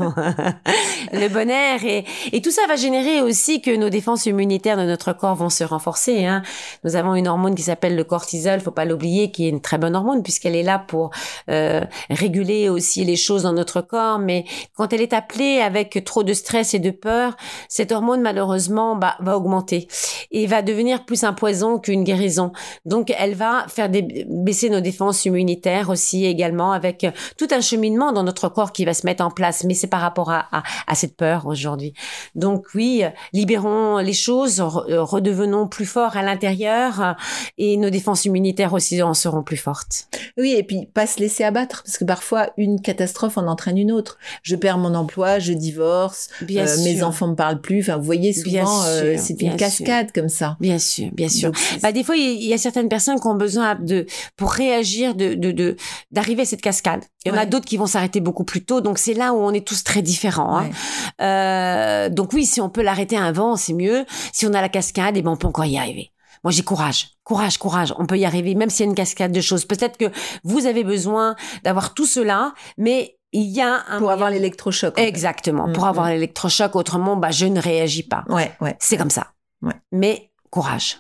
le 1.12 1.28
bon 1.28 1.50
air 1.50 1.84
et, 1.84 2.04
et 2.32 2.42
tout 2.42 2.50
ça 2.50 2.62
va 2.68 2.76
générer 2.76 3.20
aussi 3.22 3.60
que 3.60 3.74
nos 3.74 3.88
défenses 3.88 4.26
immunitaires 4.26 4.76
de 4.76 4.84
notre 4.84 5.12
corps 5.14 5.34
vont 5.34 5.48
se 5.50 5.64
renforcer. 5.64 6.26
Hein. 6.26 6.42
Nous 6.84 6.96
avons 6.96 7.14
une 7.14 7.26
hormone 7.28 7.54
qui 7.54 7.62
s'appelle 7.62 7.96
le 7.96 8.04
cortisol, 8.04 8.60
faut 8.60 8.70
pas 8.70 8.84
l'oublier, 8.84 9.30
qui 9.32 9.46
est 9.46 9.50
une 9.50 9.60
très 9.62 9.78
bonne 9.78 9.96
hormone 9.96 10.22
puisqu'elle 10.22 10.54
est 10.54 10.62
là 10.62 10.78
pour 10.78 11.10
euh, 11.50 11.80
réguler 12.10 12.68
aussi 12.68 13.04
les 13.04 13.16
choses 13.16 13.42
dans 13.42 13.52
notre 13.52 13.80
corps. 13.80 14.18
Mais 14.18 14.44
quand 14.76 14.92
elle 14.92 15.00
est 15.02 15.12
appelée 15.14 15.60
avec 15.60 16.04
trop 16.04 16.22
de 16.22 16.34
stress 16.34 16.74
et 16.74 16.78
de 16.78 16.90
peur, 16.90 17.36
cette 17.68 17.90
hormone 17.90 18.20
malheureusement 18.22 18.94
bah, 18.96 19.16
va 19.20 19.36
augmenter 19.36 19.88
et 20.30 20.46
va 20.46 20.62
devenir 20.62 21.04
plus 21.04 21.24
un 21.24 21.32
poison 21.32 21.78
qu'une 21.78 22.04
guérison. 22.04 22.52
Donc 22.84 22.97
elle 23.16 23.34
va 23.34 23.66
faire 23.68 23.88
des- 23.88 24.26
baisser 24.28 24.70
nos 24.70 24.80
défenses 24.80 25.24
immunitaires 25.24 25.88
aussi 25.90 26.24
également 26.26 26.72
avec 26.72 27.04
euh, 27.04 27.10
tout 27.36 27.48
un 27.50 27.60
cheminement 27.60 28.12
dans 28.12 28.22
notre 28.22 28.48
corps 28.48 28.72
qui 28.72 28.84
va 28.84 28.94
se 28.94 29.06
mettre 29.06 29.24
en 29.24 29.30
place. 29.30 29.64
Mais 29.64 29.74
c'est 29.74 29.86
par 29.86 30.00
rapport 30.00 30.30
à, 30.30 30.46
à, 30.52 30.62
à 30.86 30.94
cette 30.94 31.16
peur 31.16 31.46
aujourd'hui. 31.46 31.92
Donc 32.34 32.66
oui, 32.74 33.00
euh, 33.04 33.08
libérons 33.32 33.98
les 33.98 34.12
choses, 34.12 34.60
euh, 34.60 35.02
redevenons 35.02 35.66
plus 35.68 35.86
forts 35.86 36.16
à 36.16 36.22
l'intérieur 36.22 37.16
et 37.58 37.76
nos 37.76 37.90
défenses 37.90 38.24
immunitaires 38.24 38.72
aussi 38.72 39.02
en 39.02 39.14
seront 39.14 39.42
plus 39.42 39.56
fortes. 39.56 40.08
Oui, 40.36 40.54
et 40.56 40.62
puis 40.62 40.86
pas 40.92 41.06
se 41.06 41.18
laisser 41.20 41.44
abattre, 41.44 41.82
parce 41.84 41.98
que 41.98 42.04
parfois 42.04 42.50
une 42.56 42.80
catastrophe 42.80 43.38
en 43.38 43.46
entraîne 43.46 43.78
une 43.78 43.92
autre. 43.92 44.18
Je 44.42 44.56
perds 44.56 44.78
mon 44.78 44.94
emploi, 44.94 45.38
je 45.38 45.52
divorce, 45.52 46.28
Bien 46.42 46.66
euh, 46.66 46.76
mes 46.84 47.02
enfants 47.02 47.28
me 47.28 47.34
parlent 47.34 47.60
plus. 47.60 47.80
Enfin, 47.80 47.96
vous 47.96 48.04
voyez, 48.04 48.32
souvent, 48.32 48.82
euh, 48.86 49.14
c'est 49.18 49.40
une 49.42 49.50
sûr. 49.50 49.56
cascade 49.56 50.12
comme 50.12 50.28
ça. 50.28 50.56
Bien 50.60 50.78
sûr, 50.78 51.10
bien 51.12 51.28
sûr. 51.28 51.50
Donc, 51.50 51.58
Bah, 51.82 51.92
des 51.92 52.04
fois, 52.04 52.16
il 52.16 52.22
y- 52.22 52.34
il 52.44 52.48
y 52.48 52.54
a 52.54 52.58
certaines 52.58 52.87
personnes 52.88 53.20
qui 53.20 53.26
ont 53.26 53.34
besoin 53.34 53.74
de, 53.76 54.06
pour 54.36 54.52
réagir, 54.52 55.14
de, 55.14 55.34
de, 55.34 55.52
de, 55.52 55.76
d'arriver 56.10 56.42
à 56.42 56.44
cette 56.44 56.60
cascade. 56.62 57.04
Il 57.24 57.32
y 57.32 57.34
en 57.34 57.38
a 57.38 57.46
d'autres 57.46 57.66
qui 57.66 57.76
vont 57.76 57.86
s'arrêter 57.86 58.20
beaucoup 58.20 58.44
plus 58.44 58.64
tôt. 58.64 58.80
Donc, 58.80 58.98
c'est 58.98 59.14
là 59.14 59.32
où 59.32 59.36
on 59.38 59.52
est 59.52 59.66
tous 59.66 59.84
très 59.84 60.02
différents. 60.02 60.58
hein. 60.58 60.70
Euh, 61.20 62.08
donc 62.08 62.32
oui, 62.32 62.46
si 62.46 62.60
on 62.60 62.68
peut 62.70 62.82
l'arrêter 62.82 63.16
avant, 63.16 63.56
c'est 63.56 63.72
mieux. 63.74 64.04
Si 64.32 64.46
on 64.46 64.54
a 64.54 64.60
la 64.60 64.68
cascade, 64.68 65.16
eh 65.16 65.22
ben, 65.22 65.30
on 65.32 65.36
peut 65.36 65.46
encore 65.48 65.64
y 65.64 65.76
arriver. 65.78 66.12
Moi, 66.44 66.52
j'ai 66.52 66.62
courage. 66.62 67.08
Courage, 67.24 67.58
courage. 67.58 67.92
On 67.98 68.06
peut 68.06 68.18
y 68.18 68.24
arriver, 68.24 68.54
même 68.54 68.70
s'il 68.70 68.86
y 68.86 68.88
a 68.88 68.90
une 68.90 68.94
cascade 68.94 69.32
de 69.32 69.40
choses. 69.40 69.64
Peut-être 69.64 69.96
que 69.96 70.10
vous 70.44 70.66
avez 70.66 70.84
besoin 70.84 71.34
d'avoir 71.64 71.94
tout 71.94 72.06
cela, 72.06 72.54
mais 72.76 73.16
il 73.32 73.50
y 73.50 73.60
a 73.60 73.84
un 73.90 73.98
pour 73.98 74.10
avoir 74.10 74.30
l'électrochoc. 74.30 74.94
en 74.96 75.02
fait. 75.02 75.08
Exactement. 75.08 75.70
Pour 75.72 75.84
Mm, 75.84 75.88
avoir 75.88 76.06
mm. 76.06 76.10
l'électrochoc, 76.10 76.76
autrement, 76.76 77.16
bah, 77.16 77.30
je 77.32 77.46
ne 77.46 77.60
réagis 77.60 78.04
pas. 78.04 78.24
Ouais, 78.28 78.52
ouais. 78.60 78.76
C'est 78.78 78.96
comme 78.96 79.10
ça. 79.10 79.32
Ouais. 79.60 79.74
Mais 79.92 80.30
courage. 80.50 80.98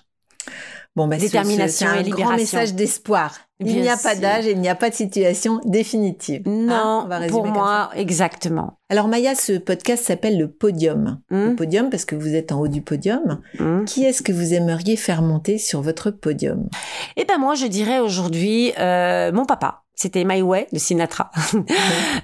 Bon, 0.98 1.06
bah, 1.06 1.16
ce- 1.16 1.22
ce- 1.22 1.26
Détermination 1.28 1.86
c'est 1.90 1.96
un 1.98 2.00
et 2.00 2.08
grand 2.10 2.16
libération. 2.32 2.36
message 2.58 2.74
d'espoir. 2.74 3.34
Il 3.60 3.80
n'y 3.80 3.88
a 3.88 3.96
pas 3.96 4.14
d'âge 4.14 4.46
et 4.46 4.52
il 4.52 4.60
n'y 4.60 4.68
a 4.68 4.74
pas 4.76 4.88
de 4.90 4.94
situation 4.94 5.60
définitive. 5.64 6.42
Hein, 6.46 6.50
Non, 6.50 7.02
on 7.04 7.08
va 7.08 7.18
résumer 7.18 7.40
pour 7.42 7.46
moi, 7.48 7.90
exactement. 7.96 8.78
Alors 8.88 9.08
Maya, 9.08 9.34
ce 9.34 9.58
podcast 9.58 10.04
s'appelle 10.04 10.38
le 10.38 10.48
podium. 10.50 11.20
Le 11.30 11.48
Hum, 11.48 11.56
podium 11.56 11.90
parce 11.90 12.04
que 12.04 12.14
vous 12.14 12.34
êtes 12.34 12.52
en 12.52 12.60
haut 12.60 12.68
du 12.68 12.82
podium. 12.82 13.40
hum. 13.58 13.84
Qui 13.84 14.04
est-ce 14.04 14.22
que 14.22 14.32
vous 14.32 14.54
aimeriez 14.54 14.96
faire 14.96 15.22
monter 15.22 15.58
sur 15.58 15.80
votre 15.82 16.10
podium? 16.10 16.68
Eh 17.16 17.24
ben 17.24 17.38
moi, 17.38 17.54
je 17.56 17.66
dirais 17.66 17.98
aujourd'hui 17.98 18.72
euh, 18.78 19.32
mon 19.32 19.44
papa. 19.44 19.82
C'était 20.00 20.22
My 20.24 20.42
Way 20.42 20.68
de 20.72 20.78
Sinatra. 20.78 21.30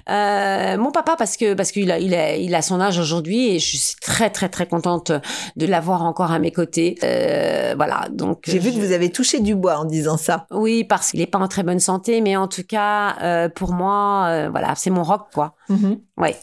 Euh, 0.07 0.77
mon 0.77 0.91
papa 0.91 1.15
parce 1.17 1.35
que 1.35 1.55
parce 1.55 1.71
qu'il 1.71 1.91
a 1.91 1.97
il 1.97 2.13
a 2.13 2.35
il 2.35 2.53
a 2.53 2.61
son 2.61 2.79
âge 2.79 2.99
aujourd'hui 2.99 3.55
et 3.55 3.59
je 3.59 3.75
suis 3.77 3.95
très 3.99 4.29
très 4.29 4.49
très 4.49 4.67
contente 4.67 5.11
de 5.55 5.65
l'avoir 5.65 6.03
encore 6.03 6.31
à 6.31 6.37
mes 6.37 6.51
côtés. 6.51 6.97
Euh, 7.03 7.73
voilà 7.75 8.07
donc 8.11 8.43
J'ai 8.45 8.59
vu 8.59 8.69
je- 8.69 8.75
que 8.75 8.79
vous 8.85 8.91
avez 8.91 9.11
touché 9.11 9.39
du 9.39 9.55
bois 9.55 9.77
en 9.79 9.85
disant 9.85 10.17
ça. 10.17 10.45
oui 10.51 10.83
parce 10.83 11.09
qu'il 11.11 11.21
est 11.21 11.25
pas 11.25 11.39
en 11.39 11.47
très 11.47 11.63
bonne 11.63 11.79
santé 11.79 12.21
mais 12.21 12.35
en 12.35 12.47
tout 12.47 12.63
cas 12.63 13.15
euh, 13.23 13.49
pour 13.49 13.73
moi 13.73 14.47
voilà 14.51 14.75
c'est 14.75 14.91
mon 14.91 15.01
rock 15.03 15.27
quoi. 15.33 15.55
Mhm. 15.69 15.97
Ouais 16.17 16.35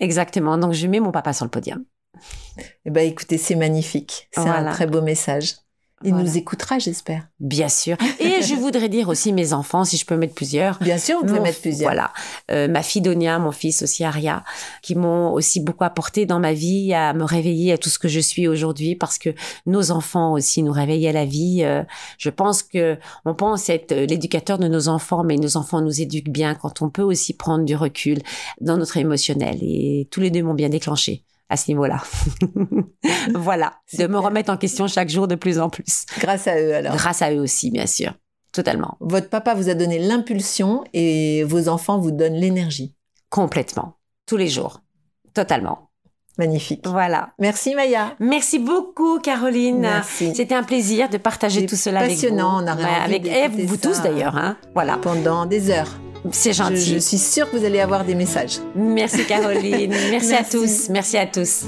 exactement 0.00 0.58
donc 0.58 0.72
je 0.72 0.86
mets 0.88 1.00
mon 1.00 1.12
papa 1.12 1.32
sur 1.32 1.44
le 1.44 1.50
podium. 1.50 1.84
Eh 2.84 2.90
ben, 2.90 3.06
écoutez, 3.06 3.38
c'est 3.38 3.54
magnifique. 3.54 4.28
C'est 4.32 4.40
un 4.40 4.72
très 4.72 4.88
beau 4.88 5.02
message. 5.02 5.54
Il 6.04 6.10
Voilà. 6.10 6.24
nous 6.28 6.36
écoutera, 6.36 6.78
j'espère. 6.78 7.26
Bien 7.40 7.68
sûr 7.68 7.96
et 8.20 8.40
je 8.42 8.54
voudrais 8.54 8.88
dire 8.88 9.08
aussi 9.08 9.32
mes 9.32 9.52
enfants 9.52 9.84
si 9.84 9.96
je 9.96 10.06
peux 10.06 10.16
mettre 10.16 10.34
plusieurs. 10.34 10.78
Bien 10.78 10.96
sûr, 10.98 11.18
pouvez 11.20 11.32
Mon- 11.34 11.42
mettre 11.42 11.60
plusieurs. 11.60 11.88
Voilà. 11.90 12.12
Euh, 12.52 12.68
ma 12.68 12.82
fille 12.82 13.02
Donia, 13.02 13.38
mon 13.40 13.50
fils 13.50 13.82
aussi 13.82 14.04
Aria, 14.04 14.44
qui 14.82 14.94
m'ont 14.94 15.32
aussi 15.32 15.58
beaucoup 15.60 15.82
apporté 15.84 16.24
dans 16.24 16.38
ma 16.38 16.52
vie 16.52 16.94
à 16.94 17.12
me 17.14 17.24
réveiller 17.24 17.72
à 17.72 17.78
tout 17.78 17.88
ce 17.88 17.98
que 17.98 18.06
je 18.08 18.20
suis 18.20 18.46
aujourd'hui 18.46 18.94
parce 18.94 19.18
que 19.18 19.30
nos 19.66 19.90
enfants 19.90 20.32
aussi 20.34 20.62
nous 20.62 20.72
réveillent 20.72 21.08
à 21.08 21.12
la 21.12 21.24
vie. 21.24 21.62
Euh, 21.64 21.82
je 22.18 22.30
pense 22.30 22.62
que 22.62 22.96
on 23.24 23.34
pense 23.34 23.68
être 23.68 23.90
euh, 23.92 24.06
l'éducateur 24.06 24.58
de 24.58 24.68
nos 24.68 24.86
enfants, 24.88 25.24
mais 25.24 25.36
nos 25.36 25.56
enfants 25.56 25.80
nous 25.80 26.00
éduquent 26.00 26.30
bien 26.30 26.54
quand 26.54 26.80
on 26.80 26.90
peut 26.90 27.02
aussi 27.02 27.34
prendre 27.34 27.64
du 27.64 27.74
recul 27.74 28.18
dans 28.60 28.76
notre 28.76 28.96
émotionnel. 28.98 29.58
Et 29.62 30.06
tous 30.12 30.20
les 30.20 30.30
deux 30.30 30.42
m'ont 30.44 30.54
bien 30.54 30.68
déclenché 30.68 31.24
à 31.48 31.56
ce 31.56 31.70
niveau-là. 31.70 32.02
voilà. 33.34 33.74
De 33.98 34.06
me 34.06 34.18
remettre 34.18 34.50
en 34.52 34.56
question 34.56 34.86
chaque 34.86 35.08
jour 35.08 35.28
de 35.28 35.34
plus 35.34 35.58
en 35.58 35.70
plus. 35.70 36.04
Grâce 36.18 36.46
à 36.46 36.60
eux, 36.60 36.74
alors. 36.74 36.94
Grâce 36.94 37.22
à 37.22 37.32
eux 37.32 37.40
aussi, 37.40 37.70
bien 37.70 37.86
sûr. 37.86 38.12
Totalement. 38.52 38.96
Votre 39.00 39.28
papa 39.28 39.54
vous 39.54 39.68
a 39.68 39.74
donné 39.74 39.98
l'impulsion 39.98 40.84
et 40.92 41.44
vos 41.44 41.68
enfants 41.68 41.98
vous 41.98 42.10
donnent 42.10 42.34
l'énergie. 42.34 42.94
Complètement. 43.30 43.98
Tous 44.26 44.36
les 44.36 44.48
jours. 44.48 44.80
Totalement. 45.34 45.90
Magnifique. 46.38 46.86
Voilà. 46.86 47.30
Merci 47.40 47.74
Maya. 47.74 48.14
Merci 48.20 48.58
beaucoup, 48.60 49.18
Caroline. 49.18 49.80
Merci. 49.80 50.34
C'était 50.34 50.54
un 50.54 50.62
plaisir 50.62 51.08
de 51.08 51.18
partager 51.18 51.66
tout 51.66 51.76
cela 51.76 52.00
avec 52.00 52.12
vous. 52.12 52.20
passionnant, 52.22 52.62
on 52.62 52.68
envie 52.68 52.84
avec 52.84 53.26
et 53.26 53.48
vous 53.48 53.74
ça. 53.74 53.88
tous 53.88 54.02
d'ailleurs. 54.02 54.36
Hein. 54.36 54.56
Voilà, 54.72 54.98
Pendant 54.98 55.46
des 55.46 55.70
heures. 55.70 55.98
C'est 56.32 56.52
gentil. 56.52 56.94
je 56.94 56.98
suis 56.98 57.18
sûre 57.18 57.50
que 57.50 57.56
vous 57.56 57.64
allez 57.64 57.80
avoir 57.80 58.04
des 58.04 58.14
messages. 58.14 58.58
Merci, 58.74 59.24
Caroline. 59.26 59.90
Merci, 60.10 60.34
à 60.34 60.40
Merci. 60.40 60.50
tous. 60.50 60.88
Merci 60.90 61.16
à 61.16 61.26
tous. 61.26 61.64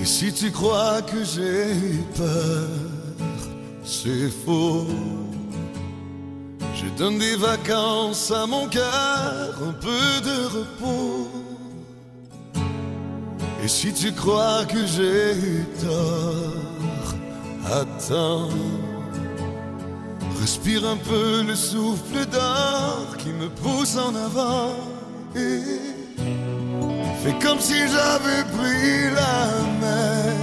Et 0.00 0.04
si 0.04 0.32
tu 0.32 0.50
crois 0.50 1.02
que 1.02 1.22
j'ai 1.24 1.74
peur, 2.16 2.68
c'est 3.84 4.30
faux. 4.44 4.86
Je 6.74 6.86
donne 6.96 7.18
des 7.18 7.36
vacances 7.36 8.30
à 8.30 8.46
mon 8.46 8.66
cœur, 8.66 9.54
un 9.62 9.72
peu 9.72 10.20
de 10.24 10.44
repos. 10.46 11.28
Et 13.62 13.68
si 13.68 13.92
tu 13.92 14.12
crois 14.12 14.64
que 14.64 14.86
j'ai 14.86 15.34
eu 15.34 15.64
tort, 15.82 17.14
attends. 17.66 18.48
Respire 20.40 20.86
un 20.86 20.96
peu 20.96 21.42
le 21.42 21.54
souffle 21.54 22.24
d'or 22.26 23.16
qui 23.18 23.28
me 23.28 23.48
pousse 23.50 23.96
en 23.96 24.14
avant. 24.14 24.74
Et 25.36 25.60
Fais 27.22 27.34
comme 27.46 27.60
si 27.60 27.74
j'avais 27.74 28.44
pris 28.56 29.10
la 29.14 29.44
mer. 29.80 30.34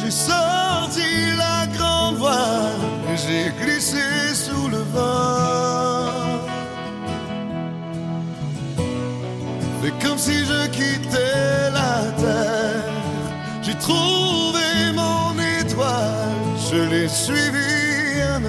J'ai 0.00 0.10
sorti 0.10 1.36
la 1.36 1.66
grande 1.76 2.16
voile 2.16 2.82
et 3.12 3.16
j'ai 3.16 3.64
glissé 3.64 4.02
sous 4.34 4.68
le 4.68 4.78
vent. 4.92 6.40
Fais 9.80 9.92
comme 10.04 10.18
si 10.18 10.44
je 10.44 10.66
quittais 10.68 11.70
la 11.72 12.10
terre. 12.20 12.92
J'ai 13.62 13.76
trouvé 13.76 14.92
mon 14.94 15.34
étoile, 15.60 16.34
je 16.70 16.78
l'ai 16.90 17.08
suivi 17.08 17.58
un 17.58 17.87